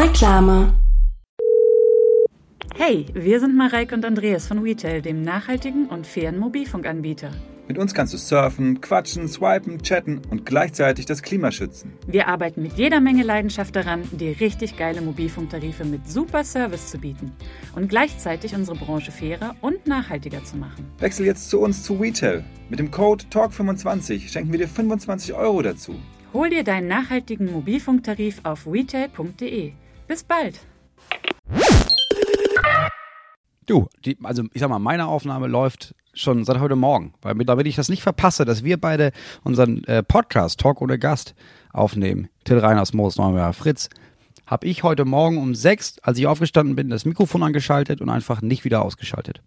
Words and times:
Reklame. 0.00 0.72
Hey, 2.74 3.04
wir 3.12 3.38
sind 3.38 3.54
Mareike 3.54 3.94
und 3.94 4.06
Andreas 4.06 4.46
von 4.46 4.60
Retail, 4.60 5.02
dem 5.02 5.20
nachhaltigen 5.20 5.88
und 5.88 6.06
fairen 6.06 6.38
Mobilfunkanbieter. 6.38 7.30
Mit 7.68 7.76
uns 7.76 7.92
kannst 7.92 8.14
du 8.14 8.16
surfen, 8.16 8.80
quatschen, 8.80 9.28
swipen, 9.28 9.82
chatten 9.82 10.22
und 10.30 10.46
gleichzeitig 10.46 11.04
das 11.04 11.20
Klima 11.20 11.52
schützen. 11.52 11.92
Wir 12.06 12.28
arbeiten 12.28 12.62
mit 12.62 12.78
jeder 12.78 13.02
Menge 13.02 13.24
Leidenschaft 13.24 13.76
daran, 13.76 14.04
dir 14.12 14.40
richtig 14.40 14.78
geile 14.78 15.02
Mobilfunktarife 15.02 15.84
mit 15.84 16.08
super 16.08 16.44
Service 16.44 16.86
zu 16.90 16.96
bieten 16.96 17.32
und 17.76 17.90
gleichzeitig 17.90 18.54
unsere 18.54 18.78
Branche 18.78 19.12
fairer 19.12 19.54
und 19.60 19.86
nachhaltiger 19.86 20.42
zu 20.44 20.56
machen. 20.56 20.86
Wechsel 21.00 21.26
jetzt 21.26 21.50
zu 21.50 21.60
uns 21.60 21.82
zu 21.82 21.96
Retail. 21.96 22.42
Mit 22.70 22.78
dem 22.78 22.90
Code 22.90 23.26
TALK25 23.30 24.30
schenken 24.30 24.50
wir 24.50 24.60
dir 24.60 24.68
25 24.68 25.34
Euro 25.34 25.60
dazu. 25.60 25.94
Hol 26.32 26.48
dir 26.48 26.64
deinen 26.64 26.88
nachhaltigen 26.88 27.52
Mobilfunktarif 27.52 28.40
auf 28.44 28.66
retail.de. 28.66 29.74
Bis 30.10 30.24
bald! 30.24 30.58
Du, 33.66 33.86
die, 34.04 34.18
also 34.24 34.42
ich 34.52 34.60
sag 34.60 34.68
mal, 34.68 34.80
meine 34.80 35.06
Aufnahme 35.06 35.46
läuft 35.46 35.94
schon 36.14 36.44
seit 36.44 36.58
heute 36.58 36.74
Morgen, 36.74 37.14
weil 37.22 37.36
damit 37.36 37.68
ich 37.68 37.76
das 37.76 37.88
nicht 37.88 38.02
verpasse, 38.02 38.44
dass 38.44 38.64
wir 38.64 38.76
beide 38.76 39.12
unseren 39.44 39.84
äh, 39.84 40.02
Podcast 40.02 40.58
Talk 40.58 40.82
ohne 40.82 40.98
Gast 40.98 41.36
aufnehmen, 41.72 42.28
Till 42.42 42.58
Reiners, 42.58 42.92
Moos 42.92 43.18
Neumeier, 43.18 43.52
Fritz, 43.52 43.88
habe 44.46 44.66
ich 44.66 44.82
heute 44.82 45.04
Morgen 45.04 45.38
um 45.38 45.54
sechs, 45.54 46.00
als 46.00 46.18
ich 46.18 46.26
aufgestanden 46.26 46.74
bin, 46.74 46.90
das 46.90 47.04
Mikrofon 47.04 47.44
angeschaltet 47.44 48.00
und 48.00 48.08
einfach 48.08 48.42
nicht 48.42 48.64
wieder 48.64 48.82
ausgeschaltet. 48.82 49.42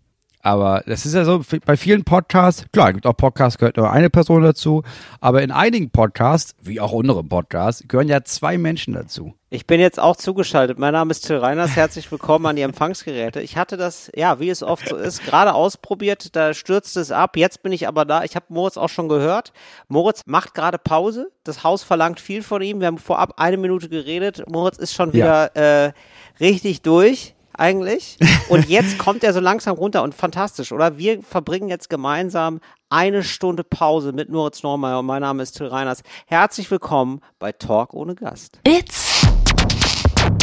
Aber 0.46 0.84
das 0.86 1.06
ist 1.06 1.16
ja 1.16 1.24
so, 1.24 1.42
bei 1.66 1.78
vielen 1.78 2.04
Podcasts, 2.04 2.66
klar, 2.74 2.90
es 2.90 2.96
gibt 2.96 3.08
auch 3.08 3.16
Podcasts, 3.16 3.58
gehört 3.58 3.78
nur 3.78 3.90
eine 3.90 4.10
Person 4.10 4.44
dazu, 4.44 4.84
aber 5.22 5.42
in 5.42 5.52
einigen 5.52 5.90
Podcasts, 5.90 6.54
wie 6.62 6.82
auch 6.82 6.92
unserem 6.92 7.30
Podcast, 7.30 7.88
gehören 7.88 8.10
ja 8.10 8.26
zwei 8.26 8.58
Menschen 8.58 8.94
dazu. 8.94 9.36
Ich 9.50 9.68
bin 9.68 9.80
jetzt 9.80 10.02
auch 10.02 10.18
zugeschaltet. 10.18 10.80
Mein 10.80 10.92
Name 10.92 11.12
ist 11.12 11.28
Till 11.28 11.38
Reiners. 11.38 11.78
Herzlich 11.78 12.12
willkommen 12.12 12.46
an 12.46 12.58
die 12.58 12.62
Empfangsgeräte. 12.64 13.40
Ich 13.40 13.56
hatte 13.56 13.78
das, 13.78 14.12
ja, 14.16 14.42
wie 14.42 14.50
es 14.50 14.64
oft 14.64 14.90
so 14.90 14.98
ist, 14.98 15.24
gerade 15.24 15.54
ausprobiert. 15.54 16.36
Da 16.36 16.54
stürzte 16.54 17.00
es 17.00 17.12
ab. 17.12 17.38
Jetzt 17.38 17.64
bin 17.64 17.72
ich 17.72 17.88
aber 17.88 18.04
da. 18.04 18.24
Ich 18.24 18.36
habe 18.36 18.48
Moritz 18.50 18.76
auch 18.76 18.90
schon 18.90 19.08
gehört. 19.08 19.54
Moritz 19.88 20.24
macht 20.26 20.56
gerade 20.56 20.80
Pause. 20.80 21.32
Das 21.44 21.64
Haus 21.64 21.84
verlangt 21.84 22.20
viel 22.20 22.42
von 22.42 22.64
ihm. 22.64 22.80
Wir 22.80 22.88
haben 22.88 22.98
vorab 22.98 23.36
eine 23.38 23.58
Minute 23.58 23.90
geredet. 23.90 24.44
Moritz 24.50 24.78
ist 24.78 24.96
schon 24.96 25.14
wieder 25.14 25.52
ja. 25.56 25.86
äh, 25.86 25.94
richtig 26.40 26.82
durch 26.82 27.36
eigentlich. 27.58 28.18
Und 28.50 28.68
jetzt 28.68 28.98
kommt 28.98 29.24
er 29.24 29.34
so 29.34 29.40
langsam 29.40 29.76
runter 29.76 30.04
und 30.04 30.14
fantastisch, 30.14 30.72
oder? 30.72 30.98
Wir 30.98 31.22
verbringen 31.24 31.70
jetzt 31.70 31.90
gemeinsam 31.90 32.60
eine 32.90 33.24
Stunde 33.24 33.64
Pause 33.64 34.12
mit 34.12 34.30
Moritz 34.30 34.64
Normeier 34.64 35.00
und 35.00 35.06
mein 35.08 35.22
Name 35.22 35.42
ist 35.42 35.54
Till 35.54 35.68
Reiners. 35.68 36.04
Herzlich 36.28 36.70
willkommen 36.70 37.22
bei 37.40 37.52
Talk 37.52 37.94
ohne 37.94 38.14
Gast. 38.16 38.60
It's 38.68 39.26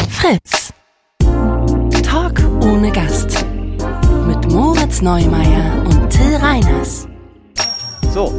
Fritz. 0.08 0.72
Talk 2.02 2.40
ohne 2.62 2.90
Gast. 2.90 3.44
Mit 4.26 4.50
Moritz 4.50 5.00
Neumeier 5.00 5.84
und 5.84 6.10
Till 6.10 6.36
Reiners. 6.36 7.06
So. 8.12 8.32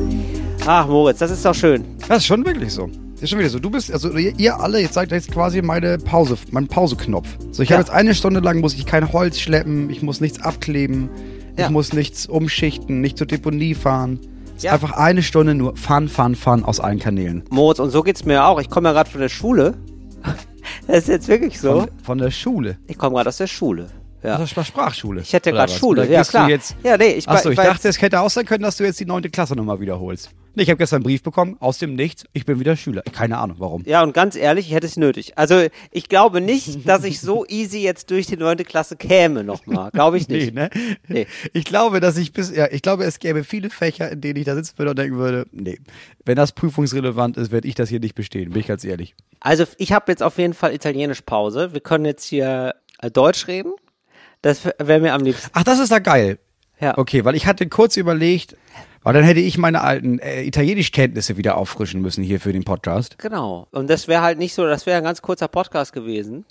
Ach, 0.65 0.85
Moritz, 0.87 1.19
das 1.19 1.31
ist 1.31 1.45
doch 1.45 1.55
schön. 1.55 1.97
Das 2.07 2.19
ist 2.19 2.25
schon 2.25 2.45
wirklich 2.45 2.73
so. 2.73 2.89
Das 3.21 3.25
ist 3.25 3.29
schon 3.29 3.39
wieder 3.39 3.49
so. 3.51 3.59
Du 3.59 3.69
bist, 3.69 3.93
also 3.93 4.17
ihr 4.17 4.59
alle, 4.59 4.79
jetzt 4.79 4.95
seid 4.95 5.11
jetzt 5.11 5.31
quasi 5.31 5.61
meine 5.61 5.99
Pause, 5.99 6.37
mein 6.49 6.67
Pauseknopf. 6.67 7.27
So, 7.51 7.61
ich 7.61 7.69
ja. 7.69 7.75
habe 7.75 7.83
jetzt 7.83 7.91
eine 7.91 8.15
Stunde 8.15 8.39
lang 8.39 8.61
muss 8.61 8.73
ich 8.73 8.87
kein 8.87 9.13
Holz 9.13 9.39
schleppen, 9.39 9.91
ich 9.91 10.01
muss 10.01 10.21
nichts 10.21 10.41
abkleben, 10.41 11.07
ja. 11.55 11.65
ich 11.65 11.69
muss 11.69 11.93
nichts 11.93 12.25
umschichten, 12.25 12.99
nicht 12.99 13.19
zur 13.19 13.27
Deponie 13.27 13.75
fahren. 13.75 14.19
Ja. 14.57 14.73
Einfach 14.73 14.93
eine 14.93 15.21
Stunde 15.21 15.53
nur 15.53 15.77
Fun, 15.77 16.09
Fun, 16.09 16.33
Fun 16.33 16.65
aus 16.65 16.79
allen 16.79 16.97
Kanälen. 16.97 17.43
Moritz, 17.51 17.77
und 17.77 17.91
so 17.91 18.01
geht's 18.01 18.25
mir 18.25 18.43
auch. 18.43 18.59
Ich 18.59 18.71
komme 18.71 18.89
ja 18.89 18.93
gerade 18.93 19.09
von 19.11 19.21
der 19.21 19.29
Schule 19.29 19.75
das 20.87 20.97
ist 20.97 21.07
jetzt 21.07 21.27
wirklich 21.27 21.59
so. 21.59 21.81
Von, 21.81 21.89
von 22.03 22.17
der 22.17 22.31
Schule? 22.31 22.79
Ich 22.87 22.97
komme 22.97 23.15
gerade 23.15 23.29
aus 23.29 23.37
der 23.37 23.45
Schule. 23.45 23.85
Ja. 24.23 24.39
Das 24.39 24.57
war 24.57 24.63
Sprachschule. 24.63 25.21
Ich 25.21 25.33
hätte 25.33 25.51
gerade 25.51 25.71
Schule, 25.71 26.09
ja 26.09 26.23
klar. 26.23 26.49
Jetzt, 26.49 26.75
ja, 26.83 26.97
nee, 26.97 27.13
ich, 27.13 27.27
achso, 27.27 27.51
ich 27.51 27.55
dachte, 27.55 27.87
es 27.87 28.01
hätte 28.01 28.19
auch 28.19 28.31
sein 28.31 28.45
können, 28.45 28.63
dass 28.63 28.77
du 28.77 28.83
jetzt 28.83 28.99
die 28.99 29.05
neunte 29.05 29.29
Klasse 29.29 29.55
nochmal 29.55 29.79
wiederholst. 29.79 30.31
Nee, 30.53 30.63
ich 30.63 30.69
habe 30.69 30.77
gestern 30.77 30.97
einen 30.97 31.03
Brief 31.03 31.23
bekommen, 31.23 31.55
aus 31.59 31.77
dem 31.77 31.95
Nichts, 31.95 32.25
ich 32.33 32.45
bin 32.45 32.59
wieder 32.59 32.75
Schüler. 32.75 33.03
Keine 33.13 33.37
Ahnung, 33.37 33.57
warum. 33.59 33.83
Ja, 33.85 34.03
und 34.03 34.13
ganz 34.13 34.35
ehrlich, 34.35 34.67
ich 34.67 34.73
hätte 34.73 34.87
es 34.87 34.97
nötig. 34.97 35.37
Also, 35.37 35.67
ich 35.91 36.09
glaube 36.09 36.41
nicht, 36.41 36.85
dass 36.87 37.03
ich 37.03 37.21
so 37.21 37.45
easy 37.47 37.79
jetzt 37.79 38.11
durch 38.11 38.27
die 38.27 38.37
neunte 38.37 38.63
Klasse 38.65 38.95
käme 38.97 39.43
nochmal. 39.43 39.91
Glaube 39.91 40.17
ich 40.17 40.27
nicht. 40.29 40.53
nee, 40.53 40.61
ne? 40.61 40.69
Nee. 41.07 41.27
Ich 41.53 41.63
glaube, 41.65 41.99
dass 41.99 42.17
ich 42.17 42.33
bis, 42.33 42.55
ja, 42.55 42.67
ich 42.71 42.81
glaube, 42.81 43.05
es 43.05 43.19
gäbe 43.19 43.43
viele 43.43 43.69
Fächer, 43.69 44.11
in 44.11 44.21
denen 44.21 44.37
ich 44.37 44.45
da 44.45 44.55
sitzen 44.55 44.77
würde 44.77 44.91
und 44.91 44.99
denken 44.99 45.17
würde, 45.17 45.45
nee, 45.51 45.79
wenn 46.25 46.35
das 46.35 46.51
prüfungsrelevant 46.51 47.37
ist, 47.37 47.51
werde 47.51 47.67
ich 47.67 47.75
das 47.75 47.89
hier 47.89 47.99
nicht 47.99 48.15
bestehen, 48.15 48.51
bin 48.51 48.59
ich 48.59 48.67
ganz 48.67 48.83
ehrlich. 48.83 49.15
Also, 49.39 49.65
ich 49.77 49.93
habe 49.93 50.11
jetzt 50.11 50.21
auf 50.21 50.37
jeden 50.37 50.53
Fall 50.53 50.73
Italienisch 50.73 51.21
Pause. 51.21 51.73
Wir 51.73 51.81
können 51.81 52.05
jetzt 52.05 52.25
hier 52.25 52.75
äh, 52.99 53.09
Deutsch 53.09 53.47
reden. 53.47 53.73
Das 54.41 54.65
wäre 54.65 54.99
mir 54.99 55.13
am 55.13 55.21
liebsten. 55.21 55.49
Ach, 55.53 55.63
das 55.63 55.79
ist 55.79 55.91
da 55.91 55.99
geil. 55.99 56.39
Ja. 56.79 56.97
Okay, 56.97 57.23
weil 57.25 57.35
ich 57.35 57.45
hatte 57.45 57.67
kurz 57.69 57.95
überlegt, 57.95 58.57
weil 59.03 59.13
dann 59.13 59.23
hätte 59.23 59.39
ich 59.39 59.57
meine 59.57 59.81
alten 59.81 60.19
äh, 60.19 60.43
Italienischkenntnisse 60.43 61.37
wieder 61.37 61.57
auffrischen 61.57 62.01
müssen 62.01 62.23
hier 62.23 62.39
für 62.39 62.53
den 62.53 62.63
Podcast. 62.63 63.17
Genau. 63.17 63.67
Und 63.71 63.89
das 63.89 64.07
wäre 64.07 64.21
halt 64.21 64.37
nicht 64.37 64.53
so, 64.53 64.65
das 64.65 64.85
wäre 64.85 64.97
ein 64.97 65.03
ganz 65.03 65.21
kurzer 65.21 65.47
Podcast 65.47 65.93
gewesen. 65.93 66.45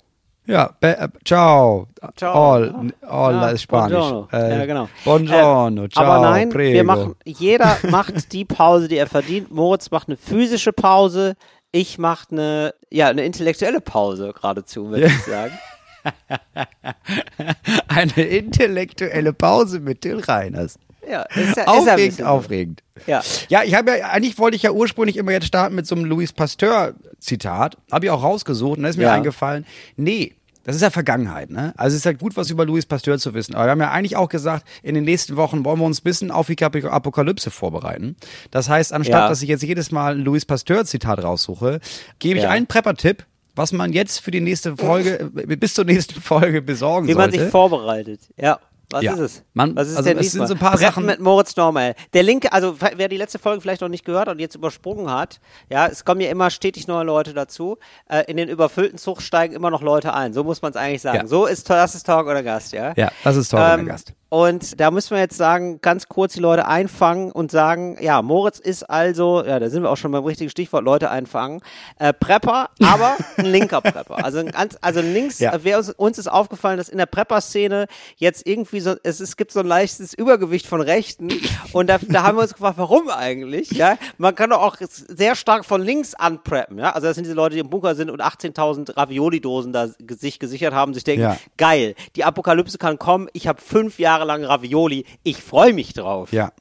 Ja, 0.47 0.71
äh, 0.81 1.07
ciao. 1.23 1.87
Ciao. 2.15 2.53
All, 2.53 2.93
all 3.01 3.33
ja, 3.33 3.49
ist 3.49 3.61
Spanisch. 3.61 3.97
Buongiorno. 3.97 4.27
Äh, 4.33 4.59
ja, 4.59 4.65
genau. 4.65 4.89
Buongiorno, 5.05 5.85
äh, 5.85 5.89
ciao. 5.89 6.03
Aber 6.03 6.29
nein, 6.29 6.49
prego. 6.49 6.73
wir 6.73 6.83
machen, 6.83 7.15
jeder 7.25 7.77
macht 7.89 8.33
die 8.33 8.43
Pause, 8.43 8.87
die 8.87 8.97
er 8.97 9.07
verdient. 9.07 9.51
Moritz 9.51 9.91
macht 9.91 10.07
eine 10.07 10.17
physische 10.17 10.73
Pause. 10.73 11.35
Ich 11.71 11.99
mache 11.99 12.31
eine, 12.31 12.73
ja, 12.89 13.07
eine 13.07 13.23
intellektuelle 13.23 13.79
Pause 13.79 14.33
geradezu, 14.33 14.89
würde 14.89 15.05
ich 15.05 15.23
sagen. 15.23 15.57
Eine 17.87 18.23
intellektuelle 18.23 19.33
Pause 19.33 19.79
mit 19.79 20.01
Till 20.01 20.19
Reiners. 20.19 20.79
Ja, 21.11 21.23
ist 21.35 21.57
ja, 21.57 21.67
aufregend, 21.67 22.19
ist 22.19 22.23
aufregend. 22.23 22.83
Ja, 23.05 23.21
ja 23.49 23.63
ich 23.63 23.75
habe 23.75 23.97
ja, 23.97 24.07
eigentlich 24.07 24.37
wollte 24.39 24.55
ich 24.55 24.63
ja 24.63 24.71
ursprünglich 24.71 25.17
immer 25.17 25.33
jetzt 25.33 25.45
starten 25.45 25.75
mit 25.75 25.85
so 25.85 25.95
einem 25.95 26.05
Louis 26.05 26.31
Pasteur-Zitat. 26.31 27.77
Habe 27.91 28.05
ich 28.05 28.11
auch 28.11 28.23
rausgesucht 28.23 28.77
und 28.77 28.83
da 28.83 28.89
ist 28.89 28.97
mir 28.97 29.03
ja. 29.03 29.13
eingefallen, 29.13 29.65
nee, 29.97 30.35
das 30.63 30.75
ist 30.75 30.83
ja 30.83 30.89
Vergangenheit, 30.91 31.49
ne? 31.49 31.73
Also 31.75 31.95
es 31.95 32.01
ist 32.01 32.05
ja 32.05 32.13
gut, 32.13 32.37
was 32.37 32.49
über 32.49 32.65
Louis 32.65 32.85
Pasteur 32.85 33.17
zu 33.17 33.33
wissen. 33.33 33.55
Aber 33.55 33.65
wir 33.65 33.71
haben 33.71 33.81
ja 33.81 33.91
eigentlich 33.91 34.15
auch 34.15 34.29
gesagt, 34.29 34.65
in 34.83 34.93
den 34.93 35.03
nächsten 35.03 35.35
Wochen 35.35 35.65
wollen 35.65 35.79
wir 35.79 35.85
uns 35.85 36.01
ein 36.01 36.03
bisschen 36.03 36.31
auf 36.31 36.47
die 36.47 36.63
Apokalypse 36.63 37.49
vorbereiten. 37.49 38.15
Das 38.51 38.69
heißt, 38.69 38.93
anstatt, 38.93 39.21
ja. 39.21 39.27
dass 39.27 39.41
ich 39.41 39.49
jetzt 39.49 39.63
jedes 39.63 39.91
Mal 39.91 40.13
ein 40.13 40.21
Louis 40.21 40.45
Pasteur-Zitat 40.45 41.23
raussuche, 41.23 41.79
gebe 42.19 42.39
ich 42.39 42.47
einen 42.47 42.67
Prepper-Tipp, 42.67 43.25
was 43.55 43.73
man 43.73 43.91
jetzt 43.91 44.19
für 44.19 44.31
die 44.31 44.39
nächste 44.39 44.77
Folge, 44.77 45.31
bis 45.33 45.73
zur 45.73 45.85
nächsten 45.85 46.21
Folge 46.21 46.61
besorgen 46.61 47.07
Wie 47.07 47.13
sollte. 47.13 47.33
Wie 47.33 47.37
man 47.37 47.45
sich 47.45 47.51
vorbereitet, 47.51 48.21
ja. 48.37 48.59
Was 48.91 49.03
ja. 49.03 49.13
ist 49.13 49.19
es? 49.19 49.43
Man, 49.53 49.75
Was 49.75 49.89
ist 49.89 49.97
also 49.97 50.09
denn 50.09 50.17
es 50.17 50.31
sind 50.31 50.47
so 50.47 50.53
ein 50.53 50.59
paar 50.59 50.71
Bretten 50.71 50.85
Sachen 50.87 51.05
mit 51.05 51.19
Moritz 51.19 51.55
Normal. 51.55 51.95
Der 52.13 52.23
Link, 52.23 52.47
also 52.51 52.75
wer 52.79 53.07
die 53.07 53.17
letzte 53.17 53.39
Folge 53.39 53.61
vielleicht 53.61 53.81
noch 53.81 53.89
nicht 53.89 54.05
gehört 54.05 54.27
und 54.27 54.39
jetzt 54.39 54.55
übersprungen 54.55 55.09
hat, 55.09 55.39
ja, 55.69 55.87
es 55.87 56.05
kommen 56.05 56.21
ja 56.21 56.29
immer 56.29 56.49
stetig 56.49 56.87
neue 56.87 57.03
Leute 57.03 57.33
dazu. 57.33 57.77
Äh, 58.09 58.23
in 58.27 58.37
den 58.37 58.49
überfüllten 58.49 58.97
Zug 58.97 59.21
steigen 59.21 59.53
immer 59.53 59.71
noch 59.71 59.81
Leute 59.81 60.13
ein. 60.13 60.33
So 60.33 60.43
muss 60.43 60.61
man 60.61 60.71
es 60.71 60.77
eigentlich 60.77 61.01
sagen. 61.01 61.19
Ja. 61.19 61.27
So 61.27 61.45
ist 61.45 61.69
das 61.69 61.95
ist 61.95 62.05
Talk 62.05 62.27
oder 62.27 62.43
Gast, 62.43 62.73
ja? 62.73 62.93
Ja, 62.95 63.11
das 63.23 63.37
ist 63.37 63.49
Talk 63.49 63.73
ähm, 63.73 63.85
oder 63.85 63.91
Gast. 63.93 64.13
Und 64.33 64.79
da 64.79 64.91
müssen 64.91 65.11
wir 65.11 65.19
jetzt 65.19 65.35
sagen, 65.35 65.81
ganz 65.81 66.07
kurz 66.07 66.31
die 66.31 66.39
Leute 66.39 66.65
einfangen 66.65 67.33
und 67.33 67.51
sagen, 67.51 67.97
ja, 67.99 68.21
Moritz 68.21 68.59
ist 68.59 68.89
also, 68.89 69.43
ja, 69.45 69.59
da 69.59 69.69
sind 69.69 69.83
wir 69.83 69.89
auch 69.89 69.97
schon 69.97 70.13
beim 70.13 70.23
richtigen 70.23 70.49
Stichwort, 70.49 70.85
Leute 70.85 71.11
einfangen, 71.11 71.59
äh, 71.99 72.13
Prepper, 72.13 72.69
aber 72.81 73.17
ein 73.35 73.45
linker 73.51 73.81
Prepper. 73.81 74.23
Also 74.23 74.39
ein 74.39 74.45
ganz, 74.45 74.77
also 74.79 75.01
links, 75.01 75.39
ja. 75.39 75.53
äh, 75.53 75.75
uns, 75.75 75.89
uns 75.89 76.17
ist 76.17 76.31
aufgefallen, 76.31 76.77
dass 76.77 76.87
in 76.87 76.97
der 76.97 77.07
Prepper-Szene 77.07 77.87
jetzt 78.15 78.47
irgendwie 78.47 78.79
so, 78.79 78.95
es, 79.03 79.19
es 79.19 79.35
gibt 79.35 79.51
so 79.51 79.59
ein 79.59 79.65
leichtes 79.65 80.13
Übergewicht 80.13 80.65
von 80.65 80.79
Rechten 80.79 81.29
und 81.73 81.87
da, 81.87 81.97
da 82.01 82.23
haben 82.23 82.37
wir 82.37 82.43
uns 82.43 82.53
gefragt, 82.53 82.77
warum 82.77 83.09
eigentlich, 83.09 83.71
ja? 83.71 83.97
Man 84.17 84.33
kann 84.33 84.51
doch 84.51 84.61
auch 84.61 84.77
sehr 84.79 85.35
stark 85.35 85.65
von 85.65 85.81
links 85.81 86.13
anpreppen, 86.13 86.79
ja? 86.79 86.91
Also 86.91 87.07
das 87.07 87.15
sind 87.15 87.25
diese 87.25 87.35
Leute, 87.35 87.55
die 87.55 87.61
im 87.61 87.69
Bunker 87.69 87.95
sind 87.95 88.09
und 88.09 88.21
18.000 88.21 88.95
Ravioli-Dosen 88.95 89.73
da 89.73 89.89
sich 89.89 90.39
gesichert 90.39 90.73
haben, 90.73 90.93
sich 90.93 91.03
denken, 91.03 91.23
ja. 91.23 91.37
geil, 91.57 91.95
die 92.15 92.23
Apokalypse 92.23 92.77
kann 92.77 92.97
kommen, 92.97 93.27
ich 93.33 93.45
habe 93.49 93.59
fünf 93.59 93.99
Jahre 93.99 94.20
Jahre 94.21 94.39
lang 94.39 94.45
Ravioli. 94.45 95.05
Ich 95.23 95.37
freue 95.37 95.73
mich 95.73 95.93
drauf. 95.93 96.31
Ja. 96.31 96.51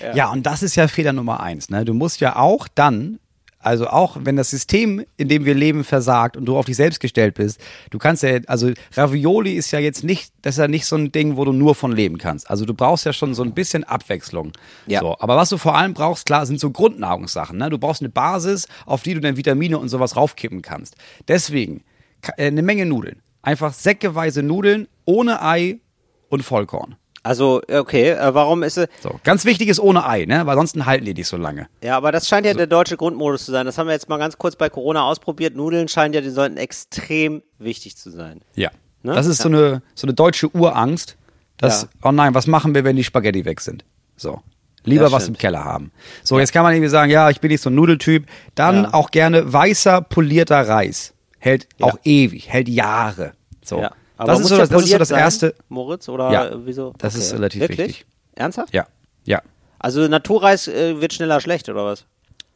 ja. 0.00 0.14
Ja, 0.14 0.32
und 0.32 0.44
das 0.44 0.62
ist 0.62 0.76
ja 0.76 0.88
Fehler 0.88 1.12
Nummer 1.12 1.40
eins. 1.40 1.70
Ne? 1.70 1.84
Du 1.84 1.94
musst 1.94 2.20
ja 2.20 2.36
auch 2.36 2.68
dann 2.68 3.18
also 3.58 3.88
auch 3.88 4.18
wenn 4.20 4.36
das 4.36 4.50
System, 4.50 5.04
in 5.16 5.28
dem 5.28 5.44
wir 5.44 5.54
leben, 5.54 5.82
versagt 5.82 6.36
und 6.36 6.44
du 6.44 6.56
auf 6.56 6.66
dich 6.66 6.76
selbst 6.76 7.00
gestellt 7.00 7.34
bist, 7.34 7.60
du 7.90 7.98
kannst 7.98 8.22
ja, 8.22 8.38
also 8.46 8.70
Ravioli 8.92 9.54
ist 9.54 9.72
ja 9.72 9.80
jetzt 9.80 10.04
nicht, 10.04 10.32
das 10.42 10.54
ist 10.54 10.58
ja 10.60 10.68
nicht 10.68 10.86
so 10.86 10.94
ein 10.94 11.10
Ding, 11.10 11.36
wo 11.36 11.44
du 11.44 11.52
nur 11.52 11.74
von 11.74 11.90
leben 11.90 12.16
kannst. 12.16 12.48
Also 12.48 12.64
du 12.64 12.74
brauchst 12.74 13.06
ja 13.06 13.12
schon 13.12 13.34
so 13.34 13.42
ein 13.42 13.54
bisschen 13.54 13.82
Abwechslung. 13.82 14.52
Ja. 14.86 15.00
So, 15.00 15.16
aber 15.18 15.36
was 15.36 15.48
du 15.48 15.58
vor 15.58 15.74
allem 15.74 15.94
brauchst, 15.94 16.26
klar, 16.26 16.46
sind 16.46 16.60
so 16.60 16.70
Grundnahrungssachen. 16.70 17.58
Ne? 17.58 17.68
Du 17.68 17.78
brauchst 17.78 18.02
eine 18.02 18.10
Basis, 18.10 18.68
auf 18.84 19.02
die 19.02 19.14
du 19.14 19.20
dann 19.20 19.36
Vitamine 19.36 19.80
und 19.80 19.88
sowas 19.88 20.14
raufkippen 20.14 20.62
kannst. 20.62 20.94
Deswegen 21.26 21.82
äh, 22.36 22.46
eine 22.46 22.62
Menge 22.62 22.86
Nudeln. 22.86 23.20
Einfach 23.42 23.72
säckeweise 23.72 24.44
Nudeln 24.44 24.86
ohne 25.06 25.42
Ei 25.42 25.80
und 26.28 26.44
Vollkorn. 26.44 26.96
Also, 27.26 27.60
okay, 27.70 28.10
äh, 28.10 28.34
warum 28.34 28.62
ist 28.62 28.74
sie. 28.74 28.86
So, 29.00 29.18
ganz 29.24 29.44
wichtig 29.44 29.68
ist 29.68 29.80
ohne 29.80 30.06
Ei, 30.06 30.24
ne? 30.26 30.46
Weil 30.46 30.52
ansonsten 30.52 30.86
halten 30.86 31.04
die 31.04 31.14
nicht 31.14 31.28
so 31.28 31.36
lange. 31.36 31.66
Ja, 31.82 31.96
aber 31.96 32.12
das 32.12 32.28
scheint 32.28 32.46
ja 32.46 32.54
der 32.54 32.66
deutsche 32.66 32.96
Grundmodus 32.96 33.44
zu 33.46 33.52
sein. 33.52 33.66
Das 33.66 33.76
haben 33.78 33.86
wir 33.88 33.92
jetzt 33.94 34.08
mal 34.08 34.18
ganz 34.18 34.38
kurz 34.38 34.54
bei 34.56 34.68
Corona 34.70 35.02
ausprobiert. 35.04 35.56
Nudeln 35.56 35.88
scheinen 35.88 36.14
ja, 36.14 36.20
die 36.20 36.30
sollten 36.30 36.56
extrem 36.56 37.42
wichtig 37.58 37.96
zu 37.96 38.10
sein. 38.10 38.40
Ja. 38.54 38.70
Ne? 39.02 39.12
Das 39.14 39.26
ist 39.26 39.42
so 39.42 39.48
eine 39.48 39.82
so 39.94 40.06
eine 40.06 40.14
deutsche 40.14 40.48
Urangst, 40.54 41.16
dass 41.58 41.82
Ja. 41.82 41.88
oh 42.04 42.12
nein, 42.12 42.34
was 42.34 42.46
machen 42.46 42.74
wir, 42.74 42.84
wenn 42.84 42.96
die 42.96 43.04
Spaghetti 43.04 43.44
weg 43.44 43.60
sind? 43.60 43.84
So. 44.16 44.40
Lieber 44.84 45.10
was 45.10 45.26
im 45.26 45.36
Keller 45.36 45.64
haben. 45.64 45.90
So, 46.22 46.38
jetzt 46.38 46.52
kann 46.52 46.62
man 46.62 46.72
irgendwie 46.72 46.90
sagen, 46.90 47.10
ja, 47.10 47.28
ich 47.30 47.40
bin 47.40 47.50
nicht 47.50 47.60
so 47.60 47.70
ein 47.70 47.74
Nudeltyp. 47.74 48.26
Dann 48.54 48.84
Ja. 48.84 48.94
auch 48.94 49.10
gerne 49.10 49.52
weißer 49.52 50.00
polierter 50.02 50.68
Reis. 50.68 51.12
Hält 51.40 51.66
auch 51.80 51.98
ewig, 52.04 52.48
hält 52.48 52.68
Jahre. 52.68 53.32
So. 53.64 53.80
Ja. 53.80 53.90
Aber 54.16 54.32
das 54.32 54.40
ist 54.40 54.48
so 54.48 54.56
das, 54.56 54.70
ist 54.70 54.90
so 54.90 54.98
das 54.98 55.08
sein, 55.08 55.18
erste. 55.18 55.54
Moritz, 55.68 56.08
oder 56.08 56.30
Ja, 56.32 56.50
wieso? 56.64 56.94
das 56.98 57.14
ist 57.14 57.28
Okay. 57.28 57.36
relativ 57.36 57.60
Wirklich? 57.62 57.78
wichtig. 57.88 58.06
Ernsthaft? 58.34 58.72
Ja. 58.74 58.86
Ja. 59.24 59.42
Also 59.78 60.06
Naturreis 60.08 60.68
äh, 60.68 61.00
wird 61.00 61.12
schneller 61.14 61.40
schlecht, 61.40 61.68
oder 61.68 61.84
was? 61.84 62.04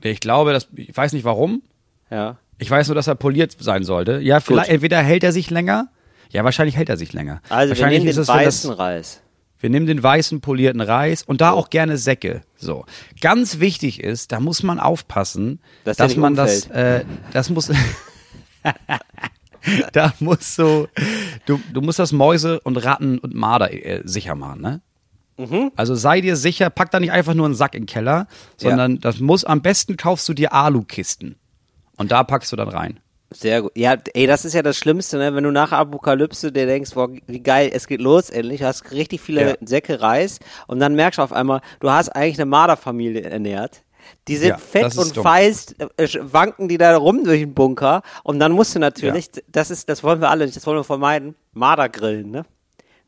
Ich 0.03 0.21
glaube, 0.21 0.53
das, 0.53 0.69
ich 0.75 0.97
weiß 0.97 1.13
nicht 1.13 1.25
warum. 1.25 1.63
Ja. 2.11 2.37
Ich 2.59 2.71
weiß 2.71 2.89
nur, 2.89 2.95
dass 2.95 3.07
er 3.07 3.15
poliert 3.15 3.57
sein 3.59 3.85
sollte. 3.85 4.19
Ja, 4.21 4.41
vielleicht, 4.41 4.71
entweder 4.71 4.99
hält 5.03 5.23
er 5.25 5.33
sich 5.33 5.51
länger. 5.51 5.89
Ja, 6.31 6.45
wahrscheinlich 6.45 6.77
hält 6.77 6.89
er 6.89 6.97
sich 6.97 7.13
länger. 7.13 7.41
Also 7.49 7.65
wir 7.65 7.69
wahrscheinlich 7.71 8.05
nehmen 8.05 8.15
den 8.15 8.21
es, 8.23 8.29
weißen 8.29 8.71
das, 8.71 8.79
Reis. 8.79 9.21
Wir 9.59 9.69
nehmen 9.69 9.87
den 9.87 10.03
weißen 10.03 10.41
polierten 10.41 10.81
Reis 10.81 11.23
und 11.23 11.41
da 11.43 11.51
auch 11.51 11.69
gerne 11.69 11.99
Säcke. 11.99 12.41
So. 12.57 12.87
Ganz 13.21 13.61
wichtig 13.61 14.03
ist, 14.03 14.33
da 14.33 14.41
muss 14.41 14.63
man 14.63 14.81
aufpassen, 14.81 15.61
Dass 15.85 15.99
dass 15.99 16.17
man 16.17 16.35
das, 16.35 16.67
äh, 16.69 17.05
das 17.33 17.51
muss, 17.51 17.71
da 19.93 20.13
muss 20.21 20.55
so, 20.57 20.89
du, 21.47 21.61
du 21.73 21.81
musst 21.81 21.99
das 21.99 22.13
Mäuse 22.13 22.61
und 22.61 22.77
Ratten 22.77 23.19
und 23.19 23.35
Marder 23.35 23.73
äh, 23.73 24.03
sicher 24.05 24.35
machen, 24.35 24.61
ne? 24.61 24.81
Mhm. 25.37 25.73
Also 25.75 25.95
sei 25.95 26.21
dir 26.21 26.37
sicher, 26.37 26.69
pack 26.69 26.91
da 26.91 27.01
nicht 27.01 27.13
einfach 27.13 27.35
nur 27.35 27.47
einen 27.47 27.55
Sack 27.55 27.75
in 27.75 27.83
den 27.83 27.87
Keller, 27.87 28.27
sondern 28.59 28.99
das 29.01 29.21
muss, 29.21 29.45
am 29.45 29.63
besten 29.63 29.97
kaufst 29.97 30.29
du 30.29 30.35
dir 30.35 30.53
Alukisten. 30.53 31.37
Und 31.97 32.13
da 32.13 32.25
packst 32.25 32.53
du 32.53 32.57
dann 32.57 32.69
rein. 32.69 33.01
Sehr 33.33 33.63
gut. 33.63 33.73
Ja, 33.77 33.97
ey, 34.15 34.27
das 34.27 34.45
ist 34.45 34.55
ja 34.55 34.63
das 34.63 34.77
Schlimmste, 34.77 35.17
ne? 35.17 35.35
wenn 35.35 35.45
du 35.45 35.53
nach 35.53 35.71
Apokalypse 35.71 36.51
dir 36.51 36.67
denkst, 36.67 36.93
boah, 36.95 37.09
wie 37.27 37.41
geil, 37.41 37.71
es 37.73 37.87
geht 37.87 38.01
los 38.01 38.29
endlich, 38.29 38.61
du 38.61 38.67
hast 38.67 38.91
richtig 38.91 39.21
viele 39.21 39.51
Ja. 39.51 39.55
Säcke 39.65 40.01
Reis 40.01 40.41
und 40.67 40.81
dann 40.81 40.95
merkst 40.95 41.19
du 41.19 41.23
auf 41.23 41.33
einmal, 41.33 41.61
du 41.79 41.91
hast 41.91 42.09
eigentlich 42.09 42.39
eine 42.39 42.47
Marderfamilie 42.47 43.23
ernährt. 43.23 43.83
Die 44.29 44.37
sind 44.37 44.51
Ja, 44.51 44.59
fett 44.59 44.97
und 44.97 45.17
dumm. 45.17 45.23
feist, 45.23 45.75
äh, 45.81 46.09
wanken 46.21 46.69
die 46.69 46.79
da 46.79 46.97
rum 46.97 47.25
durch 47.25 47.41
den 47.41 47.55
Bunker 47.55 48.03
und 48.23 48.39
dann 48.39 48.53
musst 48.53 48.75
du 48.75 48.79
natürlich, 48.79 49.31
das 49.49 49.71
ist, 49.71 49.89
das 49.89 50.03
wollen 50.05 50.21
wir 50.21 50.31
alle 50.31 50.45
nicht, 50.45 50.57
das 50.57 50.67
wollen 50.67 50.79
wir 50.79 50.85
vermeiden, 50.85 51.35
Marder 51.53 51.89
grillen, 51.89 52.31
ne? 52.31 52.45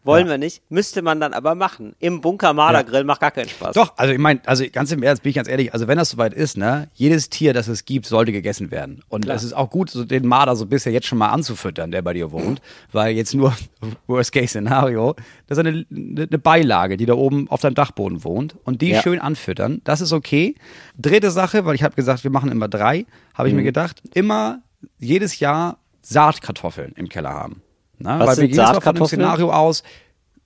Wollen 0.04 0.26
Ja. 0.26 0.32
wir 0.32 0.38
nicht, 0.38 0.62
müsste 0.68 1.00
man 1.00 1.20
dann 1.20 1.32
aber 1.32 1.54
machen. 1.54 1.94
Im 2.00 2.20
Bunker 2.20 2.52
Marder 2.54 2.82
grillen 2.82 3.06
macht 3.06 3.20
gar 3.20 3.30
keinen 3.30 3.48
Spaß. 3.48 3.74
Doch, 3.74 3.92
also 3.96 4.12
ich 4.12 4.18
meine, 4.18 4.40
also 4.46 4.64
ganz 4.72 4.90
im 4.90 5.02
Ernst, 5.02 5.22
bin 5.22 5.30
ich 5.30 5.36
ganz 5.36 5.48
ehrlich, 5.48 5.72
also 5.72 5.86
wenn 5.86 5.96
das 5.96 6.10
soweit 6.10 6.34
ist, 6.34 6.56
ne, 6.56 6.88
jedes 6.94 7.30
Tier, 7.30 7.52
das 7.54 7.68
es 7.68 7.84
gibt, 7.84 8.06
sollte 8.06 8.32
gegessen 8.32 8.70
werden. 8.72 9.02
Und 9.08 9.28
es 9.28 9.44
ist 9.44 9.52
auch 9.52 9.70
gut, 9.70 9.90
so 9.90 10.04
den 10.04 10.26
Marder 10.26 10.56
so 10.56 10.66
bisher 10.66 10.92
jetzt 10.92 11.06
schon 11.06 11.18
mal 11.18 11.28
anzufüttern, 11.28 11.92
der 11.92 12.02
bei 12.02 12.14
dir 12.14 12.32
wohnt, 12.32 12.60
weil 12.90 13.14
jetzt 13.14 13.32
nur 13.34 13.54
Worst-Case-Szenario, 14.08 15.14
das 15.46 15.58
ist 15.58 15.64
eine, 15.66 15.86
eine 15.90 16.38
Beilage, 16.38 16.96
die 16.96 17.06
da 17.06 17.14
oben 17.14 17.48
auf 17.48 17.60
deinem 17.60 17.74
Dachboden 17.74 18.24
wohnt 18.24 18.56
und 18.64 18.82
die 18.82 18.90
Ja. 18.90 19.02
schön 19.02 19.20
anfüttern, 19.20 19.80
das 19.84 20.00
ist 20.00 20.12
okay. 20.12 20.54
Dritte 20.98 21.30
Sache, 21.30 21.64
weil 21.64 21.74
ich 21.74 21.82
habe 21.82 21.94
gesagt, 21.94 22.24
wir 22.24 22.30
machen 22.30 22.50
immer 22.50 22.68
drei, 22.68 23.06
habe 23.34 23.48
ich 23.48 23.54
mir 23.54 23.62
gedacht, 23.62 24.02
immer 24.14 24.62
jedes 24.98 25.38
Jahr 25.38 25.78
Saatkartoffeln 26.02 26.92
im 26.96 27.08
Keller 27.08 27.30
haben. 27.30 27.62
Na, 28.02 28.18
Was 28.18 28.20
weil 28.20 28.26
wir 28.28 28.34
sind 28.34 28.48
gehen 28.48 28.56
jetzt 28.58 28.58
von 28.58 28.72
dem 28.72 28.74
Saatkartoffeln? 28.74 29.08
Szenario 29.20 29.52
aus, 29.52 29.82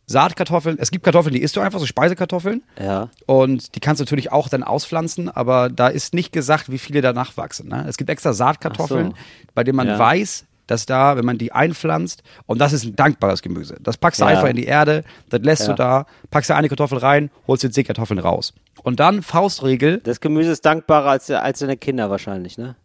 Saatkartoffeln, 0.08 0.76
es 0.79 0.91
gibt 0.93 1.05
Kartoffeln, 1.05 1.35
die 1.35 1.43
isst 1.43 1.56
du 1.56 1.61
einfach, 1.61 1.81
so 1.81 1.87
Speisekartoffeln. 1.87 2.62
Ja. 2.81 3.08
Und 3.26 3.75
die 3.75 3.81
kannst 3.81 3.99
du 4.00 4.05
natürlich 4.05 4.31
auch 4.31 4.49
dann 4.49 4.62
auspflanzen, 4.62 5.29
aber 5.29 5.69
da 5.69 5.88
ist 5.88 6.14
nicht 6.14 6.32
gesagt, 6.32 6.70
wie 6.70 6.79
viele 6.79 7.00
danach 7.00 7.37
wachsen. 7.37 7.69
Ne? 7.69 7.85
Es 7.88 7.97
gibt 7.97 8.08
extra 8.08 8.32
Saatkartoffeln, 8.32 9.11
so. 9.11 9.17
bei 9.55 9.64
denen 9.64 9.76
man 9.76 9.88
Ja. 9.88 9.99
weiß, 9.99 10.44
dass 10.69 10.87
da, 10.87 11.17
wenn 11.17 11.25
man 11.25 11.38
die 11.38 11.50
einpflanzt, 11.53 12.23
und 12.47 12.61
das 12.61 12.73
ist 12.73 12.85
ein 12.85 12.94
dankbares 12.94 13.43
Gemüse. 13.43 13.76
Das 13.81 13.97
packst 13.97 14.20
du 14.20 14.25
Ja. 14.25 14.31
einfach 14.31 14.49
in 14.49 14.56
die 14.56 14.64
Erde, 14.67 15.03
das 15.29 15.41
lässt 15.43 15.62
Ja. 15.62 15.69
du 15.69 15.75
da, 15.75 16.06
packst 16.31 16.50
da 16.50 16.56
eine 16.56 16.69
Kartoffel 16.69 16.99
rein, 16.99 17.31
holst 17.49 17.64
die 17.64 17.73
Seekartoffeln 17.73 18.19
raus. 18.20 18.53
Und 18.85 19.00
dann 19.00 19.23
Faustregel, 19.23 19.99
Das 20.05 20.20
Gemüse 20.20 20.53
ist 20.53 20.64
dankbarer 20.64 21.11
als, 21.11 21.29
als 21.31 21.58
deine 21.61 21.76
Kinder 21.76 22.11
wahrscheinlich, 22.11 22.58
ne? 22.58 22.76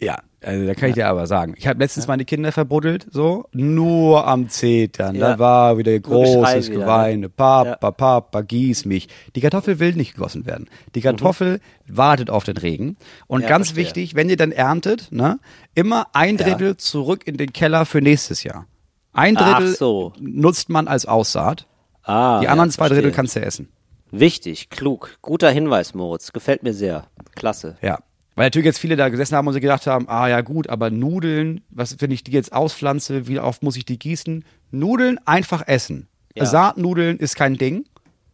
ja, 0.00 0.18
also 0.42 0.66
da 0.66 0.74
kann 0.74 0.90
ich 0.90 0.94
dir 0.94 1.08
aber 1.08 1.26
sagen. 1.26 1.54
Ich 1.56 1.66
habe 1.66 1.78
letztens 1.80 2.06
meine 2.06 2.24
Kinder 2.24 2.52
verbuddelt, 2.52 3.06
so, 3.10 3.46
nur 3.52 4.26
am 4.26 4.48
Zetern. 4.48 5.14
Ja. 5.16 5.30
Da 5.32 5.38
war 5.38 5.78
wieder 5.78 5.98
großes 5.98 6.68
wieder, 6.70 6.80
Geweine. 6.80 7.18
ne? 7.22 7.28
Papa, 7.28 7.90
Papa, 7.90 8.40
gieß 8.42 8.84
mich. 8.84 9.08
Die 9.34 9.40
Kartoffel 9.40 9.78
will 9.80 9.94
nicht 9.94 10.14
gegossen 10.14 10.46
werden. 10.46 10.68
Die 10.94 11.00
Kartoffel 11.00 11.60
wartet 11.86 12.30
auf 12.30 12.44
den 12.44 12.56
Regen. 12.56 12.96
Und 13.26 13.38
Mhm. 13.38 13.42
Ja, 13.42 13.48
ganz 13.48 13.68
verstehe. 13.68 13.84
wichtig, 13.86 14.14
wenn 14.14 14.28
ihr 14.30 14.36
dann 14.36 14.52
erntet, 14.52 15.10
ne, 15.10 15.38
immer 15.74 16.06
ein 16.12 16.36
Drittel 16.36 16.76
zurück 16.76 17.26
in 17.26 17.36
den 17.36 17.52
Keller 17.52 17.84
für 17.86 18.00
nächstes 18.00 18.42
Jahr. 18.44 18.66
Ein 19.12 19.34
Drittel 19.34 19.74
so. 19.74 20.12
nutzt 20.20 20.68
man 20.68 20.86
als 20.86 21.06
Aussaat. 21.06 21.66
Ah, 22.04 22.38
Die 22.40 22.44
ja, 22.44 22.52
anderen 22.52 22.70
zwei 22.70 22.86
verstehe. 22.86 23.02
Drittel 23.02 23.14
kannst 23.16 23.34
du 23.36 23.40
essen. 23.40 23.68
Wichtig, 24.10 24.70
klug. 24.70 25.18
Guter 25.20 25.50
Hinweis, 25.50 25.92
Moritz. 25.94 26.32
Gefällt 26.32 26.62
mir 26.62 26.72
sehr. 26.72 27.06
Klasse. 27.34 27.76
Ja. 27.82 27.98
Weil 28.38 28.46
natürlich 28.46 28.66
jetzt 28.66 28.78
viele 28.78 28.94
da 28.94 29.08
gesessen 29.08 29.36
haben 29.36 29.48
und 29.48 29.52
sich 29.52 29.62
gedacht 29.62 29.88
haben, 29.88 30.08
ah 30.08 30.28
ja 30.28 30.42
gut, 30.42 30.68
aber 30.68 30.90
Nudeln, 30.90 31.62
was 31.70 32.00
wenn 32.00 32.12
ich 32.12 32.22
die 32.22 32.30
jetzt 32.30 32.52
auspflanze, 32.52 33.26
wie 33.26 33.40
oft 33.40 33.64
muss 33.64 33.76
ich 33.76 33.84
die 33.84 33.98
gießen? 33.98 34.44
Nudeln 34.70 35.18
einfach 35.26 35.66
essen. 35.66 36.06
Ja. 36.36 36.46
Saatnudeln 36.46 37.18
ist 37.18 37.34
kein 37.34 37.58
Ding. 37.58 37.84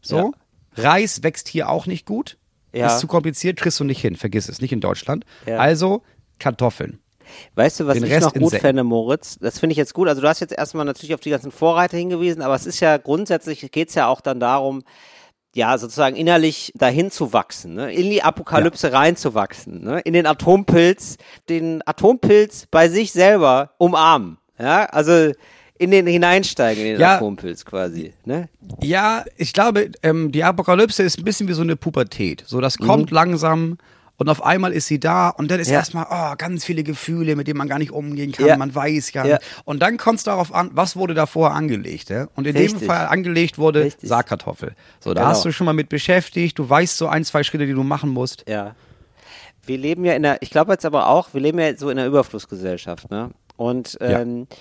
So. 0.02 0.34
Reis 0.76 1.22
wächst 1.22 1.48
hier 1.48 1.70
auch 1.70 1.86
nicht 1.86 2.04
gut. 2.04 2.36
Ja. 2.74 2.88
Ist 2.88 2.98
zu 2.98 3.06
kompliziert, 3.06 3.58
kriegst 3.58 3.80
du 3.80 3.84
nicht 3.84 4.00
hin. 4.00 4.16
Vergiss 4.16 4.50
es, 4.50 4.60
nicht 4.60 4.72
in 4.72 4.80
Deutschland. 4.80 5.24
Ja. 5.46 5.56
Also 5.56 6.02
Kartoffeln. 6.38 6.98
Weißt 7.54 7.80
du, 7.80 7.86
was 7.86 7.94
Den 7.94 8.04
ich 8.04 8.10
Rest 8.10 8.26
noch 8.26 8.32
gut 8.34 8.42
Insekten. 8.42 8.66
fände, 8.66 8.84
Moritz? 8.84 9.38
Das 9.38 9.58
finde 9.58 9.72
ich 9.72 9.78
jetzt 9.78 9.94
gut. 9.94 10.08
Also 10.08 10.20
du 10.20 10.28
hast 10.28 10.40
jetzt 10.40 10.52
erstmal 10.52 10.84
natürlich 10.84 11.14
auf 11.14 11.20
die 11.20 11.30
ganzen 11.30 11.50
Vorreiter 11.50 11.96
hingewiesen, 11.96 12.42
aber 12.42 12.54
es 12.54 12.66
ist 12.66 12.80
ja 12.80 12.98
grundsätzlich, 12.98 13.70
geht 13.72 13.88
es 13.88 13.94
ja 13.94 14.06
auch 14.08 14.20
dann 14.20 14.38
darum, 14.38 14.82
ja, 15.54 15.78
sozusagen 15.78 16.16
innerlich 16.16 16.72
dahin 16.76 17.10
zu 17.10 17.32
wachsen, 17.32 17.74
ne? 17.74 17.92
in 17.92 18.10
die 18.10 18.22
Apokalypse 18.22 18.92
reinzuwachsen, 18.92 19.82
ne? 19.84 20.00
in 20.00 20.12
den 20.12 20.26
Atompilz, 20.26 21.16
den 21.48 21.80
Atompilz 21.86 22.66
bei 22.70 22.88
sich 22.88 23.12
selber 23.12 23.70
umarmen. 23.78 24.38
Ja, 24.58 24.84
also 24.86 25.32
in 25.78 25.90
den 25.90 26.06
hineinsteigen, 26.06 26.84
in 26.84 26.92
den 26.92 27.00
Ja. 27.00 27.16
Atompilz 27.16 27.64
quasi. 27.64 28.14
Ne? 28.24 28.48
Ja, 28.82 29.24
ich 29.36 29.52
glaube, 29.52 29.90
ähm, 30.02 30.30
die 30.32 30.44
Apokalypse 30.44 31.02
ist 31.02 31.18
ein 31.18 31.24
bisschen 31.24 31.48
wie 31.48 31.52
so 31.52 31.62
eine 31.62 31.76
Pubertät. 31.76 32.44
So, 32.46 32.60
das 32.60 32.78
kommt 32.78 33.10
langsam 33.10 33.78
und 34.16 34.28
auf 34.28 34.44
einmal 34.44 34.72
ist 34.72 34.86
sie 34.86 35.00
da 35.00 35.28
und 35.30 35.50
dann 35.50 35.58
ist. 35.60 35.68
Ja. 35.68 35.78
erstmal 35.78 36.06
oh, 36.08 36.34
ganz 36.38 36.64
viele 36.64 36.82
Gefühle, 36.84 37.34
mit 37.36 37.48
denen 37.48 37.58
man 37.58 37.68
gar 37.68 37.78
nicht 37.78 37.90
umgehen 37.90 38.32
kann. 38.32 38.46
Ja. 38.46 38.56
Man 38.56 38.74
weiß 38.74 39.12
ja. 39.12 39.24
Ja. 39.26 39.38
Und 39.64 39.80
dann 39.82 39.96
kommt 39.96 40.18
es 40.18 40.24
darauf 40.24 40.54
an, 40.54 40.70
was 40.72 40.96
wurde 40.96 41.14
davor 41.14 41.52
angelegt. 41.52 42.10
Ja? 42.10 42.28
Und 42.36 42.46
in 42.46 42.56
Richtig. 42.56 42.80
dem 42.80 42.86
Fall 42.86 43.06
angelegt 43.06 43.58
wurde 43.58 43.84
Richtig. 43.84 44.08
Saatkartoffel. 44.08 44.74
So, 45.00 45.14
da 45.14 45.22
Genau. 45.22 45.30
hast 45.32 45.44
du 45.44 45.50
schon 45.52 45.64
mal 45.64 45.72
mit 45.72 45.88
beschäftigt. 45.88 46.58
Du 46.58 46.68
weißt 46.68 46.96
so 46.96 47.08
ein, 47.08 47.24
zwei 47.24 47.42
Schritte, 47.42 47.66
die 47.66 47.72
du 47.74 47.82
machen 47.82 48.10
musst. 48.10 48.44
Ja. 48.48 48.74
Wir 49.66 49.78
leben 49.78 50.04
ja 50.04 50.12
in 50.12 50.22
der, 50.22 50.42
ich 50.42 50.50
glaube 50.50 50.72
jetzt 50.72 50.84
aber 50.84 51.08
auch, 51.08 51.32
wir 51.32 51.40
leben 51.40 51.58
ja 51.58 51.74
so 51.76 51.88
in 51.90 51.96
der 51.96 52.06
Überflussgesellschaft, 52.06 53.10
ne? 53.10 53.30
Und 53.56 53.96
Ja. 54.00 54.20
ähm, 54.20 54.46
äh, 54.50 54.54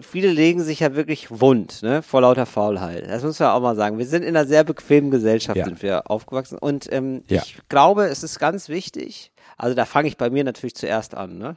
viele 0.00 0.28
legen 0.30 0.62
sich 0.62 0.80
ja 0.80 0.94
wirklich 0.94 1.30
wund, 1.30 1.82
ne? 1.82 2.02
Vor 2.02 2.20
lauter 2.20 2.46
Faulheit. 2.46 3.08
Das 3.08 3.22
muss 3.22 3.38
man 3.40 3.50
auch 3.50 3.60
mal 3.60 3.76
sagen. 3.76 3.98
Wir 3.98 4.06
sind 4.06 4.22
in 4.22 4.36
einer 4.36 4.46
sehr 4.46 4.64
bequemen 4.64 5.10
Gesellschaft, 5.10 5.56
Ja. 5.56 5.64
sind 5.64 5.82
wir 5.82 6.10
aufgewachsen. 6.10 6.58
Und 6.58 6.92
ähm, 6.92 7.22
Ja. 7.28 7.42
ich 7.42 7.58
glaube, 7.68 8.04
es 8.06 8.22
ist 8.22 8.38
ganz 8.38 8.68
wichtig, 8.68 9.32
also 9.56 9.74
da 9.74 9.84
fange 9.84 10.08
ich 10.08 10.16
bei 10.16 10.30
mir 10.30 10.44
natürlich 10.44 10.74
zuerst 10.74 11.14
an, 11.14 11.38
ne? 11.38 11.56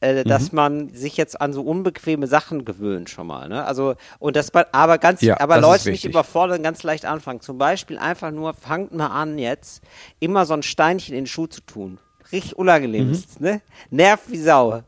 Äh, 0.00 0.24
dass 0.24 0.52
Mhm. 0.52 0.56
man 0.56 0.88
sich 0.90 1.16
jetzt 1.16 1.40
an 1.40 1.52
so 1.52 1.62
unbequeme 1.62 2.26
Sachen 2.26 2.64
gewöhnt 2.64 3.10
schon 3.10 3.26
mal, 3.26 3.48
ne? 3.48 3.64
Also 3.64 3.94
und 4.18 4.36
das 4.36 4.52
aber 4.54 4.98
ganz, 4.98 5.22
Ja, 5.22 5.40
aber 5.40 5.58
Leute 5.60 5.90
nicht 5.90 6.04
überfordern, 6.04 6.62
ganz 6.62 6.82
leicht 6.82 7.04
anfangen. 7.04 7.40
Zum 7.40 7.58
Beispiel 7.58 7.98
einfach 7.98 8.30
nur, 8.30 8.54
fangt 8.54 8.92
mal 8.94 9.08
an 9.08 9.38
jetzt, 9.38 9.82
immer 10.20 10.46
so 10.46 10.54
ein 10.54 10.62
Steinchen 10.62 11.14
in 11.14 11.22
den 11.22 11.26
Schuh 11.26 11.46
zu 11.46 11.60
tun. 11.62 11.98
Richtig 12.32 12.56
unangenehm 12.56 13.10
Mhm. 13.10 13.22
ne? 13.38 13.60
Nervt 13.90 14.30
wie 14.30 14.38
Sau. 14.38 14.82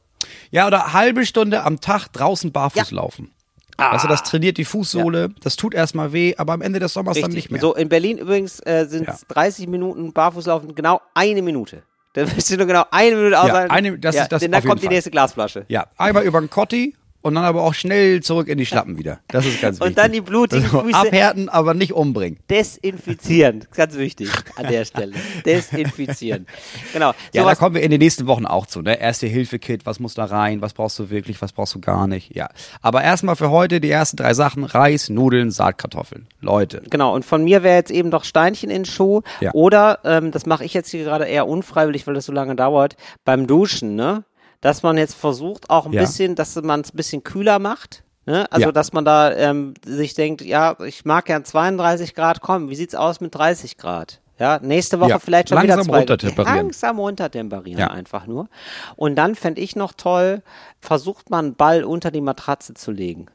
Ja, 0.51 0.67
oder 0.67 0.93
halbe 0.93 1.25
Stunde 1.27 1.63
am 1.65 1.81
Tag 1.81 2.09
draußen 2.13 2.53
barfuß 2.53 2.91
Ja. 2.91 2.97
laufen. 2.97 3.31
Ah. 3.77 3.91
Also 3.91 4.09
das 4.09 4.25
trainiert 4.25 4.59
die 4.59 4.65
Fußsohle, 4.65 5.29
das 5.43 5.55
tut 5.57 5.73
erstmal 5.73 6.13
weh, 6.13 6.35
aber 6.37 6.53
am 6.53 6.63
Ende 6.63 6.81
des 6.81 6.93
Sommers 6.95 7.21
dann 7.21 7.31
nicht 7.31 7.51
mehr. 7.51 7.61
So, 7.61 7.75
in 7.77 7.89
Berlin 7.89 8.19
übrigens 8.19 8.59
äh, 8.67 8.87
sind 8.89 9.07
Ja. 9.07 9.15
es 9.15 9.25
30 9.29 9.69
Minuten 9.69 10.13
Barfußlaufen, 10.13 10.75
genau 10.75 11.01
eine 11.15 11.43
Minute. 11.43 11.83
Da 12.15 12.23
wirst 12.37 12.51
du 12.51 12.57
nur 12.57 12.67
genau 12.67 12.85
eine 12.91 13.15
Minute 13.15 13.39
aushalten. 13.41 13.71
eine- 13.71 13.99
das 13.99 14.17
ist 14.17 14.33
das 14.33 14.41
denn 14.41 14.51
da 14.51 14.61
kommt 14.61 14.81
die 14.83 14.87
Fall. 14.87 14.95
nächste 14.95 15.11
Glasflasche. 15.13 15.65
Ja, 15.69 15.87
einmal 15.97 16.25
über 16.25 16.41
den 16.41 16.51
Kotti 16.51 16.97
und 17.21 17.35
dann 17.35 17.45
aber 17.45 17.63
auch 17.65 17.75
schnell 17.75 18.23
zurück 18.23 18.49
in 18.49 18.59
die 18.59 18.67
Schlappen 18.67 18.97
wieder. 18.99 19.21
Das 19.29 19.45
ist 19.45 19.61
ganz 19.61 19.81
wichtig. 19.81 19.87
Und 19.89 19.99
dann 19.99 20.13
die 20.13 20.21
blutigen 20.21 20.65
Also 20.65 20.83
Füße 20.83 20.97
Abhärten, 20.97 21.49
aber 21.49 21.75
nicht 21.75 21.93
umbringen. 21.93 22.39
desinfizieren. 22.49 23.65
Ganz 23.75 23.97
wichtig 23.97 24.31
an 24.57 24.69
der 24.69 24.85
Stelle. 24.85 25.15
Desinfizieren. 25.45 26.47
Genau. 26.93 27.13
Ja, 27.33 27.45
da 27.45 27.55
kommen 27.55 27.75
wir 27.75 27.83
in 27.83 27.91
den 27.91 28.01
nächsten 28.01 28.27
Wochen 28.27 28.47
auch 28.47 28.67
zu. 28.67 28.81
Ne? 28.81 29.01
Erste-Hilfe-Kit, 29.01 29.85
was 29.87 30.01
muss 30.01 30.15
da 30.15 30.25
rein, 30.25 30.63
was 30.63 30.73
brauchst 30.73 30.99
du 30.99 31.11
wirklich, 31.11 31.41
was 31.43 31.53
brauchst 31.53 31.75
du 31.75 31.81
gar 31.81 32.07
nicht. 32.07 32.35
Ja. 32.35 32.49
Aber 32.81 33.03
erstmal 33.03 33.37
für 33.37 33.51
heute 33.51 33.81
die 33.81 33.91
ersten 33.91 34.17
drei 34.17 34.35
Sachen: 34.35 34.65
Reis, 34.65 35.09
Nudeln, 35.09 35.51
Saatkartoffeln. 35.51 36.27
Leute. 36.41 36.83
Genau, 36.91 37.15
und 37.15 37.25
von 37.25 37.45
mir 37.45 37.63
wäre 37.63 37.77
jetzt 37.77 37.91
eben 37.91 38.11
doch 38.11 38.25
Steinchen 38.25 38.71
in 38.71 38.83
den 38.83 38.85
Schuh. 38.87 39.23
Ja. 39.41 39.53
Oder, 39.53 39.99
ähm, 40.05 40.31
das 40.31 40.47
mache 40.47 40.65
ich 40.65 40.75
jetzt 40.75 40.91
hier 40.91 41.05
gerade 41.05 41.27
eher 41.27 41.47
unfreiwillig, 41.47 42.07
weil 42.07 42.15
das 42.15 42.27
so 42.27 42.33
lange 42.33 42.57
dauert, 42.57 42.97
beim 43.25 43.47
Duschen, 43.47 43.95
ne? 43.95 44.25
Dass 44.61 44.83
man 44.83 44.99
jetzt 44.99 45.15
versucht, 45.15 45.71
auch 45.71 45.87
ein 45.87 45.93
Ja. 45.93 46.01
bisschen, 46.01 46.35
dass 46.35 46.57
man 46.57 46.81
es 46.81 46.93
ein 46.93 46.97
bisschen 46.97 47.23
kühler 47.23 47.59
macht. 47.59 48.03
Ne? 48.27 48.51
Also, 48.53 48.67
Ja. 48.67 48.73
dass 48.73 48.93
man 48.93 49.05
da 49.05 49.33
ähm, 49.35 49.75
sich 49.85 50.15
denkt, 50.15 50.43
ja, 50.43 50.77
ich 50.85 51.05
mag 51.05 51.27
gern 51.27 51.45
32 51.45 52.15
Grad, 52.15 52.41
komm, 52.41 52.69
wie 52.69 52.75
sieht's 52.75 52.95
aus 52.95 53.21
mit 53.21 53.35
30 53.35 53.77
Grad? 53.79 54.21
Ja, 54.39 54.61
nächste 54.63 55.01
Woche 55.01 55.11
Ja, 55.11 55.19
vielleicht 55.19 55.49
schon 55.49 55.57
langsam 55.57 55.79
wieder 55.79 55.85
zwei 55.87 55.99
runtertemperieren. 55.99 56.57
Langsam 56.57 56.99
runtertemperieren 56.99 57.81
Ja. 57.81 57.87
einfach 57.91 58.27
nur. 58.27 58.49
Und 58.95 59.17
dann 59.17 59.35
fände 59.35 59.61
ich 59.61 59.75
noch 59.75 59.93
toll, 59.93 60.43
versucht 60.81 61.31
man 61.31 61.47
einen 61.47 61.55
Ball 61.57 61.83
unter 61.83 62.11
die 62.13 62.21
Matratze 62.21 62.75
zu 62.75 62.93
legen. 62.93 63.27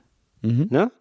Mhm. 0.41 0.67
Ne? 0.69 0.91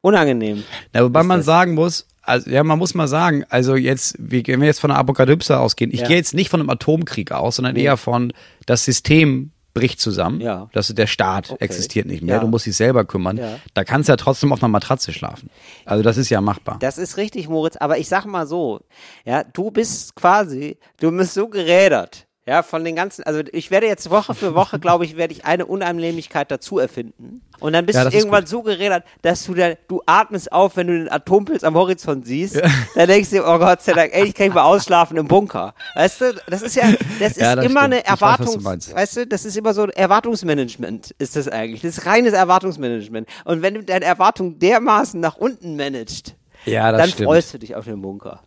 Unangenehm. 0.00 0.62
Ja, 0.94 1.02
wobei 1.04 1.22
man 1.24 1.38
das? 1.40 1.46
sagen 1.46 1.74
muss, 1.74 2.06
also 2.22 2.50
ja, 2.50 2.62
man 2.62 2.78
muss 2.78 2.94
mal 2.94 3.08
sagen, 3.08 3.44
also 3.48 3.74
jetzt, 3.74 4.14
wie, 4.18 4.46
wenn 4.46 4.60
wir 4.60 4.68
jetzt 4.68 4.80
von 4.80 4.90
der 4.90 4.98
Apokalypse 4.98 5.58
ausgehen, 5.58 5.90
ich 5.92 6.00
Ja. 6.02 6.06
gehe 6.08 6.16
jetzt 6.16 6.34
nicht 6.34 6.50
von 6.50 6.60
einem 6.60 6.70
Atomkrieg 6.70 7.32
aus, 7.32 7.56
sondern 7.56 7.74
eher 7.76 7.96
von 7.96 8.32
das 8.66 8.84
System 8.84 9.50
bricht 9.78 10.00
zusammen. 10.00 10.40
Ja. 10.40 10.68
Das 10.72 10.88
ist 10.90 10.98
der 10.98 11.06
Staat 11.06 11.50
Okay. 11.50 11.64
existiert 11.64 12.06
nicht 12.06 12.22
mehr. 12.22 12.36
Ja. 12.36 12.40
Du 12.40 12.46
musst 12.46 12.66
dich 12.66 12.76
selber 12.76 13.04
kümmern. 13.04 13.36
Ja. 13.36 13.58
Da 13.74 13.84
kannst 13.84 14.08
du 14.08 14.12
ja 14.12 14.16
trotzdem 14.16 14.52
auf 14.52 14.62
einer 14.62 14.68
Matratze 14.68 15.12
schlafen. 15.12 15.50
Also 15.84 16.02
das 16.02 16.16
ist 16.16 16.28
ja 16.30 16.40
machbar. 16.40 16.76
Das 16.80 16.98
ist 16.98 17.16
richtig, 17.16 17.48
Moritz, 17.48 17.76
aber 17.76 17.98
ich 17.98 18.08
sag 18.08 18.26
mal 18.26 18.46
so, 18.46 18.80
ja, 19.24 19.42
du 19.44 19.70
bist 19.70 20.14
quasi, 20.14 20.78
du 21.00 21.10
bist 21.10 21.34
so 21.34 21.48
gerädert, 21.48 22.27
ja, 22.48 22.62
von 22.62 22.82
den 22.82 22.96
ganzen, 22.96 23.24
also 23.24 23.40
ich 23.52 23.70
werde 23.70 23.86
jetzt 23.86 24.08
Woche 24.08 24.34
für 24.34 24.54
Woche, 24.54 24.78
glaube 24.80 25.04
ich, 25.04 25.18
werde 25.18 25.34
ich 25.34 25.44
eine 25.44 25.66
Unannehmlichkeit 25.66 26.50
dazu 26.50 26.78
erfinden. 26.78 27.42
Und 27.60 27.74
dann 27.74 27.84
bist 27.84 27.96
Ja, 27.98 28.08
du 28.08 28.16
irgendwann 28.16 28.46
so 28.46 28.62
gerädert, 28.62 29.04
dass 29.20 29.44
du 29.44 29.52
da, 29.52 29.74
du 29.88 30.00
atmest 30.06 30.50
auf, 30.50 30.76
wenn 30.76 30.86
du 30.86 30.96
den 30.96 31.12
Atompilz 31.12 31.62
am 31.62 31.74
Horizont 31.74 32.24
siehst. 32.26 32.56
Dann 32.94 33.08
denkst 33.08 33.30
du, 33.30 33.36
dir, 33.36 33.44
oh 33.46 33.58
Gott 33.58 33.82
sei 33.82 33.92
Dank, 33.92 34.14
ey, 34.14 34.26
ich 34.28 34.34
kann 34.34 34.46
ich 34.46 34.54
mal 34.54 34.62
ausschlafen 34.62 35.16
im 35.18 35.26
Bunker. 35.28 35.74
Weißt 35.94 36.20
du, 36.20 36.34
das 36.46 36.62
ist 36.62 36.76
ja, 36.76 36.84
das 37.18 37.32
ist 37.32 37.40
Ja, 37.40 37.56
das 37.56 37.64
immer 37.66 37.80
stimmt. 37.80 38.06
eine 38.08 38.60
meinst. 38.62 38.94
weißt 38.94 39.16
du, 39.16 39.26
das 39.26 39.44
ist 39.44 39.56
immer 39.56 39.74
so 39.74 39.82
ein 39.82 39.90
Erwartungsmanagement, 39.90 41.14
ist 41.18 41.36
das 41.36 41.48
eigentlich. 41.48 41.82
Das 41.82 41.98
ist 41.98 42.06
reines 42.06 42.32
Erwartungsmanagement. 42.32 43.28
Und 43.44 43.60
wenn 43.60 43.74
du 43.74 43.82
deine 43.82 44.04
Erwartung 44.04 44.58
dermaßen 44.60 45.20
nach 45.20 45.36
unten 45.36 45.76
managst, 45.76 46.36
Ja, 46.72 46.92
das 46.92 47.00
dann 47.02 47.10
stimmt. 47.10 47.26
freust 47.28 47.54
du 47.54 47.58
dich 47.58 47.74
auf 47.76 47.84
den 47.84 48.00
Bunker. 48.02 48.40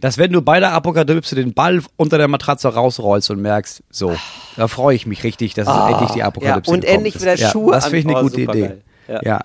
Dass 0.00 0.18
wenn 0.18 0.32
du 0.32 0.42
bei 0.42 0.60
der 0.60 0.72
Apokalypse 0.72 1.34
den 1.34 1.54
Ball 1.54 1.80
unter 1.96 2.18
der 2.18 2.28
Matratze 2.28 2.68
rausrollst 2.68 3.30
und 3.30 3.40
merkst, 3.40 3.82
so, 3.90 4.14
da 4.56 4.68
freue 4.68 4.94
ich 4.96 5.06
mich 5.06 5.24
richtig, 5.24 5.54
dass 5.54 5.68
es 5.68 5.90
endlich 5.92 6.10
die 6.10 6.22
Apokalypse 6.22 6.70
Ah. 6.70 6.74
ja, 6.74 6.78
und 6.78 6.84
endlich 6.84 7.16
ist. 7.16 7.22
wieder 7.22 7.36
ja, 7.36 7.50
Schuhe 7.50 7.72
Das 7.72 7.84
finde 7.86 7.98
ich 7.98 8.06
eine. 8.06 8.18
Oh, 8.18 8.22
gute 8.22 8.40
Idee. 8.42 8.74
Ja. 9.08 9.20
Ja. 9.24 9.40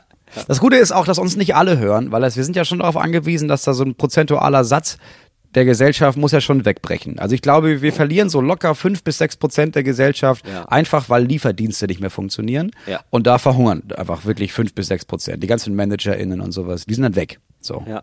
Das 0.48 0.60
Gute 0.60 0.78
ist 0.78 0.92
auch, 0.92 1.06
dass 1.06 1.20
uns 1.20 1.36
nicht 1.36 1.56
alle 1.56 1.78
hören, 1.78 2.12
weil 2.12 2.22
das, 2.22 2.36
wir 2.38 2.44
sind 2.44 2.56
ja 2.56 2.66
schon 2.66 2.80
darauf 2.80 2.98
angewiesen, 2.98 3.48
dass 3.48 3.64
da 3.64 3.74
so 3.74 3.84
ein 3.84 3.96
prozentualer 3.96 4.64
Satz 4.64 4.98
der 5.54 5.66
Gesellschaft 5.66 6.18
muss 6.18 6.32
ja 6.32 6.42
schon 6.42 6.66
wegbrechen. 6.66 7.20
Also 7.20 7.36
ich 7.36 7.44
glaube, 7.44 7.84
wir 7.84 7.94
verlieren 7.94 8.28
so 8.28 8.42
locker 8.42 8.74
fünf 8.74 9.04
bis 9.04 9.20
sechs 9.20 9.38
Prozent 9.38 9.76
der 9.76 9.84
Gesellschaft, 9.84 10.44
Ja. 10.48 10.64
einfach 10.66 11.10
weil 11.10 11.26
Lieferdienste 11.26 11.86
nicht 11.86 12.00
mehr 12.02 12.10
funktionieren. 12.10 12.72
Ja. 12.88 13.02
Und 13.12 13.28
da 13.28 13.38
verhungern 13.38 13.84
einfach 13.96 14.26
wirklich 14.26 14.52
fünf 14.52 14.74
bis 14.74 14.88
sechs 14.88 15.06
Prozent. 15.06 15.44
Die 15.44 15.48
ganzen 15.48 15.76
ManagerInnen 15.76 16.42
und 16.42 16.52
sowas, 16.54 16.86
die 16.88 16.96
sind 16.96 17.04
dann 17.04 17.16
weg. 17.16 17.40
So. 17.62 17.84
Ja. 17.88 18.02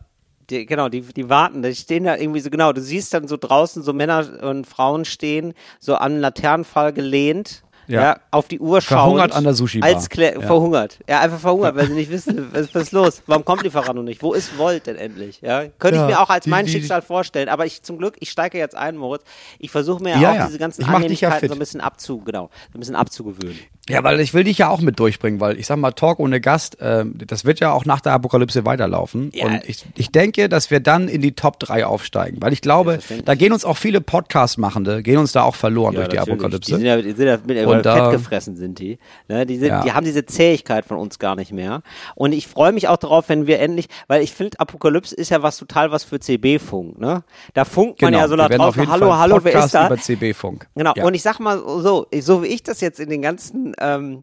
Die, 0.51 0.67
genau, 0.67 0.89
die, 0.89 1.01
die 1.03 1.29
warten, 1.29 1.63
die 1.63 1.75
stehen 1.75 2.05
da 2.05 2.17
irgendwie 2.17 2.41
so, 2.41 2.51
genau, 2.51 2.73
du 2.73 2.81
siehst 2.81 3.15
dann 3.15 3.29
so 3.29 3.37
draußen 3.37 3.83
so 3.83 3.93
Männer 3.93 4.43
und 4.43 4.67
Frauen 4.67 5.05
stehen, 5.05 5.55
so 5.79 5.95
am 5.97 6.17
Laternenfall 6.19 6.93
gelehnt, 6.93 7.63
ja, 7.87 8.03
Ja. 8.03 8.21
auf 8.31 8.47
die 8.47 8.61
Uhr 8.61 8.81
schauend. 8.81 9.01
Verhungert 9.03 9.33
an 9.33 9.43
der 9.45 9.55
Sushi-Bar. 9.55 9.89
Als 9.89 10.09
Klä 10.09 10.35
Ja. 10.35 10.41
Verhungert. 10.43 10.99
Ja, 11.09 11.21
einfach 11.21 11.41
verhungert, 11.41 11.75
weil 11.75 11.87
sie 11.89 11.95
nicht 11.95 12.11
wissen, 12.11 12.49
was, 12.53 12.73
was 12.75 12.83
ist 12.85 12.93
los? 12.93 13.23
Warum 13.27 13.45
kommt 13.45 13.63
Lieferando 13.65 14.03
nicht? 14.03 14.23
Wo 14.23 14.33
ist 14.33 14.57
Volt 14.59 14.87
denn 14.87 14.95
endlich? 14.97 15.41
Ja, 15.41 15.65
könnte 15.79 15.97
Ja, 15.99 16.05
ich 16.09 16.15
mir 16.15 16.21
auch 16.21 16.31
als 16.31 16.45
die- 16.45 16.51
mein 16.51 16.67
die- 16.67 16.73
Schicksal 16.73 17.03
vorstellen, 17.03 17.49
aber 17.49 17.67
ich 17.67 17.83
zum 17.83 17.99
Glück, 17.99 18.15
ich 18.21 18.31
steige 18.31 18.59
jetzt 18.59 18.77
ein, 18.77 18.97
Moritz, 18.97 19.23
ich 19.59 19.71
versuche 19.73 20.03
mir 20.05 20.17
Ja, 20.19 20.45
auch 20.45 20.47
diese 20.47 20.59
ganzen 20.59 20.85
Annehmlichkeiten 20.85 21.49
so 21.49 21.55
ein 21.55 21.59
bisschen 21.59 21.81
abzu, 21.81 22.21
genau, 22.21 22.51
so 22.73 22.79
ein 22.79 22.81
bisschen 22.81 22.97
abzugewöhnen. 22.97 23.59
Ja, 23.91 24.05
weil 24.05 24.21
ich 24.21 24.35
will 24.35 24.45
dich 24.45 24.59
ja 24.59 24.69
auch 24.69 24.81
mit 24.81 24.99
durchbringen, 24.99 25.41
weil 25.41 25.59
ich 25.59 25.67
sag 25.67 25.77
mal, 25.79 25.93
Talk 25.93 26.19
ohne 26.19 26.41
Gast, 26.41 26.79
ähm, 26.81 27.15
das 27.19 27.45
wird 27.45 27.61
ja 27.61 27.73
auch 27.73 27.85
nach 27.85 28.01
der 28.01 28.13
Apokalypse 28.13 28.65
weiterlaufen. 28.65 29.31
Ja. 29.35 29.47
Und 29.47 29.69
ich, 29.69 29.85
ich 29.97 30.11
denke, 30.13 30.49
dass 30.49 30.71
wir 30.71 30.81
dann 30.81 31.09
in 31.09 31.21
die 31.21 31.33
Top 31.33 31.59
3 31.61 31.87
aufsteigen, 31.87 32.39
weil 32.41 32.53
ich 32.53 32.61
glaube, 32.61 32.99
da 33.25 33.35
gehen 33.35 33.53
uns 33.53 33.65
auch 33.65 33.77
viele 33.77 34.01
Podcast-Machende, 34.01 35.03
gehen 35.03 35.19
uns 35.19 35.33
da 35.33 35.43
auch 35.43 35.55
verloren 35.55 35.95
durch 35.95 36.09
die 36.09 36.17
natürlich. 36.17 36.35
Apokalypse. 36.35 36.71
Die 36.71 36.77
sind 36.77 36.87
ja, 36.87 37.03
die 37.03 37.13
sind 37.13 37.27
ja 37.27 37.39
mit, 37.47 37.67
Und 37.67 37.83
fett 37.83 38.11
gefressen 38.13 38.57
sind 38.57 38.79
die. 38.79 38.99
Ne? 39.29 39.47
Die, 39.47 39.57
sind, 39.59 39.69
Ja. 39.69 39.83
die 39.83 39.93
haben 39.93 40.05
diese 40.05 40.25
Zähigkeit 40.27 40.85
von 40.85 40.97
uns 40.99 41.19
gar 41.19 41.37
nicht 41.37 41.53
mehr. 41.53 41.83
Und 42.15 42.33
ich 42.33 42.47
freue 42.47 42.73
mich 42.73 42.89
auch 42.89 42.97
darauf, 42.97 43.29
wenn 43.29 43.47
wir 43.47 43.61
endlich, 43.61 43.89
weil 44.07 44.23
ich 44.23 44.33
finde, 44.33 44.59
Apokalypse 44.61 45.15
ist 45.15 45.31
ja 45.31 45.43
was 45.43 45.57
total 45.59 45.91
was 45.91 46.05
für 46.05 46.21
CB-Funk. 46.21 46.99
Ne? 46.99 47.23
Da 47.55 47.65
funkt 47.65 48.01
man 48.03 48.13
ja 48.15 48.29
so 48.29 48.37
Genau, 48.37 48.45
wir 48.45 48.49
da 48.49 48.51
werden 48.51 48.61
auf 48.61 48.75
draußen, 48.75 48.81
jeden 48.83 48.93
hallo, 48.93 49.07
Fall 49.11 49.19
hallo, 49.19 49.35
wer 49.43 49.53
Podcast 49.53 49.67
ist 49.67 49.75
da? 49.75 49.87
über 49.87 49.97
CB-Funk. 49.99 50.69
Genau, 50.75 50.93
Ja. 50.97 51.05
und 51.05 51.15
ich 51.15 51.23
sag 51.23 51.41
mal 51.41 51.59
so, 51.59 52.07
so 52.21 52.43
wie 52.43 52.47
ich 52.49 52.63
das 52.63 52.81
jetzt 52.81 53.01
in 53.01 53.11
den 53.11 53.23
ganzen 53.23 53.75
ähm, 53.81 54.23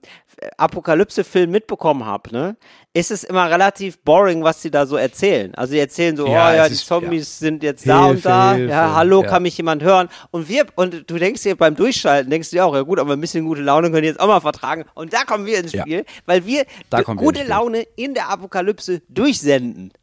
Apokalypse-Filmen 0.58 1.52
mitbekommen 1.52 2.06
habe, 2.06 2.32
ne, 2.32 2.58
ist 2.94 3.12
es 3.12 3.24
immer 3.24 3.50
relativ 3.50 4.00
boring, 4.00 4.44
was 4.44 4.62
sie 4.62 4.72
da 4.72 4.86
so 4.86 4.96
erzählen. 4.96 5.54
Also 5.56 5.72
sie 5.72 5.80
erzählen 5.80 6.16
so, 6.18 6.28
Ja, 6.28 6.52
oh 6.52 6.56
ja, 6.56 6.68
die 6.68 6.74
ist- 6.74 6.86
Zombies 6.86 7.40
sind 7.40 7.64
jetzt 7.64 7.88
da 7.88 8.02
und 8.06 8.14
Hilfe, 8.14 8.28
da, 8.28 8.54
Hilfe, 8.54 8.72
ja, 8.72 8.96
hallo, 8.96 9.24
ja. 9.24 9.30
kann 9.30 9.44
mich 9.44 9.58
jemand 9.58 9.84
hören? 9.84 10.10
Und 10.32 10.50
wir, 10.50 10.66
und 10.76 11.10
du 11.10 11.18
denkst 11.18 11.44
dir 11.44 11.56
beim 11.56 11.76
Durchschalten, 11.76 12.30
denkst 12.30 12.50
du 12.52 12.56
dir 12.58 12.66
auch, 12.66 12.76
ja 12.76 12.82
gut, 12.82 13.00
aber 13.00 13.14
ein 13.14 13.22
bisschen 13.22 13.46
gute 13.46 13.62
Laune 13.62 13.90
können 13.90 14.04
die 14.04 14.10
jetzt 14.10 14.20
auch 14.20 14.28
mal 14.28 14.40
vertragen. 14.42 14.86
Und 14.94 15.14
da 15.14 15.24
kommen 15.24 15.46
wir 15.46 15.60
ins 15.60 15.74
Ja. 15.74 15.82
Spiel, 15.82 16.06
weil 16.26 16.46
wir 16.46 16.66
wir 16.90 17.04
gute 17.16 17.40
Spiel. 17.40 17.50
Laune 17.50 17.82
in 17.96 18.14
der 18.14 18.30
Apokalypse 18.30 19.02
durchsenden. 19.10 19.92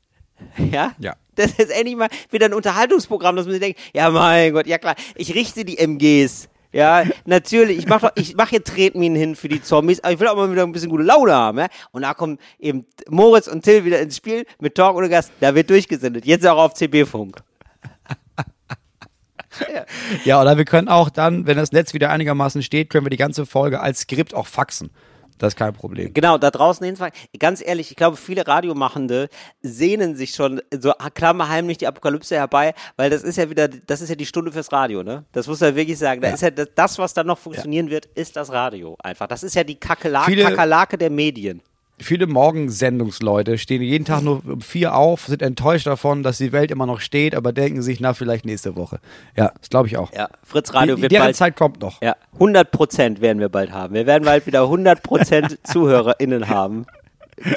Ja? 0.58 0.92
Ja. 0.98 1.14
Das 1.36 1.52
ist 1.52 1.70
endlich 1.70 1.96
mal 1.96 2.08
wieder 2.30 2.46
ein 2.46 2.54
Unterhaltungsprogramm, 2.54 3.34
dass 3.36 3.46
man 3.46 3.52
sich 3.54 3.60
denkt, 3.62 3.80
ja 3.92 4.10
mein 4.10 4.52
Gott, 4.52 4.66
ja 4.66 4.78
klar, 4.78 4.94
ich 5.14 5.34
richte 5.34 5.64
die 5.64 5.78
MGs. 5.78 6.48
Ja, 6.74 7.04
natürlich, 7.24 7.78
ich 7.78 7.86
mache 7.86 8.10
ich 8.16 8.34
mach 8.34 8.48
hier 8.48 8.64
Tretminen 8.64 9.16
hin 9.16 9.36
für 9.36 9.46
die 9.46 9.62
Zombies, 9.62 10.02
aber 10.02 10.12
ich 10.12 10.18
will 10.18 10.26
auch 10.26 10.34
mal 10.34 10.50
wieder 10.50 10.64
ein 10.64 10.72
bisschen 10.72 10.90
gute 10.90 11.04
Laune 11.04 11.32
haben, 11.32 11.58
ja? 11.58 11.68
Und 11.92 12.02
da 12.02 12.14
kommen 12.14 12.38
eben 12.58 12.84
Moritz 13.08 13.46
und 13.46 13.62
Till 13.62 13.84
wieder 13.84 14.00
ins 14.00 14.16
Spiel 14.16 14.44
mit 14.58 14.74
Talk 14.74 14.96
ohne 14.96 15.08
Gast, 15.08 15.30
da 15.38 15.54
wird 15.54 15.70
durchgesendet. 15.70 16.26
Jetzt 16.26 16.44
auch 16.44 16.58
auf 16.58 16.74
CB-Funk. 16.74 17.40
Ja, 20.24 20.40
oder 20.42 20.56
wir 20.56 20.64
können 20.64 20.88
auch 20.88 21.10
dann, 21.10 21.46
wenn 21.46 21.56
das 21.56 21.70
Netz 21.70 21.94
wieder 21.94 22.10
einigermaßen 22.10 22.60
steht, 22.60 22.90
können 22.90 23.06
wir 23.06 23.10
die 23.10 23.16
ganze 23.16 23.46
Folge 23.46 23.78
als 23.78 24.00
Skript 24.00 24.34
auch 24.34 24.48
faxen. 24.48 24.90
Das 25.38 25.54
ist 25.54 25.56
kein 25.56 25.72
Problem. 25.72 26.14
Genau, 26.14 26.38
da 26.38 26.50
draußen 26.50 26.84
hinfahren. 26.86 27.12
Ganz 27.38 27.60
ehrlich, 27.64 27.90
ich 27.90 27.96
glaube, 27.96 28.16
viele 28.16 28.46
Radiomachende 28.46 29.28
sehnen 29.62 30.14
sich 30.16 30.30
schon 30.34 30.60
so 30.78 30.92
klammerheimlich 31.14 31.78
die 31.78 31.86
Apokalypse 31.86 32.36
herbei, 32.36 32.74
weil 32.96 33.10
das 33.10 33.22
ist 33.22 33.36
ja 33.36 33.50
wieder, 33.50 33.68
das 33.68 34.00
ist 34.00 34.08
ja 34.08 34.14
die 34.14 34.26
Stunde 34.26 34.52
fürs 34.52 34.70
Radio, 34.72 35.02
ne? 35.02 35.24
Das 35.32 35.46
muss 35.46 35.60
man 35.60 35.74
wirklich 35.74 35.98
sagen. 35.98 36.20
Da 36.20 36.28
ist 36.30 36.42
ja 36.42 36.50
das, 36.50 36.98
was 36.98 37.14
dann 37.14 37.26
noch 37.26 37.38
funktionieren 37.38 37.90
wird, 37.90 38.06
ist 38.06 38.36
das 38.36 38.50
Radio 38.52 38.96
einfach. 39.02 39.26
Das 39.26 39.42
ist 39.42 39.54
ja 39.54 39.64
die 39.64 39.74
Kakerlake, 39.76 40.30
Viele- 40.30 40.44
Kakerlake 40.44 40.98
der 40.98 41.10
Medien. 41.10 41.62
Viele 41.98 42.26
Morgensendungsleute 42.26 43.56
stehen 43.56 43.80
jeden 43.80 44.04
Tag 44.04 44.22
nur 44.22 44.42
um 44.44 44.60
vier 44.60 44.96
auf, 44.96 45.26
sind 45.26 45.42
enttäuscht 45.42 45.86
davon, 45.86 46.24
dass 46.24 46.38
die 46.38 46.50
Welt 46.50 46.72
immer 46.72 46.86
noch 46.86 47.00
steht, 47.00 47.36
aber 47.36 47.52
denken 47.52 47.82
sich, 47.82 48.00
na, 48.00 48.14
vielleicht 48.14 48.44
nächste 48.44 48.74
Woche. 48.74 48.98
Ja, 49.36 49.52
das 49.60 49.70
glaube 49.70 49.86
ich 49.86 49.96
auch. 49.96 50.12
Ja, 50.12 50.28
Fritz 50.42 50.74
Radio 50.74 50.96
die, 50.96 51.02
wird 51.02 51.12
deren 51.12 51.26
bald. 51.26 51.36
Zeit 51.36 51.56
kommt 51.56 51.80
noch. 51.80 52.02
Ja, 52.02 52.16
100 52.34 52.72
Prozent 52.72 53.20
werden 53.20 53.38
wir 53.38 53.48
bald 53.48 53.70
haben. 53.70 53.94
Wir 53.94 54.06
werden 54.06 54.24
bald 54.24 54.46
wieder 54.46 54.62
100 54.62 55.02
Prozent 55.04 55.58
ZuhörerInnen 55.66 56.48
haben. 56.48 56.86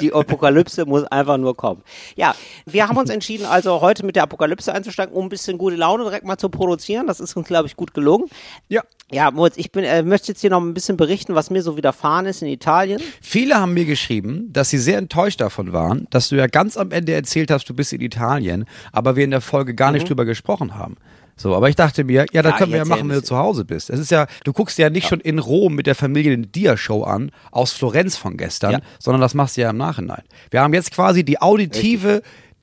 Die 0.00 0.12
Apokalypse 0.12 0.84
muss 0.86 1.04
einfach 1.04 1.36
nur 1.36 1.56
kommen. 1.56 1.82
Ja, 2.16 2.34
wir 2.66 2.88
haben 2.88 2.96
uns 2.96 3.10
entschieden, 3.18 3.46
also 3.46 3.80
heute 3.80 4.04
mit 4.04 4.16
der 4.16 4.24
Apokalypse 4.24 4.72
einzusteigen, 4.72 5.14
um 5.14 5.26
ein 5.26 5.28
bisschen 5.28 5.58
gute 5.58 5.76
Laune 5.76 6.04
direkt 6.04 6.24
mal 6.24 6.38
zu 6.38 6.48
produzieren. 6.48 7.06
Das 7.06 7.20
ist 7.20 7.36
uns, 7.36 7.46
glaube 7.46 7.66
ich, 7.68 7.76
gut 7.76 7.94
gelungen. 7.94 8.26
Ja. 8.68 8.82
Ja, 9.10 9.30
Moritz, 9.30 9.56
ich 9.56 9.72
bin, 9.72 9.84
äh, 9.84 10.02
möchte 10.02 10.28
jetzt 10.28 10.42
hier 10.42 10.50
noch 10.50 10.60
ein 10.60 10.74
bisschen 10.74 10.98
berichten, 10.98 11.34
was 11.34 11.48
mir 11.48 11.62
so 11.62 11.78
widerfahren 11.78 12.26
ist 12.26 12.42
in 12.42 12.48
Italien. 12.48 13.00
Viele 13.22 13.54
haben 13.54 13.72
mir 13.72 13.86
geschrieben, 13.86 14.52
dass 14.52 14.68
sie 14.68 14.76
sehr 14.76 14.98
enttäuscht 14.98 15.40
davon 15.40 15.72
waren, 15.72 16.06
dass 16.10 16.28
du 16.28 16.36
ja 16.36 16.46
ganz 16.46 16.76
am 16.76 16.90
Ende 16.90 17.14
erzählt 17.14 17.50
hast, 17.50 17.66
du 17.70 17.74
bist 17.74 17.94
in 17.94 18.02
Italien, 18.02 18.66
aber 18.92 19.16
wir 19.16 19.24
in 19.24 19.30
der 19.30 19.40
Folge 19.40 19.74
gar 19.74 19.92
nicht 19.92 20.10
drüber 20.10 20.26
gesprochen 20.26 20.74
haben. 20.74 20.96
So, 21.38 21.54
aber 21.54 21.68
ich 21.68 21.76
dachte 21.76 22.04
mir, 22.04 22.26
ja, 22.32 22.42
das 22.42 22.52
Ja, 22.52 22.58
können 22.58 22.72
wir 22.72 22.78
ja 22.78 22.84
machen, 22.84 23.08
wenn 23.08 23.16
du 23.16 23.22
zu 23.22 23.38
Hause 23.38 23.64
bist. 23.64 23.90
Es 23.90 24.00
ist 24.00 24.10
ja, 24.10 24.26
du 24.44 24.52
guckst 24.52 24.76
ja 24.76 24.90
nicht 24.90 25.06
schon 25.08 25.20
in 25.20 25.38
Rom 25.38 25.74
mit 25.74 25.86
der 25.86 25.94
Familie 25.94 26.32
eine 26.32 26.46
Dia-Show 26.48 27.04
an, 27.04 27.30
aus 27.52 27.72
Florenz 27.72 28.16
von 28.16 28.36
gestern, 28.36 28.72
Ja. 28.72 28.80
sondern 28.98 29.20
das 29.20 29.34
machst 29.34 29.56
du 29.56 29.60
ja 29.60 29.70
im 29.70 29.76
Nachhinein. 29.76 30.22
Wir 30.50 30.60
haben 30.62 30.74
jetzt 30.74 30.92
quasi 30.92 31.24
die 31.24 31.40
auditive 31.40 32.22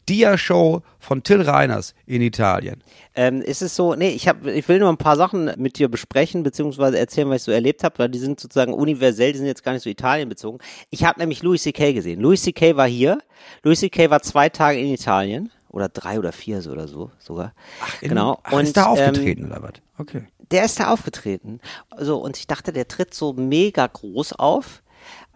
Dia-Show 0.09 0.81
von 0.99 1.23
Till 1.23 1.41
Reiners 1.41 1.95
in 2.05 2.21
Italien. 2.21 2.83
Ähm, 3.15 3.41
ist 3.41 3.61
es 3.61 3.75
so, 3.75 3.95
nee, 3.95 4.09
ich, 4.09 4.27
hab, 4.27 4.45
ich 4.45 4.67
will 4.67 4.79
nur 4.79 4.89
ein 4.89 4.97
paar 4.97 5.15
Sachen 5.15 5.51
mit 5.57 5.79
dir 5.79 5.87
besprechen, 5.89 6.43
beziehungsweise 6.43 6.99
erzählen, 6.99 7.29
was 7.29 7.37
ich 7.37 7.43
so 7.43 7.51
erlebt 7.51 7.83
habe, 7.83 7.97
weil 7.97 8.09
die 8.09 8.19
sind 8.19 8.39
sozusagen 8.39 8.73
universell, 8.73 9.31
die 9.31 9.37
sind 9.39 9.47
jetzt 9.47 9.63
gar 9.63 9.71
nicht 9.73 9.83
so 9.83 9.89
Italien 9.89 10.29
bezogen. 10.29 10.59
Ich 10.91 11.03
habe 11.05 11.19
nämlich 11.19 11.41
Louis 11.41 11.63
C.K. 11.63 11.93
gesehen. 11.93 12.19
Louis 12.21 12.41
C.K. 12.43 12.75
war 12.75 12.87
hier. 12.87 13.19
Louis 13.63 13.79
C.K. 13.79 14.09
war 14.09 14.21
zwei 14.21 14.49
Tage 14.49 14.79
in 14.79 14.93
Italien. 14.93 15.49
Oder 15.75 15.89
drei 15.89 16.17
oder 16.19 16.31
vier 16.31 16.61
so 16.61 16.71
oder 16.71 16.87
so 16.87 17.11
sogar. 17.19 17.53
Ach, 17.81 18.01
In- 18.01 18.09
genau. 18.09 18.39
Ach, 18.43 18.53
ist 18.61 18.77
da 18.77 18.85
ähm, 18.85 18.91
aufgetreten 18.91 19.45
oder 19.45 19.61
was? 19.61 19.73
Okay. 19.97 20.23
der 20.51 20.63
ist 20.63 20.79
da 20.79 20.91
aufgetreten. 20.91 21.59
So, 21.99 22.17
und 22.17 22.37
ich 22.37 22.47
dachte, 22.47 22.71
der 22.71 22.87
tritt 22.87 23.13
so 23.13 23.33
mega 23.33 23.85
groß 23.85 24.33
auf. 24.33 24.81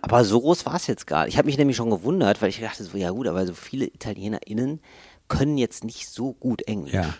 Aber 0.01 0.23
so 0.23 0.39
groß 0.39 0.65
war 0.65 0.75
es 0.75 0.87
jetzt 0.87 1.07
gar 1.07 1.25
nicht. 1.25 1.33
Ich 1.33 1.37
habe 1.37 1.47
mich 1.47 1.57
nämlich 1.57 1.75
schon 1.75 1.89
gewundert, 1.89 2.41
weil 2.41 2.47
ich 2.49 2.61
dachte 2.61 2.85
so, 2.85 2.97
ja 2.97 3.11
gut, 3.11 3.27
aber 3.27 3.45
so 3.45 3.53
viele 3.53 3.85
ItalienerInnen 3.85 4.79
können 5.27 5.57
jetzt 5.57 5.83
nicht 5.83 6.07
so 6.07 6.31
gut 6.33 6.61
Englisch. 6.61 6.93
Ja. 6.93 7.13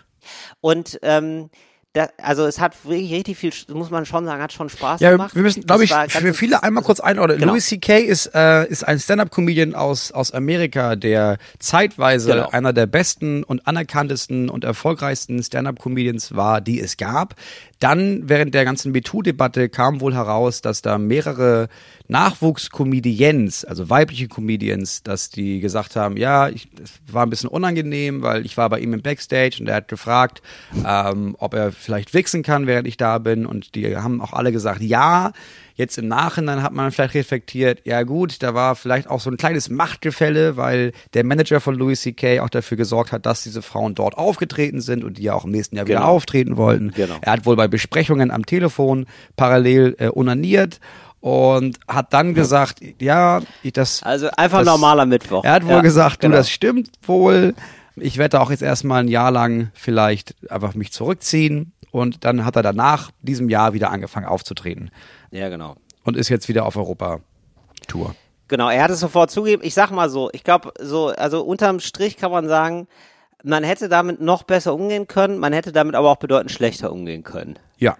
Und 0.62 0.98
ähm, 1.02 1.50
da, 1.92 2.08
also 2.22 2.46
es 2.46 2.60
hat 2.60 2.84
wirklich 2.84 3.12
richtig 3.12 3.36
viel, 3.36 3.52
muss 3.74 3.90
man 3.90 4.06
schon 4.06 4.24
sagen, 4.24 4.40
hat 4.40 4.52
schon 4.52 4.68
Spaß 4.68 5.00
Ja, 5.00 5.10
gemacht. 5.10 5.34
wir 5.34 5.42
müssen, 5.42 5.66
glaube 5.66 5.84
Das 5.88 6.06
ich, 6.06 6.12
für 6.20 6.34
viele 6.34 6.62
einmal 6.62 6.84
kurz 6.84 7.00
einordnen. 7.00 7.38
Genau. 7.40 7.52
Louis 7.52 7.66
C.K. 7.66 7.98
ist, 7.98 8.26
äh, 8.32 8.64
ist 8.68 8.86
ein 8.86 9.00
Stand-Up-Comedian 9.00 9.74
aus, 9.74 10.12
aus 10.12 10.32
Amerika, 10.32 10.94
der 10.94 11.38
zeitweise 11.58 12.30
Genau. 12.32 12.48
einer 12.50 12.72
der 12.72 12.86
besten 12.86 13.42
und 13.42 13.66
anerkanntesten 13.66 14.48
und 14.50 14.62
erfolgreichsten 14.62 15.42
Stand-Up-Comedians 15.42 16.36
war, 16.36 16.60
die 16.60 16.80
es 16.80 16.96
gab. 16.96 17.34
Dann, 17.80 18.28
während 18.28 18.54
der 18.54 18.64
ganzen 18.64 18.92
MeToo-Debatte, 18.92 19.68
kam 19.68 20.00
wohl 20.00 20.14
heraus, 20.14 20.60
dass 20.60 20.82
da 20.82 20.96
mehrere 20.98 21.68
Nachwuchs-Comedians, 22.08 23.64
also 23.64 23.88
weibliche 23.90 24.28
Comedians, 24.28 25.02
dass 25.02 25.30
die 25.30 25.60
gesagt 25.60 25.96
haben, 25.96 26.16
ja, 26.16 26.48
ich, 26.48 26.68
es 26.82 26.92
war 27.12 27.24
ein 27.24 27.30
bisschen 27.30 27.48
unangenehm, 27.48 28.22
weil 28.22 28.44
ich 28.44 28.56
war 28.56 28.68
bei 28.68 28.80
ihm 28.80 28.92
im 28.92 29.02
Backstage 29.02 29.56
und 29.60 29.68
er 29.68 29.76
hat 29.76 29.88
gefragt, 29.88 30.42
ähm, 30.86 31.34
ob 31.38 31.54
er 31.54 31.72
vielleicht 31.80 32.14
wichsen 32.14 32.42
kann, 32.42 32.66
während 32.66 32.86
ich 32.86 32.96
da 32.96 33.18
bin. 33.18 33.46
Und 33.46 33.74
die 33.74 33.96
haben 33.96 34.20
auch 34.20 34.32
alle 34.32 34.52
gesagt, 34.52 34.80
ja. 34.82 35.32
Jetzt 35.76 35.96
im 35.96 36.08
Nachhinein 36.08 36.62
hat 36.62 36.72
man 36.74 36.92
vielleicht 36.92 37.14
reflektiert, 37.14 37.80
ja 37.84 38.02
gut, 38.02 38.42
da 38.42 38.52
war 38.52 38.76
vielleicht 38.76 39.08
auch 39.08 39.18
so 39.20 39.30
ein 39.30 39.38
kleines 39.38 39.70
Machtgefälle, 39.70 40.58
weil 40.58 40.92
der 41.14 41.24
Manager 41.24 41.58
von 41.60 41.74
Louis 41.74 42.02
C.K. 42.02 42.40
auch 42.40 42.50
dafür 42.50 42.76
gesorgt 42.76 43.12
hat, 43.12 43.24
dass 43.24 43.42
diese 43.44 43.62
Frauen 43.62 43.94
dort 43.94 44.18
aufgetreten 44.18 44.82
sind 44.82 45.04
und 45.04 45.16
die 45.16 45.22
ja 45.22 45.32
auch 45.34 45.46
im 45.46 45.52
nächsten 45.52 45.76
Jahr 45.76 45.86
wieder 45.86 46.00
Genau. 46.00 46.10
auftreten 46.10 46.58
wollten. 46.58 46.90
Genau. 46.90 47.16
Er 47.22 47.32
hat 47.32 47.46
wohl 47.46 47.56
bei 47.56 47.66
Besprechungen 47.66 48.30
am 48.30 48.44
Telefon 48.44 49.06
parallel 49.36 49.96
äh, 49.98 50.10
onaniert 50.12 50.80
und 51.20 51.78
hat 51.88 52.12
dann 52.12 52.34
gesagt, 52.34 52.80
ja, 53.00 53.40
ich 53.62 53.72
das 53.72 54.02
Also 54.02 54.28
einfach 54.36 54.58
das, 54.58 54.66
normaler 54.66 55.06
Mittwoch. 55.06 55.44
Er 55.44 55.52
hat 55.52 55.64
wohl 55.64 55.72
Ja, 55.76 55.80
gesagt, 55.80 56.20
genau. 56.20 56.32
du, 56.32 56.38
das 56.40 56.50
stimmt 56.50 56.90
wohl. 57.06 57.54
Ich 58.00 58.18
werde 58.18 58.40
auch 58.40 58.50
jetzt 58.50 58.62
erstmal 58.62 59.02
ein 59.02 59.08
Jahr 59.08 59.30
lang 59.30 59.70
vielleicht 59.74 60.34
einfach 60.50 60.74
mich 60.74 60.92
zurückziehen. 60.92 61.72
Und 61.90 62.24
dann 62.24 62.44
hat 62.44 62.56
er 62.56 62.62
danach 62.62 63.10
diesem 63.22 63.48
Jahr 63.48 63.72
wieder 63.72 63.90
angefangen 63.90 64.26
aufzutreten 64.26 64.90
Ja, 65.30 65.48
genau. 65.48 65.76
und 66.04 66.16
ist 66.16 66.28
jetzt 66.28 66.48
wieder 66.48 66.64
auf 66.64 66.76
Europa-Tour. 66.76 68.14
Genau, 68.48 68.68
er 68.68 68.84
hat 68.84 68.90
es 68.90 69.00
sofort 69.00 69.30
zugegeben. 69.30 69.62
Ich 69.64 69.74
sag 69.74 69.90
mal 69.90 70.08
so, 70.08 70.30
ich 70.32 70.44
glaube, 70.44 70.72
so, 70.80 71.08
also 71.08 71.42
unterm 71.42 71.80
Strich 71.80 72.16
kann 72.16 72.30
man 72.30 72.48
sagen, 72.48 72.86
man 73.42 73.64
hätte 73.64 73.88
damit 73.88 74.20
noch 74.20 74.42
besser 74.42 74.74
umgehen 74.74 75.06
können, 75.06 75.38
man 75.38 75.52
hätte 75.52 75.72
damit 75.72 75.94
aber 75.94 76.10
auch 76.10 76.16
bedeutend 76.16 76.50
schlechter 76.50 76.92
umgehen 76.92 77.22
können. 77.22 77.58
Ja. 77.78 77.96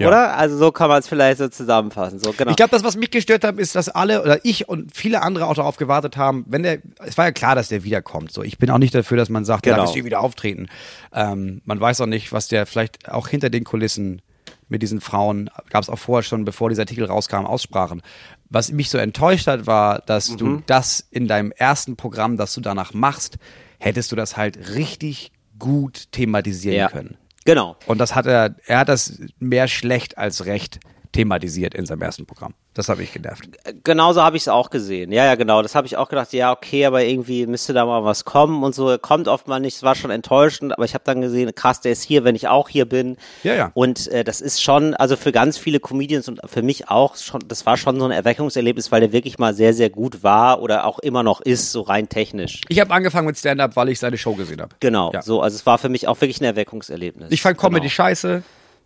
Ja. 0.00 0.08
Oder? 0.08 0.36
Also 0.36 0.56
so 0.56 0.72
kann 0.72 0.88
man 0.88 0.98
es 0.98 1.08
vielleicht 1.08 1.38
so 1.38 1.48
zusammenfassen. 1.48 2.18
So, 2.18 2.32
genau. 2.32 2.50
Ich 2.50 2.56
glaube, 2.56 2.70
das, 2.70 2.82
was 2.82 2.96
mich 2.96 3.10
gestört 3.10 3.44
hat, 3.44 3.58
ist, 3.58 3.74
dass 3.74 3.88
alle 3.88 4.22
oder 4.22 4.44
ich 4.44 4.68
und 4.68 4.96
viele 4.96 5.22
andere 5.22 5.46
auch 5.46 5.54
darauf 5.54 5.76
gewartet 5.76 6.16
haben, 6.16 6.44
wenn 6.48 6.62
der, 6.62 6.78
es 7.04 7.16
war 7.18 7.26
ja 7.26 7.32
klar, 7.32 7.54
dass 7.54 7.68
der 7.68 7.84
wiederkommt. 7.84 8.32
So, 8.32 8.42
ich 8.42 8.58
bin 8.58 8.70
auch 8.70 8.78
nicht 8.78 8.94
dafür, 8.94 9.16
dass 9.16 9.28
man 9.28 9.44
sagt, 9.44 9.64
Genau. 9.64 9.76
lass 9.76 9.94
ihn 9.94 10.04
wieder 10.04 10.20
auftreten. 10.20 10.68
Ähm, 11.12 11.60
man 11.64 11.80
weiß 11.80 12.00
auch 12.00 12.06
nicht, 12.06 12.32
was 12.32 12.48
der 12.48 12.66
vielleicht 12.66 13.10
auch 13.10 13.28
hinter 13.28 13.50
den 13.50 13.64
Kulissen 13.64 14.22
mit 14.68 14.82
diesen 14.82 15.00
Frauen, 15.00 15.50
gab 15.70 15.82
es 15.82 15.88
auch 15.90 15.98
vorher 15.98 16.22
schon, 16.22 16.44
bevor 16.44 16.68
dieser 16.68 16.82
Artikel 16.82 17.04
rauskam, 17.04 17.44
aussprachen. 17.44 18.02
Was 18.48 18.70
mich 18.72 18.88
so 18.88 18.98
enttäuscht 18.98 19.46
hat, 19.48 19.66
war, 19.66 20.00
dass 20.00 20.30
Mhm. 20.30 20.36
du 20.38 20.62
das 20.66 21.06
in 21.10 21.26
deinem 21.28 21.52
ersten 21.52 21.96
Programm, 21.96 22.36
das 22.36 22.54
du 22.54 22.60
danach 22.60 22.94
machst, 22.94 23.36
hättest 23.78 24.12
du 24.12 24.16
das 24.16 24.36
halt 24.36 24.74
richtig 24.74 25.32
gut 25.58 26.10
thematisieren 26.12 26.76
ja. 26.78 26.88
können. 26.88 27.16
Genau. 27.50 27.74
Und 27.86 27.98
das 27.98 28.14
hat 28.14 28.26
er, 28.26 28.54
er 28.66 28.78
hat 28.78 28.88
das 28.88 29.18
mehr 29.40 29.66
schlecht 29.66 30.16
als 30.16 30.46
recht 30.46 30.78
thematisiert 31.12 31.74
in 31.74 31.86
seinem 31.86 32.02
ersten 32.02 32.24
Programm. 32.24 32.54
Das 32.74 32.88
habe 32.88 33.02
ich 33.02 33.12
genervt. 33.12 33.48
Genauso 33.82 34.22
habe 34.22 34.36
ich 34.36 34.44
es 34.44 34.48
auch 34.48 34.70
gesehen. 34.70 35.10
Ja, 35.10 35.24
ja, 35.24 35.34
genau. 35.34 35.60
Das 35.60 35.74
habe 35.74 35.84
ich 35.88 35.96
auch 35.96 36.08
gedacht, 36.08 36.32
ja, 36.32 36.52
okay, 36.52 36.86
aber 36.86 37.02
irgendwie 37.02 37.46
müsste 37.46 37.72
da 37.72 37.84
mal 37.84 38.04
was 38.04 38.24
kommen 38.24 38.62
und 38.62 38.76
so. 38.76 38.96
Kommt 38.96 39.26
oft 39.26 39.48
mal 39.48 39.58
nicht. 39.58 39.74
Es 39.76 39.82
war 39.82 39.96
schon 39.96 40.12
enttäuschend, 40.12 40.72
aber 40.72 40.84
ich 40.84 40.94
habe 40.94 41.02
dann 41.04 41.20
gesehen, 41.20 41.52
krass, 41.54 41.80
der 41.80 41.90
ist 41.90 42.02
hier, 42.04 42.22
wenn 42.22 42.36
ich 42.36 42.46
auch 42.46 42.68
hier 42.68 42.84
bin. 42.88 43.16
Ja, 43.42 43.54
ja. 43.54 43.70
Und 43.74 44.06
äh, 44.08 44.22
das 44.22 44.40
ist 44.40 44.62
schon, 44.62 44.94
also 44.94 45.16
für 45.16 45.32
ganz 45.32 45.58
viele 45.58 45.80
Comedians 45.80 46.28
und 46.28 46.40
für 46.46 46.62
mich 46.62 46.88
auch 46.90 47.16
schon, 47.16 47.40
das 47.48 47.66
war 47.66 47.76
schon 47.76 47.98
so 47.98 48.04
ein 48.04 48.12
Erweckungserlebnis, 48.12 48.92
weil 48.92 49.00
der 49.00 49.10
wirklich 49.12 49.38
mal 49.38 49.52
sehr, 49.52 49.74
sehr 49.74 49.90
gut 49.90 50.22
war 50.22 50.62
oder 50.62 50.84
auch 50.86 51.00
immer 51.00 51.24
noch 51.24 51.40
ist, 51.40 51.72
so 51.72 51.80
rein 51.80 52.08
technisch. 52.08 52.60
Ich 52.68 52.78
habe 52.78 52.94
angefangen 52.94 53.26
mit 53.26 53.36
Stand-Up, 53.36 53.74
weil 53.74 53.88
ich 53.88 53.98
seine 53.98 54.16
Show 54.16 54.34
gesehen 54.36 54.60
habe. 54.60 54.76
Genau, 54.78 55.10
Ja. 55.12 55.22
so, 55.22 55.42
also 55.42 55.56
es 55.56 55.66
war 55.66 55.78
für 55.78 55.88
mich 55.88 56.06
auch 56.06 56.20
wirklich 56.20 56.40
ein 56.40 56.44
Erweckungserlebnis. 56.44 57.32
Ich 57.32 57.42
fand 57.42 57.58
Comedy 57.58 57.80
genau. 57.80 57.90
scheiße, 57.90 58.42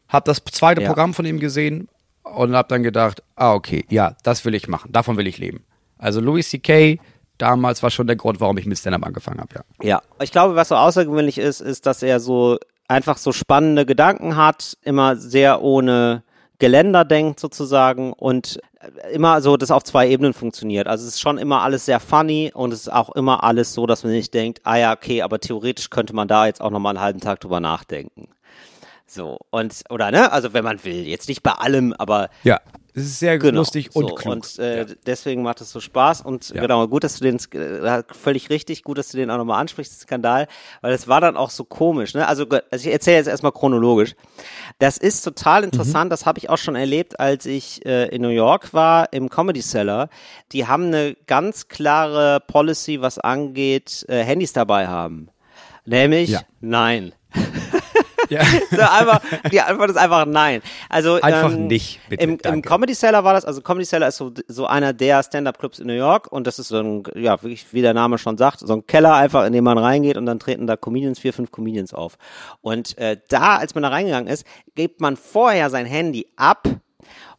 habe 0.09 0.25
das 0.25 0.43
zweite 0.53 0.81
Ja. 0.83 0.89
Programm 0.89 1.13
von 1.13 1.27
ihm 1.27 1.39
gesehen 1.39 1.89
und 2.25 2.57
habe 2.57 2.69
dann 2.69 2.83
gedacht, 2.83 3.23
ah 3.37 3.55
okay, 3.55 3.85
ja, 3.89 4.17
das 4.23 4.45
will 4.45 4.55
ich 4.55 4.69
machen, 4.69 4.93
davon 4.93 5.17
will 5.17 5.27
ich 5.27 5.39
leben. 5.39 5.65
Also 5.99 6.21
Louis 6.21 6.49
C.K. 6.51 6.99
damals 7.39 7.83
war 7.83 7.91
schon 7.91 8.07
der 8.07 8.17
Grund, 8.17 8.41
warum 8.41 8.59
ich 8.59 8.67
mit 8.67 8.79
Stand-Up 8.79 9.07
angefangen 9.07 9.41
habe, 9.41 9.55
ja. 9.55 9.63
Ja, 9.83 10.03
ich 10.23 10.33
glaube, 10.33 10.57
was 10.57 10.69
so 10.69 10.77
außergewöhnlich 10.77 11.39
ist, 11.39 11.61
ist, 11.61 11.87
dass 11.87 12.03
er 12.03 12.21
so 12.21 12.59
einfach 12.89 13.17
so 13.17 13.33
spannende 13.33 13.87
Gedanken 13.87 14.37
hat, 14.37 14.77
immer 14.83 15.17
sehr 15.17 15.63
ohne 15.63 16.23
Geländer 16.59 17.05
denkt 17.05 17.41
sozusagen 17.41 18.13
und 18.13 18.61
immer 19.13 19.41
so, 19.41 19.57
dass 19.57 19.71
auf 19.71 19.83
zwei 19.83 20.09
Ebenen 20.09 20.35
funktioniert. 20.35 20.87
Also 20.87 21.07
es 21.07 21.15
ist 21.15 21.21
schon 21.21 21.39
immer 21.39 21.63
alles 21.63 21.87
sehr 21.87 22.01
funny 22.01 22.53
und 22.55 22.73
es 22.73 22.83
ist 22.83 22.93
auch 22.93 23.11
immer 23.11 23.43
alles 23.43 23.73
so, 23.75 23.87
dass 23.87 24.05
man 24.05 24.13
nicht 24.13 24.35
denkt, 24.35 24.61
ah 24.65 24.77
ja, 24.77 24.93
okay, 24.93 25.23
aber 25.23 25.41
theoretisch 25.41 25.91
könnte 25.91 26.15
man 26.15 26.29
da 26.29 26.47
jetzt 26.47 26.61
auch 26.61 26.71
nochmal 26.71 26.91
einen 26.91 27.05
halben 27.05 27.21
Tag 27.21 27.41
drüber 27.41 27.61
nachdenken. 27.61 28.29
So, 29.15 29.39
und, 29.51 29.85
oder 29.91 30.11
ne, 30.11 30.33
also 30.33 30.53
wenn 30.55 30.65
man 30.65 30.83
will, 30.85 31.07
jetzt 31.07 31.29
nicht 31.29 31.45
bei 31.45 31.53
allem, 31.53 31.93
aber 31.93 32.31
Ja, 32.43 32.61
es 32.97 33.05
ist 33.05 33.19
sehr 33.21 33.39
Genau, 33.39 33.59
lustig 33.61 33.95
und 33.95 34.09
so, 34.09 34.15
klug. 34.17 34.33
Und 34.35 34.59
äh, 34.59 34.79
ja. 34.79 34.85
deswegen 35.07 35.43
macht 35.43 35.61
es 35.61 35.71
so 35.71 35.79
Spaß. 35.81 36.23
Und 36.23 36.49
Ja. 36.51 36.61
genau, 36.61 36.89
gut, 36.89 37.05
dass 37.05 37.21
du 37.21 37.25
den, 37.25 37.37
äh, 37.53 38.03
völlig 38.13 38.51
richtig, 38.51 38.83
gut, 38.83 38.99
dass 38.99 39.11
du 39.11 39.17
den 39.17 39.31
auch 39.31 39.37
nochmal 39.37 39.61
ansprichst, 39.61 40.01
Skandal, 40.01 40.49
weil 40.81 40.93
es 40.93 41.07
war 41.07 41.21
dann 41.21 41.37
auch 41.37 41.51
so 41.51 41.63
komisch. 41.65 42.15
Ne? 42.15 42.27
Also, 42.27 42.45
also 42.49 42.87
ich 42.89 42.93
erzähle 42.93 43.19
jetzt 43.19 43.29
erstmal 43.29 43.53
chronologisch. 43.53 44.17
Das 44.81 44.99
ist 44.99 45.23
total 45.23 45.61
Mhm. 45.61 45.65
interessant, 45.67 46.11
das 46.13 46.27
habe 46.27 46.39
ich 46.41 46.51
auch 46.51 46.59
schon 46.59 46.75
erlebt, 46.75 47.21
als 47.21 47.47
ich 47.47 47.87
äh, 47.87 48.09
in 48.09 48.21
New 48.23 48.29
York 48.31 48.75
war, 48.75 49.13
im 49.13 49.29
Comedy 49.31 49.61
Cellar. 49.63 50.09
Die 50.51 50.67
haben 50.67 50.87
eine 50.87 51.15
ganz 51.29 51.69
klare 51.69 52.41
Policy, 52.41 53.01
was 53.01 53.19
angeht, 53.21 54.05
äh, 54.09 54.25
Handys 54.25 54.53
dabei 54.53 54.89
haben. 54.89 55.29
Nämlich, 55.85 56.31
Ja. 56.31 56.41
nein. 56.61 57.13
Ja. 58.35 58.43
So 58.71 58.81
einfach, 58.81 59.21
die 59.51 59.61
Antwort 59.61 59.91
ist 59.91 59.97
einfach 59.97 60.27
nein. 60.27 60.63
Also 60.89 61.21
Einfach 61.21 61.53
ähm, 61.53 61.67
nicht, 61.67 62.01
bitte, 62.09 62.23
Im, 62.23 62.39
Im. 62.43 62.63
Comedy 62.63 62.95
Cellar 62.95 63.25
war 63.25 63.35
das, 63.35 63.45
also 63.45 63.61
Comedy 63.61 63.87
Cellar 63.87 64.09
ist 64.09 64.17
so, 64.17 64.33
so 64.49 64.67
einer 64.67 64.93
der 64.93 65.23
Stand-Up-Clubs 65.23 65.79
in 65.79 65.87
New 65.87 65.95
York 65.95 66.31
und 66.31 66.47
das 66.47 66.59
ist 66.59 66.69
so 66.69 66.79
ein, 66.79 67.05
ja, 67.15 67.43
wirklich, 67.43 67.73
wie 67.73 67.83
der 67.83 67.95
Name 67.95 68.19
schon 68.19 68.37
sagt, 68.37 68.61
so 68.61 68.73
ein 68.73 68.87
Keller 68.87 69.15
einfach, 69.15 69.47
in 69.47 69.53
den 69.53 69.65
man 69.65 69.79
reingeht 69.79 70.17
und 70.17 70.27
dann 70.27 70.39
treten 70.39 70.67
da 70.67 70.77
Comedians, 70.77 71.19
vier, 71.19 71.33
fünf 71.33 71.51
Comedians 71.51 71.95
auf. 71.95 72.17
Und 72.61 72.97
äh, 72.99 73.19
da, 73.29 73.57
als 73.57 73.75
man 73.75 73.83
da 73.83 73.91
reingegangen 73.91 74.33
ist, 74.33 74.45
gibt 74.75 75.01
man 75.01 75.17
vorher 75.17 75.71
sein 75.71 75.87
Handy 75.87 76.27
ab 76.37 76.69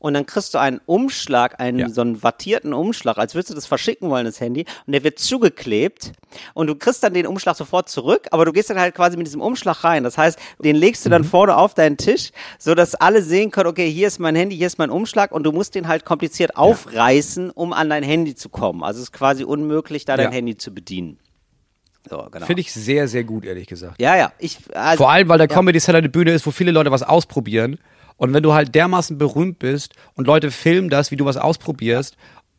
und 0.05 0.13
dann 0.13 0.27
kriegst 0.27 0.53
du 0.53 0.59
einen 0.59 0.79
Umschlag, 0.85 1.59
einen 1.59 1.79
Ja. 1.79 1.89
so 1.89 2.01
einen 2.01 2.21
wattierten 2.21 2.73
Umschlag, 2.73 3.17
als 3.17 3.33
würdest 3.33 3.49
du 3.49 3.55
das 3.55 3.65
verschicken 3.65 4.09
wollen, 4.11 4.25
das 4.25 4.39
Handy, 4.39 4.65
und 4.85 4.93
der 4.93 5.03
wird 5.03 5.17
zugeklebt 5.17 6.11
und 6.53 6.67
du 6.67 6.75
kriegst 6.75 7.01
dann 7.03 7.13
den 7.15 7.25
Umschlag 7.25 7.55
sofort 7.55 7.89
zurück, 7.89 8.27
aber 8.31 8.45
du 8.45 8.51
gehst 8.51 8.69
dann 8.69 8.79
halt 8.79 8.93
quasi 8.93 9.17
mit 9.17 9.25
diesem 9.25 9.41
Umschlag 9.41 9.83
rein. 9.83 10.03
Das 10.03 10.17
heißt, 10.17 10.37
den 10.63 10.75
legst 10.75 11.03
du 11.05 11.09
Mhm. 11.09 11.11
dann 11.11 11.23
vorne 11.23 11.57
auf 11.57 11.73
deinen 11.73 11.97
Tisch, 11.97 12.31
so 12.59 12.75
dass 12.75 12.93
alle 12.93 13.23
sehen 13.23 13.49
können, 13.51 13.67
okay, 13.67 13.89
hier 13.91 14.07
ist 14.07 14.19
mein 14.19 14.35
Handy, 14.35 14.55
hier 14.55 14.67
ist 14.67 14.77
mein 14.77 14.91
Umschlag 14.91 15.31
und 15.31 15.43
du 15.43 15.51
musst 15.51 15.73
den 15.75 15.87
halt 15.87 16.05
kompliziert 16.05 16.55
aufreißen, 16.55 17.49
um 17.51 17.73
an 17.73 17.89
dein 17.89 18.03
Handy 18.03 18.35
zu 18.35 18.49
kommen. 18.49 18.83
Also 18.83 18.99
es 18.99 19.05
ist 19.05 19.11
quasi 19.13 19.43
unmöglich, 19.43 20.05
da 20.05 20.17
dein 20.17 20.27
Ja. 20.27 20.31
Handy 20.33 20.55
zu 20.55 20.71
bedienen. 20.73 21.17
So, 22.07 22.27
genau. 22.31 22.45
Finde 22.45 22.61
ich 22.61 22.71
sehr, 22.71 23.07
sehr 23.07 23.23
gut, 23.23 23.45
ehrlich 23.45 23.65
gesagt. 23.65 23.99
ja, 23.99 24.15
ja, 24.15 24.31
ich 24.37 24.59
also, 24.75 24.97
Vor 24.97 25.11
allem, 25.11 25.27
weil 25.27 25.39
der. 25.39 25.47
Comedy 25.47 25.79
Cellar 25.79 25.97
eine 25.99 26.09
Bühne 26.09 26.33
ist, 26.33 26.45
wo 26.45 26.51
viele 26.51 26.69
Leute 26.71 26.91
was 26.91 27.01
ausprobieren. 27.01 27.79
Und 28.17 28.33
wenn 28.33 28.43
du 28.43 28.53
halt 28.53 28.73
dermaßen 28.75 29.17
berühmt 29.17 29.59
bist 29.59 29.93
und 30.13 30.27
Leute 30.27 30.51
filmen 30.51 30.89
das, 30.89 31.11
wie 31.11 31.17
du 31.17 31.25
was 31.25 31.37
ausprobierst, 31.37 32.15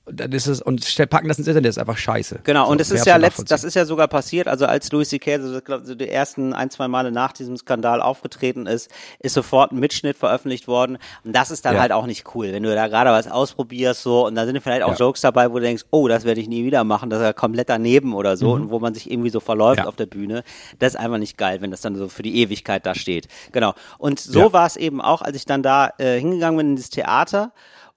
dann 0.09 0.31
ist 0.33 0.47
es, 0.47 0.63
und 0.63 0.85
packen 1.11 1.29
das 1.29 1.39
ins 1.39 1.49
Internet, 1.49 1.69
ist 1.71 1.79
einfach 1.79 1.99
scheiße. 1.99 2.41
Genau, 2.45 2.67
So, 2.67 2.71
und 2.73 2.79
wer 2.91 2.97
ist 2.97 3.07
ja 3.07 3.17
letzt, 3.17 3.51
das 3.51 3.65
ist 3.65 3.75
ja 3.75 3.85
sogar 3.85 4.09
passiert, 4.09 4.47
also 4.49 4.67
als 4.67 4.91
Louis 4.93 5.09
C.K. 5.09 5.41
So, 5.41 5.61
glaub, 5.61 5.85
so 5.85 5.95
die 5.95 6.09
ersten 6.09 6.53
ein, 6.53 6.71
zwei 6.71 6.87
Male 6.89 7.11
nach 7.11 7.33
diesem 7.33 7.57
Skandal 7.57 8.01
aufgetreten 8.01 8.67
ist, 8.67 8.91
ist 9.21 9.35
sofort 9.35 9.73
ein 9.73 9.79
Mitschnitt 9.81 10.17
veröffentlicht 10.17 10.69
worden. 10.69 10.99
Und 11.25 11.35
das 11.35 11.51
ist 11.51 11.65
dann 11.65 11.75
Ja. 11.75 11.81
halt 11.81 11.93
auch 11.93 12.07
nicht 12.07 12.25
cool, 12.35 12.53
wenn 12.53 12.63
du 12.63 12.75
da 12.75 12.87
gerade 12.89 13.11
was 13.11 13.29
ausprobierst, 13.31 14.03
so, 14.03 14.27
und 14.27 14.35
da 14.37 14.47
sind 14.47 14.61
vielleicht 14.61 14.83
auch 14.85 14.91
Ja. 14.93 14.97
Jokes 14.97 15.21
dabei, 15.23 15.51
wo 15.51 15.55
du 15.55 15.63
denkst, 15.63 15.85
oh, 15.91 16.09
das 16.09 16.25
werde 16.25 16.41
ich 16.41 16.49
nie 16.49 16.65
wieder 16.65 16.85
machen, 16.85 17.11
das 17.11 17.19
ist 17.21 17.25
ja 17.27 17.33
komplett 17.33 17.69
daneben 17.69 18.15
oder 18.15 18.37
so, 18.37 18.53
und 18.53 18.71
wo 18.71 18.79
man 18.79 18.95
sich 18.95 19.11
irgendwie 19.11 19.31
so 19.31 19.41
verläuft 19.41 19.79
Mhm. 19.81 19.85
Ja. 19.85 19.89
auf 19.89 19.97
der 19.97 20.07
Bühne. 20.07 20.45
Das 20.79 20.95
ist 20.95 21.01
einfach 21.01 21.19
nicht 21.19 21.37
geil, 21.37 21.61
wenn 21.61 21.71
das 21.71 21.81
dann 21.81 21.97
so 21.97 22.09
für 22.09 22.23
die 22.23 22.37
Ewigkeit 22.41 22.87
da 22.87 22.95
steht. 22.95 23.27
Genau. 23.53 23.75
Und 23.99 24.21
so 24.21 24.53
war 24.53 24.67
es 24.67 24.77
eben 24.77 25.01
auch, 25.01 25.23
als 25.23 25.37
ich 25.37 25.45
dann 25.47 25.63
da 25.63 25.91
äh, 25.99 26.19
hingegangen 26.21 26.57
bin 26.59 26.67
in 26.71 26.77
das 26.77 26.91
Theater. 26.91 27.53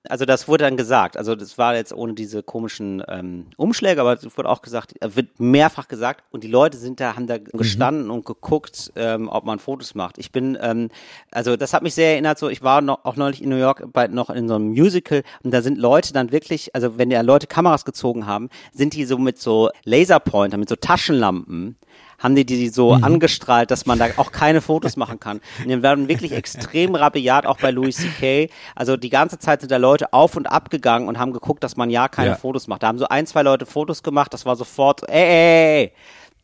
Also 0.07 0.23
das 0.23 0.47
wurde 0.47 0.63
dann 0.63 0.77
gesagt. 0.77 1.17
Also 1.17 1.35
das 1.35 1.57
war 1.57 1.75
jetzt 1.75 1.91
ohne 1.91 2.13
diese 2.13 2.41
komischen 2.41 3.03
ähm, 3.09 3.47
Umschläge, 3.57 3.99
aber 3.99 4.13
es 4.13 4.37
wurde 4.37 4.47
auch 4.47 4.61
gesagt, 4.61 4.93
äh, 5.01 5.15
wird 5.15 5.39
mehrfach 5.39 5.89
gesagt. 5.89 6.23
Und 6.31 6.43
die 6.45 6.47
Leute 6.47 6.77
sind 6.77 7.01
da, 7.01 7.15
haben 7.15 7.27
da 7.27 7.37
gestanden 7.37 8.09
und 8.09 8.25
geguckt, 8.25 8.93
ähm, 8.95 9.27
ob 9.27 9.43
man 9.43 9.59
Fotos 9.59 9.95
macht. 9.95 10.17
Ich 10.17 10.31
bin, 10.31 10.57
ähm, 10.61 10.89
also 11.31 11.57
das 11.57 11.73
hat 11.73 11.83
mich 11.83 11.95
sehr 11.95 12.13
erinnert. 12.13 12.39
So, 12.39 12.47
ich 12.47 12.63
war 12.63 12.81
noch, 12.81 13.03
auch 13.03 13.17
neulich 13.17 13.43
in 13.43 13.49
New 13.49 13.57
York 13.57 13.91
bei, 13.91 14.07
noch 14.07 14.29
in 14.29 14.47
so 14.47 14.55
einem 14.55 14.69
Musical 14.69 15.23
und 15.43 15.51
da 15.51 15.61
sind 15.61 15.77
Leute 15.77 16.13
dann 16.13 16.31
wirklich, 16.31 16.73
also 16.73 16.97
wenn 16.97 17.11
ja 17.11 17.19
Leute 17.19 17.47
Kameras 17.47 17.83
gezogen 17.83 18.25
haben, 18.25 18.49
sind 18.71 18.93
die 18.93 19.03
so 19.03 19.17
mit 19.17 19.39
so 19.39 19.69
Laserpointer, 19.83 20.57
mit 20.57 20.69
so 20.69 20.75
Taschenlampen 20.77 21.75
haben 22.17 22.35
die 22.35 22.45
die 22.45 22.69
so 22.69 22.95
Mhm. 22.95 23.03
angestrahlt, 23.03 23.71
dass 23.71 23.85
man 23.85 23.97
da 23.97 24.07
auch 24.17 24.31
keine 24.31 24.61
Fotos 24.61 24.97
machen 24.97 25.19
kann. 25.19 25.39
Und 25.63 25.69
die 25.69 25.81
werden 25.81 26.07
wirklich 26.09 26.31
extrem 26.33 26.95
rabiat, 26.95 27.45
auch 27.45 27.57
bei 27.57 27.71
Louis 27.71 27.95
C.K. 27.97 28.49
Also 28.75 28.97
die 28.97 29.09
ganze 29.09 29.39
Zeit 29.39 29.61
sind 29.61 29.71
da 29.71 29.77
Leute 29.77 30.11
auf 30.13 30.35
und 30.35 30.47
ab 30.47 30.69
gegangen 30.69 31.07
und 31.07 31.17
haben 31.17 31.31
geguckt, 31.33 31.63
dass 31.63 31.77
man 31.77 31.89
ja 31.89 32.07
keine 32.09 32.31
Ja. 32.31 32.35
Fotos 32.35 32.67
macht. 32.67 32.83
Da 32.83 32.87
haben 32.87 32.97
so 32.99 33.07
ein, 33.07 33.25
zwei 33.27 33.41
Leute 33.43 33.65
Fotos 33.65 34.03
gemacht, 34.03 34.33
das 34.33 34.45
war 34.45 34.55
sofort, 34.55 35.07
ey, 35.09 35.15
ey, 35.23 35.81
ey. 35.85 35.91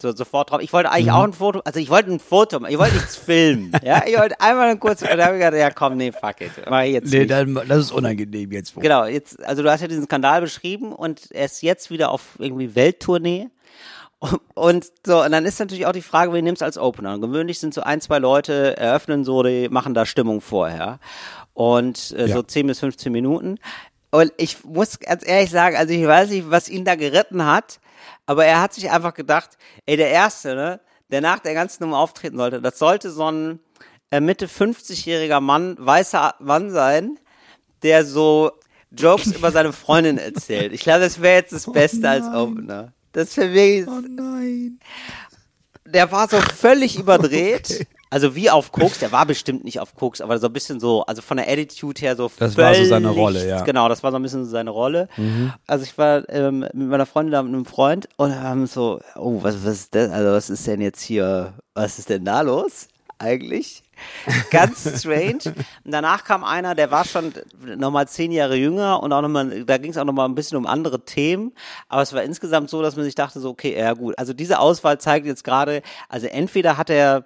So, 0.01 0.13
sofort 0.13 0.51
drauf. 0.51 0.59
Ich 0.61 0.73
wollte 0.73 0.91
eigentlich 0.91 1.05
Mhm. 1.07 1.11
auch 1.13 1.23
ein 1.23 1.31
Foto, 1.33 1.61
also 1.63 1.79
ich 1.79 1.89
wollte 1.89 2.11
ein 2.11 2.19
Foto, 2.19 2.65
ich 2.67 2.77
wollte 2.77 2.95
nichts 2.95 3.15
filmen. 3.15 3.71
ja, 3.81 4.03
ich 4.05 4.17
wollte 4.17 4.39
einmal 4.41 4.69
ein 4.69 4.79
kurzes, 4.79 5.09
und 5.09 5.17
da 5.17 5.25
habe 5.27 5.37
ich 5.37 5.41
gedacht, 5.43 5.57
ja 5.59 5.69
komm, 5.71 5.95
nee, 5.95 6.11
fuck 6.11 6.41
it. 6.41 6.51
Mach 6.69 6.81
ich 6.83 6.91
jetzt 6.93 7.11
Nee, 7.13 7.19
nicht. 7.19 7.31
dann, 7.31 7.53
das 7.67 7.77
ist 7.79 7.91
unangenehm 7.93 8.51
jetzt. 8.51 8.75
Wo. 8.75 8.81
Genau, 8.81 9.05
jetzt, 9.05 9.41
also 9.45 9.63
du 9.63 9.71
hast 9.71 9.79
ja 9.81 9.87
diesen 9.87 10.03
Skandal 10.03 10.41
beschrieben 10.41 10.91
und 10.91 11.31
er 11.31 11.45
ist 11.45 11.61
jetzt 11.63 11.89
wieder 11.91 12.11
auf 12.11 12.23
irgendwie 12.39 12.75
Welttournee. 12.75 13.47
Und 14.53 14.91
so, 15.05 15.23
und 15.23 15.31
dann 15.31 15.45
ist 15.45 15.59
natürlich 15.59 15.85
auch 15.85 15.91
die 15.91 16.01
Frage, 16.01 16.31
wen 16.33 16.43
nimmst 16.45 16.61
du 16.61 16.65
als 16.65 16.77
Opener? 16.77 17.13
Und 17.15 17.21
gewöhnlich 17.21 17.59
sind 17.59 17.73
so 17.73 17.81
ein, 17.81 18.01
zwei 18.01 18.19
Leute, 18.19 18.77
eröffnen 18.77 19.23
so, 19.25 19.43
die 19.43 19.69
machen 19.69 19.93
da 19.93 20.05
Stimmung 20.05 20.41
vorher. 20.41 20.99
Und 21.53 22.13
äh, 22.17 22.27
so 22.27 22.39
Ja. 22.39 22.47
10 22.47 22.67
bis 22.67 22.79
15 22.79 23.11
Minuten. 23.11 23.57
Und 24.11 24.31
ich 24.37 24.63
muss 24.63 24.99
ganz 24.99 25.27
ehrlich 25.27 25.49
sagen, 25.51 25.75
also 25.75 25.93
ich 25.93 26.05
weiß 26.05 26.29
nicht, 26.29 26.49
was 26.49 26.69
ihn 26.69 26.85
da 26.85 26.95
geritten 26.95 27.45
hat, 27.45 27.79
aber 28.25 28.45
er 28.45 28.61
hat 28.61 28.73
sich 28.73 28.89
einfach 28.89 29.13
gedacht, 29.13 29.57
ey, 29.85 29.97
der 29.97 30.09
Erste, 30.09 30.55
ne, 30.55 30.79
der 31.11 31.21
nach 31.21 31.39
der 31.39 31.53
ganzen 31.53 31.83
Nummer 31.83 31.99
auftreten 31.99 32.37
sollte, 32.37 32.61
das 32.61 32.79
sollte 32.79 33.11
so 33.11 33.29
ein 33.29 33.59
äh, 34.11 34.19
Mitte 34.21 34.47
50-jähriger 34.47 35.41
Mann, 35.41 35.75
weißer 35.79 36.35
Mann 36.39 36.71
sein, 36.71 37.19
der 37.83 38.05
so 38.05 38.51
Jokes 38.91 39.27
über 39.33 39.51
seine 39.51 39.73
Freundin 39.73 40.17
erzählt. 40.17 40.71
Ich 40.71 40.81
glaube, 40.81 41.01
das 41.01 41.21
wäre 41.21 41.35
jetzt 41.35 41.51
das 41.51 41.69
Beste 41.71 42.07
als 42.09 42.25
Opener. 42.27 42.93
Das 43.15 43.33
für 43.33 43.47
mich, 43.47 43.87
Oh 43.87 44.01
nein. 44.07 44.79
der 45.85 46.11
war 46.11 46.27
so 46.27 46.37
völlig 46.37 46.97
überdreht. 46.99 47.87
Also 48.11 48.35
wie 48.35 48.49
auf 48.49 48.71
Koks, 48.71 48.99
der 48.99 49.11
war 49.11 49.25
bestimmt 49.25 49.63
nicht 49.65 49.79
auf 49.79 49.93
Koks, 49.95 50.21
aber 50.21 50.37
so 50.37 50.47
ein 50.47 50.53
bisschen 50.53 50.79
so, 50.79 51.03
also 51.05 51.21
von 51.21 51.37
der 51.37 51.49
Attitude 51.49 51.99
her 51.99 52.15
so 52.15 52.31
Das 52.37 52.55
war 52.55 52.73
so 52.73 52.85
seine 52.85 53.07
völlig- 53.07 53.19
Rolle, 53.21 53.47
ja. 53.47 53.61
Mhm. 53.61 53.65
Genau, 53.65 53.89
das 53.89 54.03
war 54.03 54.11
so 54.11 54.17
ein 54.17 54.21
bisschen 54.23 54.45
so 54.45 54.51
seine 54.51 54.69
Rolle. 54.69 55.09
Also 55.67 55.83
ich 55.83 55.97
war 55.97 56.27
ähm, 56.29 56.59
mit 56.59 56.75
meiner 56.87 57.05
Freundin 57.05 57.31
da 57.33 57.43
mit 57.43 57.53
einem 57.53 57.65
Freund 57.65 58.07
und 58.17 58.29
wir 58.29 58.41
haben 58.41 58.67
so, 58.67 58.99
oh, 59.15 59.39
was, 59.41 59.55
was 59.65 59.73
ist 59.73 59.93
denn, 59.95 60.11
also 60.11 60.31
was 60.31 60.49
ist 60.49 60.65
denn 60.67 60.81
jetzt 60.81 61.01
hier, 61.01 61.53
was 61.73 61.99
ist 61.99 62.09
denn 62.09 62.23
da 62.23 62.41
los 62.41 62.87
eigentlich? 63.17 63.81
Ganz 64.51 64.99
strange. 65.01 65.39
Und 65.83 65.91
danach 65.91 66.23
kam 66.23 66.43
einer, 66.43 66.75
der 66.75 66.91
war 66.91 67.05
schon 67.05 67.33
nochmal 67.77 68.07
zehn 68.07 68.31
Jahre 68.31 68.55
jünger 68.55 69.01
und 69.01 69.13
auch 69.13 69.21
nochmal, 69.21 69.65
da 69.65 69.77
ging 69.77 69.91
es 69.91 69.97
auch 69.97 70.05
nochmal 70.05 70.27
ein 70.27 70.35
bisschen 70.35 70.57
um 70.57 70.65
andere 70.65 71.05
Themen. 71.05 71.53
Aber 71.87 72.01
es 72.01 72.13
war 72.13 72.23
insgesamt 72.23 72.69
so, 72.69 72.81
dass 72.81 72.95
man 72.95 73.05
sich 73.05 73.15
dachte, 73.15 73.39
so, 73.39 73.49
okay, 73.49 73.77
ja 73.77 73.93
gut. 73.93 74.17
Also 74.17 74.33
diese 74.33 74.59
Auswahl 74.59 74.99
zeigt 74.99 75.25
jetzt 75.25 75.43
gerade, 75.43 75.81
also 76.09 76.27
entweder 76.27 76.77
hat 76.77 76.89
er 76.89 77.25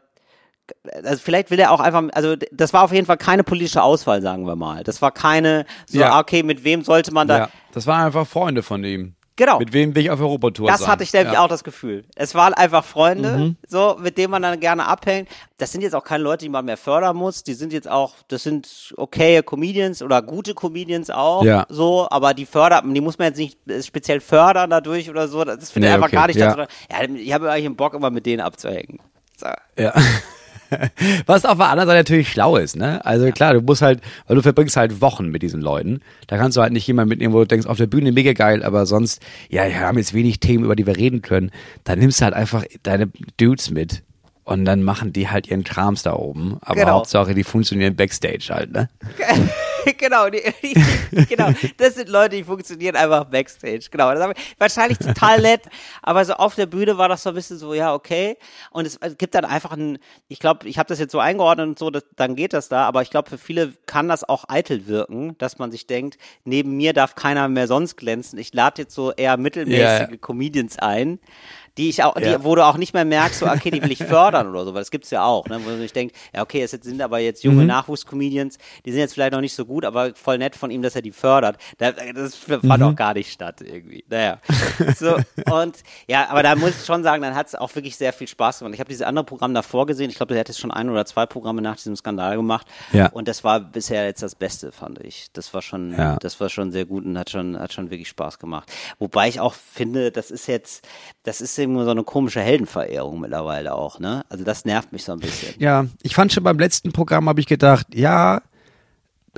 also 1.04 1.20
vielleicht 1.24 1.50
will 1.52 1.60
er 1.60 1.72
auch 1.72 1.80
einfach, 1.80 2.04
also 2.14 2.36
das 2.52 2.74
war 2.74 2.84
auf 2.84 2.92
jeden 2.92 3.06
Fall 3.08 3.18
keine 3.18 3.44
politische 3.44 3.82
Auswahl, 3.82 4.22
sagen 4.22 4.46
wir 4.46 4.56
mal. 4.56 4.84
Das 4.84 5.02
war 5.02 5.12
keine, 5.12 5.66
so, 5.88 6.00
Ja. 6.00 6.12
ah, 6.12 6.20
okay, 6.20 6.44
mit 6.44 6.64
wem 6.64 6.84
sollte 6.84 7.12
man 7.12 7.28
da, 7.28 7.38
Ja, 7.38 7.50
das 7.72 7.88
waren 7.88 8.06
einfach 8.06 8.28
Freunde 8.28 8.64
von 8.64 8.84
ihm. 8.84 9.16
Genau. 9.40 9.58
Mit 9.58 9.72
wem 9.72 9.96
will 9.96 10.04
ich 10.04 10.12
auf 10.12 10.20
Europatour 10.20 10.68
das 10.68 10.82
sein? 10.82 10.90
hatte 10.90 11.04
ich 11.04 11.14
nämlich 11.14 11.32
ja. 11.32 11.42
auch 11.42 11.48
das 11.48 11.64
Gefühl. 11.64 12.04
Es 12.18 12.36
waren 12.36 12.54
einfach 12.54 12.84
Freunde, 12.84 13.38
Mhm. 13.38 13.56
so, 13.66 13.96
mit 13.98 14.18
denen 14.18 14.32
man 14.32 14.42
dann 14.42 14.60
gerne 14.60 14.86
abhängt. 14.86 15.30
Das 15.58 15.72
sind 15.72 15.80
jetzt 15.80 15.96
auch 15.96 16.04
keine 16.04 16.26
Leute, 16.26 16.44
die 16.44 16.50
man 16.50 16.66
mehr 16.66 16.76
fördern 16.76 17.16
muss. 17.16 17.42
Die 17.44 17.54
sind 17.54 17.72
jetzt 17.72 17.90
auch, 17.90 18.16
das 18.28 18.44
sind 18.44 18.94
okaye 18.98 19.42
Comedians 19.42 20.02
oder 20.02 20.22
gute 20.22 20.54
Comedians 20.54 21.10
auch, 21.10 21.46
Ja. 21.46 21.66
so, 21.70 22.06
aber 22.12 22.34
die 22.34 22.46
fördern, 22.46 22.94
die 22.94 23.00
muss 23.00 23.18
man 23.18 23.28
jetzt 23.30 23.38
nicht 23.38 23.58
speziell 23.86 24.20
fördern 24.20 24.70
dadurch 24.70 25.10
oder 25.10 25.30
so. 25.30 25.46
Das 25.46 25.72
finde 25.72 25.88
ich 25.88 25.92
Nee, 25.92 25.96
einfach 25.96 26.08
okay, 26.08 26.16
gar 26.18 26.28
nicht, 26.28 26.36
ja. 26.40 26.56
ja, 26.92 27.02
ich 27.16 27.32
habe 27.34 27.50
eigentlich 27.50 27.66
einen 27.68 27.78
Bock, 27.78 27.94
immer 27.94 28.10
mit 28.10 28.26
denen 28.26 28.42
abzuhängen. 28.42 29.00
So. 29.38 29.48
Ja. 29.78 29.94
Was 31.26 31.46
auf 31.46 31.58
der 31.58 31.68
anderen 31.68 31.88
Seite 31.88 32.00
natürlich 32.00 32.30
schlau 32.30 32.58
ist, 32.58 32.76
ne? 32.76 33.04
Also 33.06 33.32
klar, 33.32 33.54
du 33.54 33.62
musst 33.62 33.82
halt, 33.82 34.02
weil 34.28 34.36
du 34.36 34.42
verbringst 34.42 34.78
halt 34.78 35.02
Wochen 35.02 35.30
mit 35.30 35.42
diesen 35.42 35.62
Leuten. 35.62 36.02
Da 36.28 36.38
kannst 36.38 36.58
du 36.58 36.62
halt 36.62 36.74
nicht 36.74 36.88
jemanden 36.88 37.10
mitnehmen, 37.10 37.34
wo 37.34 37.40
du 37.40 37.48
denkst, 37.48 37.68
auf 37.68 37.78
der 37.78 37.88
Bühne 37.88 38.12
mega 38.12 38.34
geil, 38.34 38.64
aber 38.64 38.86
sonst, 38.86 39.22
ja, 39.50 39.66
wir 39.66 39.80
haben 39.80 39.98
jetzt 39.98 40.14
wenig 40.14 40.40
Themen, 40.40 40.66
über 40.66 40.76
die 40.76 40.86
wir 40.86 40.98
reden 40.98 41.22
können. 41.22 41.52
Dann 41.84 42.00
nimmst 42.00 42.22
du 42.22 42.26
halt 42.26 42.34
einfach 42.34 42.64
deine 42.84 43.10
Dudes 43.38 43.72
mit. 43.72 44.04
Und 44.50 44.66
dann 44.66 44.82
machen 44.82 45.14
die 45.14 45.30
halt 45.30 45.46
ihren 45.46 45.64
Krams 45.64 46.02
da 46.02 46.14
oben. 46.14 46.58
Aber 46.62 46.74
Genau. 46.74 46.94
Hauptsache, 46.94 47.36
die 47.36 47.44
funktionieren 47.44 47.96
Backstage 47.96 48.48
halt, 48.50 48.72
ne? 48.72 48.90
genau, 50.00 50.28
die, 50.32 50.42
die, 50.64 51.26
genau, 51.28 51.52
das 51.78 51.94
sind 51.94 52.10
Leute, 52.10 52.38
die 52.38 52.44
funktionieren 52.44 52.96
einfach 52.96 53.26
Backstage. 53.26 53.86
Genau, 53.92 54.12
wahrscheinlich 54.58 54.98
total 54.98 55.40
nett, 55.44 55.62
aber 56.02 56.26
so 56.26 56.34
auf 56.34 56.56
der 56.56 56.66
Bühne 56.66 56.98
war 56.98 57.08
das 57.08 57.22
so 57.22 57.30
ein 57.30 57.36
bisschen 57.36 57.60
so, 57.60 57.76
ja, 57.76 57.94
okay. 57.94 58.38
Und 58.72 58.88
es, 58.88 59.00
gibt 59.20 59.36
dann 59.36 59.46
einfach 59.46 59.72
ein, 59.72 60.00
ich 60.30 60.40
glaube, 60.40 60.68
ich 60.68 60.80
habe 60.80 60.90
das 60.90 60.98
jetzt 60.98 61.12
so 61.12 61.20
eingeordnet 61.20 61.68
und 61.68 61.78
so, 61.78 61.92
dass, 61.92 62.04
dann 62.16 62.36
geht 62.36 62.54
das 62.54 62.70
da, 62.70 62.88
aber 62.88 63.04
ich 63.04 63.12
glaube, 63.12 63.30
für 63.30 63.38
viele 63.38 63.74
kann 63.86 64.08
das 64.08 64.28
auch 64.28 64.46
eitel 64.48 64.88
wirken, 64.88 65.38
dass 65.38 65.60
man 65.60 65.70
sich 65.70 65.86
denkt, 65.86 66.18
neben 66.44 66.76
mir 66.76 66.94
darf 66.94 67.14
keiner 67.14 67.48
mehr 67.50 67.68
sonst 67.68 67.98
glänzen. 67.98 68.40
Ich 68.40 68.52
lade 68.56 68.82
jetzt 68.82 68.96
so 68.96 69.12
eher 69.12 69.38
mittelmäßige 69.38 70.10
ja. 70.10 70.18
Comedians 70.20 70.80
ein. 70.80 71.20
Die 71.80 71.88
ich 71.90 72.04
auch, 72.04 72.14
die, 72.16 72.26
Ja. 72.26 72.44
wo 72.44 72.54
du 72.56 72.66
auch 72.66 72.76
nicht 72.78 72.94
mehr 72.94 73.06
merkst, 73.06 73.40
so, 73.40 73.48
okay, 73.48 73.72
die 73.72 73.82
will 73.82 73.92
ich 73.92 74.00
fördern 74.04 74.50
oder 74.50 74.66
so, 74.66 74.74
weil 74.74 74.82
das 74.82 74.92
gibt's 74.92 75.10
ja 75.12 75.24
auch, 75.24 75.48
ne, 75.48 75.60
wo 75.64 75.70
man 75.70 75.80
sich 75.80 75.94
denkt, 75.94 76.14
ja, 76.36 76.42
okay, 76.42 76.62
es 76.62 76.72
sind 76.72 77.02
aber 77.02 77.20
jetzt 77.20 77.44
Mhm. 77.46 77.52
junge 77.52 77.66
Nachwuchscomedians, 77.66 78.58
die 78.86 78.92
sind 78.92 79.00
jetzt 79.00 79.14
vielleicht 79.14 79.32
noch 79.32 79.40
nicht 79.42 79.56
so 79.56 79.66
gut, 79.66 79.86
aber 79.86 80.14
voll 80.14 80.38
nett 80.38 80.56
von 80.58 80.72
ihm, 80.72 80.82
dass 80.82 80.96
er 80.96 81.02
die 81.02 81.12
fördert. 81.14 81.58
Da, 81.78 81.92
das 81.94 82.36
fand 82.36 82.64
Mhm. 82.64 82.72
auch 82.84 82.96
gar 82.96 83.14
nicht 83.14 83.32
statt 83.32 83.62
irgendwie. 83.62 84.04
Naja. 84.10 84.40
So, 84.98 85.16
und 85.52 85.78
ja, 86.08 86.28
aber 86.30 86.44
da 86.44 86.56
muss 86.56 86.72
ich 86.80 86.86
schon 86.86 87.02
sagen, 87.04 87.22
dann 87.22 87.34
hat's 87.36 87.56
auch 87.56 87.74
wirklich 87.76 87.96
sehr 87.96 88.12
viel 88.14 88.28
Spaß 88.28 88.60
gemacht. 88.60 88.74
Ich 88.74 88.80
habe 88.82 88.90
dieses 88.90 89.04
andere 89.06 89.24
Programm 89.24 89.54
davor 89.54 89.86
gesehen. 89.86 90.10
Ich 90.10 90.18
glaube, 90.18 90.34
du 90.34 90.40
hättest 90.40 90.60
schon 90.60 90.72
ein 90.72 90.90
oder 90.90 91.06
zwei 91.06 91.26
Programme 91.26 91.62
nach 91.62 91.78
diesem 91.78 91.96
Skandal 91.96 92.36
gemacht. 92.36 92.68
Ja. 92.92 93.08
Und 93.08 93.28
das 93.30 93.44
war 93.46 93.62
bisher 93.62 94.06
jetzt 94.06 94.22
das 94.22 94.36
Beste, 94.36 94.72
fand 94.74 95.00
ich. 95.00 95.28
Das 95.34 95.54
war 95.54 95.62
schon, 95.62 95.94
Ja. 95.98 96.18
das 96.18 96.40
war 96.42 96.50
schon 96.50 96.72
sehr 96.72 96.86
gut 96.86 97.06
und 97.06 97.18
hat 97.18 97.30
schon, 97.30 97.58
hat 97.58 97.72
schon 97.72 97.90
wirklich 97.90 98.10
Spaß 98.10 98.40
gemacht. 98.40 98.70
Wobei 99.00 99.30
ich 99.30 99.40
auch 99.40 99.54
finde, 99.54 100.12
das 100.12 100.30
ist 100.32 100.48
jetzt, 100.48 100.86
das 101.24 101.42
ist 101.42 101.58
irgendwie 101.58 101.84
so 101.84 101.92
eine 101.92 102.04
komische 102.04 102.42
Heldenverehrung 102.42 103.20
mittlerweile 103.20 103.74
auch, 103.74 104.00
ne? 104.00 104.24
Also 104.30 104.44
das 104.44 104.66
nervt 104.66 104.94
mich 104.94 105.04
so 105.04 105.12
ein 105.12 105.20
bisschen. 105.20 105.54
Ja, 105.60 105.86
ich 106.02 106.16
fand 106.16 106.32
schon 106.32 106.44
beim 106.44 106.60
letzten 106.60 106.92
Programm, 106.92 107.28
habe 107.28 107.40
ich 107.40 107.48
gedacht, 107.48 107.88
ja, 107.94 108.42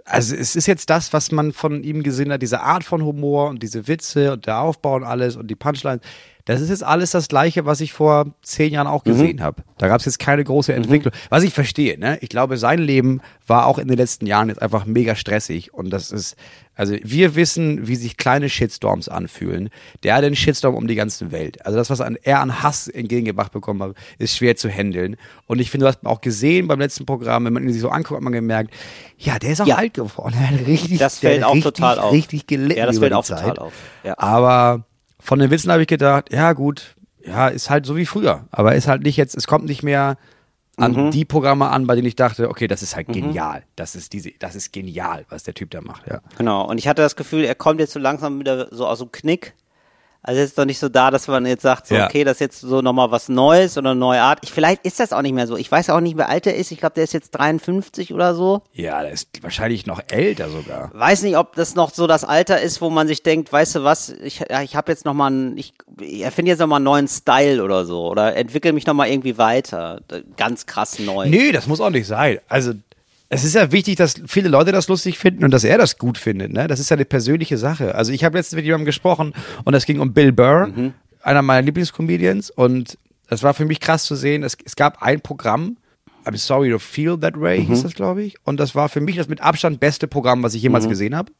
also 0.06 0.36
es 0.36 0.56
ist 0.56 0.68
jetzt 0.68 0.90
das, 0.90 1.12
was 1.14 1.32
man 1.32 1.52
von 1.54 1.84
ihm 1.84 2.04
gesehen 2.04 2.32
hat, 2.32 2.42
diese 2.42 2.62
Art 2.62 2.84
von 2.84 3.04
Humor 3.04 3.50
und 3.50 3.62
diese 3.62 3.88
Witze 3.88 4.34
und 4.34 4.46
der 4.46 4.60
Aufbau 4.60 4.96
und 4.96 5.04
alles 5.04 5.36
und 5.36 5.48
die 5.48 5.56
Punchlines. 5.56 6.02
Das 6.46 6.60
ist 6.62 6.70
jetzt 6.70 6.84
alles 6.84 7.12
das 7.12 7.28
Gleiche, 7.28 7.66
was 7.66 7.82
ich 7.82 7.94
vor 7.94 8.26
zehn 8.42 8.74
Jahren 8.74 8.88
auch 8.88 9.04
gesehen 9.04 9.42
habe. 9.42 9.64
Da 9.78 9.88
gab 9.88 10.00
es 10.00 10.06
jetzt 10.06 10.20
keine 10.20 10.44
große 10.44 10.74
Entwicklung. 10.74 11.14
Was 11.30 11.44
ich 11.44 11.54
verstehe, 11.54 12.00
ne? 12.00 12.18
Ich 12.22 12.30
glaube, 12.30 12.58
sein 12.58 12.80
Leben 12.80 13.22
war 13.48 13.66
auch 13.68 13.78
in 13.78 13.88
den 13.88 13.98
letzten 13.98 14.26
Jahren 14.26 14.50
jetzt 14.50 14.62
einfach 14.62 14.86
mega 14.86 15.16
stressig. 15.16 15.74
Und 15.74 15.92
das 15.92 16.12
ist, 16.12 16.36
also 16.76 16.96
wir 17.04 17.36
wissen, 17.36 17.88
wie 17.88 17.96
sich 17.96 18.18
kleine 18.18 18.50
Shitstorms 18.50 19.08
anfühlen. 19.10 19.70
Der 20.04 20.16
hat 20.16 20.24
einen 20.24 20.36
Shitstorm 20.36 20.74
um 20.76 20.88
die 20.88 20.96
ganze 20.96 21.32
Welt. 21.32 21.64
Also 21.66 21.78
das, 21.78 21.90
was 21.90 22.02
an, 22.02 22.18
er 22.24 22.40
an 22.40 22.64
Hass 22.64 22.88
entgegengebracht 22.88 23.52
bekommen 23.52 23.82
hat, 23.84 23.96
ist 24.18 24.36
schwer 24.38 24.56
zu 24.56 24.70
handeln. 24.70 25.18
Und 25.48 25.60
ich 25.60 25.70
finde, 25.70 25.86
du 25.86 25.90
hast 25.90 26.06
auch 26.06 26.22
gesehen 26.22 26.68
beim 26.68 26.80
letzten 26.80 27.06
Programm, 27.06 27.46
wenn 27.46 27.54
man 27.54 27.64
ihn 27.64 27.74
sich 27.74 27.82
so 27.82 27.90
anguckt, 27.90 28.18
hat 28.18 28.24
man 28.24 28.34
gemerkt, 28.34 28.72
ja, 29.18 29.38
der 29.38 29.52
ist 29.52 29.62
auch 29.62 29.68
Ja. 29.68 29.76
alt 29.76 29.94
geworden. 29.94 30.36
Richtig, 30.66 30.98
Das 30.98 31.20
fällt 31.20 31.44
auch 31.44 31.54
richtig, 31.54 31.76
total 31.76 32.00
auf. 32.00 32.12
Richtig 32.14 32.48
gelitten 32.48 32.80
Ja, 32.80 32.86
das 32.88 32.98
fällt 33.00 33.14
auch 33.14 33.24
Zeit. 33.24 33.42
total 33.42 33.60
auf. 33.60 33.74
Ja. 34.04 34.18
Aber 34.18 34.86
von 35.22 35.40
den 35.40 35.52
Witzen 35.52 35.72
habe 35.72 35.82
ich 35.82 35.88
gedacht, 35.88 36.32
ja 36.34 36.54
gut, 36.54 36.96
ja, 37.26 37.48
ist 37.48 37.70
halt 37.70 37.86
so 37.86 37.96
wie 37.96 38.06
früher. 38.06 38.46
Aber 38.52 38.76
ist 38.76 38.88
halt 38.88 39.04
nicht 39.04 39.18
jetzt, 39.18 39.36
es 39.36 39.48
kommt 39.48 39.66
nicht 39.66 39.84
mehr 39.84 40.18
an 40.78 41.12
die 41.12 41.26
Programme 41.26 41.70
an, 41.70 41.86
bei 41.86 41.96
denen 41.96 42.08
ich 42.08 42.16
dachte, 42.16 42.50
okay, 42.50 42.68
das 42.68 42.82
ist 42.82 42.96
halt 42.96 43.08
genial. 43.08 43.64
Das 43.76 43.96
ist 43.96 44.14
diese, 44.14 44.32
das 44.40 44.56
ist 44.56 44.74
genial, 44.74 45.26
was 45.30 45.44
der 45.44 45.54
Typ 45.54 45.70
da 45.70 45.82
macht, 45.82 46.08
ja. 46.08 46.22
Genau. 46.38 46.68
Und 46.68 46.80
ich 46.80 46.88
hatte 46.88 47.02
das 47.02 47.16
Gefühl, 47.16 47.44
er 47.44 47.56
kommt 47.56 47.80
jetzt 47.80 47.94
so 47.94 48.00
langsam 48.00 48.40
wieder 48.40 48.68
so 48.72 48.88
aus 48.88 49.00
dem 49.00 49.12
Knick. 49.12 49.54
Also 50.24 50.40
jetzt 50.40 50.56
doch 50.58 50.66
nicht 50.66 50.78
so 50.78 50.88
da, 50.88 51.10
dass 51.10 51.28
man 51.28 51.46
jetzt 51.48 51.64
sagt, 51.64 51.88
so, 51.88 51.96
Ja. 51.96 52.06
okay, 52.06 52.24
das 52.24 52.34
ist 52.34 52.40
jetzt 52.42 52.62
so 52.62 52.82
nochmal 52.82 53.10
was 53.10 53.28
Neues 53.28 53.76
oder 53.78 53.92
eine 53.92 54.00
neue 54.00 54.22
Art. 54.22 54.40
Ich, 54.44 54.52
vielleicht 54.52 54.86
ist 54.86 55.00
das 55.00 55.14
auch 55.14 55.24
nicht 55.24 55.34
mehr 55.34 55.48
so. 55.48 55.58
Ich 55.58 55.72
weiß 55.72 55.90
auch 55.90 56.00
nicht, 56.00 56.16
wie 56.18 56.22
alt 56.22 56.46
er 56.46 56.56
ist. 56.56 56.72
Ich 56.72 56.78
glaube, 56.78 56.94
der 56.94 57.06
ist 57.06 57.14
jetzt 57.14 57.32
53 57.32 58.14
oder 58.14 58.36
so. 58.36 58.62
Ja, 58.74 59.02
der 59.02 59.12
ist 59.12 59.30
wahrscheinlich 59.42 59.88
noch 59.88 60.00
älter 60.12 60.50
sogar. 60.50 60.92
Weiß 60.94 61.24
nicht, 61.24 61.38
ob 61.38 61.56
das 61.56 61.74
noch 61.74 61.92
so 61.92 62.06
das 62.06 62.24
Alter 62.24 62.62
ist, 62.62 62.82
wo 62.82 62.92
man 62.92 63.08
sich 63.08 63.24
denkt, 63.24 63.52
weißt 63.52 63.76
du 63.78 63.84
was, 63.84 64.10
ich, 64.10 64.44
ja, 64.48 64.62
ich 64.62 64.76
habe 64.76 64.92
jetzt 64.92 65.06
nochmal 65.06 65.32
einen, 65.32 65.58
ich 65.58 65.74
ich 66.00 66.22
erfinde 66.22 66.52
jetzt 66.52 66.60
nochmal 66.60 66.78
einen 66.78 66.86
neuen 66.86 67.08
Style 67.08 67.64
oder 67.64 67.86
so. 67.86 68.08
Oder 68.08 68.36
entwickle 68.36 68.74
mich 68.74 68.86
nochmal 68.86 69.10
irgendwie 69.10 69.40
weiter. 69.40 70.02
Ganz 70.38 70.68
krass 70.68 71.00
neu. 71.00 71.30
Nee, 71.30 71.52
das 71.52 71.66
muss 71.68 71.82
auch 71.82 71.90
nicht 71.90 72.06
sein. 72.08 72.40
Also, 72.48 72.74
es 73.34 73.46
ist 73.46 73.56
ja 73.56 73.72
wichtig, 73.72 73.96
dass 73.96 74.16
viele 74.28 74.50
Leute 74.50 74.74
das 74.74 74.90
lustig 74.90 75.18
finden 75.18 75.46
und 75.46 75.52
dass 75.52 75.64
er 75.64 75.78
das 75.78 75.98
gut 75.98 76.18
findet. 76.18 76.52
Ne? 76.52 76.68
Das 76.68 76.82
ist 76.82 76.90
ja 76.90 76.98
eine 76.98 77.06
persönliche 77.06 77.58
Sache. 77.58 77.96
Also, 77.96 78.12
ich 78.12 78.26
habe 78.26 78.38
letztens 78.38 78.58
mit 78.58 78.66
jemandem 78.66 78.86
gesprochen 78.86 79.34
und 79.64 79.74
es 79.74 79.86
ging 79.86 80.02
um 80.02 80.12
Bill 80.12 80.34
Burr, 80.34 80.70
einer 81.22 81.42
meiner 81.42 81.62
Lieblingscomedians. 81.62 82.50
Und 82.50 82.98
es 83.30 83.42
war 83.42 83.54
für 83.54 83.64
mich 83.64 83.80
krass 83.80 84.04
zu 84.04 84.16
sehen, 84.16 84.44
es, 84.44 84.58
es 84.66 84.76
gab 84.76 85.02
ein 85.02 85.22
Programm, 85.22 85.78
I'm 86.26 86.36
sorry 86.36 86.72
to 86.72 86.78
feel 86.78 87.18
that 87.20 87.40
way, 87.40 87.66
hieß 87.66 87.84
das, 87.84 87.96
glaube 87.96 88.22
ich. 88.22 88.36
Und 88.44 88.60
das 88.60 88.76
war 88.76 88.90
für 88.90 89.00
mich 89.00 89.16
das 89.16 89.30
mit 89.30 89.40
Abstand 89.40 89.80
beste 89.80 90.10
Programm, 90.10 90.44
was 90.44 90.54
ich 90.54 90.62
jemals 90.62 90.90
gesehen 90.90 91.16
habe. 91.16 91.32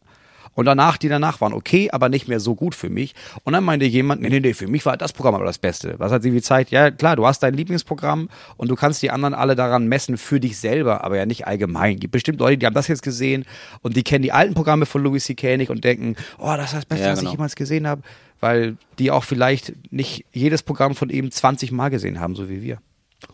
Und 0.54 0.66
danach, 0.66 0.98
die 0.98 1.08
danach 1.08 1.40
waren 1.40 1.54
okay, 1.54 1.90
aber 1.92 2.10
nicht 2.10 2.28
mehr 2.28 2.40
so 2.40 2.56
gut 2.56 2.76
für 2.76 2.90
mich. 2.90 3.16
Und 3.44 3.54
dann 3.54 3.64
meinte 3.64 3.86
jemand, 3.86 4.22
nee, 4.22 4.30
nee, 4.30 4.42
nee, 4.42 4.54
für 4.54 4.68
mich 4.68 4.86
war 4.86 4.98
das 4.98 5.14
Programm 5.14 5.36
aber 5.36 5.46
das 5.46 5.58
Beste. 5.58 5.96
Was 5.98 6.12
hat 6.12 6.24
sie 6.24 6.32
gezeigt? 6.32 6.72
Ja, 6.72 6.92
klar, 6.92 7.16
du 7.16 7.26
hast 7.26 7.42
dein 7.42 7.54
Lieblingsprogramm 7.54 8.30
und 8.58 8.70
du 8.70 8.76
kannst 8.76 9.02
die 9.02 9.12
anderen 9.12 9.34
alle 9.34 9.56
daran 9.56 9.88
messen 9.88 10.18
für 10.18 10.40
dich 10.40 10.58
selber, 10.58 11.04
aber 11.04 11.18
ja 11.18 11.26
nicht 11.26 11.48
allgemein. 11.48 12.00
Gibt 12.00 12.12
bestimmt 12.12 12.40
Leute, 12.40 12.58
die 12.58 12.66
haben 12.66 12.74
das 12.74 12.88
jetzt 12.88 13.04
gesehen 13.04 13.46
und 13.82 13.96
die 13.96 14.04
kennen 14.04 14.24
die 14.24 14.34
alten 14.34 14.54
Programme 14.54 14.86
von 14.86 15.02
Louis 15.02 15.24
C.K. 15.24 15.58
nicht 15.58 15.70
und 15.70 15.84
denken, 15.84 16.16
oh, 16.38 16.54
das 16.58 16.68
ist 16.68 16.74
das 16.74 16.86
Beste, 16.86 17.06
Ja, 17.06 17.12
was 17.12 17.20
genau. 17.20 17.32
ich 17.32 17.38
jemals 17.38 17.56
gesehen 17.56 17.88
habe. 17.88 18.02
Weil 18.42 18.76
die 18.98 19.12
auch 19.12 19.24
vielleicht 19.24 19.74
nicht 19.92 20.26
jedes 20.34 20.64
Programm 20.64 20.96
von 20.96 21.10
ihm 21.10 21.30
20 21.32 21.72
Mal 21.72 21.90
gesehen 21.90 22.20
haben, 22.20 22.36
so 22.36 22.50
wie 22.50 22.62
wir. 22.62 22.80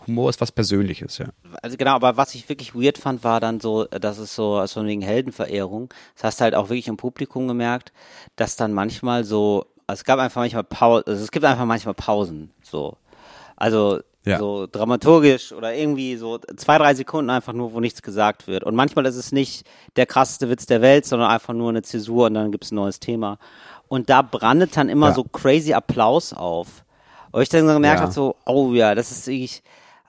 Humor 0.05 0.29
ist 0.29 0.39
was 0.41 0.51
Persönliches, 0.51 1.17
ja. 1.17 1.27
Also 1.61 1.77
genau, 1.77 1.91
aber 1.95 2.17
was 2.17 2.35
ich 2.35 2.47
wirklich 2.49 2.75
weird 2.75 2.97
fand, 2.97 3.23
war 3.23 3.39
dann 3.39 3.59
so, 3.59 3.85
dass 3.85 4.17
es 4.17 4.35
so, 4.35 4.55
also 4.55 4.85
wegen 4.85 5.01
Heldenverehrung, 5.01 5.89
das 6.15 6.23
hast 6.23 6.39
du 6.39 6.43
halt 6.45 6.55
auch 6.55 6.69
wirklich 6.69 6.87
im 6.87 6.97
Publikum 6.97 7.47
gemerkt, 7.47 7.91
dass 8.35 8.55
dann 8.55 8.73
manchmal 8.73 9.23
so, 9.23 9.65
also 9.87 9.99
es 10.01 10.03
gab 10.03 10.19
einfach 10.19 10.41
manchmal 10.41 10.63
Pausen, 10.63 11.03
also 11.07 11.23
es 11.23 11.31
gibt 11.31 11.45
einfach 11.45 11.65
manchmal 11.65 11.93
Pausen, 11.93 12.51
so. 12.63 12.97
Also 13.55 13.99
Ja. 14.25 14.39
so 14.39 14.67
dramaturgisch 14.69 15.53
oder 15.53 15.73
irgendwie 15.73 16.17
so 16.17 16.37
zwei, 16.57 16.77
drei 16.77 16.93
Sekunden 16.93 17.29
einfach 17.29 17.53
nur, 17.53 17.71
wo 17.73 17.79
nichts 17.79 18.01
gesagt 18.01 18.45
wird. 18.47 18.63
Und 18.65 18.75
manchmal 18.75 19.05
ist 19.05 19.15
es 19.15 19.31
nicht 19.31 19.65
der 19.95 20.05
krasseste 20.05 20.49
Witz 20.49 20.65
der 20.65 20.81
Welt, 20.81 21.05
sondern 21.05 21.29
einfach 21.29 21.53
nur 21.53 21.69
eine 21.69 21.81
Zäsur 21.81 22.25
und 22.27 22.33
dann 22.33 22.51
gibt's 22.51 22.71
ein 22.71 22.75
neues 22.75 22.99
Thema. 22.99 23.37
Und 23.87 24.09
da 24.09 24.21
brandet 24.21 24.75
dann 24.75 24.89
immer 24.89 25.07
Ja. 25.07 25.13
so 25.13 25.23
crazy 25.23 25.73
Applaus 25.73 26.33
auf. 26.33 26.83
Und 27.37 27.43
ich 27.43 27.49
dann 27.49 27.67
so 27.67 27.73
gemerkt 27.73 27.99
Ja. 27.99 28.01
habe, 28.01 28.11
so, 28.11 28.35
oh 28.47 28.73
ja, 28.73 28.95
das 28.95 29.11
ist 29.11 29.27
wirklich, 29.27 29.61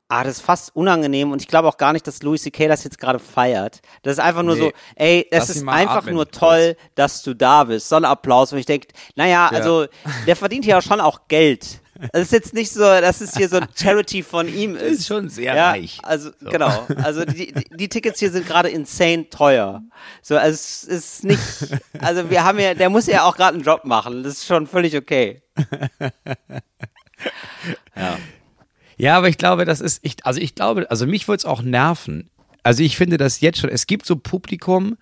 ah, 0.08 0.24
das 0.24 0.38
ist 0.38 0.40
fast 0.40 0.74
unangenehm 0.74 1.30
und 1.30 1.42
ich 1.42 1.46
glaube 1.48 1.68
auch 1.68 1.76
gar 1.76 1.92
nicht, 1.92 2.06
dass 2.06 2.22
Louis 2.22 2.42
C.K. 2.42 2.68
das 2.68 2.84
jetzt 2.84 2.98
gerade 2.98 3.18
feiert. 3.18 3.82
Das 4.02 4.14
ist 4.14 4.20
einfach 4.20 4.42
nur 4.42 4.54
Nee. 4.54 4.60
so, 4.62 4.72
ey, 4.96 5.20
ihn 5.30 5.38
ist 5.38 5.68
einfach 5.68 5.96
atmen, 5.96 6.14
nur 6.14 6.30
toll, 6.30 6.74
dass 6.94 7.22
du 7.22 7.34
da 7.34 7.64
bist. 7.64 7.90
So 7.90 7.96
ein 7.96 8.06
Applaus, 8.06 8.52
wo 8.52 8.56
ich 8.56 8.64
denke, 8.64 8.88
naja, 9.14 9.48
also, 9.52 9.84
der 10.26 10.36
verdient 10.36 10.64
ja 10.64 10.80
schon 10.80 11.02
auch 11.02 11.28
Geld. 11.28 11.80
Das 12.12 12.22
ist 12.22 12.32
jetzt 12.32 12.54
nicht 12.54 12.70
so, 12.70 12.80
dass 12.80 13.20
es 13.20 13.36
hier 13.36 13.48
so 13.48 13.56
ein 13.56 13.66
Charity 13.74 14.22
von 14.22 14.48
ihm 14.48 14.76
ist. 14.76 15.00
Ist 15.00 15.06
schon 15.08 15.28
sehr 15.28 15.54
ja, 15.54 15.70
reich. 15.70 15.98
Also, 16.02 16.30
genau. 16.40 16.86
Also, 17.02 17.24
die, 17.24 17.52
die- 17.52 17.88
Tickets 17.88 18.20
hier 18.20 18.30
sind 18.30 18.46
gerade 18.46 18.68
insane 18.68 19.28
teuer. 19.30 19.82
So, 20.22 20.36
also, 20.36 20.54
es 20.54 20.84
ist 20.84 21.24
nicht, 21.24 21.40
also, 22.00 22.30
wir 22.30 22.44
haben 22.44 22.58
ja, 22.60 22.74
der 22.74 22.90
muss 22.90 23.06
ja 23.06 23.24
auch 23.24 23.36
gerade 23.36 23.54
einen 23.54 23.64
Job 23.64 23.84
machen. 23.84 24.22
Das 24.22 24.34
ist 24.34 24.46
schon 24.46 24.66
völlig 24.66 24.96
okay. 24.96 25.42
Ja, 28.96 29.16
aber 29.16 29.28
ich 29.28 29.38
glaube, 29.38 29.64
das 29.64 29.80
ist, 29.80 30.00
ich, 30.02 30.16
also 30.26 30.40
ich 30.40 30.54
glaube, 30.56 30.90
also 30.90 31.06
mich 31.06 31.28
würde 31.28 31.38
es 31.38 31.44
auch 31.44 31.62
nerven. 31.62 32.30
Also 32.64 32.82
ich 32.82 32.96
finde 32.96 33.16
das 33.16 33.40
jetzt 33.40 33.60
schon, 33.60 33.70
es 33.70 33.86
gibt 33.86 34.04
so 34.06 34.16
Publikum, 34.16 34.96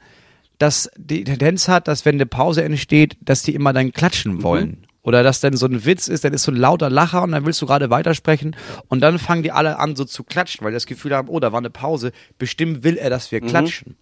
das 0.59 0.91
die 0.97 1.25
Tendenz 1.25 1.69
hat, 1.69 1.89
dass 1.89 2.05
wenn 2.05 2.17
eine 2.17 2.27
Pause 2.27 2.63
entsteht, 2.63 3.17
dass 3.23 3.43
die 3.43 3.55
immer 3.55 3.73
dann 3.73 3.93
klatschen 3.93 4.43
wollen. 4.43 4.86
Oder 5.07 5.23
dass 5.23 5.39
dann 5.41 5.57
so 5.57 5.67
ein 5.67 5.85
Witz 5.87 6.09
ist, 6.09 6.25
dann 6.25 6.33
ist 6.35 6.43
so 6.43 6.51
ein 6.51 6.57
lauter 6.57 6.91
Lacher 6.91 7.23
und 7.23 7.31
dann 7.31 7.47
willst 7.47 7.63
du 7.63 7.67
gerade 7.67 7.91
weitersprechen 7.91 8.57
und 8.89 9.01
dann 9.01 9.21
fangen 9.21 9.45
die 9.45 9.53
alle 9.53 9.79
an 9.79 9.95
so 9.95 10.05
zu 10.05 10.25
klatschen, 10.25 10.65
weil 10.65 10.73
die 10.73 10.77
das 10.77 10.87
Gefühl 10.87 11.15
haben, 11.15 11.29
oh, 11.29 11.39
da 11.39 11.53
war 11.53 11.59
eine 11.59 11.71
Pause, 11.71 12.11
bestimmt 12.39 12.83
will 12.83 12.97
er, 12.97 13.09
dass 13.09 13.31
wir 13.31 13.41
klatschen. 13.41 13.97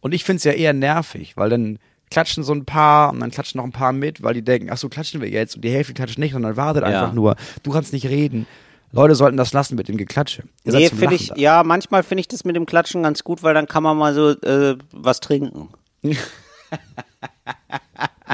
Und 0.00 0.12
ich 0.12 0.24
finde 0.24 0.38
es 0.38 0.44
ja 0.44 0.50
eher 0.52 0.72
nervig, 0.72 1.36
weil 1.36 1.48
dann 1.48 1.78
klatschen 2.10 2.42
so 2.42 2.52
ein 2.52 2.64
paar 2.64 3.10
und 3.12 3.20
dann 3.20 3.30
klatschen 3.30 3.58
noch 3.58 3.64
ein 3.64 3.70
paar 3.70 3.92
mit, 3.92 4.24
weil 4.24 4.34
die 4.34 4.42
denken, 4.42 4.68
ach 4.70 4.76
so, 4.78 4.88
klatschen 4.88 5.20
wir 5.20 5.28
jetzt 5.30 5.54
und 5.54 5.62
die 5.64 5.70
Hälfte 5.70 5.94
klatscht 5.94 6.18
nicht 6.18 6.34
und 6.34 6.42
dann 6.42 6.56
wartet 6.56 6.82
Ja. 6.82 6.88
einfach 6.88 7.14
nur. 7.14 7.36
Du 7.62 7.70
kannst 7.70 7.92
nicht 7.92 8.06
reden. 8.08 8.46
Leute 8.90 9.14
sollten 9.14 9.36
das 9.36 9.52
lassen 9.52 9.76
mit 9.76 9.86
dem 9.88 9.96
Geklatsche. 9.96 10.42
Ihr 10.64 10.72
Nee, 10.72 10.88
finde 10.88 11.14
ich, 11.14 11.28
da. 11.28 11.36
ja, 11.36 11.62
manchmal 11.62 12.02
finde 12.02 12.20
ich 12.20 12.28
das 12.28 12.44
mit 12.44 12.56
dem 12.56 12.66
Klatschen 12.66 13.04
ganz 13.04 13.22
gut, 13.22 13.44
weil 13.44 13.54
dann 13.54 13.66
kann 13.68 13.84
man 13.84 13.96
mal 13.96 14.12
so 14.12 14.30
äh, 14.30 14.76
was 14.90 15.20
trinken. 15.20 15.68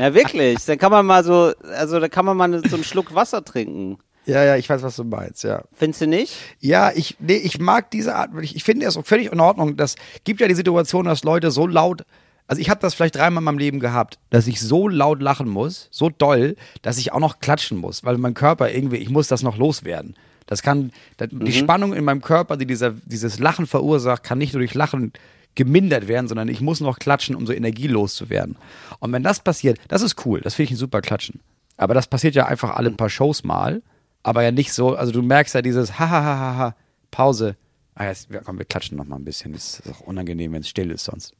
ja, 0.00 0.14
wirklich. 0.14 0.64
Dann 0.64 0.78
kann 0.78 0.90
man 0.90 1.06
mal 1.06 1.24
so, 1.24 1.52
also 1.76 2.00
da 2.00 2.08
kann 2.08 2.24
man 2.24 2.36
mal 2.36 2.68
so 2.68 2.76
einen 2.76 2.84
Schluck 2.84 3.14
Wasser 3.14 3.44
trinken. 3.44 3.98
ja, 4.26 4.44
ja, 4.44 4.56
ich 4.56 4.68
weiß, 4.68 4.82
was 4.82 4.96
du 4.96 5.04
meinst, 5.04 5.44
ja. 5.44 5.62
Findest 5.72 6.02
du 6.02 6.06
nicht? 6.06 6.34
Ja, 6.60 6.92
ich, 6.94 7.16
nee, 7.18 7.36
ich 7.36 7.58
mag 7.58 7.90
diese 7.90 8.14
Art, 8.14 8.30
ich, 8.42 8.56
ich 8.56 8.64
finde 8.64 8.86
es 8.86 8.96
auch 8.96 9.06
völlig 9.06 9.32
in 9.32 9.40
Ordnung. 9.40 9.76
Das 9.76 9.96
gibt 10.24 10.40
ja 10.40 10.48
die 10.48 10.54
Situation, 10.54 11.06
dass 11.06 11.24
Leute 11.24 11.50
so 11.50 11.66
laut, 11.66 12.04
also 12.46 12.60
ich 12.60 12.70
habe 12.70 12.80
das 12.80 12.94
vielleicht 12.94 13.16
dreimal 13.16 13.42
in 13.42 13.44
meinem 13.44 13.58
Leben 13.58 13.80
gehabt, 13.80 14.18
dass 14.30 14.46
ich 14.46 14.60
so 14.60 14.88
laut 14.88 15.20
lachen 15.20 15.48
muss, 15.48 15.88
so 15.90 16.08
doll, 16.10 16.56
dass 16.82 16.98
ich 16.98 17.12
auch 17.12 17.20
noch 17.20 17.40
klatschen 17.40 17.78
muss, 17.78 18.04
weil 18.04 18.18
mein 18.18 18.34
Körper 18.34 18.70
irgendwie, 18.70 18.96
ich 18.96 19.10
muss 19.10 19.28
das 19.28 19.42
noch 19.42 19.56
loswerden. 19.56 20.14
Das 20.46 20.62
kann, 20.62 20.92
das, 21.18 21.28
die 21.30 21.52
Spannung 21.52 21.92
in 21.92 22.04
meinem 22.04 22.22
Körper, 22.22 22.56
die 22.56 22.64
dieser, 22.64 22.92
dieses 23.04 23.38
Lachen 23.38 23.66
verursacht, 23.66 24.24
kann 24.24 24.38
nicht 24.38 24.54
nur 24.54 24.60
durch 24.60 24.74
Lachen 24.74 25.12
gemindert 25.58 26.06
werden, 26.06 26.28
sondern 26.28 26.48
ich 26.48 26.60
muss 26.60 26.80
noch 26.80 27.00
klatschen, 27.00 27.34
um 27.34 27.44
so 27.44 27.52
energielos 27.52 28.14
zu 28.14 28.30
werden. 28.30 28.56
Und 29.00 29.12
wenn 29.12 29.24
das 29.24 29.40
passiert, 29.40 29.78
das 29.88 30.02
ist 30.02 30.24
cool, 30.24 30.40
das 30.40 30.54
finde 30.54 30.66
ich 30.66 30.70
ein 30.76 30.78
super 30.78 31.02
Klatschen. 31.02 31.40
Aber 31.76 31.94
das 31.94 32.06
passiert 32.06 32.36
ja 32.36 32.46
einfach 32.46 32.76
alle 32.76 32.92
paar 32.92 33.10
Shows 33.10 33.42
mal, 33.42 33.82
aber 34.22 34.44
ja 34.44 34.52
nicht 34.52 34.72
so, 34.72 34.94
also 34.94 35.12
du 35.12 35.20
merkst 35.20 35.56
ja 35.56 35.62
dieses 35.62 35.98
ha 35.98 36.08
ha 36.08 36.22
ha 36.22 36.38
ha, 36.38 36.56
ha 36.56 36.76
Pause. 37.10 37.56
Ah, 37.94 38.06
jetzt, 38.06 38.28
komm, 38.44 38.58
wir 38.58 38.64
klatschen 38.64 38.96
noch 38.96 39.06
mal 39.06 39.16
ein 39.16 39.24
bisschen. 39.24 39.52
Das 39.52 39.80
ist 39.80 39.90
auch 39.90 40.00
unangenehm, 40.00 40.52
wenn 40.52 40.60
es 40.60 40.68
still 40.68 40.92
ist 40.92 41.04
sonst. 41.04 41.34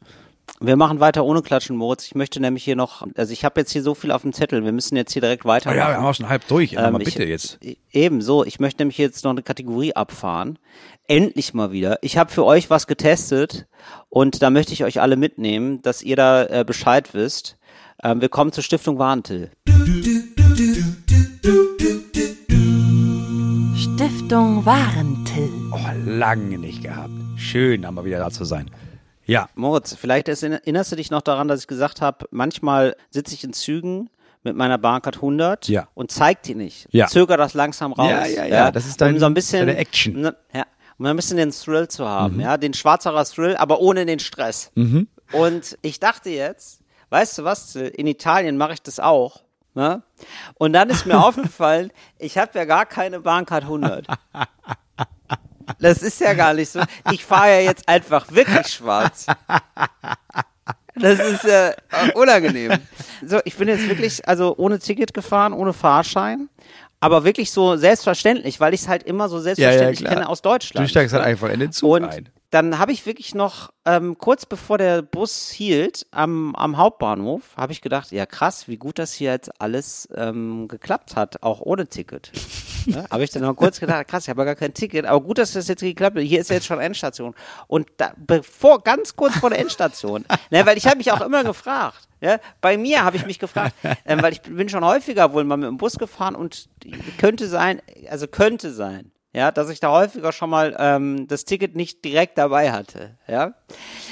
Wir 0.61 0.75
machen 0.77 0.99
weiter 0.99 1.25
ohne 1.25 1.41
Klatschen, 1.43 1.77
Moritz. 1.77 2.05
Ich 2.07 2.15
möchte 2.17 2.41
nämlich 2.41 2.65
hier 2.65 2.75
noch, 2.75 3.07
also 3.17 3.33
ich 3.33 3.45
habe 3.45 3.61
jetzt 3.61 3.71
hier 3.71 3.83
so 3.83 3.95
viel 3.95 4.11
auf 4.11 4.23
dem 4.23 4.33
Zettel. 4.33 4.65
Wir 4.65 4.73
müssen 4.73 4.97
jetzt 4.97 5.13
hier 5.13 5.23
direkt 5.23 5.45
Oh 5.45 5.49
weitermachen. 5.49 5.79
ja, 5.79 5.89
wir 5.89 5.97
haben 5.99 6.05
auch 6.07 6.15
schon 6.15 6.29
halb 6.29 6.47
durch. 6.49 6.73
Ähm, 6.73 6.79
aber 6.79 6.99
Ähm, 6.99 7.05
bitte 7.05 7.23
ich, 7.23 7.29
jetzt. 7.29 7.59
Ebenso. 7.93 8.45
Ich 8.45 8.59
möchte 8.59 8.81
nämlich 8.83 8.99
jetzt 8.99 9.23
noch 9.25 9.31
eine 9.31 9.43
Kategorie 9.43 9.95
abfahren. 9.95 10.59
Endlich 11.07 11.55
mal 11.55 11.71
wieder. 11.71 11.99
Ich 12.03 12.19
habe 12.19 12.31
für 12.33 12.45
euch 12.45 12.71
was 12.71 12.87
getestet 12.89 13.67
und 14.09 14.43
da 14.43 14.51
möchte 14.51 14.73
ich 14.73 14.83
euch 14.85 15.01
alle 15.01 15.17
mitnehmen, 15.17 15.81
dass 15.83 16.03
ihr 16.03 16.17
da 16.17 16.45
äh, 16.45 16.65
Bescheid 16.67 17.15
wisst. 17.15 17.57
Ähm, 18.03 18.21
wir 18.21 18.29
kommen 18.29 18.51
zur 18.53 18.65
Stiftung 18.65 18.99
Warntil. 18.99 19.51
Stiftung 23.77 24.65
Warentil. 24.67 25.51
Oh, 25.73 25.79
lange 26.07 26.59
nicht 26.59 26.83
gehabt. 26.83 27.11
Schön, 27.37 27.85
einmal 27.85 28.05
wieder 28.05 28.19
da 28.19 28.31
zu 28.31 28.45
sein. 28.45 28.71
Ja, 29.29 29.49
Moritz, 29.55 29.95
vielleicht 29.95 30.29
erinnerst 30.29 30.91
du 30.93 30.97
dich 30.97 31.11
noch 31.11 31.23
daran, 31.23 31.49
dass 31.49 31.61
ich 31.61 31.67
gesagt 31.67 32.01
habe, 32.01 32.27
manchmal 32.31 32.97
sitze 33.11 33.35
ich 33.35 33.45
in 33.45 33.53
Zügen 33.53 34.09
mit 34.43 34.57
meiner 34.57 34.79
Bahncard 34.79 35.17
100 35.17 35.69
Ja. 35.69 35.87
und 35.95 36.11
zeig 36.11 36.43
die 36.45 36.55
nicht. 36.55 36.89
Ja. 36.93 37.07
Zöger 37.09 37.37
das 37.37 37.53
langsam 37.55 37.93
raus. 37.93 38.11
Ja, 38.11 38.25
ja, 38.27 38.45
ja, 38.47 38.71
das 38.71 38.87
ist 38.87 39.01
dein- 39.01 39.15
um 39.15 39.21
so 39.21 39.27
ein 39.27 39.35
bisschen, 39.35 39.67
deine 39.67 39.77
Action. 39.79 40.15
Mhm. 40.15 40.27
Um, 40.27 40.33
ja, 40.55 40.65
um 40.99 41.07
ein 41.07 41.17
bisschen 41.17 41.37
den 41.37 41.51
Thrill 41.51 41.89
zu 41.89 42.09
haben, 42.09 42.41
ja, 42.41 42.57
den 42.57 42.73
Schwarzerer 42.73 43.25
Thrill, 43.25 43.57
aber 43.57 43.81
ohne 43.81 44.07
den 44.07 44.19
Stress. 44.19 44.71
Und 45.33 45.77
ich 45.83 46.01
dachte 46.01 46.31
jetzt, 46.31 46.81
weißt 47.11 47.39
du 47.39 47.45
was, 47.45 47.77
in 47.77 48.07
Italien 48.07 48.57
mache 48.57 48.73
ich 48.73 48.83
das 48.83 48.99
auch. 48.99 49.43
Ne? 49.75 50.03
Und 50.55 50.73
dann 50.73 50.89
ist 50.89 51.05
mir 51.07 51.23
aufgefallen, 51.25 51.93
ich 52.19 52.39
habe 52.39 52.59
ja 52.59 52.65
gar 52.65 52.87
keine 52.87 53.21
Bahncard 53.21 53.65
100. 53.69 54.07
Das 55.79 56.03
ist 56.03 56.21
ja 56.21 56.35
gar 56.35 56.55
nicht 56.55 56.71
so. 56.71 56.81
Ich 57.13 57.25
fahre 57.25 57.51
ja 57.51 57.61
jetzt 57.61 57.89
einfach 57.89 58.31
wirklich 58.31 58.67
schwarz. 58.69 59.27
Das 61.01 61.19
ist 61.21 61.45
ja 61.45 61.71
äh, 61.71 62.13
unangenehm. 62.15 62.73
So, 63.25 63.41
ich 63.45 63.57
bin 63.57 63.69
jetzt 63.69 63.89
wirklich, 63.89 64.27
also 64.27 64.55
ohne 64.57 64.79
Ticket 64.79 65.15
gefahren, 65.15 65.53
ohne 65.53 65.73
Fahrschein, 65.73 66.49
aber 67.01 67.25
wirklich 67.25 67.51
so 67.51 67.77
selbstverständlich, 67.77 68.61
weil 68.61 68.75
ich 68.75 68.83
es 68.83 68.89
halt 68.89 69.05
immer 69.05 69.29
so 69.29 69.39
selbstverständlich 69.39 70.01
klar. 70.01 70.15
kenne 70.15 70.29
aus 70.29 70.43
Deutschland. 70.43 70.87
du 70.87 70.91
steigst 70.91 71.15
halt 71.15 71.25
einfach 71.25 71.51
in 71.51 71.61
den 71.61 71.73
Zug 71.73 71.91
Und 71.93 72.05
ein. 72.05 72.29
Dann 72.51 72.79
habe 72.79 72.93
ich 72.93 73.05
wirklich 73.05 73.35
noch, 73.35 73.71
ähm, 73.85 74.17
kurz 74.17 74.47
bevor 74.47 74.79
der 74.79 75.03
Bus 75.03 75.51
hielt, 75.51 76.07
am, 76.11 76.55
am 76.55 76.79
Hauptbahnhof, 76.79 77.43
habe 77.57 77.73
ich 77.73 77.83
gedacht, 77.83 78.11
ja 78.11 78.25
krass, 78.25 78.69
wie 78.69 78.79
gut 78.79 78.99
das 78.99 79.13
hier 79.13 79.33
jetzt 79.33 79.61
alles 79.61 80.09
ähm, 80.15 80.67
geklappt 80.67 81.15
hat, 81.15 81.43
auch 81.43 81.61
ohne 81.61 81.87
Ticket. 81.87 82.33
Ne? 82.87 83.05
Habe 83.11 83.23
ich 83.23 83.31
dann 83.31 83.43
noch 83.43 83.55
kurz 83.55 83.81
gedacht, 83.81 84.09
krass, 84.09 84.25
ich 84.25 84.31
habe 84.31 84.41
ja 84.41 84.45
gar 84.47 84.55
kein 84.55 84.73
Ticket, 84.73 85.05
aber 85.05 85.21
gut, 85.21 85.37
dass 85.37 85.53
das 85.53 85.69
jetzt 85.69 85.81
geklappt 85.81 86.17
hat. 86.17 86.23
Hier 86.23 86.41
ist 86.41 86.49
jetzt 86.49 86.65
schon 86.65 86.81
Endstation. 86.81 87.35
Und 87.67 87.87
da, 87.99 88.15
bevor, 88.17 88.83
ganz 88.83 89.15
kurz 89.15 89.37
vor 89.37 89.51
der 89.51 89.59
Endstation, 89.59 90.25
ne, 90.51 90.65
weil 90.65 90.79
ich 90.79 90.87
habe 90.87 90.97
mich 90.97 91.13
auch 91.13 91.21
immer 91.21 91.45
gefragt, 91.45 92.09
ja, 92.23 92.39
bei 92.63 92.79
mir 92.79 93.05
habe 93.05 93.17
ich 93.19 93.27
mich 93.27 93.39
gefragt, 93.39 93.75
ähm, 94.07 94.23
weil 94.23 94.33
ich 94.33 94.41
bin 94.41 94.71
schon 94.71 94.85
häufiger 94.85 95.35
wohl 95.35 95.45
mal 95.45 95.59
mit 95.59 95.69
dem 95.69 95.77
Bus 95.77 95.99
gefahren 95.99 96.35
und 96.35 96.71
könnte 97.19 97.47
sein, 97.47 97.83
also 98.09 98.27
könnte 98.27 98.73
sein, 98.73 99.13
ja, 99.33 99.51
dass 99.51 99.69
ich 99.69 99.79
da 99.81 99.91
häufiger 99.91 100.33
schon 100.33 100.51
mal 100.51 100.75
ähm, 100.79 101.27
das 101.29 101.45
Ticket 101.45 101.77
nicht 101.77 102.05
direkt 102.05 102.39
dabei 102.39 102.73
hatte, 102.73 103.17
ja. 103.27 103.53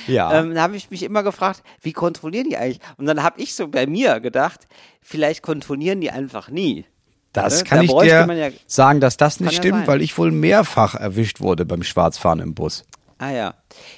Ja. 0.07 0.39
Ähm, 0.41 0.55
da 0.55 0.63
habe 0.63 0.77
ich 0.77 0.91
mich 0.91 1.03
immer 1.03 1.23
gefragt, 1.23 1.63
wie 1.83 1.93
kontrollieren 1.93 2.49
die 2.49 2.57
eigentlich? 2.57 2.81
Und 2.97 3.07
dann 3.07 3.23
habe 3.23 3.41
ich 3.41 3.55
so 3.55 3.67
bei 3.69 3.87
mir 3.87 4.21
gedacht, 4.21 4.69
vielleicht 5.01 5.43
kontrollieren 5.43 6.01
die 6.01 6.11
einfach 6.11 6.49
nie. 6.49 6.85
Das 7.33 7.59
Ne? 7.59 7.65
kann 7.65 7.79
Da 7.79 7.85
ich 7.85 7.91
dir 8.09 8.27
man 8.27 8.39
ja- 8.39 8.51
sagen, 8.67 9.01
dass 9.01 9.17
das 9.17 9.41
nicht 9.41 9.53
ja 9.53 9.59
stimmt, 9.59 9.79
sein. 9.81 9.87
weil 9.89 10.03
ich 10.03 10.17
wohl 10.17 10.31
mehrfach 10.31 10.95
erwischt 10.95 11.41
wurde 11.41 11.65
beim 11.67 11.83
Schwarzfahren 11.83 12.41
im 12.41 12.55
Bus. 12.55 12.85
Ah 13.19 13.31
ja. 13.31 13.55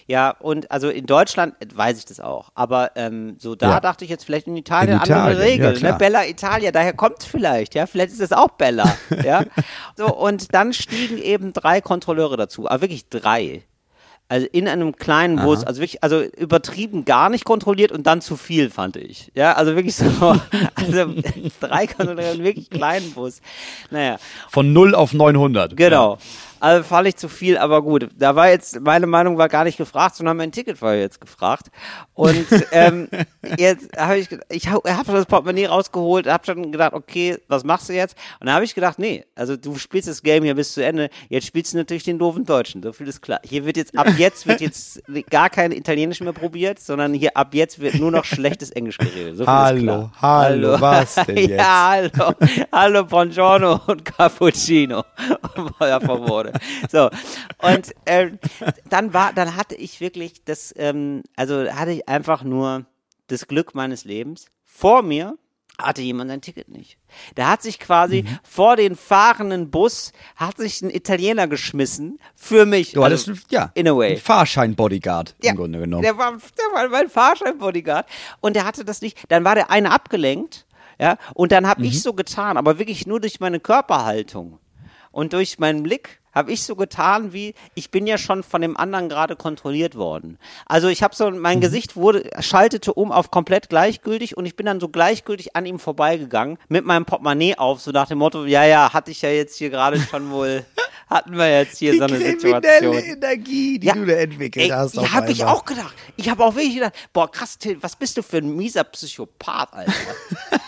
Ja, 0.06 0.30
und 0.30 0.70
also 0.70 0.88
in 0.90 1.06
Deutschland 1.06 1.54
weiß 1.74 1.98
ich 1.98 2.04
das 2.04 2.20
auch. 2.20 2.50
Aber 2.54 2.92
ähm, 2.94 3.36
so 3.40 3.56
da 3.56 3.70
Ja. 3.70 3.80
dachte 3.80 4.04
ich 4.04 4.10
jetzt 4.10 4.24
vielleicht 4.24 4.46
in 4.46 4.56
Italien 4.56 4.94
In 4.94 4.98
andere 5.00 5.32
Italien, 5.32 5.38
ja, 5.38 5.44
Regeln. 5.44 5.72
ne? 5.72 5.78
klar. 5.80 5.98
Bella 5.98 6.26
Italia, 6.26 6.70
daher 6.70 6.92
kommt 6.92 7.24
vielleicht, 7.24 7.74
ja. 7.74 7.86
Vielleicht 7.86 8.12
ist 8.12 8.20
es 8.20 8.32
auch 8.32 8.50
Bella. 8.50 8.96
ja. 9.24 9.42
So, 9.96 10.06
und 10.14 10.54
dann 10.54 10.72
stiegen 10.72 11.18
eben 11.18 11.52
drei 11.52 11.80
Kontrolleure 11.80 12.36
dazu. 12.36 12.68
Aber 12.68 12.80
wirklich 12.82 13.08
drei. 13.08 13.62
Also 14.30 14.46
in 14.52 14.68
einem 14.68 14.94
kleinen 14.94 15.36
Bus, 15.36 15.64
also 15.64 15.80
wirklich, 15.80 16.04
also 16.04 16.20
übertrieben 16.20 17.06
gar 17.06 17.30
nicht 17.30 17.46
kontrolliert 17.46 17.90
und 17.92 18.06
dann 18.06 18.20
zu 18.20 18.36
viel, 18.36 18.68
fand 18.68 18.96
ich. 18.96 19.32
Ja, 19.34 19.54
also 19.54 19.74
wirklich 19.74 19.96
so, 19.96 20.04
also 20.74 21.14
drei 21.60 21.86
Kontrolleure 21.86 22.34
in 22.34 22.44
wirklich 22.44 22.68
kleinen 22.68 23.10
Bus. 23.12 23.40
Naja, 23.90 24.18
Von 24.50 24.74
0 24.74 24.94
auf 24.94 25.14
900. 25.14 25.76
Genau. 25.78 26.18
Also 26.60 26.82
fand 26.82 27.08
ich 27.08 27.16
zu 27.16 27.28
viel, 27.28 27.56
aber 27.56 27.82
gut. 27.82 28.08
Da 28.16 28.34
war 28.34 28.48
jetzt, 28.48 28.80
meine 28.80 29.06
Meinung 29.06 29.38
war 29.38 29.48
gar 29.48 29.64
nicht 29.64 29.78
gefragt, 29.78 30.16
sondern 30.16 30.36
mein 30.36 30.52
Ticket 30.52 30.80
war 30.82 30.94
jetzt 30.94 31.20
gefragt. 31.20 31.68
Und 32.14 32.46
ähm, 32.72 33.08
jetzt 33.56 33.96
habe 33.96 34.18
ich, 34.18 34.28
ich 34.48 34.68
habe 34.68 34.96
hab 34.96 35.06
das 35.06 35.26
Portemonnaie 35.26 35.66
rausgeholt, 35.66 36.26
habe 36.26 36.44
schon 36.44 36.72
gedacht, 36.72 36.92
okay, 36.92 37.38
was 37.48 37.64
machst 37.64 37.88
du 37.88 37.92
jetzt? 37.92 38.16
Und 38.40 38.46
dann 38.46 38.54
habe 38.54 38.64
ich 38.64 38.74
gedacht, 38.74 38.98
nee, 38.98 39.24
also 39.34 39.56
du 39.56 39.76
spielst 39.76 40.08
das 40.08 40.22
Game 40.22 40.44
hier 40.44 40.54
bis 40.54 40.74
zu 40.74 40.84
Ende. 40.84 41.10
Jetzt 41.28 41.46
spielst 41.46 41.74
du 41.74 41.78
natürlich 41.78 42.04
den 42.04 42.18
doofen 42.18 42.44
Deutschen. 42.44 42.82
So 42.82 42.92
viel 42.92 43.06
ist 43.08 43.20
klar. 43.20 43.40
Hier 43.44 43.64
wird 43.64 43.76
jetzt, 43.76 43.96
ab 43.96 44.08
jetzt 44.16 44.46
wird 44.46 44.60
jetzt 44.60 45.02
gar 45.30 45.50
kein 45.50 45.72
Italienisch 45.72 46.20
mehr 46.20 46.32
probiert, 46.32 46.80
sondern 46.80 47.14
hier 47.14 47.36
ab 47.36 47.54
jetzt 47.54 47.78
wird 47.78 47.94
nur 47.94 48.10
noch 48.10 48.24
schlechtes 48.24 48.70
Englisch 48.70 48.98
geredet. 48.98 49.36
So 49.36 49.44
viel 49.44 49.44
ist 49.44 49.48
Hallo, 49.48 49.82
klar. 49.82 50.12
hallo, 50.20 50.80
was 50.80 51.14
denn 51.14 51.36
jetzt? 51.36 51.50
Ja, 51.50 51.90
hallo, 51.90 52.34
hallo, 52.72 53.04
Buongiorno 53.04 53.80
und 53.86 54.04
Cappuccino. 54.04 55.04
Ja, 55.80 55.98
verboten. 56.52 56.88
So, 56.90 57.10
und 57.66 57.92
ähm, 58.06 58.38
dann 58.88 59.12
war, 59.12 59.32
dann 59.32 59.56
hatte 59.56 59.74
ich 59.74 60.00
wirklich 60.00 60.44
das, 60.44 60.74
ähm, 60.76 61.22
also 61.36 61.70
hatte 61.72 61.92
ich 61.92 62.08
einfach 62.08 62.42
nur 62.42 62.86
das 63.28 63.46
Glück 63.46 63.74
meines 63.74 64.04
Lebens. 64.04 64.46
Vor 64.64 65.02
mir 65.02 65.36
hatte 65.80 66.02
jemand 66.02 66.28
sein 66.28 66.40
Ticket 66.40 66.68
nicht. 66.70 66.98
Der 67.36 67.48
hat 67.48 67.62
sich 67.62 67.78
quasi 67.78 68.22
Mhm. 68.24 68.38
vor 68.42 68.74
den 68.74 68.96
fahrenden 68.96 69.70
Bus, 69.70 70.12
hat 70.34 70.56
sich 70.56 70.82
ein 70.82 70.90
Italiener 70.90 71.46
geschmissen 71.46 72.18
für 72.34 72.66
mich. 72.66 72.92
Du 72.92 73.04
hattest, 73.04 73.28
Also, 73.28 73.40
ja, 73.50 73.70
in 73.74 73.86
a 73.86 73.96
way. 73.96 74.12
einen 74.12 74.20
Fahrschein-Bodyguard 74.20 75.36
Ja, 75.40 75.50
im 75.52 75.56
Grunde 75.56 75.78
genommen. 75.78 76.02
Der 76.02 76.18
war, 76.18 76.32
der 76.32 76.64
war 76.74 76.88
mein 76.88 77.08
Fahrschein-Bodyguard. 77.08 78.06
Und 78.40 78.56
der 78.56 78.64
hatte 78.64 78.84
das 78.84 79.02
nicht. 79.02 79.18
Dann 79.28 79.44
war 79.44 79.54
der 79.54 79.70
eine 79.70 79.92
abgelenkt. 79.92 80.66
Ja, 81.00 81.16
und 81.34 81.52
dann 81.52 81.68
habe 81.68 81.82
Mhm. 81.82 81.86
ich 81.86 82.02
so 82.02 82.12
getan, 82.12 82.56
aber 82.56 82.80
wirklich 82.80 83.06
nur 83.06 83.20
durch 83.20 83.38
meine 83.38 83.60
Körperhaltung 83.60 84.58
und 85.12 85.32
durch 85.32 85.60
meinen 85.60 85.84
Blick 85.84 86.20
habe 86.38 86.52
ich 86.52 86.62
so 86.62 86.74
getan, 86.76 87.32
wie 87.32 87.54
ich 87.74 87.90
bin 87.90 88.06
ja 88.06 88.16
schon 88.16 88.42
von 88.42 88.62
dem 88.62 88.76
anderen 88.76 89.08
gerade 89.08 89.36
kontrolliert 89.36 89.94
worden. 89.96 90.38
Also 90.66 90.88
ich 90.88 91.02
habe 91.02 91.14
so 91.14 91.30
Mhm. 91.30 91.38
mein 91.40 91.60
Gesicht 91.60 91.96
wurde 91.96 92.30
schaltete 92.40 92.94
um 92.94 93.12
auf 93.12 93.30
komplett 93.30 93.68
gleichgültig 93.68 94.36
und 94.36 94.46
ich 94.46 94.56
bin 94.56 94.64
dann 94.66 94.80
so 94.80 94.88
gleichgültig 94.88 95.54
an 95.56 95.66
ihm 95.66 95.78
vorbeigegangen 95.78 96.58
mit 96.68 96.84
meinem 96.86 97.04
Portemonnaie 97.04 97.56
auf, 97.56 97.80
so 97.80 97.90
nach 97.90 98.08
dem 98.08 98.18
Motto, 98.18 98.44
ja 98.46 98.64
ja, 98.64 98.92
hatte 98.92 99.10
ich 99.10 99.20
ja 99.22 99.28
jetzt 99.30 99.56
hier 99.56 99.68
gerade 99.70 100.00
schon 100.00 100.30
wohl, 100.30 100.64
hatten 101.10 101.36
wir 101.36 101.50
jetzt 101.50 101.78
hier 101.78 101.96
so 101.98 102.04
eine 102.04 102.18
Situation. 102.18 102.94
Energie, 102.94 103.78
die 103.78 103.86
Ja. 103.88 103.94
du 103.94 104.06
da 104.06 104.12
entwickelt 104.14 104.64
Ey, 104.66 104.70
hast. 104.70 104.94
ja, 104.94 105.12
habe 105.12 105.30
ich 105.32 105.44
auch 105.44 105.64
gedacht. 105.64 105.94
Ich 106.16 106.28
habe 106.28 106.44
auch 106.44 106.54
wirklich 106.54 106.74
gedacht, 106.74 106.94
boah, 107.12 107.30
krass, 107.30 107.58
Till, 107.58 107.76
was 107.82 107.96
bist 107.96 108.16
du 108.16 108.22
für 108.22 108.38
ein 108.38 108.54
mieser 108.56 108.84
Psychopath, 108.84 109.72
Alter. 109.74 109.92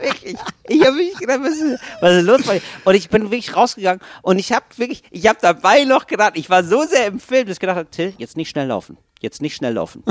wirklich. 0.00 0.36
Ich 0.68 0.80
habe 0.86 0.96
wirklich 0.96 1.18
gedacht, 1.18 1.40
was 1.42 1.56
ist, 1.56 2.26
los? 2.26 2.60
Und 2.84 2.94
ich 2.94 3.08
bin 3.08 3.24
wirklich 3.24 3.56
rausgegangen 3.56 4.00
und 4.22 4.38
ich 4.38 4.52
habe 4.52 4.64
wirklich, 4.76 5.02
ich 5.10 5.26
habe 5.26 5.38
dabei 5.40 5.84
noch 5.84 6.06
gedacht, 6.06 6.32
ich 6.34 6.48
war 6.50 6.64
so 6.64 6.84
sehr 6.84 7.06
im 7.06 7.20
Film, 7.20 7.46
dass 7.46 7.56
ich 7.56 7.60
gedacht 7.60 7.76
habe, 7.76 7.90
Till, 7.90 8.14
jetzt 8.18 8.36
nicht 8.36 8.50
schnell 8.50 8.66
laufen. 8.68 8.96
Jetzt 9.20 9.40
nicht 9.40 9.54
schnell 9.54 9.74
laufen. 9.74 10.02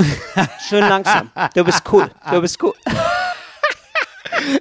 Schön 0.68 0.88
langsam. 0.88 1.30
Du 1.54 1.64
bist 1.64 1.82
cool. 1.92 2.10
Du 2.30 2.40
bist 2.40 2.62
cool. 2.62 2.72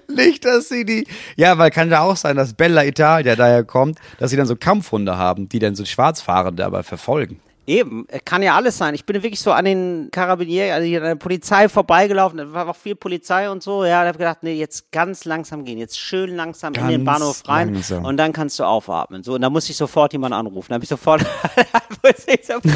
Nicht, 0.10 0.44
dass 0.44 0.68
sie 0.68 0.86
die. 0.86 1.08
Ja, 1.38 1.58
weil 1.58 1.72
kann 1.72 1.90
ja 1.90 2.02
auch 2.02 2.18
sein, 2.18 2.36
dass 2.36 2.54
Bella 2.54 2.84
Italia 2.84 3.36
daher 3.36 3.64
kommt, 3.64 4.00
dass 4.20 4.30
sie 4.30 4.38
dann 4.38 4.46
so 4.46 4.56
Kampfhunde 4.56 5.18
haben, 5.18 5.48
die 5.48 5.60
dann 5.60 5.76
so 5.76 5.86
Schwarzfahrende 5.86 6.66
aber 6.66 6.84
verfolgen. 6.84 7.40
Eben, 7.72 8.06
äh, 8.10 8.20
kann 8.20 8.44
ja 8.44 8.56
alles 8.56 8.78
sein. 8.78 8.94
Ich 8.96 9.06
bin 9.06 9.16
wirklich 9.24 9.40
so 9.40 9.52
an 9.54 9.64
den 9.66 10.10
Karabinieri, 10.12 10.72
also 10.72 10.86
hier 10.86 11.00
an 11.02 11.08
der 11.08 11.16
Polizei 11.16 11.70
vorbeigelaufen, 11.70 12.38
da 12.38 12.52
war 12.52 12.68
auch 12.68 12.76
viel 12.76 12.96
Polizei 12.96 13.50
und 13.50 13.64
so, 13.64 13.86
ja, 13.86 14.02
da 14.02 14.08
habe 14.08 14.16
ich 14.16 14.18
gedacht, 14.18 14.40
nee, 14.42 14.54
jetzt 14.56 14.92
ganz 14.92 15.24
langsam 15.24 15.64
gehen, 15.64 15.78
jetzt 15.78 15.98
schön 15.98 16.36
langsam 16.36 16.74
in 16.74 16.88
den 16.88 17.06
Ganz 17.06 17.20
Bahnhof 17.20 17.44
rein 17.48 17.74
langsam. 17.74 18.04
und 18.04 18.18
dann 18.18 18.34
kannst 18.34 18.60
du 18.60 18.66
aufatmen. 18.66 19.24
So, 19.24 19.36
und 19.36 19.42
da 19.42 19.50
musste 19.50 19.72
ich 19.72 19.78
sofort 19.78 20.12
jemanden 20.12 20.34
anrufen. 20.38 20.68
Da 20.70 20.76
habe 20.76 20.84
ich 20.84 20.90
sofort, 20.90 21.22
musste 22.04 22.32
ich 22.34 22.46
sofort- 22.46 22.74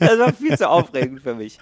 das 0.00 0.18
war 0.18 0.32
viel 0.34 0.58
zu 0.58 0.68
aufregend 0.68 1.22
für 1.22 1.34
mich. 1.34 1.58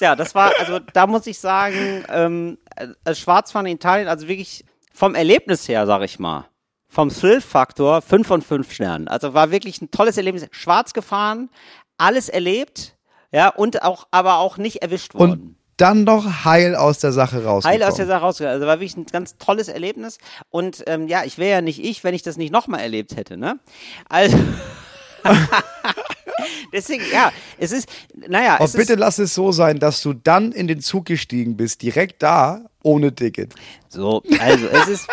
Ja, 0.00 0.14
das 0.14 0.34
war, 0.34 0.52
also 0.58 0.78
da 0.92 1.06
muss 1.06 1.26
ich 1.26 1.38
sagen, 1.38 2.04
ähm, 2.10 2.58
äh, 3.04 3.14
Schwarzfahren 3.14 3.66
in 3.66 3.76
Italien, 3.76 4.08
also 4.08 4.28
wirklich 4.28 4.64
vom 4.92 5.14
Erlebnis 5.14 5.66
her, 5.68 5.86
sag 5.86 6.02
ich 6.02 6.18
mal, 6.18 6.44
vom 6.92 7.08
Thrill-Faktor 7.08 8.02
5 8.02 8.26
von 8.26 8.42
5 8.42 8.72
Sternen. 8.72 9.06
Also 9.06 9.32
war 9.32 9.52
wirklich 9.52 9.80
ein 9.80 9.92
tolles 9.92 10.16
Erlebnis. 10.16 10.46
Schwarz 10.50 10.92
gefahren, 10.92 11.48
alles 12.00 12.28
erlebt, 12.28 12.96
ja, 13.32 13.48
und 13.48 13.82
auch, 13.82 14.08
aber 14.10 14.38
auch 14.38 14.56
nicht 14.56 14.82
erwischt 14.82 15.14
worden. 15.14 15.32
Und 15.32 15.56
dann 15.76 16.04
noch 16.04 16.44
heil 16.44 16.76
aus 16.76 16.98
der 16.98 17.12
Sache 17.12 17.44
rausgekommen. 17.44 17.80
Heil 17.80 17.88
aus 17.88 17.96
der 17.96 18.06
Sache 18.06 18.20
rausgegangen. 18.20 18.54
Also 18.54 18.66
war 18.66 18.80
wirklich 18.80 18.96
ein 18.96 19.06
ganz 19.06 19.38
tolles 19.38 19.68
Erlebnis. 19.68 20.18
Und 20.50 20.84
ähm, 20.86 21.08
ja, 21.08 21.24
ich 21.24 21.38
wäre 21.38 21.52
ja 21.52 21.60
nicht 21.62 21.82
ich, 21.82 22.04
wenn 22.04 22.14
ich 22.14 22.22
das 22.22 22.36
nicht 22.36 22.52
nochmal 22.52 22.80
erlebt 22.80 23.16
hätte, 23.16 23.36
ne? 23.36 23.58
Also. 24.08 24.36
Deswegen, 26.72 27.02
ja, 27.12 27.32
es 27.58 27.72
ist, 27.72 27.88
naja, 28.14 28.58
es 28.62 28.72
bitte 28.72 28.94
ist, 28.94 28.98
lass 28.98 29.18
es 29.18 29.34
so 29.34 29.52
sein, 29.52 29.78
dass 29.78 30.02
du 30.02 30.12
dann 30.12 30.52
in 30.52 30.68
den 30.68 30.80
Zug 30.80 31.06
gestiegen 31.06 31.56
bist, 31.56 31.82
direkt 31.82 32.22
da, 32.22 32.62
ohne 32.82 33.14
Ticket. 33.14 33.54
So, 33.92 34.22
also 34.40 34.66
es 34.68 34.86
ist, 34.88 35.08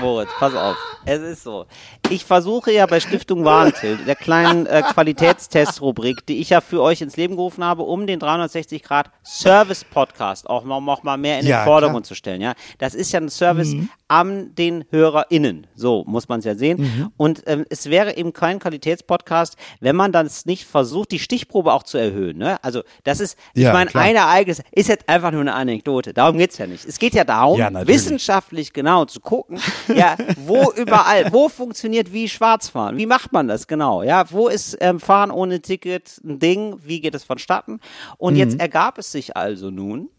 Moritz, 0.00 0.28
pass 0.38 0.54
auf, 0.54 0.76
es 1.04 1.20
ist 1.20 1.42
so. 1.42 1.66
Ich 2.10 2.24
versuche 2.24 2.70
ja 2.70 2.86
bei 2.86 3.00
Stiftung 3.00 3.44
Warentild, 3.44 4.06
der 4.06 4.14
kleinen 4.14 4.66
äh, 4.66 4.82
Qualitätstest-Rubrik, 4.82 6.24
die 6.26 6.38
ich 6.38 6.50
ja 6.50 6.60
für 6.60 6.80
euch 6.80 7.00
ins 7.00 7.16
Leben 7.16 7.34
gerufen 7.34 7.64
habe, 7.64 7.82
um 7.82 8.06
den 8.06 8.20
360 8.20 8.84
Grad 8.84 9.10
Service-Podcast 9.24 10.48
auch 10.48 10.64
noch, 10.64 10.80
noch 10.80 11.02
mal 11.02 11.16
mehr 11.16 11.40
in 11.40 11.46
Ja, 11.46 11.60
den 11.62 11.64
Vordergrund 11.64 11.92
klar. 11.92 12.00
Mhm. 12.00 12.04
zu 12.04 12.14
stellen. 12.14 12.40
Ja, 12.40 12.54
Das 12.78 12.94
ist 12.94 13.10
ja 13.12 13.20
ein 13.20 13.28
Service 13.30 13.74
an 14.06 14.54
den 14.54 14.84
HörerInnen, 14.90 15.66
so 15.74 16.04
muss 16.06 16.28
man 16.28 16.38
es 16.40 16.44
ja 16.44 16.54
sehen. 16.54 16.80
Mhm. 16.80 17.12
Und 17.16 17.42
ähm, 17.46 17.64
es 17.68 17.90
wäre 17.90 18.16
eben 18.16 18.32
kein 18.32 18.58
Qualitätspodcast, 18.58 19.56
wenn 19.80 19.96
man 19.96 20.12
dann 20.12 20.28
nicht 20.44 20.64
versucht, 20.66 21.10
die 21.10 21.18
Stichprobe 21.18 21.72
auch 21.72 21.82
zu 21.82 21.98
erhöhen. 21.98 22.38
Ne? 22.38 22.62
Also 22.62 22.82
das 23.04 23.20
ist, 23.20 23.36
ich 23.54 23.62
Ja, 23.64 23.72
meine, 23.72 23.90
klar. 23.90 24.04
ein 24.04 24.16
Ereignis 24.16 24.62
ist 24.72 24.88
jetzt 24.88 25.08
einfach 25.08 25.30
nur 25.32 25.40
eine 25.42 25.54
Anekdote. 25.54 26.12
Darum 26.14 26.38
geht's 26.38 26.58
ja 26.58 26.66
nicht. 26.66 26.84
Es 26.84 26.98
geht 26.98 27.14
ja 27.14 27.24
darum, 27.24 27.58
Ja, 27.58 27.70
natürlich. 27.70 27.96
Wissenschaftlich 28.20 28.72
genau 28.72 29.06
zu 29.06 29.20
gucken, 29.20 29.58
ja, 29.94 30.16
wo 30.36 30.70
überall, 30.76 31.32
wo 31.32 31.48
funktioniert 31.48 32.12
wie 32.12 32.28
Schwarzfahren? 32.28 32.98
Wie 32.98 33.06
macht 33.06 33.32
man 33.32 33.48
das 33.48 33.66
genau? 33.66 34.02
Ja, 34.02 34.30
wo 34.30 34.48
ist 34.48 34.76
ähm, 34.80 35.00
Fahren 35.00 35.30
ohne 35.30 35.60
Ticket 35.60 36.20
ein 36.24 36.38
Ding? 36.38 36.76
Wie 36.84 37.00
geht 37.00 37.14
es 37.14 37.24
vonstatten? 37.24 37.80
Und 38.18 38.36
jetzt 38.36 38.54
Mhm. 38.54 38.60
ergab 38.60 38.98
es 38.98 39.10
sich 39.10 39.36
also 39.36 39.70
nun, 39.70 40.10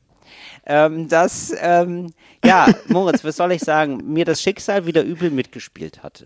ähm, 0.65 1.07
dass, 1.09 1.53
ähm, 1.59 2.11
ja, 2.43 2.67
Moritz, 2.89 3.23
was 3.23 3.35
soll 3.35 3.51
ich 3.51 3.61
sagen, 3.61 4.01
mir 4.05 4.25
das 4.25 4.41
Schicksal 4.41 4.85
wieder 4.87 5.03
übel 5.03 5.29
mitgespielt 5.29 6.01
hatte. 6.01 6.25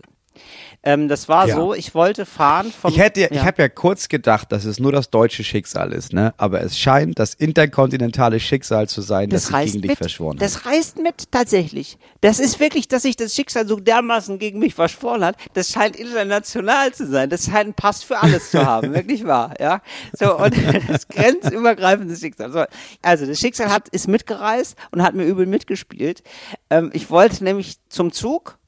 Ähm, 0.86 1.08
das 1.08 1.28
war 1.28 1.48
Ja. 1.48 1.56
so, 1.56 1.74
ich 1.74 1.94
wollte 1.94 2.24
fahren 2.24 2.72
vom. 2.72 2.90
Ich 2.90 2.98
hätte, 2.98 3.20
ich 3.22 3.30
ja. 3.30 3.44
habe 3.44 3.60
ja 3.60 3.68
kurz 3.68 4.08
gedacht, 4.08 4.52
dass 4.52 4.64
es 4.64 4.78
nur 4.80 4.92
das 4.92 5.10
deutsche 5.10 5.44
Schicksal 5.44 5.92
ist, 5.92 6.12
ne? 6.12 6.32
Aber 6.38 6.62
es 6.62 6.78
scheint 6.78 7.18
das 7.18 7.34
interkontinentale 7.34 8.40
Schicksal 8.40 8.88
zu 8.88 9.00
sein, 9.02 9.28
das, 9.28 9.42
Das 9.42 9.46
sich 9.48 9.54
reißt 9.56 9.72
gegen 9.72 9.82
dich 9.82 9.88
mit. 9.90 9.98
verschworen 9.98 10.36
hat. 10.36 10.42
Das 10.42 10.64
reißt 10.64 10.98
mit, 11.00 11.30
tatsächlich. 11.32 11.98
Das 12.20 12.38
ist 12.38 12.60
wirklich, 12.60 12.88
dass 12.88 13.02
sich 13.02 13.16
das 13.16 13.34
Schicksal 13.34 13.66
so 13.66 13.80
dermaßen 13.80 14.38
gegen 14.38 14.58
mich 14.60 14.74
verschworen 14.74 15.24
hat. 15.24 15.36
Das 15.54 15.70
scheint 15.70 15.96
international 15.96 16.92
zu 16.94 17.06
sein. 17.06 17.28
Das 17.30 17.44
scheint 17.46 17.56
einen 17.56 17.74
Pass 17.74 18.02
für 18.02 18.18
alles 18.20 18.52
zu 18.52 18.64
haben. 18.64 18.94
wirklich 18.94 19.24
wahr, 19.26 19.54
ja. 19.60 19.82
So, 20.12 20.38
und 20.38 20.54
das 20.88 21.08
grenzübergreifende 21.08 22.16
Schicksal. 22.16 22.52
So, 22.52 22.64
also, 23.02 23.26
das 23.26 23.38
Schicksal 23.40 23.70
hat, 23.70 23.88
ist 23.88 24.08
mitgereist 24.08 24.76
und 24.92 25.02
hat 25.02 25.14
mir 25.14 25.24
übel 25.24 25.46
mitgespielt. 25.46 26.22
Ähm, 26.70 26.90
ich 26.92 27.10
wollte 27.10 27.42
nämlich 27.44 27.76
zum 27.88 28.12
Zug. 28.12 28.58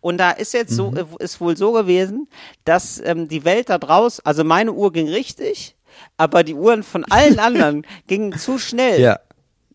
Und 0.00 0.18
da 0.18 0.30
ist 0.30 0.52
jetzt 0.54 0.72
so, 0.72 0.90
Mhm. 0.90 0.96
äh, 0.96 1.24
ist 1.24 1.40
wohl 1.40 1.56
so 1.56 1.72
gewesen, 1.72 2.28
dass 2.64 3.00
ähm, 3.04 3.28
die 3.28 3.44
Welt 3.44 3.70
da 3.70 3.78
draußen, 3.78 4.24
also 4.24 4.44
meine 4.44 4.72
Uhr 4.72 4.92
ging 4.92 5.08
richtig, 5.08 5.76
aber 6.16 6.42
die 6.44 6.54
Uhren 6.54 6.82
von 6.82 7.04
allen 7.04 7.38
anderen 7.38 7.86
gingen 8.06 8.32
zu 8.38 8.58
schnell. 8.58 9.00
Ja. 9.00 9.20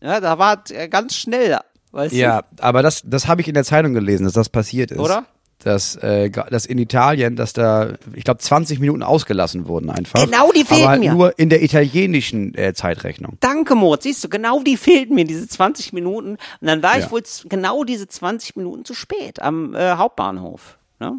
Ja, 0.02 0.20
da 0.20 0.38
war 0.38 0.62
es, 0.64 0.70
äh, 0.70 0.88
ganz 0.88 1.14
schnell, 1.14 1.58
weißt 1.92 2.14
Ja, 2.14 2.44
aber 2.60 2.82
das, 2.82 3.02
das 3.04 3.28
habe 3.28 3.40
ich 3.42 3.48
in 3.48 3.54
der 3.54 3.64
Zeitung 3.64 3.92
gelesen, 3.92 4.24
dass 4.24 4.32
das 4.32 4.48
passiert 4.48 4.90
ist. 4.90 4.98
Oder? 4.98 5.26
Dass, 5.62 5.94
äh, 5.96 6.30
dass 6.30 6.64
in 6.64 6.78
Italien, 6.78 7.36
dass 7.36 7.52
da, 7.52 7.94
ich 8.14 8.24
glaube, 8.24 8.40
20 8.40 8.80
Minuten 8.80 9.02
ausgelassen 9.02 9.68
wurden 9.68 9.90
einfach. 9.90 10.24
Genau, 10.24 10.50
die 10.52 10.64
fehlten 10.64 10.84
aber 10.86 10.96
mir. 10.98 11.12
nur 11.12 11.38
in 11.38 11.50
der 11.50 11.62
italienischen 11.62 12.54
äh, 12.54 12.72
Zeitrechnung. 12.72 13.36
Danke, 13.40 13.74
Moritz. 13.74 14.04
Siehst 14.04 14.24
du, 14.24 14.30
genau 14.30 14.62
die 14.62 14.78
fehlten 14.78 15.14
mir, 15.14 15.26
diese 15.26 15.46
20 15.46 15.92
Minuten. 15.92 16.30
Und 16.60 16.66
dann 16.66 16.82
war 16.82 16.98
Ja. 16.98 17.04
ich 17.04 17.12
wohl 17.12 17.22
genau 17.50 17.84
diese 17.84 18.08
20 18.08 18.56
Minuten 18.56 18.86
zu 18.86 18.94
spät 18.94 19.42
am 19.42 19.74
äh, 19.74 19.92
Hauptbahnhof. 19.96 20.78
Ne? 20.98 21.18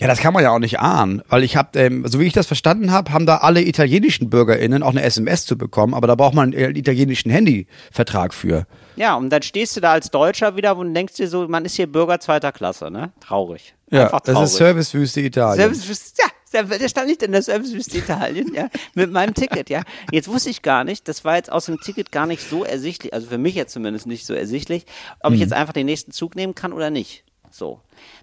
Ja, 0.00 0.06
das 0.08 0.18
kann 0.18 0.32
man 0.34 0.42
ja 0.42 0.50
auch 0.50 0.58
nicht 0.58 0.80
ahnen, 0.80 1.22
weil 1.28 1.44
ich 1.44 1.54
habe, 1.56 1.78
ähm, 1.78 2.04
so 2.08 2.18
wie 2.18 2.24
ich 2.26 2.32
das 2.32 2.46
verstanden 2.46 2.90
habe, 2.90 3.12
haben 3.12 3.26
da 3.26 3.36
alle 3.36 3.62
italienischen 3.62 4.30
BürgerInnen 4.30 4.82
auch 4.82 4.90
eine 4.90 5.02
SMS 5.02 5.46
zu 5.46 5.56
bekommen, 5.56 5.94
aber 5.94 6.06
da 6.08 6.14
braucht 6.16 6.34
man 6.34 6.52
einen 6.54 6.74
italienischen 6.76 7.30
Handyvertrag 7.30 8.34
für. 8.34 8.66
Ja, 8.96 9.14
und 9.16 9.30
dann 9.30 9.42
stehst 9.42 9.76
du 9.76 9.80
da 9.80 9.92
als 9.92 10.10
Deutscher 10.10 10.56
wieder 10.56 10.76
und 10.76 10.92
denkst 10.94 11.14
dir 11.14 11.28
so, 11.28 11.48
man 11.48 11.64
ist 11.64 11.74
hier 11.76 11.90
Bürger 11.90 12.20
zweiter 12.20 12.52
Klasse, 12.52 12.90
ne? 12.90 13.12
Traurig. 13.20 13.74
Ja, 13.90 14.04
Einfach 14.04 14.20
das 14.20 14.34
traurig. 14.34 14.50
ist 14.50 14.56
Servicewüste 14.56 15.20
Italien. 15.20 15.56
Servicewüste, 15.62 16.22
ja, 16.22 16.28
der, 16.52 16.78
der 16.78 16.88
stand 16.88 17.08
nicht 17.08 17.22
in 17.22 17.32
der 17.32 17.42
Servicewüste 17.42 17.98
Italien, 17.98 18.52
ja, 18.54 18.68
mit 18.94 19.10
meinem 19.10 19.32
Ticket, 19.34 19.70
ja. 19.70 19.82
Jetzt 20.10 20.28
wusste 20.28 20.50
ich 20.50 20.62
gar 20.62 20.84
nicht, 20.84 21.08
das 21.08 21.24
war 21.24 21.36
jetzt 21.36 21.50
aus 21.50 21.66
dem 21.66 21.80
Ticket 21.80 22.12
gar 22.12 22.26
nicht 22.26 22.42
so 22.48 22.64
ersichtlich, 22.64 23.14
also 23.14 23.26
für 23.28 23.38
mich 23.38 23.54
jetzt 23.54 23.72
zumindest 23.72 24.06
nicht 24.06 24.26
so 24.26 24.34
ersichtlich, 24.34 24.84
ob 25.20 25.32
ich 25.32 25.38
Mhm. 25.38 25.42
jetzt 25.42 25.52
einfach 25.54 25.72
den 25.72 25.86
nächsten 25.86 26.12
Zug 26.12 26.34
nehmen 26.36 26.54
kann 26.54 26.72
oder 26.72 26.90
nicht. 26.90 27.24
So. 27.50 27.80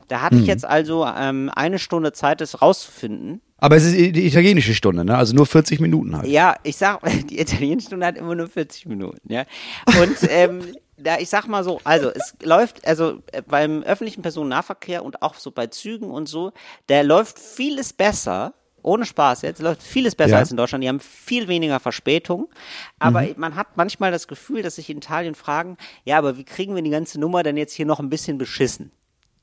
Da 0.08 0.22
hatte 0.22 0.36
Mhm. 0.36 0.42
ich 0.42 0.48
jetzt 0.48 0.66
also 0.66 1.06
ähm, 1.06 1.52
eine 1.56 1.78
Stunde 1.80 2.14
Zeit, 2.14 2.42
das 2.42 2.62
rauszufinden. 2.62 3.42
Aber 3.60 3.76
es 3.76 3.86
ist 3.86 3.96
die 3.96 4.26
italienische 4.26 4.74
Stunde, 4.74 5.04
ne? 5.06 5.18
Also 5.18 5.36
nur 5.36 5.46
40 5.46 5.80
Minuten 5.80 6.16
halt. 6.18 6.28
Ja, 6.28 6.56
ich 6.64 6.78
sag, 6.78 7.02
die 7.30 7.40
italienische 7.40 7.88
Stunde 7.88 8.06
hat 8.06 8.18
immer 8.18 8.36
nur 8.36 8.48
40 8.48 8.86
Minuten, 8.86 9.20
ja. 9.32 9.46
Und 10.02 10.18
ähm, 10.30 10.62
da, 10.98 11.18
ich 11.20 11.30
sag 11.30 11.48
mal 11.48 11.64
so, 11.64 11.80
also 11.84 12.10
es 12.10 12.36
läuft, 12.44 12.86
also 12.86 13.20
äh, 13.32 13.42
beim 13.42 13.84
öffentlichen 13.84 14.22
Personennahverkehr 14.22 15.04
und 15.04 15.22
auch 15.22 15.36
so 15.36 15.52
bei 15.52 15.68
Zügen 15.68 16.12
und 16.12 16.28
so, 16.28 16.52
da 16.88 17.02
läuft 17.02 17.40
vieles 17.40 17.94
besser. 17.94 18.54
Ohne 18.82 19.06
Spaß 19.06 19.42
jetzt, 19.42 19.62
läuft 19.62 19.84
vieles 19.84 20.16
besser 20.16 20.32
Ja. 20.32 20.38
als 20.38 20.52
in 20.52 20.58
Deutschland. 20.58 20.82
Die 20.82 20.88
haben 20.88 21.02
viel 21.02 21.50
weniger 21.50 21.82
Verspätung. 21.82 22.48
Aber 22.98 23.28
man 23.36 23.56
hat 23.58 23.76
manchmal 23.76 24.10
das 24.10 24.30
Gefühl, 24.30 24.62
dass 24.62 24.76
sich 24.76 24.90
in 24.90 24.98
Italien 25.00 25.36
fragen, 25.36 25.76
ja, 26.06 26.18
aber 26.18 26.38
wie 26.38 26.46
kriegen 26.46 26.76
wir 26.76 26.82
die 26.82 26.90
ganze 26.90 27.20
Nummer 27.20 27.44
denn 27.44 27.58
jetzt 27.58 27.74
hier 27.74 27.86
noch 27.86 28.00
ein 28.00 28.10
bisschen 28.10 28.38
beschissen? 28.38 28.92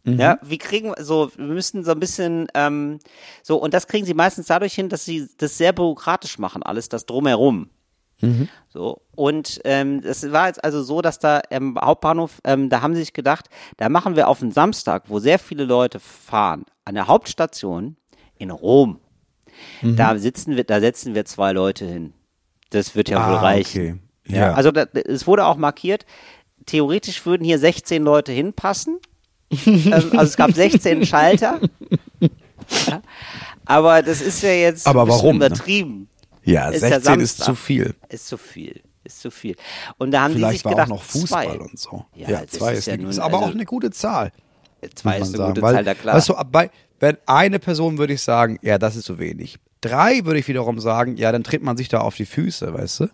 Ja, 0.06 0.38
wie 0.42 0.58
kriegen 0.58 0.92
so, 1.00 1.30
wir 1.36 1.46
müssen 1.46 1.82
so 1.84 1.90
ein 1.90 1.98
bisschen, 2.00 2.46
ähm, 2.54 3.00
so, 3.42 3.56
und 3.56 3.74
das 3.74 3.88
kriegen 3.88 4.06
sie 4.06 4.14
meistens 4.14 4.46
dadurch 4.46 4.72
hin, 4.74 4.88
dass 4.88 5.04
sie 5.04 5.28
das 5.38 5.58
sehr 5.58 5.72
bürokratisch 5.72 6.38
machen, 6.38 6.62
alles 6.62 6.88
das 6.88 7.06
drumherum. 7.06 7.70
So, 8.70 9.02
und 9.14 9.60
ähm, 9.64 10.00
es 10.02 10.32
war 10.32 10.46
jetzt 10.46 10.64
also 10.64 10.82
so, 10.82 11.02
dass 11.02 11.18
da 11.18 11.38
im 11.50 11.76
Hauptbahnhof, 11.78 12.40
ähm, 12.44 12.70
da 12.70 12.80
haben 12.80 12.94
sie 12.94 13.00
sich 13.00 13.12
gedacht, 13.12 13.50
da 13.76 13.90
machen 13.90 14.16
wir 14.16 14.28
auf 14.28 14.40
einen 14.40 14.52
Samstag, 14.52 15.04
wo 15.08 15.18
sehr 15.18 15.38
viele 15.38 15.64
Leute 15.64 16.00
fahren, 16.00 16.64
an 16.86 16.94
der 16.94 17.08
Hauptstation 17.08 17.96
in 18.38 18.50
Rom. 18.50 19.00
Da 19.82 20.16
sitzen 20.18 20.56
wir, 20.56 20.64
da 20.64 20.80
setzen 20.80 21.14
wir 21.14 21.24
zwei 21.26 21.52
Leute 21.52 21.84
hin. 21.84 22.14
Das 22.70 22.94
wird 22.94 23.08
ja 23.10 23.18
wohl 23.18 23.36
Ah, 23.36 23.40
reichen. 23.40 24.00
okay. 24.24 24.34
Ja. 24.34 24.40
Ja. 24.48 24.54
Also 24.54 24.70
da, 24.70 24.84
es 24.94 25.26
wurde 25.26 25.44
auch 25.44 25.56
markiert, 25.56 26.06
theoretisch 26.64 27.26
würden 27.26 27.44
hier 27.44 27.58
16 27.58 28.02
Leute 28.02 28.32
hinpassen. 28.32 28.98
Ähm, 29.50 29.92
also 29.92 30.18
es 30.22 30.36
gab 30.36 30.52
16 30.52 31.04
Schalter. 31.06 31.60
Ja. 32.20 33.02
Aber 33.64 34.02
das 34.02 34.20
ist 34.20 34.42
ja 34.42 34.50
jetzt 34.50 34.86
Aber 34.86 35.06
warum, 35.08 35.38
ne? 35.38 35.46
übertrieben. 35.46 36.08
Ja, 36.44 36.68
Ist 36.68 36.82
ja 36.82 36.88
16 37.00 37.20
ist 37.20 37.42
zu 37.42 37.54
viel. 37.54 37.94
Ist 38.08 38.28
zu 38.28 38.36
viel. 38.38 38.80
Ist 39.02 39.20
zu 39.20 39.30
viel. 39.30 39.56
Und 39.98 40.10
da 40.12 40.22
haben 40.22 40.32
die 40.34 40.38
Vielleicht 40.38 40.58
sich 40.58 40.64
war 40.64 40.72
gedacht, 40.72 40.86
auch 40.90 40.96
noch 40.96 41.02
Fußball 41.02 41.46
zwei. 41.46 41.58
und 41.58 41.78
so. 41.78 42.04
Ja, 42.14 42.28
Ja, 42.30 42.46
zwei 42.46 42.72
ist 42.72 42.78
ist, 42.80 42.86
ja 42.86 42.96
nun- 42.96 43.10
ist 43.10 43.18
aber 43.18 43.38
also- 43.38 43.50
auch 43.50 43.54
eine 43.54 43.64
gute 43.64 43.90
Zahl. 43.90 44.32
Zwei 44.94 45.18
muss 45.18 45.28
ist 45.30 45.34
eine 45.40 45.48
gute 45.48 45.60
sagen. 45.60 45.74
Zahl, 45.76 45.84
da 45.84 45.94
klar. 45.94 46.14
Weißt 46.16 46.28
du, 46.28 46.34
bei, 46.50 46.70
wenn 47.00 47.16
eine 47.26 47.58
Person 47.58 47.98
würde 47.98 48.12
ich 48.12 48.22
sagen, 48.22 48.58
ja, 48.62 48.78
das 48.78 48.94
ist 48.94 49.04
zu 49.06 49.18
wenig. 49.18 49.58
Drei 49.80 50.24
würde 50.24 50.38
ich 50.38 50.46
wiederum 50.48 50.78
sagen, 50.80 51.16
ja, 51.16 51.32
dann 51.32 51.42
tritt 51.44 51.62
man 51.62 51.76
sich 51.76 51.88
da 51.88 52.00
auf 52.00 52.14
die 52.16 52.26
Füße, 52.26 52.72
weißt 52.72 53.00
du? 53.00 53.08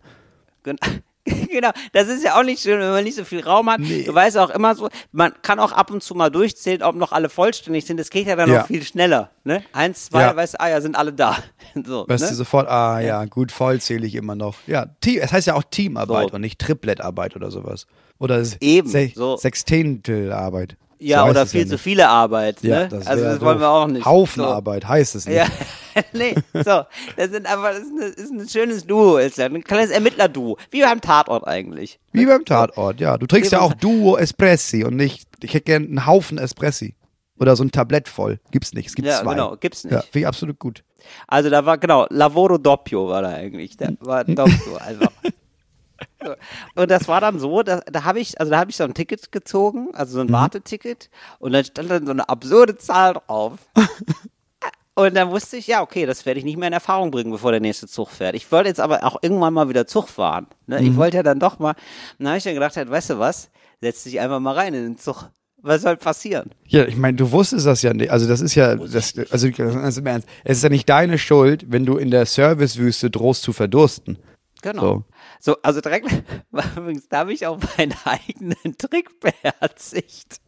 Gen- 0.64 0.78
Genau, 1.52 1.70
das 1.92 2.08
ist 2.08 2.24
ja 2.24 2.38
auch 2.38 2.42
nicht 2.42 2.62
schön, 2.62 2.80
wenn 2.80 2.90
man 2.90 3.04
nicht 3.04 3.16
so 3.16 3.24
viel 3.24 3.40
Raum 3.40 3.68
hat. 3.70 3.80
Nee. 3.80 4.04
Du 4.04 4.14
weißt 4.14 4.38
auch 4.38 4.48
immer 4.50 4.74
so, 4.74 4.88
man 5.12 5.32
kann 5.42 5.58
auch 5.60 5.72
ab 5.72 5.90
und 5.90 6.02
zu 6.02 6.14
mal 6.14 6.30
durchzählen, 6.30 6.82
ob 6.82 6.96
noch 6.96 7.12
alle 7.12 7.28
vollständig 7.28 7.84
sind. 7.84 8.00
Das 8.00 8.08
geht 8.10 8.26
ja 8.26 8.36
dann 8.36 8.50
Ja. 8.50 8.60
noch 8.60 8.66
viel 8.66 8.82
schneller. 8.82 9.30
Ne? 9.44 9.62
Eins, 9.72 10.06
zwei, 10.06 10.22
Ja. 10.22 10.34
weißt 10.34 10.54
du, 10.54 10.60
ah 10.60 10.68
ja, 10.70 10.80
sind 10.80 10.96
alle 10.96 11.12
da. 11.12 11.36
So, 11.84 12.04
Weißt 12.08 12.24
ne? 12.24 12.30
du 12.30 12.34
sofort, 12.34 12.68
ah 12.68 13.00
ja, 13.00 13.24
gut, 13.26 13.50
voll 13.52 13.80
zähle 13.80 14.06
ich 14.06 14.14
immer 14.14 14.34
noch. 14.34 14.56
Ja, 14.66 14.86
Team, 15.00 15.20
es 15.22 15.32
heißt 15.32 15.46
ja 15.46 15.54
auch 15.54 15.62
Teamarbeit 15.64 16.30
So. 16.30 16.34
und 16.36 16.40
nicht 16.42 16.58
Tripletarbeit 16.58 17.36
oder 17.36 17.50
sowas. 17.50 17.86
Oder 18.18 18.36
es- 18.38 18.56
Eben, 18.60 18.88
Se 18.88 19.10
so. 19.14 19.36
Sextentelarbeit. 19.36 20.76
Ja, 21.03 21.24
So 21.24 21.30
oder 21.30 21.46
viel 21.46 21.62
ja 21.62 21.66
zu 21.66 21.78
viele 21.78 22.09
Arbeit. 22.09 22.62
Ja, 22.62 22.80
ne? 22.80 22.88
das 22.88 23.07
also 23.07 23.24
das 23.24 23.40
wollen 23.40 23.61
wir 23.61 23.68
auch 23.68 23.86
nicht. 23.86 24.05
Haufenarbeit 24.05 24.86
heißt 24.86 25.14
es 25.14 25.26
nicht. 25.26 25.36
Ja, 25.36 25.46
nee, 26.12 26.34
so. 26.53 26.82
Das 27.16 27.30
sind 27.30 27.46
aber, 27.46 27.72
das 27.72 27.80
ist, 27.80 27.90
eine, 27.92 28.05
ist 28.07 28.30
ein 28.30 28.48
schönes 28.48 28.86
Duo, 28.86 29.18
ist 29.18 29.38
ja 29.38 29.46
ein 29.46 29.62
kleines 29.64 29.90
Ermittlerduo. 29.90 30.57
Wie 30.70 30.80
beim 30.82 31.00
Tatort 31.00 31.46
eigentlich. 31.46 31.98
Wie 32.12 32.26
beim 32.26 32.44
Tatort, 32.44 33.00
ja. 33.00 33.18
Du 33.18 33.26
trinkst 33.26 33.53
Wie 33.53 33.57
ja 33.57 33.61
auch 33.62 33.74
Duo 33.74 34.16
Espressi 34.16 34.84
und 34.84 34.96
nicht, 34.96 35.26
ich 35.42 35.55
hätte 35.55 35.64
gern 35.64 35.84
einen 35.84 36.07
Haufen 36.07 36.38
Espressi. 36.38 36.94
Oder 37.38 37.57
so 37.57 37.64
ein 37.64 37.72
Tablett 37.72 38.09
voll. 38.09 38.38
Gibt's 38.53 38.72
nicht. 38.72 38.88
Es 38.88 38.94
gibt 38.94 39.09
Ja, 39.09 39.20
zwei. 39.20 39.32
genau, 39.32 39.57
gibt's 39.57 39.82
nicht. 39.82 39.92
Ja, 39.92 40.00
finde 40.03 40.18
ich 40.20 40.26
absolut 40.28 40.59
gut. 40.61 40.84
Also 41.26 41.50
da 41.50 41.66
war, 41.66 41.76
genau, 41.78 42.07
Lavoro 42.11 42.57
Doppio 42.59 43.09
war 43.09 43.22
da 43.22 43.30
eigentlich. 43.30 43.76
Der 43.76 43.94
war 44.00 44.22
Doppio, 44.24 44.76
einfach. 44.76 45.11
Und 46.74 46.90
das 46.90 47.08
war 47.08 47.20
dann 47.20 47.38
so, 47.38 47.62
da, 47.62 47.80
da 47.80 48.04
habe 48.04 48.20
ich, 48.20 48.38
also 48.40 48.50
da 48.50 48.58
habe 48.58 48.70
ich 48.70 48.76
so 48.76 48.84
ein 48.84 48.94
Ticket 48.94 49.32
gezogen, 49.32 49.88
also 49.94 50.14
so 50.14 50.22
Mhm. 50.22 50.28
ein 50.28 50.32
Warteticket, 50.32 51.10
und 51.38 51.52
dann 51.52 51.64
stand 51.64 51.90
dann 51.90 52.04
so 52.06 52.12
eine 52.12 52.28
absurde 52.28 52.76
Zahl 52.78 53.14
drauf. 53.14 53.54
Und 54.94 55.14
dann 55.16 55.30
wusste 55.30 55.56
ich, 55.56 55.66
ja, 55.68 55.80
okay, 55.80 56.04
das 56.04 56.26
werde 56.26 56.38
ich 56.38 56.44
nicht 56.44 56.58
mehr 56.58 56.66
in 56.68 56.74
Erfahrung 56.74 57.10
bringen, 57.10 57.30
bevor 57.30 57.50
der 57.50 57.60
nächste 57.60 57.86
Zug 57.86 58.10
fährt. 58.10 58.34
Ich 58.34 58.52
wollte 58.52 58.68
jetzt 58.68 58.78
aber 58.78 59.02
auch 59.04 59.16
irgendwann 59.22 59.54
mal 59.54 59.70
wieder 59.70 59.86
Zug 59.86 60.06
fahren. 60.08 60.46
Ne? 60.66 60.80
Mhm. 60.80 60.86
Ich 60.86 60.96
wollte 60.96 61.16
ja 61.16 61.22
dann 61.22 61.38
doch 61.38 61.58
mal, 61.58 61.74
dann 62.18 62.28
habe 62.28 62.36
ich 62.36 62.44
dann 62.44 62.52
gedacht, 62.52 62.76
halt, 62.76 62.90
weißt 62.90 63.08
du 63.10 63.18
was, 63.18 63.50
setz 63.80 64.04
dich 64.04 64.20
einfach 64.20 64.38
mal 64.38 64.52
rein 64.52 64.74
in 64.74 64.82
den 64.82 64.98
Zug. 64.98 65.30
Was 65.62 65.80
soll 65.80 65.96
passieren? 65.96 66.50
Ja, 66.66 66.84
ich 66.84 66.96
meine, 66.96 67.16
du 67.16 67.32
wusstest 67.32 67.64
das 67.66 67.80
ja 67.80 67.94
nicht. 67.94 68.10
Also 68.10 68.28
das 68.28 68.42
ist 68.42 68.54
ja, 68.54 68.74
das, 68.76 69.14
also, 69.30 69.48
also 69.58 70.00
im 70.00 70.06
Ernst, 70.06 70.28
es 70.44 70.58
ist 70.58 70.62
ja 70.64 70.68
nicht 70.68 70.88
deine 70.90 71.16
Schuld, 71.16 71.64
wenn 71.68 71.86
du 71.86 71.96
in 71.96 72.10
der 72.10 72.26
Servicewüste 72.26 73.10
drohst 73.10 73.42
zu 73.44 73.54
verdursten. 73.54 74.18
Genau. 74.60 74.80
So. 74.82 75.04
So, 75.45 75.57
also 75.62 75.80
direkt, 75.80 76.07
übrigens, 76.76 77.09
da 77.09 77.18
habe 77.18 77.32
ich 77.32 77.45
auch 77.49 77.59
meinen 77.76 77.95
eigenen 78.05 78.78
Trick 78.78 79.18
beherzigt 79.18 80.40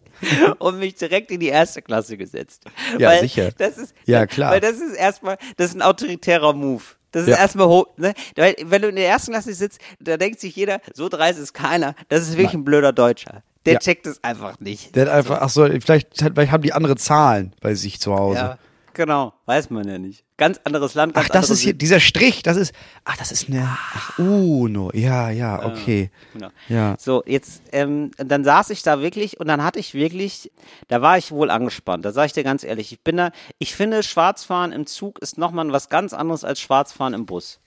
und 0.61 0.79
mich 0.79 0.95
direkt 0.95 1.33
in 1.33 1.41
die 1.41 1.49
erste 1.49 1.83
Klasse 1.83 2.17
gesetzt. 2.17 2.65
Ja, 3.01 3.09
weil 3.11 3.21
sicher. 3.21 3.51
Das 3.59 3.77
ist, 3.77 3.93
Ja, 4.07 4.25
klar. 4.27 4.53
Weil 4.53 4.61
das 4.61 4.75
ist 4.79 4.95
erstmal, 4.95 5.37
das 5.57 5.71
ist 5.71 5.75
ein 5.75 5.83
autoritärer 5.83 6.53
Move. 6.53 6.85
Das 7.11 7.25
ist 7.25 7.31
Ja. 7.31 7.39
erstmal 7.39 7.67
hoch, 7.67 7.87
ne? 7.97 8.15
Weil, 8.37 8.55
wenn 8.63 8.83
du 8.83 8.89
in 8.89 8.95
der 8.97 9.09
ersten 9.09 9.33
Klasse 9.33 9.53
sitzt, 9.53 9.81
da 9.99 10.17
denkt 10.17 10.39
sich 10.39 10.55
jeder, 10.55 10.81
so 10.95 11.09
dreist 11.09 11.41
ist 11.41 11.55
keiner. 11.55 11.97
Das 12.09 12.23
ist 12.23 12.37
wirklich 12.37 12.55
ein 12.55 12.65
blöder 12.65 12.93
Deutscher. 12.93 13.43
Der 13.67 13.75
Ja. 13.75 13.79
checkt 13.81 14.07
es 14.07 14.23
einfach 14.23 14.61
nicht. 14.61 14.95
Der 14.95 15.07
hat 15.07 15.13
einfach, 15.13 15.41
ach 15.41 15.49
so, 15.49 15.65
vielleicht, 15.67 16.17
vielleicht 16.21 16.53
haben 16.53 16.63
die 16.63 16.73
andere 16.73 16.95
Zahlen 16.97 17.53
bei 17.61 17.75
sich 17.75 17.99
zu 18.01 18.15
Hause. 18.15 18.39
Ja, 18.39 18.59
genau. 18.95 19.35
Weiß 19.47 19.71
man 19.71 19.87
ja 19.87 19.99
nicht. 19.99 20.25
Ganz 20.37 20.59
anderes 20.65 20.95
Land, 20.95 21.15
ganz 21.15 21.27
Ach, 21.27 21.33
das 21.33 21.51
ist 21.51 21.61
hier, 21.61 21.75
dieser 21.75 22.01
Strich, 22.01 22.43
das 22.43 22.57
ist, 22.57 22.75
ach, 23.05 23.17
das 23.17 23.31
ist 23.31 23.49
eine, 23.49 23.69
ach, 23.69 24.19
Uno, 24.19 24.91
ja, 24.95 25.31
ja, 25.31 25.65
okay. 25.65 26.11
Genau. 26.33 26.49
Ja. 26.69 26.97
So, 26.99 27.23
jetzt, 27.27 27.63
ähm, 27.73 28.11
dann 28.17 28.43
saß 28.45 28.71
ich 28.71 28.83
da 28.83 29.01
wirklich 29.01 29.39
und 29.39 29.47
dann 29.49 29.63
hatte 29.63 29.79
ich 29.79 29.95
wirklich, 29.95 30.51
da 30.89 31.03
war 31.03 31.19
ich 31.19 31.31
wohl 31.31 31.51
angespannt. 31.51 32.05
Da 32.05 32.13
sage 32.13 32.27
ich 32.27 32.33
dir 32.33 32.45
ganz 32.45 32.65
ehrlich, 32.65 32.91
ich 32.93 33.01
bin 33.03 33.17
da, 33.17 33.31
ich 33.59 33.75
finde, 33.75 34.03
Schwarzfahren 34.03 34.73
im 34.73 34.87
Zug 34.87 35.19
ist 35.21 35.39
nochmal 35.39 35.71
was 35.71 35.89
ganz 35.89 36.13
anderes 36.13 36.43
als 36.45 36.61
Schwarzfahren 36.61 37.15
im 37.15 37.27
Bus. 37.27 37.61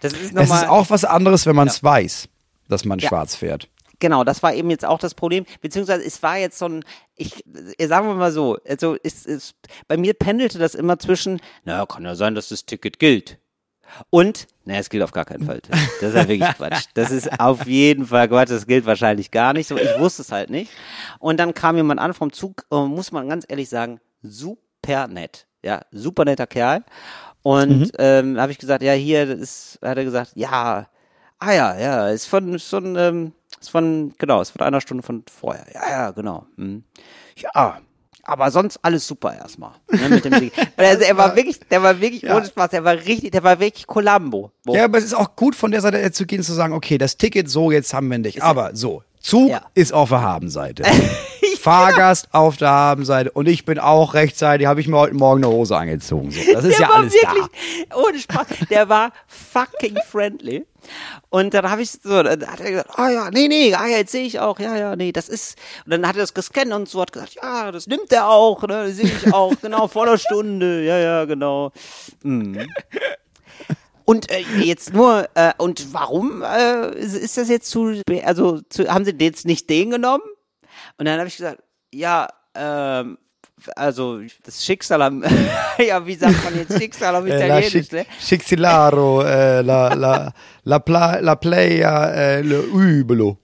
Das 0.00 0.12
ist 0.12 0.34
nochmal. 0.34 0.64
ist 0.64 0.68
auch 0.68 0.90
was 0.90 1.04
anderes, 1.04 1.46
wenn 1.46 1.56
man 1.56 1.68
es 1.68 1.82
weiß, 1.82 2.28
dass 2.68 2.84
man 2.84 2.98
Ja. 2.98 3.08
schwarz 3.08 3.36
fährt. 3.36 3.68
Genau, 4.00 4.24
das 4.24 4.42
war 4.42 4.54
eben 4.54 4.70
jetzt 4.70 4.84
auch 4.84 4.98
das 4.98 5.14
Problem, 5.14 5.44
beziehungsweise 5.60 6.04
es 6.04 6.22
war 6.22 6.38
jetzt 6.38 6.58
so 6.58 6.66
ein, 6.66 6.84
ich, 7.16 7.44
äh, 7.78 7.86
sagen 7.86 8.08
wir 8.08 8.14
mal 8.14 8.32
so, 8.32 8.58
also 8.66 8.94
ist, 8.94 9.26
ist, 9.26 9.54
bei 9.88 9.96
mir 9.96 10.14
pendelte 10.14 10.58
das 10.58 10.74
immer 10.74 10.98
zwischen, 10.98 11.40
naja, 11.64 11.86
kann 11.86 12.04
ja 12.04 12.14
sein, 12.14 12.34
dass 12.34 12.48
das 12.48 12.66
Ticket 12.66 12.98
gilt. 12.98 13.38
Und, 14.10 14.46
naja, 14.64 14.80
es 14.80 14.90
gilt 14.90 15.02
auf 15.02 15.12
gar 15.12 15.24
keinen 15.24 15.44
Fall. 15.44 15.60
Das 16.00 16.10
ist 16.10 16.16
ja 16.16 16.28
wirklich 16.28 16.50
Quatsch. 16.56 16.86
Das 16.94 17.10
ist 17.10 17.38
auf 17.38 17.66
jeden 17.66 18.06
Fall 18.06 18.28
Quatsch, 18.28 18.50
das 18.50 18.66
gilt 18.66 18.86
wahrscheinlich 18.86 19.30
gar 19.30 19.52
nicht 19.52 19.68
so. 19.68 19.76
Ich 19.76 19.98
wusste 19.98 20.22
es 20.22 20.32
halt 20.32 20.50
nicht. 20.50 20.72
Und 21.18 21.38
dann 21.38 21.54
kam 21.54 21.76
jemand 21.76 22.00
an 22.00 22.14
vom 22.14 22.32
Zug, 22.32 22.66
äh, 22.70 22.76
muss 22.76 23.12
man 23.12 23.28
ganz 23.28 23.44
ehrlich 23.48 23.68
sagen, 23.68 24.00
super 24.22 25.06
nett. 25.06 25.46
Ja, 25.62 25.82
super 25.92 26.24
netter 26.24 26.46
Kerl. 26.46 26.84
Und 27.42 27.92
ähm, 27.98 28.40
habe 28.40 28.52
ich 28.52 28.58
gesagt, 28.58 28.82
ja, 28.82 28.92
hier 28.92 29.26
das 29.26 29.38
ist, 29.38 29.78
hat 29.82 29.98
er 29.98 30.04
gesagt, 30.04 30.32
ja, 30.34 30.88
ah 31.38 31.52
ja, 31.52 31.78
ja, 31.78 32.08
ist 32.08 32.26
von, 32.26 32.54
ist 32.54 32.68
von, 32.68 32.96
ähm, 32.96 33.32
ist 33.64 33.70
von, 33.70 34.12
genau, 34.18 34.40
ist 34.40 34.50
von 34.50 34.62
einer 34.62 34.80
Stunde 34.80 35.02
von 35.02 35.22
vorher. 35.32 35.66
Ja, 35.74 35.90
ja, 35.90 36.10
genau. 36.10 36.46
Hm. 36.56 36.84
Ja, 37.36 37.78
aber 38.26 38.50
sonst 38.50 38.78
alles 38.82 39.06
super 39.06 39.34
erstmal. 39.34 39.72
Ne, 39.90 40.08
mit 40.08 40.24
dem 40.24 40.32
also 40.32 40.50
er 41.04 41.16
war 41.16 41.34
wirklich, 41.36 41.60
der 41.70 41.82
war 41.82 42.00
wirklich 42.00 42.22
Ja. 42.22 42.36
ohne 42.36 42.46
Spaß, 42.46 42.70
der 42.70 42.84
war 42.84 42.94
richtig, 42.94 43.32
der 43.32 43.42
war 43.42 43.58
wirklich 43.60 43.86
Columbo. 43.86 44.50
Wo- 44.64 44.74
Ja, 44.74 44.84
aber 44.84 44.98
es 44.98 45.04
ist 45.04 45.14
auch 45.14 45.36
gut 45.36 45.54
von 45.54 45.70
der 45.70 45.80
Seite 45.80 46.10
zu 46.12 46.24
gehen, 46.26 46.42
zu 46.42 46.52
sagen, 46.54 46.72
okay, 46.72 46.96
das 46.98 47.16
Ticket 47.16 47.50
so, 47.50 47.70
jetzt 47.70 47.92
haben 47.92 48.10
wir 48.10 48.18
nicht. 48.18 48.42
Aber 48.42 48.74
so, 48.74 49.02
Zug 49.20 49.50
Ja. 49.50 49.62
ist 49.74 49.92
auf 49.92 50.08
der 50.10 50.22
Habenseite. 50.22 50.84
Fahrgast 51.64 52.28
auf 52.32 52.58
der 52.58 52.68
Habenseite. 52.68 53.30
Und 53.30 53.48
ich 53.48 53.64
bin 53.64 53.78
auch 53.78 54.12
rechtzeitig, 54.12 54.66
habe 54.66 54.82
ich 54.82 54.86
mir 54.86 54.98
heute 54.98 55.14
Morgen 55.14 55.42
eine 55.42 55.50
Hose 55.50 55.74
angezogen. 55.74 56.30
So, 56.30 56.40
das 56.52 56.62
ist 56.62 56.78
der 56.78 56.86
ja 56.86 56.88
war 56.90 56.96
alles 56.96 57.14
wirklich, 57.14 57.86
da. 57.88 57.96
ohne 57.96 58.18
Spaß, 58.18 58.46
der 58.68 58.88
war 58.90 59.12
fucking 59.26 59.96
friendly. 60.06 60.66
Und 61.30 61.54
dann 61.54 61.70
habe 61.70 61.80
ich 61.80 61.92
so, 61.92 62.22
dann 62.22 62.46
hat 62.46 62.60
er 62.60 62.70
gesagt, 62.70 62.90
ah 62.98 63.08
ja, 63.08 63.30
nee, 63.30 63.48
nee, 63.48 63.72
ah 63.72 63.86
ja, 63.86 63.96
jetzt 63.96 64.12
sehe 64.12 64.26
ich 64.26 64.40
auch, 64.40 64.60
ja, 64.60 64.76
ja, 64.76 64.94
nee, 64.94 65.10
das 65.10 65.30
ist, 65.30 65.56
und 65.86 65.92
dann 65.92 66.06
hat 66.06 66.16
er 66.16 66.20
das 66.20 66.34
gescannt 66.34 66.70
und 66.70 66.86
so 66.86 67.00
hat 67.00 67.12
gesagt, 67.12 67.36
ja, 67.42 67.72
das 67.72 67.86
nimmt 67.86 68.12
er 68.12 68.28
auch, 68.28 68.60
ne, 68.64 68.88
das 68.88 68.96
sehe 68.96 69.06
ich 69.06 69.32
auch, 69.32 69.54
genau, 69.62 69.88
vor 69.88 70.02
einer 70.02 70.18
Stunde, 70.18 70.84
ja, 70.84 70.98
ja, 70.98 71.24
genau. 71.24 71.72
Mhm. 72.22 72.66
Und 74.04 74.30
äh, 74.30 74.40
jetzt 74.62 74.92
nur, 74.92 75.30
äh, 75.32 75.54
und 75.56 75.94
warum 75.94 76.42
äh, 76.42 76.94
ist 76.94 77.38
das 77.38 77.48
jetzt 77.48 77.70
zu, 77.70 78.02
also 78.22 78.60
zu, 78.68 78.86
haben 78.86 79.06
sie 79.06 79.14
jetzt 79.18 79.46
nicht 79.46 79.70
den 79.70 79.88
genommen? 79.88 80.24
Und 80.98 81.06
dann 81.06 81.18
habe 81.18 81.28
ich 81.28 81.36
gesagt, 81.36 81.62
ja, 81.92 82.28
ähm, 82.54 83.18
also 83.76 84.20
das 84.44 84.64
Schicksal 84.64 85.02
am, 85.02 85.24
ja, 85.78 86.04
wie 86.06 86.14
sagt 86.14 86.44
man 86.44 86.56
jetzt 86.56 86.78
Schicksal 86.78 87.14
am 87.16 87.26
Äh, 87.26 87.36
Italienisch, 87.36 87.90
ne? 87.92 88.06
Schicksilaro, 88.20 89.22
äh, 89.22 89.62
la, 89.62 89.94
la, 89.94 90.32
la, 90.64 90.78
pla, 90.78 91.18
la 91.20 91.36
playa, 91.36 92.10
äh, 92.10 92.42
le 92.42 92.60
übelo. 92.60 93.38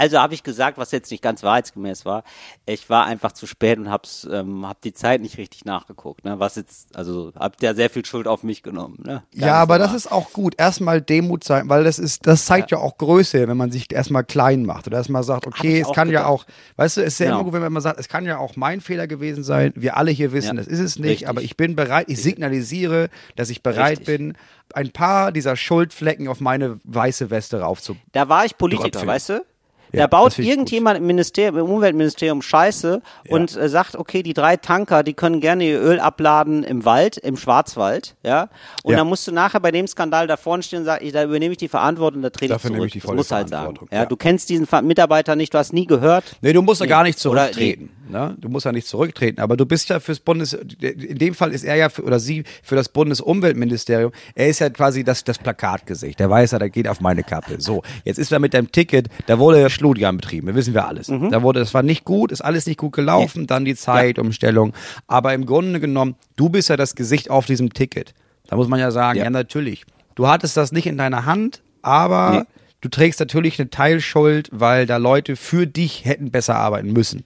Also 0.00 0.18
habe 0.18 0.32
ich 0.32 0.42
gesagt, 0.42 0.78
was 0.78 0.92
jetzt 0.92 1.10
nicht 1.10 1.22
ganz 1.22 1.42
wahrheitsgemäß 1.42 2.06
war. 2.06 2.24
Ich 2.64 2.88
war 2.88 3.04
einfach 3.04 3.32
zu 3.32 3.46
spät 3.46 3.78
und 3.78 3.90
hab's, 3.90 4.26
ähm, 4.32 4.66
hab 4.66 4.80
die 4.80 4.94
Zeit 4.94 5.20
nicht 5.20 5.36
richtig 5.36 5.66
nachgeguckt. 5.66 6.24
Ne? 6.24 6.38
Was 6.38 6.56
jetzt, 6.56 6.96
also 6.96 7.32
habt 7.38 7.62
ihr 7.62 7.74
sehr 7.74 7.90
viel 7.90 8.04
Schuld 8.06 8.26
auf 8.26 8.42
mich 8.42 8.62
genommen. 8.62 8.98
Ne? 9.04 9.22
Ja, 9.34 9.56
aber 9.56 9.78
das 9.78 9.92
ist 9.92 10.10
auch 10.10 10.32
gut. 10.32 10.54
Erstmal 10.56 11.02
Demut 11.02 11.44
zeigen, 11.44 11.68
weil 11.68 11.84
das 11.84 11.98
ist, 11.98 12.26
das 12.26 12.46
zeigt 12.46 12.70
ja, 12.70 12.78
auch 12.78 12.96
Größe, 12.96 13.46
wenn 13.46 13.56
man 13.58 13.70
sich 13.70 13.92
erstmal 13.92 14.24
klein 14.24 14.64
macht 14.64 14.86
oder 14.86 14.96
erstmal 14.96 15.22
sagt, 15.22 15.46
okay, 15.46 15.80
es 15.80 15.92
kann 15.92 16.08
ja 16.08 16.20
gedacht. 16.20 16.26
auch, 16.32 16.46
weißt 16.76 16.96
du, 16.96 17.00
es 17.02 17.12
ist 17.14 17.18
ja 17.20 17.26
Genau. 17.26 17.40
immer 17.40 17.50
gut, 17.50 17.60
wenn 17.60 17.72
man 17.72 17.82
sagt, 17.82 18.00
es 18.00 18.08
kann 18.08 18.24
ja 18.24 18.38
auch 18.38 18.56
mein 18.56 18.80
Fehler 18.80 19.06
gewesen 19.06 19.44
sein. 19.44 19.72
Wir 19.76 19.98
alle 19.98 20.10
hier 20.10 20.32
wissen, 20.32 20.56
Ja. 20.56 20.62
das 20.62 20.66
ist 20.66 20.80
es 20.80 20.98
nicht, 20.98 21.10
Richtig. 21.10 21.28
aber 21.28 21.42
ich 21.42 21.56
bin 21.58 21.76
bereit, 21.76 22.06
ich 22.08 22.22
signalisiere, 22.22 23.10
dass 23.36 23.50
ich 23.50 23.62
bereit 23.62 24.00
Richtig. 24.00 24.06
bin, 24.06 24.36
ein 24.72 24.90
paar 24.92 25.30
dieser 25.32 25.56
Schuldflecken 25.56 26.26
auf 26.26 26.40
meine 26.40 26.80
weiße 26.84 27.28
Weste 27.30 27.60
raufzu. 27.60 27.96
Da 28.12 28.28
war 28.30 28.46
ich 28.46 28.56
Politiker, 28.56 29.06
weißt 29.06 29.28
du? 29.28 29.44
Ja, 29.92 30.00
da 30.02 30.06
baut 30.06 30.32
das 30.32 30.38
irgendjemand 30.38 30.98
im 30.98 31.06
Ministerium, 31.06 31.58
im 31.58 31.66
Umweltministerium 31.72 32.42
Scheiße 32.42 33.02
und 33.28 33.56
äh, 33.56 33.68
sagt, 33.68 33.96
okay, 33.96 34.22
die 34.22 34.34
drei 34.34 34.56
Tanker, 34.56 35.02
die 35.02 35.14
können 35.14 35.40
gerne 35.40 35.64
ihr 35.64 35.80
Öl 35.80 36.00
abladen 36.00 36.62
im 36.64 36.84
Wald, 36.84 37.16
im 37.16 37.36
Schwarzwald, 37.36 38.14
ja. 38.24 38.48
Und 38.82 38.92
Ja. 38.92 38.98
dann 38.98 39.06
musst 39.08 39.26
du 39.26 39.32
nachher 39.32 39.60
bei 39.60 39.70
dem 39.70 39.86
Skandal 39.86 40.26
da 40.26 40.36
vorne 40.36 40.62
stehen 40.62 40.80
und 40.80 40.84
sagen, 40.84 41.04
ich, 41.06 41.12
da 41.12 41.24
übernehme 41.24 41.52
ich 41.52 41.58
die 41.58 41.68
Verantwortung, 41.68 42.22
da 42.22 42.30
trete 42.30 42.52
Dafür 42.54 42.70
ich 42.70 42.72
nehme 42.72 42.78
zurück. 42.80 42.86
ich 42.88 42.92
die 42.94 42.98
das 43.00 43.06
volle 43.06 43.22
du 43.22 43.30
halt 43.34 43.48
sagen. 43.48 43.78
Ja, 43.90 43.98
ja. 44.00 44.06
du 44.06 44.16
kennst 44.16 44.48
diesen 44.48 44.66
Mitarbeiter 44.86 45.36
nicht, 45.36 45.52
du 45.54 45.58
hast 45.58 45.72
nie 45.72 45.86
gehört. 45.86 46.36
Nee, 46.40 46.52
du 46.52 46.62
musst 46.62 46.80
ja 46.80 46.86
Nee. 46.86 46.90
gar 46.90 47.02
nicht 47.02 47.18
zurücktreten. 47.18 47.90
Ne? 48.08 48.36
Du 48.40 48.48
musst 48.48 48.66
ja 48.66 48.72
nicht 48.72 48.88
zurücktreten. 48.88 49.40
Aber 49.40 49.56
du 49.56 49.64
bist 49.66 49.88
ja 49.88 50.00
fürs 50.00 50.18
Bundes, 50.18 50.52
in 50.52 51.18
dem 51.18 51.32
Fall 51.34 51.52
ist 51.52 51.62
er 51.62 51.76
ja 51.76 51.88
für, 51.88 52.02
oder 52.02 52.18
sie 52.18 52.42
für 52.62 52.74
das 52.74 52.88
Bundesumweltministerium. 52.88 54.12
Er 54.34 54.48
ist 54.48 54.58
ja 54.58 54.70
quasi 54.70 55.04
das, 55.04 55.24
das 55.24 55.38
Plakatgesicht. 55.38 56.18
Der 56.18 56.28
weiß 56.28 56.50
ja, 56.52 56.58
der 56.58 56.70
geht 56.70 56.88
auf 56.88 57.00
meine 57.00 57.22
Kappe. 57.22 57.60
So, 57.60 57.82
jetzt 58.04 58.18
ist 58.18 58.32
er 58.32 58.38
mit 58.38 58.54
deinem 58.54 58.72
Ticket, 58.72 59.06
da 59.26 59.38
wurde 59.38 59.70
ja 59.80 59.86
Schludjam 59.86 60.16
betrieben. 60.18 60.46
Das 60.48 60.56
wissen 60.56 60.74
wir 60.74 60.86
alles. 60.86 61.08
Mhm. 61.08 61.30
Da 61.30 61.42
wurde, 61.42 61.60
das 61.60 61.74
war 61.74 61.82
nicht 61.82 62.04
gut, 62.04 62.32
ist 62.32 62.40
alles 62.42 62.66
nicht 62.66 62.78
gut 62.78 62.92
gelaufen. 62.92 63.46
Dann 63.46 63.64
die 63.64 63.74
Zeitumstellung. 63.74 64.72
Aber 65.06 65.34
im 65.34 65.46
Grunde 65.46 65.80
genommen, 65.80 66.16
du 66.36 66.48
bist 66.48 66.68
ja 66.68 66.76
das 66.76 66.94
Gesicht 66.94 67.30
auf 67.30 67.46
diesem 67.46 67.72
Ticket. 67.72 68.14
Da 68.48 68.56
muss 68.56 68.68
man 68.68 68.80
ja 68.80 68.90
sagen, 68.90 69.18
ja, 69.18 69.24
Ja. 69.24 69.30
natürlich. 69.30 69.84
Du 70.14 70.26
hattest 70.28 70.56
das 70.56 70.72
nicht 70.72 70.86
in 70.86 70.98
deiner 70.98 71.24
Hand, 71.24 71.62
aber 71.82 72.30
Nee. 72.30 72.42
du 72.82 72.88
trägst 72.88 73.20
natürlich 73.20 73.58
eine 73.58 73.70
Teilschuld, 73.70 74.48
weil 74.52 74.86
da 74.86 74.96
Leute 74.98 75.36
für 75.36 75.66
dich 75.66 76.04
hätten 76.04 76.30
besser 76.30 76.56
arbeiten 76.56 76.92
müssen. 76.92 77.24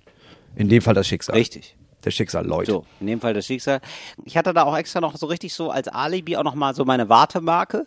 In 0.57 0.69
dem 0.69 0.83
Fall 0.83 0.95
das 0.95 1.09
Schicksal. 1.09 1.35
Richtig. 1.35 1.77
Das 2.03 2.15
Schicksal, 2.15 2.47
Leute. 2.47 2.71
So, 2.71 2.85
in 3.01 3.07
dem 3.07 3.21
Fall 3.21 3.33
das 3.35 3.47
Schicksal. 3.47 3.81
Ich 4.25 4.37
hatte 4.37 4.53
da 4.53 4.65
auch 4.65 4.77
extra 4.77 5.01
noch 5.01 5.17
so 5.17 5.27
richtig 5.27 5.55
so 5.55 5.71
als 5.71 5.89
Alibi 5.89 6.37
auch 6.37 6.45
noch 6.45 6.55
mal 6.55 6.75
so 6.75 6.85
meine 6.85 7.09
Wartemarke. 7.09 7.87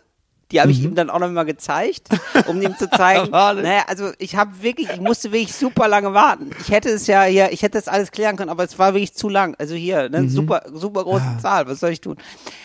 Die 0.50 0.60
habe 0.60 0.70
ich 0.70 0.82
ihm 0.82 0.94
dann 0.94 1.10
auch 1.10 1.18
noch 1.18 1.30
mal 1.30 1.44
gezeigt, 1.44 2.08
um 2.46 2.60
ihm 2.62 2.74
zu 2.78 2.88
zeigen. 2.88 3.30
Naja, 3.62 3.82
also 3.86 4.10
ich 4.18 4.36
habe 4.36 4.62
wirklich, 4.62 4.88
ich 4.90 5.00
musste 5.00 5.30
wirklich 5.32 5.52
super 5.54 5.88
lange 5.88 6.14
warten. 6.14 6.50
Ich 6.60 6.70
hätte 6.70 6.88
es 6.88 7.06
ja 7.06 7.24
hier, 7.24 7.52
ich 7.52 7.62
hätte 7.62 7.76
das 7.78 7.88
alles 7.88 8.10
klären 8.10 8.36
können, 8.36 8.50
aber 8.50 8.64
es 8.64 8.78
war 8.78 8.94
wirklich 8.94 9.14
zu 9.14 9.28
lang. 9.28 9.54
Also 9.58 9.74
hier, 9.74 10.08
ne, 10.08 10.28
super, 10.28 10.62
super 10.72 11.04
große 11.04 11.38
Zahl. 11.42 11.66
Was 11.66 11.80
soll 11.80 11.90
ich 11.90 12.00
tun? 12.00 12.16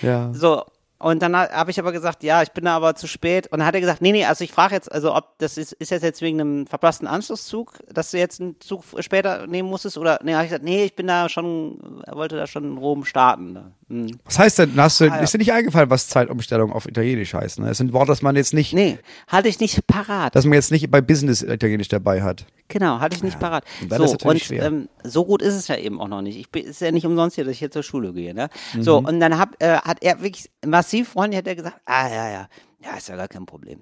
Ja. 0.02 0.32
So. 0.34 0.64
Und 1.04 1.22
dann 1.22 1.36
habe 1.36 1.70
ich 1.70 1.80
aber 1.80 1.92
gesagt, 1.92 2.24
ja, 2.24 2.42
ich 2.42 2.52
bin 2.54 2.64
da 2.64 2.76
aber 2.78 2.96
zu 2.96 3.08
spät. 3.08 3.48
Und 3.48 3.60
dann 3.60 3.68
hat 3.68 3.76
er 3.76 3.82
gesagt, 3.82 4.02
nee, 4.02 4.14
nee, 4.14 4.24
also 4.26 4.44
ich 4.44 4.52
frage 4.54 4.74
jetzt, 4.74 4.90
also 4.90 5.14
ob 5.14 5.38
das 5.40 5.58
ist, 5.58 5.74
ist 5.74 5.92
das 5.92 6.02
jetzt 6.02 6.22
wegen 6.22 6.40
einem 6.40 6.66
verpassten 6.66 7.08
Anschlusszug, 7.08 7.74
dass 7.94 8.12
du 8.12 8.18
jetzt 8.18 8.40
einen 8.40 8.56
Zug 8.62 8.84
später 9.00 9.46
nehmen 9.46 9.70
musstest? 9.70 9.98
Oder 9.98 10.20
nee, 10.24 10.34
habe 10.34 10.46
ich 10.46 10.50
gesagt, 10.50 10.64
nee, 10.64 10.86
ich 10.86 10.96
bin 10.96 11.08
da 11.08 11.28
schon, 11.28 12.02
er 12.06 12.16
wollte 12.16 12.38
da 12.38 12.48
schon 12.48 12.64
in 12.64 12.78
Rom 12.78 13.04
starten. 13.04 13.52
Ne? 13.54 13.72
Hm. 13.90 14.20
Was 14.24 14.40
heißt 14.40 14.60
denn, 14.60 14.74
hast 14.78 15.02
du, 15.02 15.06
Ah, 15.12 15.18
ja. 15.18 15.22
ist 15.24 15.34
dir 15.34 15.40
nicht 15.40 15.52
eingefallen, 15.52 15.90
was 15.90 16.08
Zeitumstellung 16.08 16.72
auf 16.72 16.88
Italienisch 16.88 17.34
heißt? 17.34 17.60
Ne? 17.60 17.68
Das 17.68 17.78
sind 17.80 17.92
Worte, 17.92 18.08
das 18.14 18.22
man 18.22 18.36
jetzt 18.38 18.54
nicht, 18.54 18.74
Nee, 18.74 18.98
hatte 19.28 19.50
ich 19.50 19.60
nicht 19.60 19.86
parat. 19.86 20.34
dass 20.36 20.46
man 20.46 20.54
jetzt 20.54 20.72
nicht 20.72 20.90
bei 20.90 21.02
Business 21.02 21.42
Italienisch 21.42 21.90
dabei 21.90 22.22
hat. 22.22 22.46
Genau, 22.70 23.00
hatte 23.00 23.16
ich 23.16 23.24
nicht 23.24 23.40
parat. 23.40 23.66
Und 23.82 23.92
dann 23.92 24.00
So, 24.00 24.16
ist 24.16 24.26
und 24.26 24.52
ähm, 24.52 24.90
so 25.04 25.26
gut 25.26 25.42
ist 25.42 25.54
es 25.54 25.68
ja 25.68 25.76
eben 25.76 26.00
auch 26.00 26.08
noch 26.08 26.22
nicht. 26.22 26.38
Ich 26.38 26.50
bin, 26.50 26.66
ist 26.66 26.82
ja 26.82 26.92
nicht 26.92 27.06
umsonst 27.06 27.36
hier, 27.36 27.44
dass 27.44 27.54
ich 27.54 27.60
hier 27.60 27.72
zur 27.72 27.84
Schule 27.84 28.14
gehe. 28.14 28.34
Ne? 28.34 28.50
Mhm. 28.74 28.84
So, 28.84 28.98
und 28.98 29.20
dann 29.20 29.38
hab, 29.38 29.62
äh, 29.62 29.78
hat 29.78 29.98
er 30.02 30.22
wirklich 30.22 30.50
massiv 30.66 31.10
freundlich 31.10 31.40
hat 31.40 31.48
er 31.48 31.56
gesagt, 31.56 31.82
ah 31.86 32.08
ja, 32.08 32.30
ja, 32.30 32.48
ja, 32.84 32.98
ist 32.98 33.10
ja 33.10 33.16
gar 33.16 33.28
kein 33.28 33.46
Problem. 33.46 33.82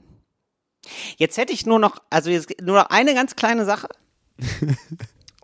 Jetzt 1.18 1.38
hätte 1.38 1.54
ich 1.54 1.66
nur 1.66 1.80
noch, 1.80 1.98
also 2.10 2.30
jetzt 2.30 2.50
nur 2.62 2.76
noch 2.76 2.90
eine 2.90 3.14
ganz 3.14 3.36
kleine 3.36 3.66
Sache. 3.66 3.88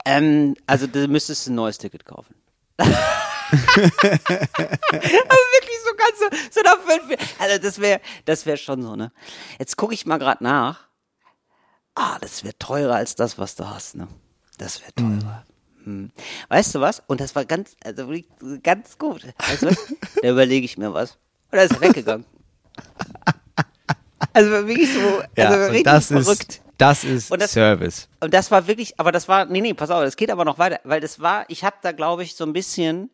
ähm, 0.05 0.55
also 0.65 0.87
du 0.87 1.07
müsstest 1.07 1.47
ein 1.47 1.55
neues 1.55 1.77
Ticket 1.77 2.05
kaufen. 2.05 2.35
Aber 2.77 2.89
wirklich 4.91 5.77
so 5.85 5.95
ganz 5.95 6.19
so, 6.19 6.25
so 6.51 6.61
nach 6.63 6.79
fünf, 6.79 7.15
also 7.39 7.61
das 7.61 7.79
wäre, 7.79 8.01
das 8.25 8.45
wäre 8.45 8.57
schon 8.57 8.81
so, 8.81 8.95
ne? 8.95 9.11
Jetzt 9.59 9.77
gucke 9.77 9.93
ich 9.93 10.05
mal 10.05 10.17
gerade 10.17 10.43
nach. 10.43 10.86
Ah, 11.99 12.17
das 12.21 12.43
wäre 12.43 12.55
teurer 12.59 12.95
als 12.95 13.15
das, 13.15 13.39
was 13.39 13.55
du 13.55 13.67
hast, 13.67 13.95
ne? 13.95 14.07
Das 14.59 14.81
wäre 14.81 14.93
teurer. 14.93 15.43
Hm. 15.83 16.11
Weißt 16.49 16.75
du 16.75 16.79
was? 16.81 17.01
Und 17.07 17.19
das 17.21 17.35
war 17.35 17.43
ganz, 17.45 17.75
also 17.83 18.11
ganz 18.61 18.97
gut. 18.99 19.25
Weißt 19.39 19.63
du? 19.63 19.69
Da 20.21 20.29
überlege 20.29 20.65
ich 20.65 20.77
mir 20.77 20.93
was. 20.93 21.11
Und 21.51 21.57
da 21.57 21.61
ist 21.63 21.71
er 21.73 21.81
weggegangen. 21.81 22.25
Also 24.33 24.51
wirklich 24.51 24.91
so, 24.93 25.21
also 25.41 25.53
und 25.55 25.61
richtig 25.71 25.83
das 25.85 26.07
verrückt. 26.07 26.49
ist, 26.53 26.61
das 26.77 27.03
ist 27.03 27.31
Und 27.31 27.41
das- 27.41 27.51
Service. 27.51 28.07
Und 28.19 28.33
das 28.33 28.51
war 28.51 28.67
wirklich, 28.67 28.99
aber 28.99 29.11
das 29.11 29.27
war, 29.27 29.45
nee, 29.45 29.61
nee, 29.61 29.73
pass 29.73 29.89
auf, 29.89 30.03
das 30.03 30.15
geht 30.15 30.29
aber 30.31 30.45
noch 30.45 30.59
weiter, 30.59 30.79
weil 30.83 31.01
das 31.01 31.19
war, 31.19 31.45
ich 31.49 31.63
habe 31.63 31.77
da, 31.81 31.91
glaube 31.91 32.23
ich, 32.23 32.35
so 32.35 32.43
ein 32.43 32.53
bisschen, 32.53 33.09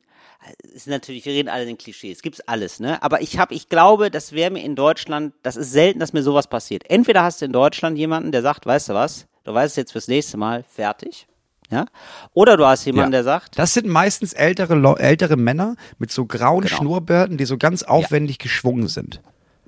ist 0.74 0.88
natürlich, 0.88 1.26
wir 1.26 1.34
reden 1.34 1.50
alle 1.50 1.66
in 1.70 1.78
Klischees, 1.78 2.22
gibt's 2.22 2.42
alles, 2.42 2.80
ne? 2.80 3.02
Aber 3.02 3.22
ich 3.22 3.38
habe, 3.40 3.54
ich 3.54 3.70
glaube, 3.70 4.12
das 4.12 4.34
wäre 4.34 4.52
mir 4.52 4.64
in 4.64 4.76
Deutschland, 4.76 5.34
das 5.44 5.56
ist 5.56 5.72
selten, 5.72 6.00
dass 6.00 6.14
mir 6.14 6.24
sowas 6.24 6.48
passiert. 6.48 6.84
Entweder 6.90 7.24
hast 7.24 7.42
du 7.42 7.46
in 7.46 7.54
Deutschland 7.54 7.98
jemanden, 7.98 8.32
der 8.32 8.42
sagt, 8.42 8.66
weißt 8.66 8.90
du 8.90 8.94
was, 8.94 9.28
du 9.44 9.54
weißt 9.54 9.72
es 9.72 9.76
jetzt 9.76 9.92
fürs 9.92 10.08
nächste 10.08 10.38
Mal, 10.38 10.64
fertig, 10.70 11.28
ja? 11.70 11.86
Oder 12.34 12.58
du 12.58 12.66
hast 12.66 12.86
jemanden, 12.86 13.12
der 13.14 13.24
sagt, 13.24 13.58
Das 13.58 13.74
sind 13.74 13.88
meistens 13.88 14.34
ältere, 14.34 14.96
ältere 15.00 15.38
Männer 15.38 15.76
mit 15.98 16.12
so 16.12 16.26
grauen 16.26 16.62
Genau. 16.66 16.76
Schnurrbärten, 16.76 17.38
die 17.38 17.46
so 17.46 17.58
ganz 17.58 17.84
aufwendig 17.84 18.38
geschwungen 18.38 18.88
sind. 18.88 19.22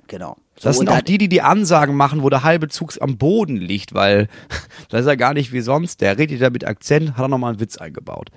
genau. 0.06 0.36
So, 0.58 0.68
Das 0.70 0.78
sind 0.78 0.88
auch 0.88 1.02
die, 1.02 1.18
die 1.18 1.28
die 1.28 1.42
Ansagen 1.42 1.94
machen, 1.96 2.22
wo 2.22 2.30
der 2.30 2.42
halbe 2.42 2.68
Zug 2.68 2.94
am 3.02 3.18
Boden 3.18 3.56
liegt, 3.56 3.92
weil 3.92 4.28
das 4.88 5.00
ist 5.02 5.06
ja 5.06 5.14
gar 5.14 5.34
nicht 5.34 5.52
wie 5.52 5.60
sonst. 5.60 6.00
Der 6.00 6.16
redet 6.16 6.40
da 6.40 6.48
mit 6.48 6.66
Akzent, 6.66 7.16
hat 7.16 7.24
auch 7.24 7.28
nochmal 7.28 7.50
einen 7.50 7.60
Witz 7.60 7.76
eingebaut. 7.76 8.30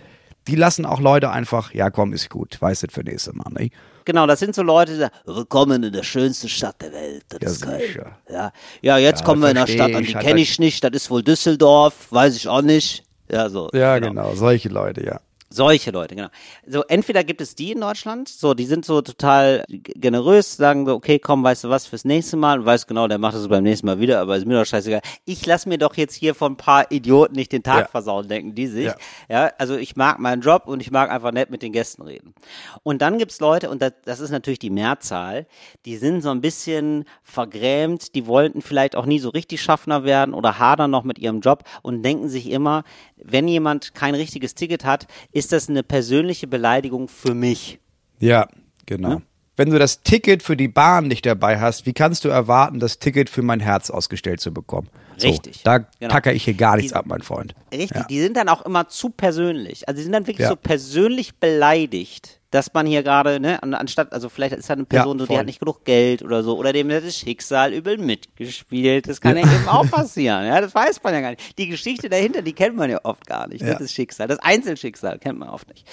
Die 0.47 0.55
lassen 0.55 0.85
auch 0.85 0.99
Leute 0.99 1.29
einfach, 1.31 1.73
ja 1.73 1.89
komm, 1.89 2.13
ist 2.13 2.29
gut, 2.29 2.59
weiß 2.59 2.83
es 2.83 2.93
für 2.93 3.03
nächstes 3.03 3.33
Mal, 3.33 3.51
ne? 3.51 3.69
Genau, 4.05 4.25
das 4.25 4.39
sind 4.39 4.55
so 4.55 4.63
Leute, 4.63 4.93
die 4.93 4.97
sagen, 4.99 5.13
willkommen 5.25 5.83
in 5.83 5.93
der 5.93 6.03
schönsten 6.03 6.49
Stadt 6.49 6.81
der 6.81 6.91
Welt. 6.93 7.23
Das 7.29 7.61
Ja, 7.61 7.71
ist 7.71 7.85
sicher. 7.87 8.17
Ja, 8.29 8.51
ja 8.81 8.97
jetzt 8.97 9.19
Ja, 9.19 9.25
kommen 9.25 9.41
wir 9.41 9.51
in 9.51 9.57
eine 9.57 9.67
versteh 9.67 9.77
Stadt 9.83 9.95
an, 9.95 10.03
die 10.03 10.13
kenne 10.13 10.41
ich 10.41 10.57
nicht, 10.57 10.83
das 10.83 10.91
ist 10.93 11.11
wohl 11.11 11.21
Düsseldorf, 11.21 12.11
weiß 12.11 12.35
ich 12.35 12.47
auch 12.47 12.61
nicht. 12.63 13.03
Ja, 13.31 13.49
so. 13.49 13.69
Ja, 13.73 13.99
genau, 13.99 14.33
solche 14.33 14.69
Leute, 14.69 15.05
ja. 15.05 15.19
Solche 15.52 15.89
Leute, 15.91 16.16
genau. 16.16 16.28
So, 16.68 16.84
entweder 16.84 17.24
gibt 17.24 17.41
es 17.41 17.56
die 17.56 17.72
in 17.72 17.82
Deutschland, 17.82 18.30
so, 18.30 18.54
die 18.54 18.66
sind 18.66 18.86
so 18.86 19.02
total 19.02 19.64
generös, 19.68 20.58
sagen 20.58 20.86
so, 20.86 20.93
okay, 20.93 21.18
komm, 21.18 21.43
weißt 21.43 21.64
du 21.64 21.70
was, 21.70 21.88
fürs 21.88 22.06
nächste 22.06 22.38
Mal, 22.38 22.60
und 22.60 22.66
weißt 22.66 22.88
genau, 22.88 23.08
der 23.08 23.18
macht 23.18 23.36
es 23.36 23.47
beim 23.47 23.64
nächsten 23.64 23.88
Mal 23.88 24.00
wieder, 24.00 24.20
aber 24.22 24.38
ist 24.38 24.45
mir 24.45 24.60
doch 24.60 24.66
scheißegal. 24.66 25.02
Ich 25.26 25.45
lass 25.47 25.66
mir 25.66 25.80
doch 25.80 25.95
jetzt 25.97 26.14
hier 26.14 26.36
von 26.36 26.54
ein 26.54 26.58
paar 26.58 26.91
Idioten 26.91 27.36
nicht 27.36 27.52
den 27.52 27.64
Tag 27.64 27.80
Ja. 27.80 27.88
versauen, 27.88 28.28
denken 28.28 28.54
die 28.54 28.68
sich. 28.68 28.86
Ja. 28.86 28.95
Ja. 29.28 29.52
also 29.58 29.76
ich 29.76 29.95
mag 29.95 30.20
meinen 30.20 30.41
Job 30.41 30.64
und 30.68 30.82
ich 30.82 30.91
mag 30.91 31.10
einfach 31.10 31.32
nett 31.32 31.50
mit 31.50 31.64
den 31.64 31.72
Gästen 31.72 32.04
reden. 32.04 32.36
Und 32.84 33.02
dann 33.02 33.18
gibt's 33.18 33.39
Leute, 33.39 33.70
und 33.72 33.82
das, 33.82 33.93
das 34.06 34.20
ist 34.20 34.30
natürlich 34.30 34.60
die 34.60 34.70
Mehrzahl, 34.70 35.47
die 35.86 35.97
sind 35.97 36.22
so 36.22 36.30
ein 36.30 36.41
bisschen 36.41 37.06
vergrämt, 37.24 38.14
die 38.14 38.28
wollten 38.28 38.62
vielleicht 38.62 38.95
auch 38.95 39.06
nie 39.08 39.20
so 39.20 39.30
richtig 39.30 39.62
Schaffner 39.64 40.04
werden 40.04 40.34
oder 40.36 40.60
hadern 40.60 40.91
noch 40.91 41.04
mit 41.04 41.18
ihrem 41.18 41.39
Job 41.39 41.64
und 41.82 42.04
denken 42.04 42.30
sich 42.30 42.52
immer, 42.52 42.84
wenn 43.24 43.47
jemand 43.47 43.93
kein 43.93 44.15
richtiges 44.15 44.55
Ticket 44.55 44.86
hat, 44.86 45.07
ist 45.32 45.51
das 45.51 45.70
eine 45.70 45.84
persönliche 45.84 46.47
Beleidigung 46.47 47.07
für 47.07 47.34
mich. 47.34 47.80
Ja, 48.20 48.47
genau. 48.86 49.22
Wenn 49.55 49.72
du 49.72 49.78
das 49.80 50.03
Ticket 50.03 50.41
für 50.41 50.55
die 50.55 50.70
Bahn 50.70 51.07
nicht 51.09 51.26
dabei 51.26 51.59
hast, 51.59 51.86
wie 51.86 51.91
kannst 51.91 52.24
du 52.24 52.30
erwarten, 52.30 52.80
das 52.80 52.97
Ticket 52.99 53.30
für 53.30 53.41
mein 53.41 53.59
Herz 53.59 53.89
ausgestellt 53.89 54.39
zu 54.39 54.53
bekommen? 54.53 54.89
So, 55.17 55.28
Richtig. 55.28 55.63
Da 55.63 55.80
Genau. 55.80 56.11
tacker 56.13 56.32
ich 56.34 56.45
hier 56.45 56.53
gar 56.53 56.78
nichts 56.78 56.93
Die- 56.93 56.95
ab, 56.95 57.05
mein 57.07 57.22
Freund. 57.22 57.53
Richtig, 57.74 57.91
Ja. 57.97 58.03
die 58.05 58.22
sind 58.22 58.38
dann 58.38 58.47
auch 58.47 58.61
immer 58.65 58.88
zu 58.88 59.09
persönlich. 59.09 59.86
Also 59.89 59.97
die 59.97 60.03
sind 60.03 60.13
dann 60.13 60.28
wirklich 60.28 60.45
Ja. 60.45 60.49
so 60.49 60.55
persönlich 60.55 61.36
beleidigt, 61.39 62.38
dass 62.52 62.74
man 62.74 62.86
hier 62.88 63.04
gerade, 63.04 63.39
ne, 63.39 63.62
an- 63.62 63.74
anstatt, 63.74 64.12
also 64.12 64.28
vielleicht 64.30 64.56
ist 64.56 64.70
da 64.70 64.74
eine 64.74 64.86
Person, 64.86 65.20
so, 65.20 65.26
die 65.28 65.38
hat 65.38 65.45
nicht 65.45 65.60
genug 65.60 65.86
Geld 65.86 66.24
oder 66.24 66.41
so, 66.43 66.58
oder 66.58 66.74
dem 66.74 66.91
hat 66.91 67.04
das 67.06 67.16
Schicksal 67.18 67.74
übel 67.74 67.97
mitgespielt. 67.97 69.08
Das 69.08 69.22
kann 69.22 69.38
ja, 69.38 69.43
eben 69.43 69.68
auch 69.68 69.88
passieren, 69.91 70.45
ja, 70.47 70.60
das 70.62 70.74
weiß 70.74 71.02
man 71.04 71.14
ja 71.14 71.22
gar 71.22 71.30
nicht. 71.32 71.58
Die 71.60 71.68
Geschichte 71.68 72.10
dahinter, 72.10 72.41
die 72.41 72.54
kennt 72.54 72.76
man 72.76 72.89
ja 72.89 73.00
oft 73.04 73.26
gar 73.28 73.47
nicht, 73.47 73.62
ne, 73.62 73.70
Ja. 73.72 73.78
das 73.80 73.91
Schicksal, 73.93 74.28
das 74.28 74.39
Einzelschicksal 74.39 75.20
kennt 75.20 75.38
man 75.39 75.50
oft 75.50 75.68
nicht. 75.70 75.88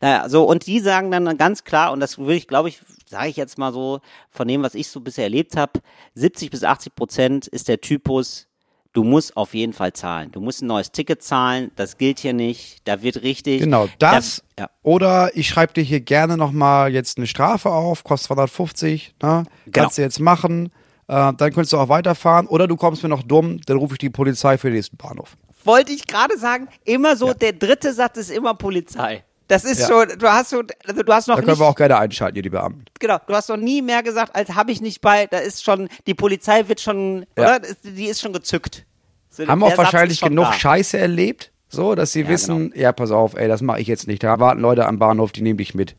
Naja, 0.00 0.28
so, 0.28 0.44
und 0.44 0.66
die 0.66 0.80
sagen 0.80 1.10
dann 1.10 1.36
ganz 1.38 1.64
klar, 1.64 1.92
und 1.92 2.00
das 2.00 2.18
würde 2.18 2.34
ich, 2.34 2.46
glaube 2.48 2.68
ich, 2.68 2.80
sage 3.08 3.28
ich 3.28 3.36
jetzt 3.36 3.58
mal 3.58 3.72
so, 3.72 4.00
von 4.30 4.48
dem, 4.48 4.62
was 4.62 4.74
ich 4.74 4.88
so 4.88 5.00
bisher 5.00 5.24
erlebt 5.24 5.56
habe, 5.56 5.80
70 6.14 6.50
bis 6.50 6.62
80 6.64 6.94
Prozent 6.94 7.46
ist 7.46 7.68
der 7.68 7.80
Typus, 7.80 8.48
du 8.92 9.04
musst 9.04 9.36
auf 9.36 9.54
jeden 9.54 9.72
Fall 9.72 9.92
zahlen. 9.92 10.30
Du 10.32 10.40
musst 10.40 10.62
ein 10.62 10.66
neues 10.66 10.92
Ticket 10.92 11.22
zahlen, 11.22 11.70
das 11.76 11.98
gilt 11.98 12.18
hier 12.18 12.32
nicht, 12.32 12.80
da 12.84 13.02
wird 13.02 13.22
richtig. 13.22 13.60
Genau, 13.60 13.88
das. 13.98 14.42
Da, 14.56 14.64
ja. 14.64 14.70
Oder 14.82 15.36
ich 15.36 15.48
schreibe 15.48 15.72
dir 15.72 15.82
hier 15.82 16.00
gerne 16.00 16.36
nochmal 16.36 16.92
jetzt 16.92 17.18
eine 17.18 17.26
Strafe 17.26 17.70
auf, 17.70 18.04
kostet 18.04 18.28
250, 18.28 19.14
ne? 19.22 19.44
Genau. 19.64 19.72
Kannst 19.72 19.98
du 19.98 20.02
jetzt 20.02 20.20
machen. 20.20 20.70
Äh, 21.08 21.32
dann 21.32 21.36
könntest 21.36 21.72
du 21.72 21.78
auch 21.78 21.88
weiterfahren. 21.88 22.46
Oder 22.46 22.66
du 22.66 22.76
kommst 22.76 23.02
mir 23.02 23.08
noch 23.08 23.22
dumm, 23.22 23.60
dann 23.66 23.76
rufe 23.76 23.94
ich 23.94 23.98
die 23.98 24.10
Polizei 24.10 24.58
für 24.58 24.68
den 24.68 24.76
nächsten 24.76 24.96
Bahnhof. 24.96 25.36
Wollte 25.64 25.92
ich 25.92 26.06
gerade 26.06 26.36
sagen, 26.38 26.68
immer 26.84 27.16
so, 27.16 27.32
der 27.34 27.52
dritte 27.52 27.92
Satz 27.92 28.18
ist 28.18 28.30
immer 28.30 28.54
Polizei. 28.54 29.24
Das 29.52 29.64
ist 29.64 29.80
Ja. 29.80 29.86
schon, 29.88 30.18
du 30.18 30.26
hast 30.32 30.48
so, 30.48 30.62
also 30.86 31.02
du 31.02 31.12
hast 31.12 31.28
noch 31.28 31.34
Da 31.36 31.42
können 31.42 31.50
nicht, 31.52 31.60
wir 31.60 31.66
auch 31.66 31.74
gerne 31.74 31.98
einschalten, 31.98 32.36
hier 32.36 32.42
die 32.42 32.48
Beamten. 32.48 32.86
genau, 32.98 33.18
du 33.26 33.34
hast 33.34 33.50
noch 33.50 33.58
nie 33.58 33.82
mehr 33.82 34.02
gesagt, 34.02 34.34
als 34.34 34.54
habe 34.54 34.72
ich 34.72 34.80
nicht 34.80 35.02
bei, 35.02 35.26
da 35.26 35.36
ist 35.38 35.62
schon, 35.62 35.90
die 36.06 36.14
Polizei 36.14 36.68
wird 36.68 36.80
schon, 36.80 37.26
Ja. 37.36 37.56
oder? 37.56 37.60
Die 37.84 38.06
ist 38.06 38.22
schon 38.22 38.32
gezückt. 38.32 38.86
So, 39.28 39.46
Haben 39.46 39.62
auch 39.62 39.76
wahrscheinlich 39.76 40.20
schon 40.20 40.30
genug 40.30 40.46
da. 40.46 40.52
Scheiße 40.54 40.96
erlebt, 40.96 41.52
so, 41.68 41.94
dass 41.94 42.12
sie 42.12 42.28
wissen, 42.28 42.72
ja, 42.74 42.92
pass 42.92 43.10
auf, 43.10 43.34
ey, 43.34 43.46
das 43.46 43.60
mache 43.60 43.80
ich 43.82 43.88
jetzt 43.88 44.06
nicht. 44.06 44.22
Da 44.22 44.40
warten 44.40 44.60
Leute 44.62 44.86
am 44.86 44.98
Bahnhof, 44.98 45.32
die 45.32 45.42
nehmen 45.42 45.58
dich 45.58 45.74
mit. 45.74 45.96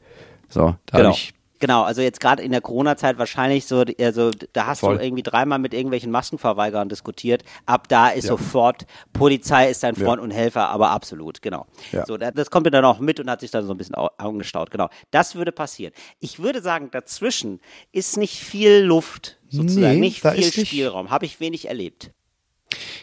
So, 0.50 0.76
da 0.88 0.98
Genau. 0.98 1.10
hab 1.10 1.16
ich. 1.16 1.34
Genau, 1.64 1.84
also 1.84 2.02
jetzt 2.02 2.20
gerade 2.20 2.44
in 2.44 2.52
der 2.52 2.60
Corona-Zeit 2.60 3.18
wahrscheinlich 3.18 3.66
so, 3.68 3.86
also 4.02 4.32
da 4.52 4.66
hast 4.66 4.82
Voll. 4.82 4.98
du 4.98 5.04
irgendwie 5.06 5.24
dreimal 5.24 5.60
mit 5.60 5.74
irgendwelchen 5.74 6.12
Maskenverweigerern 6.12 6.90
diskutiert. 6.90 7.46
Ab 7.66 7.88
da 7.88 8.10
ist 8.10 8.28
sofort, 8.28 8.86
Polizei 9.14 9.70
ist 9.70 9.82
dein 9.82 9.96
Freund 9.96 10.22
und 10.22 10.32
Helfer, 10.32 10.68
aber 10.68 10.90
absolut, 10.92 11.42
genau. 11.42 11.66
Ja. 11.94 12.06
So, 12.06 12.18
da- 12.18 12.32
das 12.32 12.52
kommt 12.52 12.66
mir 12.66 12.72
dann 12.72 12.84
auch 12.84 13.00
mit 13.00 13.22
und 13.22 13.30
hat 13.30 13.40
sich 13.40 13.50
dann 13.52 13.66
so 13.66 13.74
ein 13.74 13.78
bisschen 13.78 13.96
au- 13.96 14.10
Augen 14.18 14.40
gestaut, 14.40 14.72
genau. 14.72 14.90
Das 15.12 15.36
würde 15.36 15.54
passieren. 15.54 15.94
Ich 16.20 16.40
würde 16.44 16.62
sagen, 16.62 16.90
dazwischen 16.92 17.62
ist 17.94 18.18
nicht 18.18 18.36
viel 18.44 18.80
Luft, 18.80 19.40
sozusagen, 19.48 19.94
Nee, 19.94 20.00
nicht 20.02 20.20
viel 20.22 20.66
Spielraum. 20.66 21.12
Habe 21.12 21.26
ich 21.26 21.40
wenig 21.40 21.70
erlebt. 21.70 22.12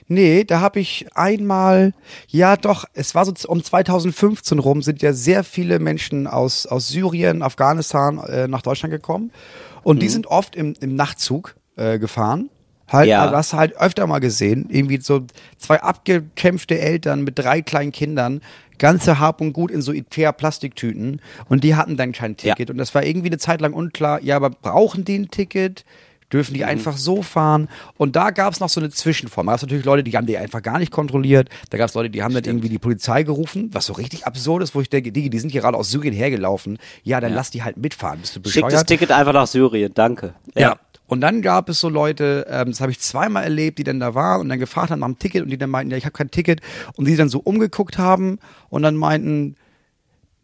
Nee, 0.09 0.45
da 0.45 0.61
habe 0.61 0.81
ich 0.81 1.07
einmal, 1.15 1.93
ja 2.29 2.57
doch, 2.57 2.85
es 2.95 3.15
war 3.15 3.25
so 3.25 3.33
um 3.49 3.63
2015 3.63 4.59
rum, 4.59 4.83
sind 4.83 5.03
ja 5.03 5.13
sehr 5.13 5.45
viele 5.45 5.79
Menschen 5.79 6.27
aus, 6.27 6.67
aus 6.67 6.89
Syrien, 6.89 7.43
Afghanistan 7.43 8.19
äh, 8.19 8.49
nach 8.49 8.63
Deutschland 8.63 8.93
gekommen. 8.93 9.31
Und 9.83 9.97
Mhm. 9.97 10.01
die 10.01 10.09
sind 10.09 10.27
oft 10.27 10.57
im, 10.57 10.75
im 10.81 10.95
Nachtzug 10.95 11.57
äh, 11.77 11.99
gefahren. 11.99 12.51
Halt, 12.89 13.09
Ja. 13.09 13.23
also 13.23 13.37
hast 13.37 13.53
du 13.53 13.57
halt 13.57 13.77
öfter 13.77 14.07
mal 14.09 14.19
gesehen, 14.19 14.67
irgendwie 14.69 15.01
so 15.01 15.25
zwei 15.59 15.81
abgekämpfte 15.81 16.79
Eltern 16.79 17.23
mit 17.23 17.39
drei 17.39 17.63
kleinen 17.63 17.93
Kindern, 17.93 18.41
ganze 18.79 19.21
Hab 19.21 19.41
und 19.41 19.53
Gut 19.53 19.71
in 19.71 19.81
so 19.81 19.93
Ikea-Plastiktüten 19.93 21.21
und 21.49 21.63
die 21.65 21.75
hatten 21.77 21.97
dann 21.97 22.13
kein 22.13 22.33
Ja. 22.41 22.55
Ticket. 22.55 22.71
Und 22.71 22.79
das 22.79 22.95
war 22.95 23.05
irgendwie 23.05 23.29
eine 23.29 23.39
Zeit 23.39 23.61
lang 23.61 23.73
unklar, 23.75 24.21
ja, 24.23 24.37
aber 24.37 24.51
brauchen 24.51 25.05
die 25.05 25.19
ein 25.19 25.31
Ticket? 25.31 25.85
Dürfen 26.33 26.53
Mhm. 26.53 26.57
die 26.59 26.65
einfach 26.65 26.97
so 26.97 27.23
fahren? 27.23 27.69
Und 27.97 28.17
da 28.17 28.31
gab 28.31 28.53
es 28.53 28.61
noch 28.61 28.69
so 28.69 28.81
eine 28.81 28.91
Zwischenform. 28.91 29.47
Da 29.47 29.53
gab 29.53 29.57
es 29.59 29.63
natürlich 29.63 29.85
Leute, 29.85 30.03
die 30.05 30.17
haben 30.17 30.27
die 30.27 30.37
einfach 30.39 30.63
gar 30.63 30.79
nicht 30.79 30.93
kontrolliert. 30.93 31.49
Da 31.71 31.79
gab 31.79 31.89
es 31.89 31.95
Leute, 31.95 32.11
die 32.11 32.23
haben 32.23 32.35
dann 32.35 32.45
irgendwie 32.45 32.69
die 32.69 32.79
Polizei 32.79 33.23
gerufen, 33.23 33.71
was 33.73 33.87
so 33.87 33.93
richtig 33.95 34.27
absurd 34.27 34.63
ist, 34.63 34.75
wo 34.75 34.81
ich 34.81 34.89
denke, 34.91 35.13
die, 35.13 35.31
die 35.31 35.39
sind 35.39 35.51
hier 35.51 35.61
gerade 35.61 35.77
aus 35.77 35.91
Syrien 35.91 36.15
hergelaufen. 36.15 36.79
Ja, 37.03 37.21
dann 37.21 37.35
lass 37.35 37.51
die 37.51 37.63
halt 37.63 37.77
mitfahren. 37.77 38.21
Bist 38.21 38.37
du 38.37 38.41
Schick 38.49 38.63
das 38.63 38.71
bescheuert? 38.71 38.87
Ticket 38.87 39.11
einfach 39.13 39.33
nach 39.33 39.47
Syrien, 39.47 39.93
danke. 39.95 40.35
Ja. 40.55 40.77
Und 41.07 41.23
dann 41.23 41.43
gab 41.43 41.69
es 41.69 41.81
so 41.81 41.89
Leute, 41.89 42.47
ähm, 42.49 42.71
das 42.71 42.81
habe 42.81 42.93
ich 42.93 43.01
zweimal 43.01 43.43
erlebt, 43.43 43.79
die 43.79 43.85
dann 43.85 43.99
da 43.99 44.15
waren 44.15 44.43
und 44.43 44.49
dann 44.49 44.61
gefragt 44.61 44.93
haben 44.93 45.01
nach 45.01 45.09
dem 45.09 45.19
Ticket 45.19 45.43
und 45.43 45.49
die 45.51 45.59
dann 45.59 45.69
meinten, 45.71 45.91
ja, 45.91 45.97
ich 45.97 46.05
habe 46.05 46.13
kein 46.13 46.31
Ticket. 46.31 46.61
Und 46.95 47.09
die 47.09 47.17
dann 47.17 47.29
so 47.29 47.41
umgeguckt 47.41 47.99
haben 47.99 48.39
und 48.69 48.83
dann 48.83 48.95
meinten, 48.95 49.57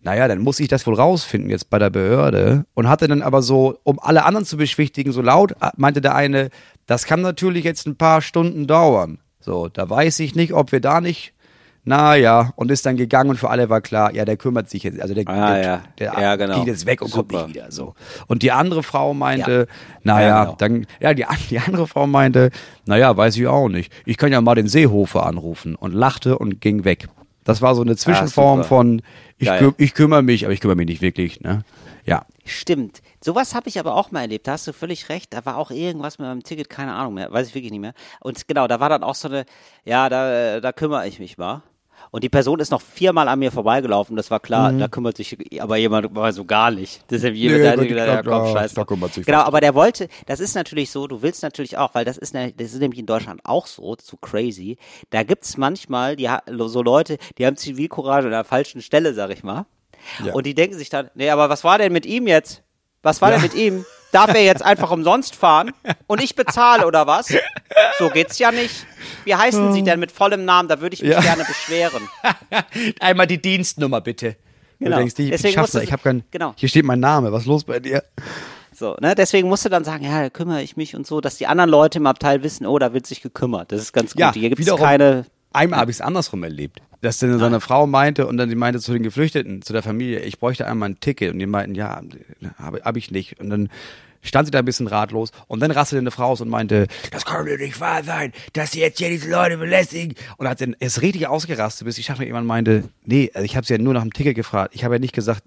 naja, 0.06 0.28
dann 0.28 0.38
muss 0.38 0.60
ich 0.60 0.68
das 0.68 0.86
wohl 0.86 0.94
rausfinden 0.94 1.50
jetzt 1.50 1.68
bei 1.68 1.80
der 1.80 1.90
Behörde. 1.90 2.64
Und 2.74 2.88
hatte 2.88 3.08
dann 3.08 3.22
aber 3.22 3.42
so, 3.42 3.76
um 3.82 3.98
alle 3.98 4.24
anderen 4.24 4.46
zu 4.46 4.56
beschwichtigen, 4.56 5.10
so 5.10 5.20
laut, 5.20 5.50
äh, 5.60 5.70
meinte 5.76 6.00
der 6.00 6.14
eine, 6.14 6.50
das 6.86 7.06
kann 7.06 7.22
natürlich 7.22 7.64
jetzt 7.64 7.88
ein 7.88 7.96
paar 7.96 8.22
Stunden 8.22 8.68
dauern. 8.68 9.18
So, 9.40 9.66
da 9.68 9.90
weiß 9.90 10.20
ich 10.20 10.36
nicht, 10.36 10.52
ob 10.52 10.70
wir 10.70 10.80
da 10.80 11.00
nicht, 11.00 11.32
naja, 11.82 12.52
und 12.54 12.70
ist 12.70 12.86
dann 12.86 12.96
gegangen 12.96 13.30
und 13.30 13.36
für 13.36 13.50
alle 13.50 13.68
war 13.68 13.80
klar, 13.80 14.14
ja, 14.14 14.24
der 14.24 14.36
kümmert 14.36 14.70
sich 14.70 14.84
jetzt, 14.84 15.00
also 15.00 15.12
der, 15.12 15.24
Ah, 15.28 15.54
der, 15.54 15.62
ja. 15.62 15.82
der 15.98 16.12
Ja, 16.20 16.36
genau. 16.36 16.58
geht 16.60 16.68
jetzt 16.68 16.86
weg 16.86 17.02
und 17.02 17.08
Super. 17.10 17.38
kommt 17.38 17.48
nicht 17.48 17.56
wieder, 17.56 17.72
so. 17.72 17.94
Und 18.28 18.42
die 18.42 18.52
andere 18.52 18.84
Frau 18.84 19.12
meinte, 19.12 19.66
naja, 20.04 20.28
Ja, 20.28 20.44
genau. 20.44 20.56
dann, 20.58 20.86
ja, 21.00 21.14
die, 21.14 21.24
die 21.50 21.58
andere 21.58 21.88
Frau 21.88 22.06
meinte, 22.06 22.50
naja, 22.86 23.16
weiß 23.16 23.36
ich 23.36 23.46
auch 23.48 23.68
nicht. 23.68 23.92
Ich 24.04 24.16
kann 24.18 24.30
ja 24.30 24.40
mal 24.40 24.54
den 24.54 24.68
Seehofer 24.68 25.26
anrufen 25.26 25.74
und 25.74 25.92
lachte 25.94 26.38
und 26.38 26.60
ging 26.60 26.84
weg. 26.84 27.08
Das 27.46 27.62
war 27.62 27.74
so 27.74 27.82
eine 27.82 27.96
Zwischenform 27.96 28.60
Ah, 28.60 28.64
von, 28.64 29.02
ich, 29.38 29.48
kü 29.48 29.72
ich 29.78 29.94
kümmere 29.94 30.22
mich, 30.22 30.44
aber 30.44 30.52
ich 30.52 30.60
kümmere 30.60 30.76
mich 30.76 30.88
nicht 30.88 31.00
wirklich, 31.00 31.40
ne? 31.40 31.62
Ja. 32.04 32.24
Stimmt. 32.44 33.02
Sowas 33.24 33.54
habe 33.54 33.68
ich 33.68 33.80
aber 33.80 33.94
auch 33.94 34.10
mal 34.10 34.20
erlebt. 34.22 34.46
Da 34.46 34.52
hast 34.52 34.66
du 34.66 34.72
völlig 34.72 35.08
recht. 35.08 35.32
Da 35.32 35.44
war 35.46 35.56
auch 35.56 35.70
irgendwas 35.70 36.18
mit 36.18 36.28
meinem 36.28 36.42
Ticket, 36.42 36.68
keine 36.68 36.92
Ahnung 36.94 37.14
mehr. 37.14 37.32
Weiß 37.32 37.48
ich 37.48 37.54
wirklich 37.54 37.72
nicht 37.72 37.80
mehr. 37.80 37.94
Und 38.20 38.46
genau, 38.46 38.66
da 38.66 38.78
war 38.80 38.88
dann 38.88 39.02
auch 39.02 39.14
so 39.14 39.28
eine, 39.28 39.44
ja, 39.84 40.08
da, 40.08 40.60
da 40.60 40.72
kümmere 40.72 41.06
ich 41.08 41.18
mich 41.18 41.38
mal. 41.38 41.62
Und 42.10 42.24
die 42.24 42.28
Person 42.28 42.60
ist 42.60 42.70
noch 42.70 42.80
viermal 42.80 43.28
an 43.28 43.38
mir 43.38 43.50
vorbeigelaufen. 43.52 44.16
Das 44.16 44.30
war 44.30 44.40
klar, 44.40 44.72
da 44.72 44.88
kümmert 44.88 45.16
sich 45.16 45.36
aber 45.60 45.76
jemand 45.76 46.12
mal 46.14 46.32
so 46.32 46.44
gar 46.44 46.70
nicht. 46.70 47.02
Deshalb 47.10 47.34
jemand, 47.34 47.58
Mhm. 47.60 47.62
Nee, 47.62 47.68
der 47.68 47.76
gut, 47.76 47.88
gedacht, 47.88 48.06
ja, 48.08 48.22
da- 48.22 48.30
komm, 48.30 48.52
scheiß 48.52 48.74
da 48.74 48.84
kümmert 48.84 49.14
sich 49.14 49.26
Genau, 49.26 49.40
aber 49.40 49.60
der 49.60 49.74
wollte, 49.74 50.08
das 50.26 50.40
ist 50.40 50.54
natürlich 50.54 50.90
so, 50.90 51.06
du 51.06 51.22
willst 51.22 51.42
natürlich 51.42 51.76
auch, 51.76 51.94
weil 51.94 52.04
das 52.04 52.16
ist, 52.18 52.34
ne, 52.34 52.52
das 52.56 52.72
ist 52.72 52.78
nämlich 52.80 53.00
in 53.00 53.06
Deutschland 53.06 53.40
auch 53.44 53.66
so, 53.66 53.96
zu 53.96 54.16
crazy. 54.16 54.78
Da 55.10 55.22
gibt's 55.22 55.56
manchmal 55.56 56.16
die, 56.16 56.28
so 56.66 56.82
Leute, 56.82 57.18
die 57.38 57.46
haben 57.46 57.56
Zivilcourage 57.56 58.26
an 58.26 58.32
der 58.32 58.44
falschen 58.44 58.82
Stelle, 58.82 59.12
sag 59.14 59.30
ich 59.30 59.42
mal. 59.42 59.66
Ja. 60.24 60.32
Und 60.34 60.46
die 60.46 60.54
denken 60.54 60.76
sich 60.78 60.88
dann, 60.88 61.10
nee, 61.14 61.30
aber 61.30 61.48
was 61.48 61.64
war 61.64 61.78
denn 61.78 61.92
mit 61.92 62.06
ihm 62.06 62.26
jetzt? 62.28 62.62
Was 63.02 63.20
war 63.22 63.30
denn 63.30 63.42
mit 63.42 63.54
ihm? 63.54 63.84
Darf 64.16 64.34
er 64.34 64.42
jetzt 64.44 64.62
einfach 64.64 64.90
umsonst 64.90 65.36
fahren? 65.36 65.72
Und 66.06 66.22
ich 66.22 66.34
bezahle 66.34 66.86
oder 66.86 67.06
was? 67.06 67.28
So 67.98 68.08
geht's 68.08 68.38
ja 68.38 68.50
nicht. 68.50 68.86
Wie 69.24 69.34
heißen 69.34 69.72
Sie 69.72 69.82
denn 69.82 70.00
mit 70.00 70.10
vollem 70.12 70.44
Namen? 70.44 70.68
Da 70.68 70.80
würde 70.80 70.94
ich 70.94 71.02
mich 71.02 71.10
Ja. 71.12 71.20
gerne 71.20 71.44
beschweren. 71.44 72.02
Einmal 73.00 73.26
die 73.26 73.40
Dienstnummer 73.40 74.00
bitte. 74.00 74.36
Genau. 74.78 74.92
Du 74.92 74.96
denkst, 74.98 75.14
ich, 75.18 75.24
ich 75.26 75.30
Deswegen 75.32 75.54
schaff's 75.54 75.74
nicht, 75.74 75.84
ich 75.84 75.92
habe 75.92 76.02
kein, 76.02 76.22
genau. 76.30 76.52
hier 76.56 76.68
steht 76.68 76.84
mein 76.84 77.00
Name, 77.00 77.32
was 77.32 77.42
ist 77.42 77.46
los 77.46 77.64
bei 77.64 77.80
dir? 77.80 78.02
So, 78.74 78.94
ne? 79.00 79.14
Deswegen 79.14 79.48
musst 79.48 79.64
du 79.64 79.68
dann 79.70 79.84
sagen, 79.84 80.04
ja, 80.04 80.22
da 80.22 80.30
kümmere 80.30 80.62
ich 80.62 80.76
mich 80.76 80.94
und 80.94 81.06
so, 81.06 81.20
dass 81.22 81.36
die 81.36 81.46
anderen 81.46 81.70
Leute 81.70 81.98
im 81.98 82.06
Abteil 82.06 82.42
wissen, 82.42 82.66
oh, 82.66 82.78
da 82.78 82.92
wird 82.92 83.06
sich 83.06 83.22
gekümmert. 83.22 83.72
Das 83.72 83.80
ist 83.80 83.92
ganz 83.92 84.12
gut. 84.12 84.20
Ja, 84.20 84.32
Hier 84.34 84.48
gibt's 84.50 84.66
wiederum- 84.66 84.80
keine. 84.80 85.24
Einmal 85.52 85.80
habe 85.80 85.90
ich 85.90 85.96
es 85.96 86.00
andersrum 86.02 86.42
erlebt. 86.42 86.80
Dass 87.00 87.18
dann 87.18 87.38
so 87.38 87.44
eine 87.46 87.60
Frau 87.60 87.86
meinte 87.86 88.26
und 88.26 88.36
dann 88.36 88.48
die 88.50 88.54
meinte 88.56 88.78
zu 88.80 88.92
den 88.92 89.02
Geflüchteten, 89.02 89.62
zu 89.62 89.72
der 89.72 89.82
Familie, 89.82 90.20
ich 90.20 90.38
bräuchte 90.38 90.66
einmal 90.66 90.90
ein 90.90 91.00
Ticket. 91.00 91.32
Und 91.32 91.38
die 91.38 91.46
meinten, 91.46 91.74
ja, 91.74 92.00
habe 92.58 92.80
hab 92.84 92.96
ich 92.98 93.10
nicht. 93.10 93.40
Und 93.40 93.48
dann 93.50 93.68
stand 94.22 94.46
sie 94.46 94.50
da 94.50 94.58
ein 94.60 94.64
bisschen 94.64 94.86
ratlos 94.86 95.30
und 95.48 95.60
dann 95.60 95.70
rasselte 95.70 96.00
eine 96.00 96.10
Frau 96.10 96.26
aus 96.26 96.40
und 96.40 96.48
meinte, 96.48 96.86
das 97.10 97.24
kann 97.24 97.46
doch 97.46 97.56
nicht 97.56 97.80
wahr 97.80 98.02
sein, 98.04 98.32
dass 98.52 98.72
sie 98.72 98.80
jetzt 98.80 98.98
hier 98.98 99.08
diese 99.10 99.30
Leute 99.30 99.56
belästigen. 99.58 100.14
Und 100.36 100.48
hat 100.48 100.60
dann 100.60 100.74
erst 100.78 101.02
richtig 101.02 101.26
ausgerastet, 101.26 101.84
bis 101.86 101.96
die 101.96 102.02
Schaffner 102.02 102.26
jemand 102.26 102.46
meinte, 102.46 102.84
nee, 103.04 103.30
also 103.34 103.44
ich 103.44 103.56
habe 103.56 103.66
sie 103.66 103.74
ja 103.74 103.78
nur 103.78 103.94
nach 103.94 104.02
dem 104.02 104.12
Ticket 104.12 104.34
gefragt. 104.34 104.74
Ich 104.74 104.84
habe 104.84 104.94
ja 104.94 104.98
nicht 104.98 105.14
gesagt, 105.14 105.42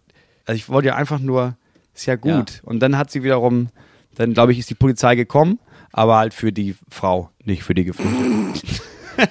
also 0.46 0.56
ich 0.58 0.70
wollte 0.70 0.90
ja 0.90 0.96
einfach 0.96 1.20
nur, 1.20 1.56
ist 1.94 2.06
ja 2.06 2.16
gut. 2.16 2.62
Und 2.64 2.80
dann 2.80 2.98
hat 2.98 3.12
sie 3.12 3.24
wiederum, 3.24 3.70
dann 4.16 4.34
glaube 4.34 4.52
ich, 4.52 4.60
ist 4.60 4.70
die 4.70 4.76
Polizei 4.76 5.16
gekommen, 5.16 5.60
aber 5.92 6.18
halt 6.18 6.34
für 6.34 6.52
die 6.52 6.76
Frau, 6.90 7.30
nicht 7.44 7.64
für 7.64 7.74
die 7.74 7.86
Geflüchteten. 7.86 8.50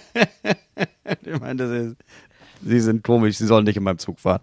Ich 1.24 1.40
meine, 1.40 1.56
das 1.56 1.70
ist, 1.70 1.96
Sie 2.62 2.80
sind 2.80 3.04
komisch, 3.04 3.36
Sie 3.38 3.46
sollen 3.46 3.64
nicht 3.64 3.76
in 3.76 3.82
meinem 3.84 3.98
Zug 3.98 4.18
fahren. 4.18 4.40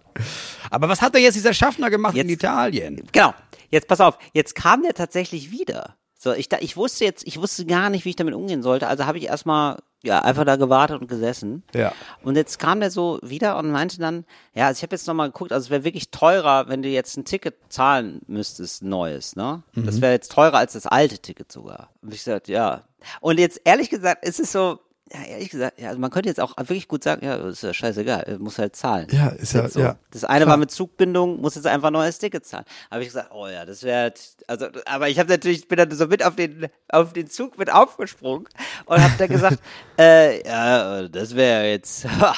Aber 0.70 0.88
was 0.88 1.02
hat 1.02 1.14
denn 1.14 1.22
jetzt 1.22 1.34
dieser 1.34 1.52
Schaffner 1.52 1.90
gemacht 1.90 2.16
in 2.16 2.28
Jetzt- 2.28 2.42
Italien? 2.42 3.02
Genau. 3.12 3.34
Jetzt 3.76 3.88
pass 3.88 4.00
auf. 4.00 4.16
Jetzt 4.32 4.54
kam 4.54 4.82
der 4.82 4.94
tatsächlich 4.94 5.50
wieder. 5.50 5.96
So, 6.18 6.32
ich, 6.32 6.48
da, 6.48 6.56
ich 6.60 6.78
wusste 6.78 7.04
jetzt, 7.04 7.26
ich 7.26 7.38
wusste 7.38 7.66
gar 7.66 7.90
nicht, 7.90 8.06
wie 8.06 8.08
ich 8.08 8.16
damit 8.16 8.32
umgehen 8.32 8.62
sollte. 8.62 8.88
Also 8.88 9.04
habe 9.04 9.18
ich 9.18 9.26
erstmal, 9.26 9.76
ja, 10.02 10.20
einfach 10.22 10.46
da 10.46 10.56
gewartet 10.56 11.02
und 11.02 11.08
gesessen. 11.08 11.62
Ja. 11.74 11.92
Und 12.22 12.36
jetzt 12.36 12.58
kam 12.58 12.80
der 12.80 12.90
so 12.90 13.18
wieder 13.22 13.58
und 13.58 13.70
meinte 13.70 13.98
dann, 13.98 14.24
ja, 14.54 14.68
also 14.68 14.78
ich 14.78 14.82
habe 14.82 14.94
jetzt 14.94 15.06
nochmal 15.06 15.28
geguckt, 15.28 15.52
also 15.52 15.66
es 15.66 15.70
wäre 15.70 15.84
wirklich 15.84 16.10
teurer, 16.10 16.70
wenn 16.70 16.82
du 16.82 16.88
jetzt 16.88 17.18
ein 17.18 17.26
Ticket 17.26 17.56
zahlen 17.68 18.22
müsstest, 18.28 18.82
neues, 18.82 19.36
ne? 19.36 19.62
Das 19.74 20.00
wäre 20.00 20.14
jetzt 20.14 20.32
teurer 20.32 20.56
als 20.56 20.72
das 20.72 20.86
alte 20.86 21.18
Ticket 21.18 21.52
sogar. 21.52 21.90
Und 22.00 22.14
ich 22.14 22.24
gesagt, 22.24 22.48
ja. 22.48 22.84
Und 23.20 23.38
jetzt 23.38 23.60
ehrlich 23.64 23.90
gesagt, 23.90 24.24
ist 24.26 24.40
es 24.40 24.52
so, 24.52 24.80
ja, 25.12 25.22
ehrlich 25.22 25.50
gesagt, 25.50 25.80
ja, 25.80 25.88
also 25.88 26.00
man 26.00 26.10
könnte 26.10 26.28
jetzt 26.28 26.40
auch 26.40 26.56
wirklich 26.56 26.88
gut 26.88 27.04
sagen, 27.04 27.24
ja, 27.24 27.36
ist 27.36 27.62
ja 27.62 27.72
scheißegal, 27.72 28.38
muss 28.40 28.58
halt 28.58 28.74
zahlen. 28.74 29.06
Ja, 29.12 29.28
ist 29.28 29.52
ja- 29.52 29.62
jetzt 29.62 29.74
so. 29.74 29.80
ja, 29.80 29.96
Das 30.10 30.24
eine 30.24 30.40
klar. 30.44 30.50
war 30.52 30.56
mit 30.56 30.70
Zugbindung, 30.72 31.40
muss 31.40 31.54
jetzt 31.54 31.66
einfach 31.66 31.88
ein 31.88 31.92
neues 31.92 32.18
Ticket 32.18 32.44
zahlen. 32.44 32.64
Habe 32.90 33.02
ich 33.02 33.08
gesagt, 33.08 33.30
oh 33.32 33.46
ja, 33.46 33.64
das 33.64 33.82
wäre, 33.84 34.12
also, 34.48 34.66
aber 34.84 35.08
ich 35.08 35.18
habe 35.20 35.30
natürlich, 35.30 35.68
bin 35.68 35.78
dann 35.78 35.90
so 35.92 36.06
mit 36.08 36.24
auf 36.24 36.34
den, 36.34 36.66
auf 36.88 37.12
den 37.12 37.28
Zug 37.30 37.56
mit 37.56 37.72
aufgesprungen 37.72 38.48
und 38.86 39.00
habe 39.00 39.14
dann 39.18 39.28
gesagt, 39.28 39.58
äh, 39.98 40.44
ja, 40.46 41.06
das 41.08 41.36
wäre 41.36 41.70
jetzt, 41.70 42.04
ha, 42.20 42.34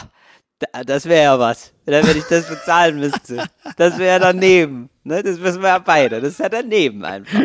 da- 0.58 0.84
das 0.84 1.06
wäre 1.06 1.22
ja 1.22 1.38
was, 1.38 1.72
wenn 1.86 2.06
ich 2.16 2.24
das 2.24 2.48
bezahlen 2.48 3.00
müsste. 3.00 3.46
Das 3.78 3.96
wäre 3.96 4.20
daneben, 4.20 4.90
ne, 5.04 5.22
das 5.22 5.38
müssen 5.38 5.62
wir 5.62 5.68
ja 5.68 5.78
beide, 5.78 6.20
das 6.20 6.32
ist 6.32 6.40
ja 6.40 6.48
daneben 6.50 7.02
einfach. 7.04 7.40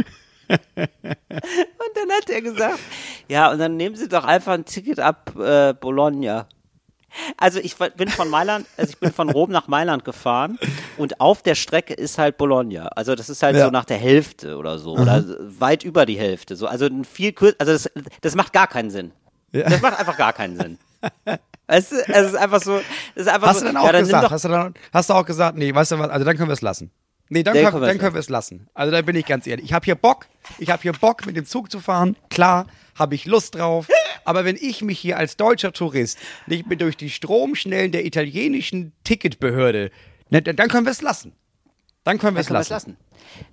Und 0.50 1.92
dann 1.96 2.12
hat 2.18 2.30
er 2.30 2.42
gesagt, 2.42 2.80
ja, 3.28 3.52
und 3.52 3.60
dann 3.60 3.78
nehmen 3.78 3.96
Sie 3.96 4.08
doch 4.08 4.24
einfach 4.26 4.54
ein 4.54 4.66
Ticket 4.66 5.00
ab 5.00 5.34
äh, 5.40 5.74
Bologna. 5.74 6.48
Also 7.38 7.60
ich 7.60 7.76
bin 7.76 8.10
von 8.10 8.28
Mailand, 8.28 8.66
also 8.76 8.90
ich 8.90 8.98
bin 9.00 9.12
von 9.14 9.30
Rom 9.30 9.52
nach 9.52 9.68
Mailand 9.68 10.04
gefahren 10.04 10.58
und 10.98 11.22
auf 11.22 11.44
der 11.44 11.54
Strecke 11.54 11.94
ist 11.94 12.18
halt 12.18 12.38
Bologna. 12.38 12.88
Also 12.88 13.14
das 13.14 13.30
ist 13.30 13.44
halt 13.44 13.56
Ja. 13.56 13.66
so 13.66 13.72
nach 13.72 13.86
der 13.86 13.98
Hälfte 13.98 14.58
oder 14.58 14.80
so 14.80 14.94
oder 14.98 15.24
weit 15.60 15.84
über 15.84 16.08
die 16.08 16.18
Hälfte. 16.18 16.56
So, 16.56 16.66
also 16.66 16.90
viel 17.04 17.32
kürzer, 17.34 17.56
also 17.60 17.74
das, 17.74 17.90
das 18.22 18.36
macht 18.36 18.52
gar 18.52 18.66
keinen 18.68 18.90
Sinn. 18.90 19.12
Ja. 19.52 19.70
Das 19.70 19.80
macht 19.82 20.00
einfach 20.00 20.18
gar 20.18 20.34
keinen 20.34 20.58
Sinn. 20.58 20.80
Weißt 21.68 21.92
du, 21.92 21.96
es 21.98 22.28
ist 22.32 22.36
einfach 22.36 22.62
so, 22.64 22.78
es 23.14 23.22
ist 23.22 23.28
einfach 23.28 23.50
Hast 23.50 23.60
so, 23.60 23.66
du 23.68 23.74
dann 23.74 23.78
auch 23.78 23.86
ja, 23.86 23.92
dann 23.92 24.02
nimm 24.02 24.08
gesagt, 24.08 24.26
doch, 24.26 24.32
hast 24.32 24.46
du, 24.46 24.50
dann, 24.50 24.74
hast 24.92 25.10
du 25.10 25.14
auch 25.14 25.26
gesagt, 25.26 25.56
nee, 25.58 25.74
weißt 25.74 25.92
du 25.92 26.00
was, 26.00 26.10
also 26.10 26.26
dann 26.26 26.36
können 26.36 26.50
wir 26.50 26.54
es 26.54 26.62
lassen. 26.62 26.90
Nee, 27.34 27.42
dann, 27.42 27.56
können, 27.56 27.82
dann 27.82 27.84
es 27.84 27.98
können 27.98 28.14
wir 28.14 28.20
es 28.20 28.30
lassen. 28.30 28.68
Also 28.76 28.92
da 28.92 29.02
bin 29.02 29.16
ich 29.16 29.26
ganz 29.26 29.48
ehrlich. 29.48 29.66
Ich 29.66 29.74
habe 29.74 29.84
hier 29.86 29.96
Bock, 29.96 30.28
ich 30.60 30.70
habe 30.70 30.84
hier 30.84 30.94
Bock, 30.94 31.26
mit 31.26 31.36
dem 31.36 31.46
Zug 31.46 31.72
zu 31.72 31.80
fahren. 31.80 32.16
Klar, 32.30 32.68
habe 32.94 33.16
ich 33.16 33.26
Lust 33.26 33.56
drauf. 33.56 33.88
Aber 34.24 34.46
wenn 34.46 34.56
ich 34.56 34.84
mich 34.84 35.00
hier 35.00 35.18
als 35.18 35.36
deutscher 35.36 35.74
Tourist 35.74 36.20
nicht 36.46 36.68
mehr 36.68 36.78
durch 36.78 36.96
die 36.96 37.10
Stromschnellen 37.10 37.92
der 37.92 38.06
italienischen 38.06 38.94
Ticketbehörde, 39.04 39.90
ne, 40.30 40.44
dann 40.44 40.68
können 40.70 40.86
wir 40.86 40.92
es 40.92 41.02
lassen. 41.02 41.34
Dann 42.04 42.20
können 42.20 42.36
wir 42.36 42.42
es 42.42 42.50
lassen. 42.50 42.72
lassen. 42.72 42.98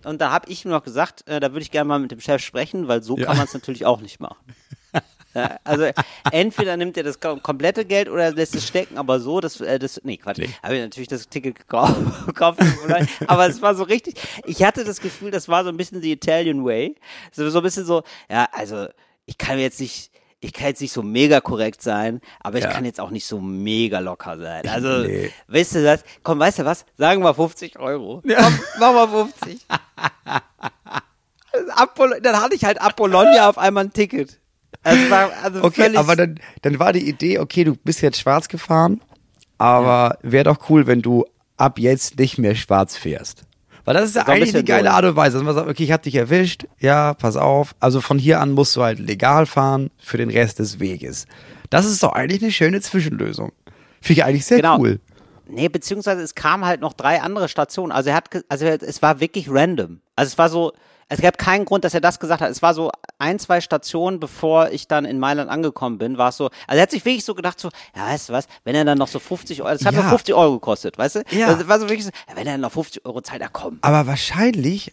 Und 0.04 0.20
da 0.20 0.30
habe 0.30 0.50
ich 0.50 0.64
ihm 0.66 0.72
noch 0.72 0.82
gesagt, 0.82 1.26
äh, 1.26 1.40
da 1.40 1.52
würde 1.52 1.62
ich 1.62 1.70
gerne 1.70 1.88
mal 1.88 1.98
mit 1.98 2.10
dem 2.10 2.20
Chef 2.20 2.42
sprechen, 2.44 2.86
weil 2.86 3.02
so 3.02 3.16
Ja. 3.16 3.26
kann 3.26 3.38
man 3.38 3.46
es 3.46 3.54
natürlich 3.54 3.86
auch 3.86 4.02
nicht 4.02 4.20
machen. 4.20 4.36
Ja, 5.34 5.58
also 5.62 5.86
entweder 6.32 6.76
nimmt 6.76 6.96
er 6.96 7.04
das 7.04 7.20
kom- 7.20 7.40
komplette 7.40 7.84
Geld 7.84 8.08
oder 8.08 8.32
lässt 8.32 8.54
es 8.56 8.66
stecken, 8.66 8.98
aber 8.98 9.20
so, 9.20 9.40
das, 9.40 9.60
äh, 9.60 9.78
das 9.78 10.00
nee, 10.02 10.16
Quatsch. 10.16 10.40
Habe 10.62 10.74
ich 10.76 10.80
natürlich 10.82 11.08
das 11.08 11.28
Ticket 11.28 11.56
gekau- 11.58 11.94
gekauft, 12.26 12.58
aber 13.28 13.46
es 13.48 13.62
war 13.62 13.74
so 13.76 13.84
richtig, 13.84 14.14
ich 14.44 14.64
hatte 14.64 14.84
das 14.84 15.00
Gefühl, 15.00 15.30
das 15.30 15.48
war 15.48 15.62
so 15.62 15.70
ein 15.70 15.76
bisschen 15.76 16.02
the 16.02 16.10
Italian 16.12 16.64
way. 16.64 16.96
So, 17.32 17.48
so 17.48 17.58
ein 17.58 17.62
bisschen 17.62 17.84
so, 17.84 18.02
ja, 18.28 18.48
also 18.52 18.86
ich 19.26 19.38
kann 19.38 19.58
jetzt 19.60 19.78
nicht, 19.78 20.10
ich 20.40 20.52
kann 20.52 20.66
jetzt 20.68 20.80
nicht 20.80 20.92
so 20.92 21.02
mega 21.02 21.40
korrekt 21.40 21.80
sein, 21.80 22.20
aber 22.40 22.58
ich 22.58 22.64
Ja. 22.64 22.70
kann 22.72 22.84
jetzt 22.84 22.98
auch 22.98 23.10
nicht 23.10 23.26
so 23.26 23.38
mega 23.40 24.00
locker 24.00 24.36
sein. 24.36 24.66
Also, 24.68 25.06
Nee. 25.06 25.30
weißt 25.46 25.76
du 25.76 25.84
das? 25.84 26.02
Komm, 26.24 26.40
weißt 26.40 26.58
du 26.60 26.64
was? 26.64 26.84
Sagen 26.96 27.22
wir 27.22 27.34
50 27.34 27.78
Euro. 27.78 28.20
Komm, 28.26 28.58
mach 28.80 28.92
mal 28.94 29.06
50. 29.08 29.64
Apol 31.76 32.20
dann 32.22 32.40
hatte 32.40 32.54
ich 32.54 32.64
halt 32.64 32.80
Apollonia 32.80 33.48
auf 33.48 33.58
einmal 33.58 33.84
ein 33.84 33.92
Ticket. 33.92 34.39
Also 34.82 35.10
war 35.10 35.30
also 35.42 35.62
Okay, 35.64 35.82
völlig, 35.82 35.98
aber 35.98 36.16
dann, 36.16 36.40
dann 36.62 36.78
war 36.78 36.92
die 36.92 37.08
Idee, 37.08 37.38
okay, 37.38 37.64
du 37.64 37.74
bist 37.76 38.00
jetzt 38.00 38.18
schwarz 38.18 38.48
gefahren, 38.48 39.00
aber 39.58 40.18
wäre 40.22 40.44
doch 40.44 40.70
cool, 40.70 40.86
wenn 40.86 41.02
du 41.02 41.24
ab 41.56 41.78
jetzt 41.78 42.18
nicht 42.18 42.38
mehr 42.38 42.54
schwarz 42.54 42.96
fährst. 42.96 43.42
Weil 43.84 43.94
das 43.94 44.04
ist 44.10 44.16
ja 44.16 44.24
So 44.24 44.32
eigentlich 44.32 44.54
eine 44.54 44.64
geile. 44.64 44.90
Art 44.92 45.04
und 45.04 45.16
Weise, 45.16 45.36
dass 45.38 45.44
man 45.44 45.54
sagt, 45.54 45.68
okay, 45.68 45.84
ich 45.84 45.92
hab 45.92 46.02
dich 46.02 46.14
erwischt, 46.14 46.66
ja, 46.78 47.14
pass 47.14 47.36
auf. 47.36 47.74
Also 47.80 48.00
von 48.00 48.18
hier 48.18 48.40
an 48.40 48.52
musst 48.52 48.76
du 48.76 48.82
halt 48.82 48.98
legal 48.98 49.46
fahren 49.46 49.90
für 49.98 50.16
den 50.18 50.30
Rest 50.30 50.58
des 50.58 50.80
Weges. 50.80 51.26
Das 51.70 51.86
ist 51.86 52.02
doch 52.02 52.12
eigentlich 52.12 52.42
eine 52.42 52.52
schöne 52.52 52.80
Zwischenlösung. 52.80 53.52
Finde 54.00 54.20
ich 54.20 54.24
eigentlich 54.24 54.46
sehr 54.46 54.58
Genau. 54.58 54.78
cool. 54.78 55.00
Nee, 55.48 55.68
beziehungsweise 55.68 56.22
es 56.22 56.34
kamen 56.34 56.64
halt 56.64 56.80
noch 56.80 56.92
drei 56.92 57.20
andere 57.22 57.48
Stationen. 57.48 57.90
Also 57.90 58.10
er 58.10 58.16
hat, 58.16 58.30
also 58.48 58.64
es 58.66 59.02
war 59.02 59.20
wirklich 59.20 59.48
random. 59.50 60.00
Also 60.14 60.28
es 60.30 60.38
war 60.38 60.48
so, 60.48 60.72
es 61.10 61.20
gab 61.20 61.36
keinen 61.38 61.64
Grund, 61.64 61.84
dass 61.84 61.92
er 61.92 62.00
das 62.00 62.18
gesagt 62.20 62.40
hat. 62.40 62.50
Es 62.50 62.62
war 62.62 62.72
so 62.72 62.90
ein, 63.18 63.38
zwei 63.38 63.60
Stationen, 63.60 64.20
bevor 64.20 64.70
ich 64.70 64.86
dann 64.88 65.04
in 65.04 65.18
Mailand 65.18 65.50
angekommen 65.50 65.98
bin, 65.98 66.16
war 66.18 66.28
es 66.30 66.36
so, 66.36 66.46
also 66.66 66.78
er 66.78 66.82
hat 66.82 66.90
sich 66.92 67.04
wirklich 67.04 67.24
so 67.24 67.34
gedacht, 67.34 67.58
so, 67.60 67.68
ja, 67.96 68.06
weißt 68.06 68.28
du 68.28 68.32
was, 68.32 68.46
wenn 68.64 68.74
er 68.76 68.84
dann 68.84 68.96
noch 68.96 69.08
so 69.08 69.18
50 69.18 69.60
Euro, 69.62 69.72
das 69.72 69.84
hat 69.84 69.92
Ja. 69.94 70.00
nur 70.02 70.08
50 70.10 70.34
Euro 70.34 70.54
gekostet, 70.54 70.96
weißt 70.96 71.16
du? 71.16 71.22
Ja. 71.32 71.48
Also 71.48 71.62
es 71.62 71.68
war 71.68 71.78
so 71.80 71.88
wirklich 71.88 72.04
so, 72.06 72.10
wenn 72.34 72.46
er 72.46 72.52
dann 72.54 72.60
noch 72.62 72.72
50 72.72 73.04
Euro 73.04 73.20
zahlt, 73.20 73.42
ja 73.42 73.48
komm. 73.52 73.78
Aber 73.82 74.06
wahrscheinlich, 74.06 74.92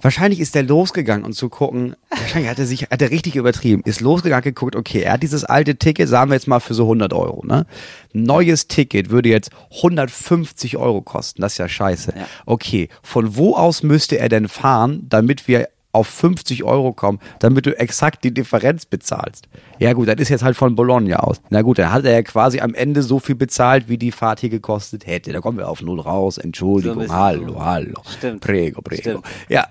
wahrscheinlich 0.00 0.40
ist 0.40 0.54
der 0.54 0.62
losgegangen 0.62 1.24
und 1.24 1.34
zu 1.34 1.48
gucken, 1.48 1.96
wahrscheinlich 2.10 2.50
hat 2.50 2.58
er 2.58 2.66
sich, 2.66 2.82
hat 2.84 3.02
er 3.02 3.10
richtig 3.10 3.36
übertrieben, 3.36 3.82
ist 3.84 4.00
losgegangen 4.00 4.42
geguckt, 4.42 4.76
okay, 4.76 5.02
er 5.02 5.12
hat 5.14 5.22
dieses 5.22 5.44
alte 5.44 5.76
Ticket, 5.76 6.08
sagen 6.08 6.30
wir 6.30 6.34
jetzt 6.34 6.48
mal 6.48 6.60
für 6.60 6.74
so 6.74 6.84
100 6.84 7.12
Euro, 7.12 7.44
ne? 7.44 7.66
Neues 8.12 8.68
Ticket 8.68 9.10
würde 9.10 9.28
jetzt 9.28 9.50
150 9.76 10.76
Euro 10.76 11.02
kosten, 11.02 11.42
das 11.42 11.52
ist 11.52 11.58
ja 11.58 11.68
scheiße. 11.68 12.14
Ja. 12.16 12.26
Okay, 12.46 12.88
von 13.02 13.36
wo 13.36 13.54
aus 13.54 13.82
müsste 13.82 14.18
er 14.18 14.28
denn 14.28 14.48
fahren, 14.48 15.06
damit 15.08 15.48
wir 15.48 15.68
auf 15.92 16.06
50 16.06 16.64
Euro 16.64 16.92
kommen, 16.92 17.18
damit 17.40 17.66
du 17.66 17.76
exakt 17.78 18.22
die 18.24 18.32
Differenz 18.32 18.86
bezahlst. 18.86 19.48
Ja 19.78 19.92
gut, 19.92 20.08
das 20.08 20.16
ist 20.16 20.28
jetzt 20.28 20.44
halt 20.44 20.56
von 20.56 20.76
Bologna 20.76 21.16
aus. 21.16 21.40
Na 21.50 21.62
gut, 21.62 21.78
dann 21.78 21.92
hat 21.92 22.04
er 22.04 22.12
ja 22.12 22.22
quasi 22.22 22.60
am 22.60 22.74
Ende 22.74 23.02
so 23.02 23.18
viel 23.18 23.34
bezahlt, 23.34 23.88
wie 23.88 23.98
die 23.98 24.12
Fahrt 24.12 24.40
hier 24.40 24.50
gekostet 24.50 25.06
hätte. 25.06 25.32
Da 25.32 25.40
kommen 25.40 25.58
wir 25.58 25.68
auf 25.68 25.82
null 25.82 26.00
raus. 26.00 26.38
Entschuldigung, 26.38 26.98
bisschen 26.98 27.16
hallo, 27.16 27.54
so. 27.54 27.64
hallo. 27.64 28.02
Stimmt. 28.18 28.40
Prego, 28.40 28.82
prego. 28.82 29.00
Stimmt. 29.00 29.24
Ja, 29.48 29.66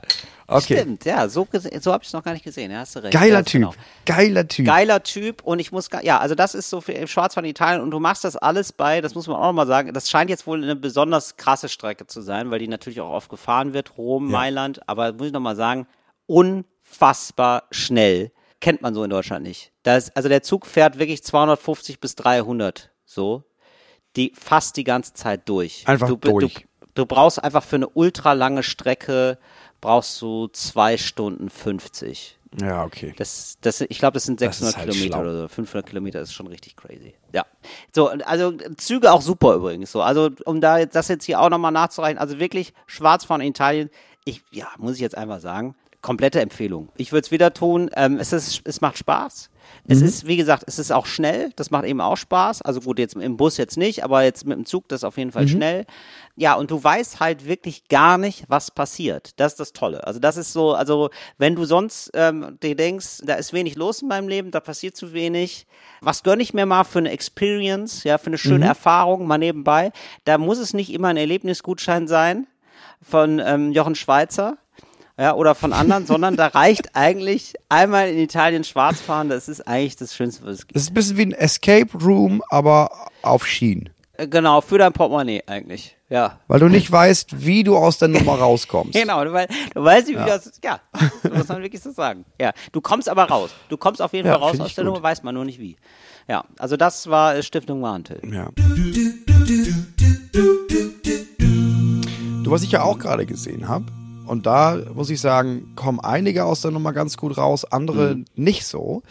okay. 0.47 0.79
Stimmt, 0.79 1.05
ja, 1.05 1.29
so, 1.29 1.47
so 1.79 1.93
habe 1.93 2.01
ich 2.03 2.07
es 2.07 2.13
noch 2.13 2.23
gar 2.23 2.33
nicht 2.33 2.43
gesehen, 2.43 2.71
ja, 2.71 2.79
hast 2.79 2.95
du 2.95 3.03
recht. 3.03 3.13
Geiler 3.13 3.39
ja, 3.39 3.43
Typ. 3.43 3.61
genau. 3.61 3.73
Geiler 4.05 4.47
Typ. 4.47 4.65
Geiler 4.65 5.03
Typ 5.03 5.41
und 5.43 5.59
ich 5.59 5.71
muss, 5.71 5.89
ja, 6.01 6.19
also 6.19 6.35
das 6.35 6.53
ist 6.53 6.69
so 6.69 6.81
für 6.81 7.07
Schwarzfahren 7.07 7.47
Italien 7.49 7.81
und 7.81 7.91
du 7.91 7.99
machst 7.99 8.23
das 8.23 8.35
alles 8.35 8.73
bei, 8.73 8.99
das 8.99 9.15
muss 9.15 9.27
man 9.27 9.37
auch 9.37 9.47
noch 9.47 9.53
mal 9.53 9.67
sagen, 9.67 9.93
das 9.93 10.09
scheint 10.09 10.29
jetzt 10.29 10.47
wohl 10.47 10.61
eine 10.61 10.75
besonders 10.75 11.37
krasse 11.37 11.69
Strecke 11.69 12.07
zu 12.07 12.21
sein, 12.21 12.51
weil 12.51 12.59
die 12.59 12.67
natürlich 12.67 12.99
auch 12.99 13.11
oft 13.11 13.29
gefahren 13.29 13.73
wird, 13.73 13.97
Rom, 13.97 14.29
Mailand, 14.29 14.81
aber 14.87 15.13
muss 15.13 15.27
ich 15.27 15.33
noch 15.33 15.39
mal 15.39 15.55
sagen, 15.55 15.87
unfassbar 16.29 17.63
schnell. 17.71 18.31
Kennt 18.61 18.81
man 18.81 18.93
so 18.93 19.03
in 19.03 19.09
Deutschland 19.09 19.43
nicht. 19.43 19.71
Das, 19.83 20.15
also 20.15 20.29
der 20.29 20.43
Zug 20.43 20.65
fährt 20.65 20.99
wirklich 20.99 21.23
250 21.23 21.99
bis 21.99 22.15
300, 22.15 22.91
so, 23.05 23.43
die 24.15 24.33
fast 24.35 24.75
die 24.77 24.83
ganze 24.83 25.13
Zeit 25.13 25.47
durch. 25.47 25.87
Einfach 25.87 26.09
du, 26.09 26.17
durch. 26.17 26.53
Du, 26.53 26.89
du 26.93 27.05
brauchst 27.05 27.41
einfach 27.43 27.63
für 27.63 27.77
eine 27.77 27.87
ultra 27.87 28.33
lange 28.33 28.63
Strecke, 28.63 29.37
brauchst 29.81 30.21
du 30.21 30.47
zwei 30.47 30.97
Stunden 30.97 31.49
50. 31.49 32.37
Ja, 32.59 32.83
okay. 32.83 33.13
Das, 33.15 33.57
das, 33.61 33.81
ich 33.81 33.99
glaube, 33.99 34.15
das 34.15 34.23
sind 34.23 34.41
Das 34.41 34.57
600 34.57 34.69
ist 34.69 34.77
halt 34.77 34.89
Kilometer 34.89 35.13
schlau. 35.13 35.21
oder 35.21 35.41
so. 35.41 35.47
500 35.47 35.85
Kilometer 35.85 36.21
ist 36.21 36.33
schon 36.33 36.47
richtig 36.47 36.75
crazy. 36.75 37.13
Ja. 37.31 37.45
So, 37.93 38.09
also 38.09 38.53
Züge 38.77 39.11
auch 39.11 39.21
super 39.21 39.53
übrigens. 39.55 39.91
So, 39.91 40.01
also 40.01 40.29
um 40.45 40.59
da 40.59 40.79
jetzt, 40.79 40.95
das 40.95 41.07
jetzt 41.07 41.25
hier 41.25 41.39
auch 41.39 41.49
nochmal 41.49 41.71
nachzureichen, 41.71 42.17
also 42.17 42.39
wirklich 42.39 42.73
Schwarzfahren 42.87 43.41
in 43.41 43.49
Italien, 43.49 43.89
ich, 44.25 44.41
ja, 44.51 44.67
muss 44.77 44.95
ich 44.95 45.01
jetzt 45.01 45.17
einfach 45.17 45.39
sagen, 45.39 45.75
komplette 46.01 46.39
Empfehlung. 46.41 46.89
Ich 46.95 47.11
würde 47.11 47.25
es 47.25 47.31
wieder 47.31 47.53
tun. 47.53 47.89
Ähm, 47.95 48.17
es 48.19 48.31
ist, 48.31 48.61
es 48.63 48.79
macht 48.81 48.97
Spaß. 48.97 49.49
Mhm. 49.85 49.91
Es 49.91 50.01
ist, 50.01 50.27
wie 50.27 50.37
gesagt, 50.37 50.63
es 50.65 50.79
ist 50.79 50.91
auch 50.91 51.05
schnell. 51.05 51.51
Das 51.57 51.71
macht 51.71 51.83
eben 51.85 51.99
auch 51.99 52.15
Spaß. 52.15 52.61
Also 52.61 52.79
gut, 52.81 52.99
jetzt 52.99 53.15
im 53.15 53.35
Bus 53.37 53.57
jetzt 53.57 53.77
nicht, 53.77 54.03
aber 54.03 54.23
jetzt 54.23 54.45
mit 54.45 54.57
dem 54.57 54.65
Zug, 54.65 54.87
das 54.87 55.01
ist 55.01 55.03
auf 55.03 55.17
jeden 55.17 55.31
Fall 55.31 55.43
Mhm. 55.43 55.49
schnell. 55.49 55.85
Ja, 56.37 56.53
und 56.53 56.71
du 56.71 56.81
weißt 56.81 57.19
halt 57.19 57.45
wirklich 57.45 57.89
gar 57.89 58.17
nicht, 58.17 58.45
was 58.47 58.71
passiert. 58.71 59.37
Das 59.39 59.53
ist 59.53 59.59
das 59.59 59.73
Tolle. 59.73 60.07
Also 60.07 60.19
das 60.21 60.37
ist 60.37 60.53
so, 60.53 60.73
also 60.73 61.09
wenn 61.37 61.55
du 61.55 61.65
sonst 61.65 62.11
ähm, 62.13 62.57
dir 62.63 62.75
denkst, 62.77 63.23
da 63.25 63.33
ist 63.35 63.51
wenig 63.51 63.75
los 63.75 64.01
in 64.01 64.07
meinem 64.07 64.29
Leben, 64.29 64.51
da 64.51 64.61
passiert 64.61 64.95
zu 64.95 65.11
wenig, 65.11 65.67
was 65.99 66.23
gönne 66.23 66.41
ich 66.41 66.53
mir 66.53 66.65
mal 66.65 66.85
für 66.85 66.99
eine 66.99 67.11
Experience, 67.11 68.05
ja, 68.05 68.17
für 68.17 68.27
eine 68.27 68.37
schöne 68.37 68.65
Erfahrung 68.65 69.27
mal 69.27 69.37
nebenbei, 69.37 69.91
da 70.23 70.37
muss 70.37 70.59
es 70.59 70.73
nicht 70.73 70.93
immer 70.93 71.09
ein 71.09 71.17
Erlebnisgutschein 71.17 72.07
sein 72.07 72.47
von 73.01 73.39
ähm, 73.43 73.73
Jochen 73.73 73.95
Schweizer. 73.95 74.57
Ja, 75.19 75.33
oder 75.35 75.53
von 75.53 75.73
anderen, 75.73 76.05
sondern 76.05 76.37
da 76.37 76.47
reicht 76.47 76.95
eigentlich 76.95 77.53
einmal 77.67 78.07
in 78.09 78.19
Italien 78.19 78.63
schwarz 78.63 79.01
fahren, 79.01 79.27
das 79.27 79.49
ist 79.49 79.67
eigentlich 79.67 79.97
das 79.97 80.15
Schönste, 80.15 80.45
was 80.45 80.53
es 80.59 80.67
gibt. 80.67 80.75
Das 80.77 80.83
ist 80.83 80.91
ein 80.91 80.93
bisschen 80.93 81.17
wie 81.17 81.23
ein 81.23 81.31
Escape 81.33 81.89
Room, 82.01 82.41
aber 82.49 82.89
auf 83.21 83.45
Schienen. 83.45 83.89
Äh, 84.13 84.27
Genau, 84.27 84.61
für 84.61 84.77
dein 84.77 84.93
Portemonnaie 84.93 85.43
eigentlich. 85.47 85.97
Ja. 86.09 86.39
Weil 86.47 86.59
du 86.61 86.67
nicht 86.69 86.89
weißt, 86.91 87.45
wie 87.45 87.63
du 87.63 87.75
aus 87.77 87.97
der 87.97 88.07
Nummer 88.07 88.35
rauskommst. 88.39 88.93
Genau, 88.99 89.23
du, 89.25 89.31
wei- 89.33 89.47
du 89.75 89.83
weißt 89.83 90.07
nicht, 90.07 90.19
wie 90.19 90.25
das 90.25 90.51
ja, 90.63 90.79
das 91.23 91.33
muss 91.33 91.47
man 91.49 91.61
wirklich 91.61 91.81
so 91.81 91.91
sagen. 91.91 92.23
Ja, 92.39 92.51
du 92.71 92.79
kommst 92.81 93.07
aber 93.09 93.25
raus. 93.25 93.51
Du 93.69 93.75
kommst 93.77 94.01
auf 94.01 94.13
jeden 94.13 94.25
Ja, 94.27 94.33
Fall 94.39 94.41
raus 94.49 94.59
aus 94.61 94.73
der 94.75 94.83
gut. 94.85 94.93
Nummer, 94.93 95.03
weiß 95.03 95.23
man 95.23 95.35
nur 95.35 95.43
nicht 95.45 95.59
wie. 95.59 95.75
Ja, 96.29 96.45
also 96.57 96.77
das 96.77 97.09
war 97.09 97.35
äh, 97.35 97.43
Stiftung 97.43 97.81
Warntil. 97.81 98.19
Ja. 98.33 98.49
Du, 102.43 102.51
was 102.51 102.63
ich 102.63 102.71
ja 102.71 102.83
auch 102.83 102.97
gerade 102.97 103.25
gesehen 103.25 103.67
habe, 103.67 103.85
und 104.29 104.45
da 104.45 104.77
muss 104.93 105.09
ich 105.09 105.19
sagen, 105.19 105.73
kommen 105.75 105.99
einige 105.99 106.45
aus 106.45 106.61
der 106.61 106.71
Nummer 106.71 106.93
ganz 106.93 107.17
gut 107.17 107.37
raus, 107.37 107.65
andere 107.65 108.23
nicht 108.35 108.65
so, 108.65 109.01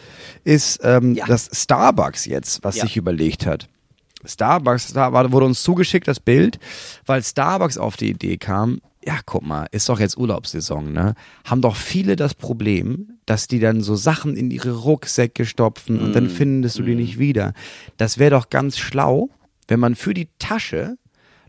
ist 0.43 0.79
ähm, 0.83 1.09
Mhm. 1.09 1.15
Ja. 1.15 1.25
das 1.27 1.49
Starbucks 1.53 2.25
jetzt, 2.25 2.63
was 2.63 2.77
Ja. 2.77 2.83
sich 2.83 2.97
überlegt 2.97 3.45
hat. 3.45 3.67
Starbucks, 4.25 4.91
da 4.93 5.13
wurde 5.31 5.45
uns 5.45 5.63
zugeschickt 5.63 6.07
das 6.07 6.19
Bild, 6.19 6.59
weil 7.05 7.23
Starbucks 7.23 7.77
auf 7.77 7.95
die 7.95 8.09
Idee 8.09 8.37
kam, 8.37 8.81
ja, 9.05 9.19
guck 9.25 9.43
mal, 9.45 9.67
ist 9.71 9.87
doch 9.87 9.99
jetzt 9.99 10.17
Urlaubssaison, 10.17 10.91
ne? 10.91 11.13
Haben 11.45 11.61
doch 11.61 11.77
viele 11.77 12.17
das 12.17 12.33
Problem, 12.33 13.13
dass 13.25 13.47
die 13.47 13.59
dann 13.59 13.81
so 13.81 13.95
Sachen 13.95 14.35
in 14.35 14.51
ihre 14.51 14.71
Rucksäcke 14.73 15.45
stopfen 15.45 15.99
und 16.01 16.09
Mm, 16.09 16.13
dann 16.13 16.29
findest 16.29 16.79
du 16.79 16.83
die 16.83 16.95
nicht 16.95 17.17
wieder. 17.17 17.53
Das 17.95 18.17
wäre 18.17 18.31
doch 18.31 18.49
ganz 18.49 18.77
schlau, 18.77 19.29
wenn 19.69 19.79
man 19.79 19.95
für 19.95 20.13
die 20.13 20.27
Tasche 20.37 20.97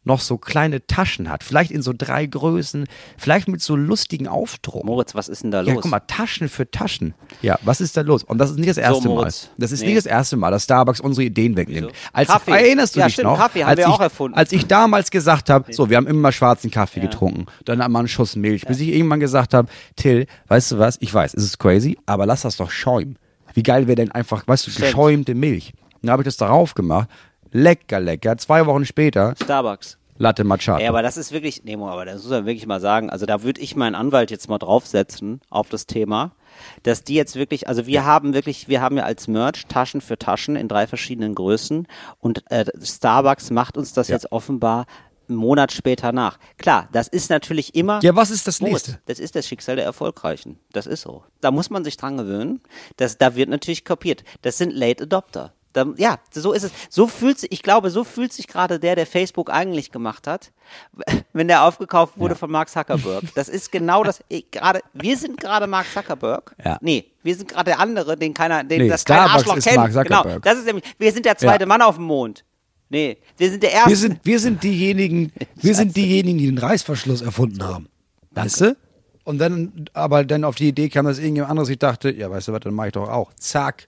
noch 0.05 0.20
so 0.20 0.38
kleine 0.38 0.86
Taschen 0.86 1.28
hat. 1.28 1.44
Vielleicht 1.44 1.70
in 1.70 1.82
so 1.82 1.92
drei 1.96 2.24
Größen, 2.26 2.86
vielleicht 3.18 3.48
mit 3.48 3.61
so 3.61 3.76
lustigen 3.76 4.28
Aufdrucken. 4.28 4.86
Moritz, 4.86 5.14
was 5.14 5.28
ist 5.28 5.42
denn 5.42 5.51
da 5.51 5.62
Ja, 5.62 5.74
los? 5.74 5.82
guck 5.82 5.90
mal, 5.90 6.01
Taschen 6.01 6.48
für 6.48 6.70
Taschen. 6.70 7.14
Ja, 7.42 7.59
was 7.62 7.80
ist 7.80 7.96
da 7.96 8.01
los? 8.01 8.24
Und 8.24 8.38
das 8.38 8.51
ist 8.51 8.57
nicht 8.57 8.70
das 8.70 8.78
erste 8.78 9.09
Mal. 9.09 9.14
Moritz. 9.14 9.51
Das 9.59 9.72
ist 9.72 9.80
Nee. 9.80 9.88
nicht 9.88 9.98
das 9.98 10.07
erste 10.07 10.36
Mal, 10.36 10.51
dass 10.51 10.64
Starbucks 10.64 11.01
unsere 11.01 11.24
Ideen 11.24 11.57
wegnimmt. 11.57 11.92
Als 12.12 12.28
Kaffee. 12.28 12.51
erinnerst 12.53 12.96
du 12.96 13.01
Ja, 13.01 13.07
dich 13.07 13.14
stimmt, 13.14 13.28
noch? 13.30 13.38
Kaffee 13.38 13.64
haben 13.64 13.76
wir 13.76 13.84
ich, 13.86 13.90
auch 13.92 14.01
erfunden. 14.01 14.36
Als 14.38 14.53
ich 14.53 14.66
damals 14.66 15.11
gesagt 15.11 15.51
habe, 15.51 15.72
so, 15.72 15.90
wir 15.90 15.96
haben 15.98 16.07
immer 16.07 16.32
schwarzen 16.32 16.70
Kaffee 16.70 17.01
getrunken, 17.01 17.46
dann 17.64 17.82
haben 17.82 17.92
wir 17.92 17.98
einen 17.98 18.09
Schuss 18.09 18.36
Milch, 18.36 18.66
bis 18.66 18.80
ich 18.80 18.88
irgendwann 18.88 19.20
gesagt 19.20 19.53
habe, 19.55 19.68
Till, 19.96 20.26
weißt 20.48 20.72
du 20.72 20.78
was? 20.78 20.96
Ich 21.01 21.12
weiß, 21.12 21.34
es 21.34 21.44
ist 21.44 21.59
crazy, 21.59 21.98
aber 22.07 22.24
lass 22.26 22.42
das 22.42 22.57
doch 22.57 22.70
schäumen. 22.70 23.16
Wie 23.53 23.62
geil 23.62 23.86
wäre 23.86 23.96
denn 23.96 24.12
einfach, 24.12 24.46
weißt 24.46 24.66
du, 24.66 24.70
Stimmt. 24.70 24.86
geschäumte 24.86 25.34
Milch? 25.34 25.72
Dann 26.03 26.12
habe 26.12 26.22
ich 26.22 26.24
das 26.24 26.36
darauf 26.38 26.74
gemacht. 26.74 27.09
Lecker, 27.53 28.01
lecker. 28.01 28.36
Zwei 28.38 28.66
Wochen 28.66 28.84
später 28.84 29.34
Starbucks. 29.42 29.98
Latte 30.20 30.44
Macchiato. 30.44 30.82
Ja, 30.82 30.90
aber 30.90 31.01
das 31.01 31.16
ist 31.16 31.32
wirklich, 31.32 31.64
nee, 31.64 31.78
Mo, 31.78 31.88
aber 31.88 32.05
das 32.05 32.22
muss 32.22 32.30
man 32.30 32.44
wirklich 32.44 32.66
mal 32.66 32.78
sagen. 32.78 33.09
Also 33.09 33.24
da 33.24 33.42
würde 33.42 33.59
ich 33.62 33.74
meinen 33.74 33.94
Anwalt 33.94 34.30
jetzt 34.30 34.51
mal 34.51 34.59
draufsetzen 34.59 35.40
auf 35.48 35.70
das 35.70 35.86
Thema, 35.86 36.32
dass 36.82 37.05
die 37.05 37.14
jetzt 37.14 37.36
wirklich, 37.36 37.68
also 37.68 37.86
wir 37.86 38.05
haben 38.05 38.34
wirklich, 38.34 38.68
wir 38.68 38.82
haben 38.82 38.98
ja 38.98 39.05
als 39.05 39.28
Merch 39.28 39.66
Taschen 39.66 40.03
für 40.03 40.18
Taschen 40.18 40.57
in 40.57 40.68
drei 40.68 40.86
verschiedenen 40.86 41.34
Größen 41.34 41.88
und 42.18 42.42
äh, 42.51 42.66
Starbucks 42.82 43.51
macht 43.51 43.78
uns 43.78 43.94
das 43.94 44.09
jetzt 44.09 44.30
offenbar 44.30 44.84
einen 45.30 45.38
Monat 45.38 45.72
später 45.72 46.12
nach. 46.12 46.38
Klar, 46.59 46.88
das 46.92 47.09
ist 47.09 47.30
natürlich 47.30 47.74
immer. 47.74 48.01
ja, 48.03 48.14
was 48.14 48.30
ist 48.30 48.46
das 48.46 48.61
Moritz, 48.61 48.88
nächste? 48.88 48.98
das 49.07 49.20
ist 49.20 49.36
das 49.36 49.48
Schicksal 49.48 49.76
der 49.76 49.86
Erfolgreichen. 49.86 50.59
Das 50.72 50.86
ist 50.86 51.01
so. 51.01 51.24
Da 51.40 51.51
muss 51.51 51.70
man 51.70 51.82
sich 51.82 51.96
dran 51.96 52.18
gewöhnen. 52.18 52.61
Das, 52.98 53.16
da 53.16 53.36
wird 53.36 53.48
natürlich 53.48 53.86
kopiert. 53.86 54.24
Das 54.42 54.59
sind 54.59 54.74
Late 54.74 55.05
Adopter. 55.05 55.55
Da, 55.72 55.86
ja, 55.96 56.18
so 56.32 56.52
ist 56.52 56.64
es. 56.64 56.72
So 56.88 57.06
fühlt 57.06 57.38
sich, 57.38 57.52
ich 57.52 57.62
glaube, 57.62 57.90
so 57.90 58.02
fühlt 58.02 58.32
sich 58.32 58.48
gerade 58.48 58.80
der, 58.80 58.96
der 58.96 59.06
Facebook 59.06 59.50
eigentlich 59.50 59.92
gemacht 59.92 60.26
hat, 60.26 60.50
wenn 61.32 61.46
der 61.48 61.64
aufgekauft 61.64 62.18
wurde 62.18 62.34
von 62.34 62.50
Mark 62.50 62.68
Zuckerberg. 62.68 63.22
Das 63.36 63.48
ist 63.48 63.70
genau 63.70 64.02
das. 64.02 64.22
ich- 64.28 64.50
Gerade, 64.50 64.80
wir 64.94 65.16
sind 65.16 65.38
gerade 65.38 65.66
Mark 65.68 65.86
Zuckerberg. 65.94 66.56
Ja. 66.64 66.78
Nee, 66.80 67.06
wir 67.22 67.36
sind 67.36 67.48
gerade 67.50 67.66
der 67.70 67.78
andere, 67.80 68.16
den 68.16 68.34
keiner, 68.34 68.64
den 68.64 68.82
Nee, 68.82 68.88
das 68.88 69.04
kein 69.04 69.18
Arschloch 69.20 69.56
ist 69.56 69.64
kennt. 69.66 69.92
Genau. 69.92 70.38
Das 70.40 70.58
ist 70.58 70.66
nämlich. 70.66 70.84
Wir 70.98 71.12
sind 71.12 71.24
der 71.24 71.36
zweite 71.38 71.62
Ja. 71.62 71.66
Mann 71.68 71.82
auf 71.82 71.96
dem 71.96 72.04
Mond. 72.04 72.44
Nee, 72.88 73.18
wir 73.36 73.48
sind 73.50 73.62
der 73.62 73.70
erste. 73.70 73.90
Wir 73.90 73.96
sind, 73.96 74.20
wir 74.24 74.40
sind 74.40 74.62
diejenigen, 74.64 75.32
wir 75.54 75.74
sind 75.76 75.96
diejenigen, 75.96 76.38
die 76.38 76.46
den 76.46 76.58
Reißverschluss 76.58 77.22
erfunden 77.22 77.62
haben. 77.62 77.88
Weißt 78.32 78.60
du? 78.62 78.76
Und 79.22 79.38
dann, 79.38 79.84
aber 79.92 80.24
dann 80.24 80.42
auf 80.42 80.56
die 80.56 80.66
Idee 80.68 80.88
kam, 80.88 81.04
dass 81.06 81.18
irgendjemand 81.18 81.50
anderes 81.50 81.68
sich 81.68 81.78
dachte, 81.78 82.10
ja, 82.10 82.28
weißt 82.28 82.48
du 82.48 82.52
was, 82.52 82.60
dann 82.60 82.74
mache 82.74 82.88
ich 82.88 82.92
doch 82.94 83.08
auch. 83.08 83.32
Zack. 83.34 83.86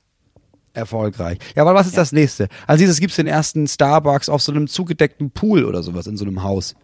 Erfolgreich. 0.74 1.38
Ja, 1.54 1.62
aber 1.62 1.74
was 1.74 1.86
ist 1.86 1.96
das 1.96 2.12
nächste? 2.12 2.48
Also 2.66 2.80
dieses 2.80 3.00
gibt's 3.00 3.16
den 3.16 3.26
ersten 3.26 3.66
Starbucks 3.66 4.28
auf 4.28 4.42
so 4.42 4.52
einem 4.52 4.68
zugedeckten 4.68 5.30
Pool 5.30 5.64
oder 5.64 5.82
sowas 5.82 6.06
in 6.06 6.16
so 6.16 6.24
einem 6.24 6.42
Haus. 6.42 6.74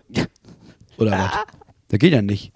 Oder 0.99 1.13
was? 1.13 1.31
Das 1.89 1.99
geht 1.99 2.13
ja 2.13 2.23
nicht. 2.23 2.53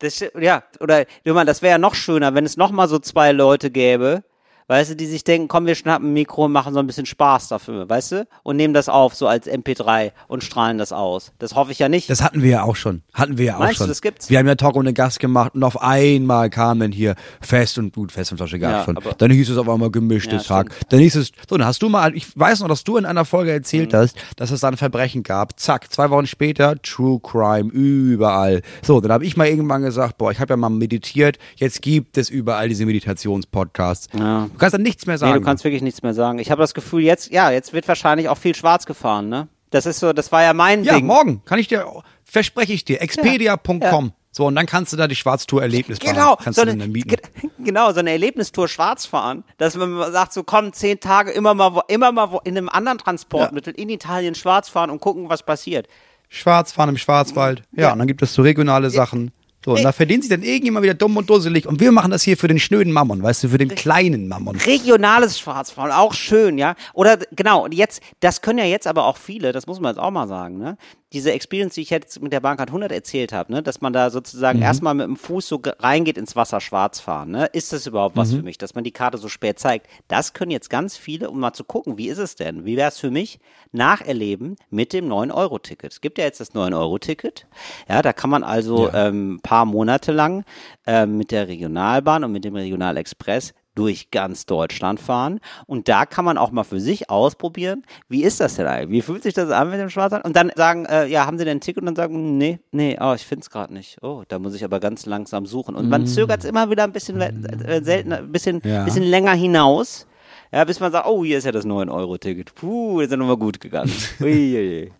Das, 0.00 0.24
ja, 0.40 0.64
oder 0.80 1.06
Jürgen, 1.24 1.46
das 1.46 1.62
wäre 1.62 1.72
ja 1.72 1.78
noch 1.78 1.94
schöner, 1.94 2.34
wenn 2.34 2.44
es 2.44 2.56
noch 2.56 2.72
mal 2.72 2.88
so 2.88 2.98
zwei 2.98 3.32
Leute 3.32 3.70
gäbe, 3.70 4.24
weißt 4.72 4.90
du, 4.92 4.96
die 4.96 5.06
sich 5.06 5.22
denken, 5.24 5.48
komm, 5.48 5.66
wir 5.66 5.74
schnappen 5.74 6.08
ein 6.10 6.12
Mikro 6.14 6.46
und 6.46 6.52
machen 6.52 6.72
so 6.74 6.80
ein 6.80 6.86
bisschen 6.86 7.06
Spaß 7.06 7.48
dafür, 7.48 7.88
weißt 7.88 8.12
du? 8.12 8.26
Und 8.42 8.56
nehmen 8.56 8.74
das 8.74 8.88
auf, 8.88 9.14
so 9.14 9.26
als 9.26 9.46
MP3 9.46 10.12
und 10.28 10.42
strahlen 10.42 10.78
das 10.78 10.92
aus. 10.92 11.32
Das 11.38 11.54
hoffe 11.54 11.72
ich 11.72 11.78
ja 11.78 11.88
nicht. 11.88 12.08
Das 12.10 12.22
hatten 12.22 12.42
wir 12.42 12.50
ja 12.50 12.62
auch 12.64 12.76
schon. 12.76 13.02
Hatten 13.14 13.38
wir 13.38 13.44
ja 13.46 13.54
auch 13.56 13.60
Meinst 13.60 13.74
du, 13.80 13.84
schon. 13.84 13.88
das 13.88 14.02
gibt's? 14.02 14.30
Wir 14.30 14.38
haben 14.38 14.46
ja 14.48 14.54
Talk 14.54 14.76
ohne 14.76 14.92
Gast 14.92 15.20
gemacht 15.20 15.54
und 15.54 15.62
auf 15.62 15.80
einmal 15.82 16.50
kam 16.50 16.80
dann 16.80 16.90
hier 16.92 17.14
Fest 17.40 17.78
und 17.78 17.94
gut, 17.94 18.12
Fest 18.12 18.32
und 18.32 18.38
Flasche 18.38 18.58
gab 18.58 18.70
Ja, 18.72 18.84
schon. 18.84 18.98
Dann 19.18 19.30
hieß 19.30 19.50
es 19.50 19.58
auf 19.58 19.68
einmal 19.68 19.90
gemischtes 19.90 20.48
Ja, 20.48 20.56
Hack. 20.56 20.70
Dann 20.88 21.00
hieß 21.00 21.16
es, 21.16 21.32
so, 21.48 21.56
dann 21.56 21.66
hast 21.66 21.82
du 21.82 21.88
mal, 21.88 22.14
ich 22.16 22.26
weiß 22.38 22.60
noch, 22.60 22.68
dass 22.68 22.82
du 22.84 22.96
in 22.96 23.04
einer 23.04 23.24
Folge 23.24 23.52
erzählt 23.52 23.92
Mhm. 23.92 23.96
hast, 23.96 24.16
dass 24.36 24.50
es 24.50 24.60
da 24.60 24.68
ein 24.68 24.76
Verbrechen 24.76 25.22
gab. 25.22 25.60
Zack, 25.60 25.92
zwei 25.92 26.08
Wochen 26.10 26.26
später, 26.26 26.80
True 26.82 27.20
Crime 27.22 27.70
überall. 27.70 28.62
So, 28.82 29.00
dann 29.00 29.12
habe 29.12 29.24
ich 29.26 29.36
mal 29.36 29.46
irgendwann 29.48 29.82
gesagt, 29.82 30.18
boah, 30.18 30.30
ich 30.32 30.40
habe 30.40 30.52
ja 30.52 30.56
mal 30.56 30.70
meditiert, 30.70 31.38
jetzt 31.56 31.82
gibt 31.82 32.16
es 32.16 32.30
überall 32.30 32.68
diese 32.68 32.86
Meditationspodcasts. 32.86 34.08
Ja. 34.18 34.48
Du 34.62 34.66
kannst 34.66 34.74
dann 34.74 34.82
nichts 34.82 35.06
mehr 35.06 35.14
nee, 35.14 35.18
sagen. 35.18 35.34
du 35.40 35.40
kannst 35.44 35.64
wirklich 35.64 35.82
nichts 35.82 36.02
mehr 36.04 36.14
sagen. 36.14 36.38
Ich 36.38 36.52
habe 36.52 36.60
das 36.60 36.72
Gefühl, 36.72 37.02
jetzt, 37.02 37.32
ja, 37.32 37.50
jetzt 37.50 37.72
wird 37.72 37.88
wahrscheinlich 37.88 38.28
auch 38.28 38.38
viel 38.38 38.54
schwarz 38.54 38.86
gefahren, 38.86 39.28
ne? 39.28 39.48
Das 39.70 39.86
ist 39.86 39.98
so, 39.98 40.12
das 40.12 40.30
war 40.30 40.42
ja 40.44 40.52
mein 40.54 40.84
ja, 40.84 40.94
Ding. 40.94 41.06
morgen 41.06 41.42
kann 41.44 41.58
ich 41.58 41.66
dir, 41.66 41.84
verspreche 42.24 42.72
ich 42.72 42.84
dir, 42.84 43.00
expedia.com. 43.02 44.12
So, 44.30 44.46
und 44.46 44.54
dann 44.54 44.66
kannst 44.66 44.92
du 44.92 44.96
da 44.96 45.08
die 45.08 45.16
Schwarztour-Erlebnis 45.16 45.98
Genau, 45.98 46.36
fahren. 46.36 46.38
Kannst 46.44 46.58
so 46.60 46.64
du 46.64 46.70
eine, 46.70 46.86
mieten. 46.86 47.08
ge- 47.08 47.50
genau, 47.64 47.92
so 47.92 47.98
eine 47.98 48.12
Erlebnistour 48.12 48.68
schwarz 48.68 49.04
fahren, 49.04 49.42
dass 49.58 49.76
man 49.76 50.12
sagt, 50.12 50.32
so 50.32 50.44
komm, 50.44 50.72
zehn 50.72 51.00
Tage 51.00 51.32
immer 51.32 51.54
mal, 51.54 51.74
wo, 51.74 51.82
immer 51.88 52.12
mal 52.12 52.30
wo, 52.30 52.38
in 52.44 52.56
einem 52.56 52.68
anderen 52.68 52.98
Transportmittel 52.98 53.74
in 53.74 53.88
Italien 53.90 54.34
schwarz 54.36 54.68
fahren 54.68 54.90
und 54.90 55.00
gucken, 55.00 55.28
was 55.28 55.42
passiert. 55.42 55.88
Schwarz 56.28 56.70
fahren 56.70 56.90
im 56.90 56.98
Schwarzwald. 56.98 57.62
Ja, 57.72 57.92
und 57.92 57.98
dann 57.98 58.06
gibt 58.06 58.22
es 58.22 58.32
so 58.32 58.42
regionale 58.42 58.90
Sachen. 58.90 59.32
So, 59.64 59.72
und 59.72 59.82
da 59.82 59.92
verdient 59.92 60.24
sich 60.24 60.30
dann 60.30 60.42
irgendjemand 60.42 60.82
wieder 60.82 60.94
dumm 60.94 61.16
und 61.16 61.30
dusselig. 61.30 61.66
Und 61.66 61.80
wir 61.80 61.92
machen 61.92 62.10
das 62.10 62.22
hier 62.22 62.36
für 62.36 62.48
den 62.48 62.58
schnöden 62.58 62.92
Mammon, 62.92 63.22
weißt 63.22 63.44
du, 63.44 63.48
für 63.48 63.58
den 63.58 63.68
kleinen 63.68 64.26
Mammon. 64.26 64.56
Regionales 64.56 65.38
Schwarzfahren, 65.38 65.92
auch 65.92 66.14
schön, 66.14 66.58
ja. 66.58 66.74
Oder 66.94 67.18
genau, 67.30 67.64
und 67.64 67.74
jetzt, 67.74 68.02
das 68.20 68.42
können 68.42 68.58
ja 68.58 68.64
jetzt 68.64 68.86
aber 68.86 69.06
auch 69.06 69.16
viele, 69.16 69.52
das 69.52 69.66
muss 69.66 69.78
man 69.78 69.94
jetzt 69.94 70.00
auch 70.00 70.10
mal 70.10 70.26
sagen, 70.26 70.58
ne? 70.58 70.76
Diese 71.12 71.32
Experience, 71.32 71.74
die 71.74 71.82
ich 71.82 71.90
jetzt 71.90 72.22
mit 72.22 72.32
der 72.32 72.40
Bankcard 72.40 72.70
100 72.70 72.90
erzählt 72.92 73.32
habe, 73.32 73.52
ne, 73.52 73.62
dass 73.62 73.80
man 73.80 73.92
da 73.92 74.10
sozusagen 74.10 74.58
Mhm. 74.58 74.64
erstmal 74.64 74.94
mit 74.94 75.06
dem 75.06 75.16
Fuß 75.16 75.46
so 75.46 75.58
ge- 75.58 75.74
reingeht 75.78 76.16
ins 76.18 76.36
Wasser 76.36 76.60
schwarz 76.60 77.00
fahren, 77.00 77.30
ne? 77.30 77.46
Ist 77.52 77.72
das 77.72 77.86
überhaupt 77.86 78.16
Mhm. 78.16 78.20
was 78.20 78.32
für 78.32 78.42
mich, 78.42 78.58
dass 78.58 78.74
man 78.74 78.84
die 78.84 78.92
Karte 78.92 79.18
so 79.18 79.28
spät 79.28 79.58
zeigt? 79.58 79.86
Das 80.08 80.32
können 80.32 80.50
jetzt 80.50 80.70
ganz 80.70 80.96
viele, 80.96 81.30
um 81.30 81.38
mal 81.40 81.52
zu 81.52 81.64
gucken, 81.64 81.98
wie 81.98 82.08
ist 82.08 82.18
es 82.18 82.34
denn? 82.36 82.64
Wie 82.64 82.76
wäre 82.76 82.88
es 82.88 82.98
für 82.98 83.10
mich? 83.10 83.40
Nacherleben 83.72 84.56
mit 84.70 84.92
dem 84.92 85.06
9-Euro-Ticket. 85.08 85.92
Es 85.92 86.00
gibt 86.00 86.18
ja 86.18 86.24
jetzt 86.24 86.40
das 86.40 86.54
9-Euro-Ticket. 86.54 87.46
Ja, 87.88 88.02
da 88.02 88.12
kann 88.12 88.30
man 88.30 88.44
also 88.44 88.90
ähm, 88.92 89.40
paar 89.42 89.64
Monate 89.64 90.12
lang 90.12 90.44
ähm, 90.86 91.16
mit 91.16 91.30
der 91.30 91.48
Regionalbahn 91.48 92.24
und 92.24 92.32
mit 92.32 92.44
dem 92.44 92.54
Regionalexpress 92.56 93.54
durch 93.74 94.10
ganz 94.10 94.46
Deutschland 94.46 95.00
fahren. 95.00 95.40
Und 95.66 95.88
da 95.88 96.04
kann 96.06 96.24
man 96.24 96.38
auch 96.38 96.50
mal 96.50 96.64
für 96.64 96.80
sich 96.80 97.08
ausprobieren, 97.10 97.84
wie 98.08 98.22
ist 98.22 98.40
das 98.40 98.56
denn 98.56 98.66
eigentlich? 98.66 98.90
Wie 98.90 99.02
fühlt 99.02 99.22
sich 99.22 99.34
das 99.34 99.50
an 99.50 99.70
mit 99.70 99.80
dem 99.80 99.90
Schwarzfahren? 99.90 100.24
Und 100.24 100.36
dann 100.36 100.50
sagen, 100.56 100.84
äh, 100.86 101.06
ja, 101.06 101.26
haben 101.26 101.38
Sie 101.38 101.44
denn 101.44 101.58
ein 101.58 101.60
Ticket? 101.60 101.82
Und 101.82 101.86
dann 101.86 101.96
sagen, 101.96 102.36
nee, 102.38 102.60
nee, 102.70 102.98
oh, 103.00 103.14
ich 103.14 103.26
finde 103.26 103.42
es 103.42 103.50
gerade 103.50 103.72
nicht. 103.72 103.98
Oh, 104.02 104.22
da 104.28 104.38
muss 104.38 104.54
ich 104.54 104.64
aber 104.64 104.80
ganz 104.80 105.06
langsam 105.06 105.46
suchen. 105.46 105.74
Und 105.74 105.88
man 105.88 106.06
zögert 106.06 106.40
es 106.40 106.44
immer 106.44 106.70
wieder 106.70 106.84
ein 106.84 106.92
bisschen 106.92 107.18
we- 107.18 107.32
äh, 107.66 107.82
seltener, 107.82 108.18
ein 108.18 108.32
bisschen, 108.32 108.60
Ja. 108.64 108.84
bisschen 108.84 109.04
länger 109.04 109.32
hinaus. 109.32 110.06
Ja, 110.54 110.64
bis 110.64 110.80
man 110.80 110.92
sagt, 110.92 111.06
oh, 111.06 111.24
hier 111.24 111.38
ist 111.38 111.44
ja 111.44 111.52
das 111.52 111.64
9-Euro-Ticket. 111.64 112.54
Puh, 112.54 113.00
ist 113.00 113.10
ja 113.10 113.16
nochmal 113.16 113.38
gut 113.38 113.58
gegangen. 113.58 113.90
Uiuiui. 114.20 114.92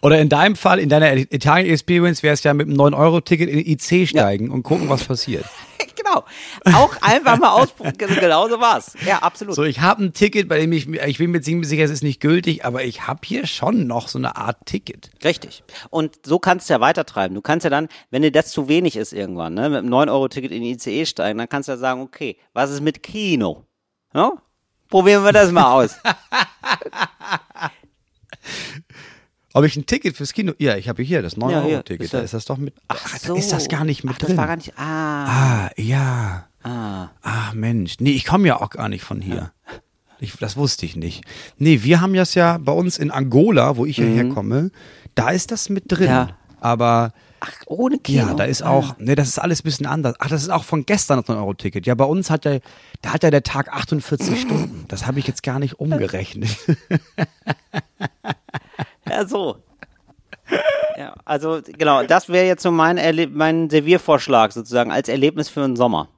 Oder 0.00 0.20
in 0.20 0.28
deinem 0.28 0.54
Fall, 0.54 0.78
in 0.78 0.88
deiner 0.88 1.16
Italien-Experience, 1.16 2.22
wäre 2.22 2.34
es 2.34 2.44
ja 2.44 2.54
mit 2.54 2.68
einem 2.68 2.76
9-Euro-Ticket 2.76 3.50
in 3.50 3.58
IC 3.58 4.08
steigen 4.08 4.50
und 4.52 4.62
gucken, 4.62 4.88
was 4.88 5.02
passiert. 5.02 5.44
genau. 5.96 6.24
Auch 6.78 6.94
einfach 7.00 7.36
mal 7.38 7.50
ausprobieren. 7.50 8.16
Genau 8.22 8.48
so 8.48 8.60
war's. 8.60 8.94
Ja, 9.04 9.18
absolut. 9.18 9.56
So, 9.56 9.64
ich 9.64 9.80
habe 9.80 10.04
ein 10.04 10.12
Ticket, 10.12 10.48
bei 10.48 10.60
dem 10.60 10.70
ich, 10.70 10.88
ich 10.88 11.18
bin 11.18 11.32
mir 11.32 11.40
ziemlich 11.40 11.68
sicher, 11.68 11.82
es 11.82 11.90
ist 11.90 12.04
nicht 12.04 12.20
gültig, 12.20 12.64
aber 12.64 12.84
ich 12.84 13.08
habe 13.08 13.20
hier 13.24 13.46
schon 13.48 13.88
noch 13.88 14.06
so 14.06 14.18
eine 14.18 14.36
Art 14.36 14.58
Ticket. 14.66 15.10
Richtig. 15.24 15.64
Und 15.90 16.24
so 16.24 16.38
kannst 16.38 16.68
du 16.68 16.74
ja 16.74 16.80
weitertreiben. 16.80 17.34
Du 17.34 17.42
kannst 17.42 17.64
ja 17.64 17.70
dann, 17.70 17.88
wenn 18.10 18.22
dir 18.22 18.30
das 18.30 18.52
zu 18.52 18.68
wenig 18.68 18.94
ist 18.94 19.12
irgendwann, 19.12 19.54
ne, 19.54 19.68
mit 19.68 19.78
einem 19.78 19.92
9-Euro-Ticket 19.92 20.52
in 20.52 20.62
die 20.62 20.72
ICE 20.72 21.06
steigen, 21.06 21.38
dann 21.38 21.48
kannst 21.48 21.68
du 21.68 21.72
ja 21.72 21.78
sagen, 21.78 22.02
okay, 22.02 22.36
was 22.52 22.70
ist 22.70 22.82
mit 22.82 23.02
Kino? 23.02 23.64
Ja? 24.14 24.34
Probieren 24.92 25.24
wir 25.24 25.32
das 25.32 25.50
mal 25.50 25.72
aus. 25.72 25.96
Ob 29.54 29.64
ich 29.64 29.74
ein 29.76 29.86
Ticket 29.86 30.16
fürs 30.18 30.34
Kino? 30.34 30.52
Ja, 30.58 30.76
ich 30.76 30.86
habe 30.90 31.02
hier 31.02 31.22
das 31.22 31.34
Ja, 31.36 31.48
hier, 31.48 31.56
9-Euro-Ticket. 31.62 32.04
ist 32.04 32.12
da 32.14 32.18
ja- 32.18 32.24
ist 32.24 32.34
das 32.34 32.44
doch 32.44 32.58
mit. 32.58 32.74
Ach 32.88 33.10
da 33.12 33.18
so. 33.18 33.34
Ist 33.34 33.52
das 33.52 33.68
gar 33.68 33.84
nicht 33.86 34.04
mit 34.04 34.12
Ach, 34.14 34.18
das 34.18 34.26
drin? 34.28 34.36
war 34.36 34.46
gar 34.46 34.56
nicht, 34.56 34.74
ah, 34.78 35.24
ah, 35.66 35.70
ja. 35.78 36.46
ah. 36.62 37.08
Ach 37.22 37.54
Mensch, 37.54 37.96
nee, 38.00 38.10
ich 38.10 38.26
komme 38.26 38.48
ja 38.48 38.60
auch 38.60 38.68
gar 38.68 38.90
nicht 38.90 39.02
von 39.02 39.22
hier. 39.22 39.52
Ich, 40.20 40.36
das 40.36 40.58
wusste 40.58 40.84
ich 40.84 40.94
nicht. 40.94 41.24
Nee, 41.56 41.82
wir 41.82 42.02
haben 42.02 42.12
das 42.12 42.34
ja 42.34 42.58
bei 42.58 42.72
uns 42.72 42.98
in 42.98 43.10
Angola, 43.10 43.76
wo 43.78 43.86
ich 43.86 43.96
ja 43.96 44.04
herkomme, 44.04 44.70
da 45.14 45.30
ist 45.30 45.50
das 45.52 45.70
mit 45.70 45.84
drin. 45.88 46.04
Mhm. 46.08 46.12
Ja. 46.12 46.28
Aber 46.60 47.12
Ach, 47.44 47.52
ohne 47.66 47.98
Kino? 47.98 48.26
ja, 48.28 48.34
da 48.34 48.44
ist 48.44 48.62
Ah. 48.62 48.70
auch, 48.70 48.94
nee, 48.98 49.16
das 49.16 49.26
ist 49.26 49.38
alles 49.40 49.60
ein 49.60 49.64
bisschen 49.64 49.86
anders. 49.86 50.14
Ach, 50.20 50.28
das 50.28 50.42
ist 50.42 50.48
auch 50.50 50.62
von 50.62 50.86
gestern 50.86 51.18
das 51.20 51.26
9-Euro-Ticket. 51.28 51.86
Ja, 51.86 51.94
bei 51.96 52.04
uns 52.04 52.30
hat 52.30 52.44
der, 52.44 52.60
da 53.00 53.14
hat 53.14 53.24
ja 53.24 53.30
der 53.32 53.42
Tag 53.42 53.72
48 53.72 54.40
Stunden. 54.42 54.84
Das 54.88 55.06
habe 55.08 55.18
ich 55.18 55.26
jetzt 55.26 55.42
gar 55.42 55.58
nicht 55.58 55.80
umgerechnet. 55.80 56.56
Ja, 59.08 59.26
so. 59.26 59.56
Ja, 60.96 61.14
also 61.24 61.60
genau, 61.66 62.02
das 62.04 62.28
wäre 62.28 62.46
jetzt 62.46 62.62
so 62.62 62.70
mein, 62.70 62.96
Erle 62.98 63.26
mein 63.26 63.68
Serviervorschlag 63.70 64.52
sozusagen 64.52 64.92
als 64.92 65.08
Erlebnis 65.08 65.48
für 65.48 65.60
den 65.60 65.76
Sommer. 65.76 66.08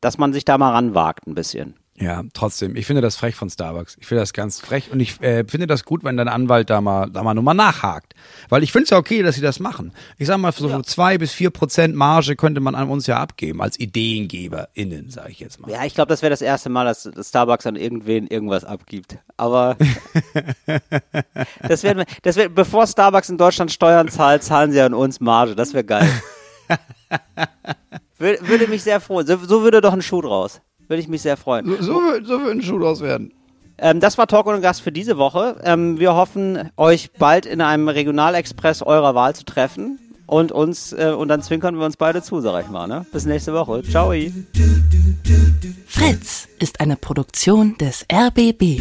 Dass 0.00 0.18
man 0.18 0.32
sich 0.32 0.44
da 0.44 0.58
mal 0.58 0.72
ranwagt 0.72 1.26
ein 1.26 1.34
bisschen. 1.34 1.74
Ja, 2.00 2.22
trotzdem. 2.32 2.76
Ich 2.76 2.86
finde 2.86 3.02
das 3.02 3.16
frech 3.16 3.34
von 3.34 3.50
Starbucks. 3.50 3.96
Ich 3.98 4.06
finde 4.06 4.22
das 4.22 4.32
ganz 4.32 4.60
frech 4.60 4.92
und 4.92 5.00
ich 5.00 5.20
äh, 5.20 5.44
finde 5.48 5.66
das 5.66 5.84
gut, 5.84 6.04
wenn 6.04 6.16
dein 6.16 6.28
Anwalt 6.28 6.70
da 6.70 6.80
mal, 6.80 7.10
da 7.10 7.24
mal 7.24 7.34
nochmal 7.34 7.56
nachhakt. 7.56 8.14
Weil 8.48 8.62
ich 8.62 8.70
finde 8.70 8.84
es 8.84 8.90
ja 8.90 8.98
okay, 8.98 9.22
dass 9.22 9.34
sie 9.34 9.40
das 9.40 9.58
machen. 9.58 9.92
Ich 10.16 10.28
sag 10.28 10.38
mal, 10.38 10.52
so 10.52 10.68
ja. 10.68 10.82
zwei 10.84 11.18
bis 11.18 11.32
vier 11.32 11.50
Prozent 11.50 11.96
Marge 11.96 12.36
könnte 12.36 12.60
man 12.60 12.76
an 12.76 12.88
uns 12.88 13.08
ja 13.08 13.18
abgeben, 13.18 13.60
als 13.60 13.80
IdeengeberInnen, 13.80 15.10
sage 15.10 15.30
ich 15.32 15.40
jetzt 15.40 15.60
mal. 15.60 15.70
Ja, 15.70 15.84
ich 15.84 15.94
glaube, 15.94 16.08
das 16.08 16.22
wäre 16.22 16.30
das 16.30 16.42
erste 16.42 16.68
Mal, 16.68 16.84
dass 16.84 17.10
Starbucks 17.20 17.66
an 17.66 17.74
irgendwen 17.74 18.28
irgendwas 18.28 18.64
abgibt. 18.64 19.18
Aber 19.36 19.76
das 21.68 21.82
wäre, 21.82 22.04
das 22.22 22.36
wär, 22.36 22.48
bevor 22.48 22.86
Starbucks 22.86 23.28
in 23.28 23.38
Deutschland 23.38 23.72
Steuern 23.72 24.08
zahlt, 24.08 24.44
zahlen 24.44 24.70
sie 24.70 24.80
an 24.80 24.94
uns 24.94 25.18
Marge. 25.18 25.56
Das 25.56 25.74
wäre 25.74 25.84
geil. 25.84 26.08
würde 28.18 28.68
mich 28.68 28.84
sehr 28.84 29.00
freuen. 29.00 29.26
So, 29.26 29.36
so 29.38 29.62
würde 29.62 29.80
doch 29.80 29.92
ein 29.92 30.02
Schuh 30.02 30.22
draus. 30.22 30.60
Würde 30.88 31.00
ich 31.00 31.08
mich 31.08 31.22
sehr 31.22 31.36
freuen. 31.36 31.66
So, 31.66 31.76
so, 31.76 32.00
so 32.24 32.40
würde 32.40 32.50
ein 32.52 32.62
Schuh 32.62 32.78
draus 32.78 33.00
werden. 33.00 33.32
Ähm, 33.78 34.00
das 34.00 34.18
war 34.18 34.26
Talk 34.26 34.46
und 34.46 34.60
Gast 34.60 34.82
für 34.82 34.90
diese 34.90 35.18
Woche. 35.18 35.60
Ähm, 35.62 35.98
wir 36.00 36.14
hoffen, 36.14 36.70
euch 36.76 37.12
bald 37.12 37.46
in 37.46 37.60
einem 37.60 37.88
Regionalexpress 37.88 38.82
eurer 38.82 39.14
Wahl 39.14 39.34
zu 39.34 39.44
treffen. 39.44 40.00
Und 40.26 40.52
uns, 40.52 40.92
äh, 40.92 41.14
und 41.16 41.28
dann 41.28 41.40
zwinkern 41.40 41.78
wir 41.78 41.86
uns 41.86 41.96
beide 41.96 42.22
zu, 42.22 42.40
sag 42.40 42.62
ich 42.62 42.70
mal. 42.70 42.86
Ne? 42.86 43.06
Bis 43.12 43.24
nächste 43.24 43.54
Woche. 43.54 43.82
Ciao. 43.82 44.12
Fritz 45.86 46.48
ist 46.58 46.80
eine 46.80 46.96
Produktion 46.96 47.78
des 47.78 48.04
RBB. 48.12 48.78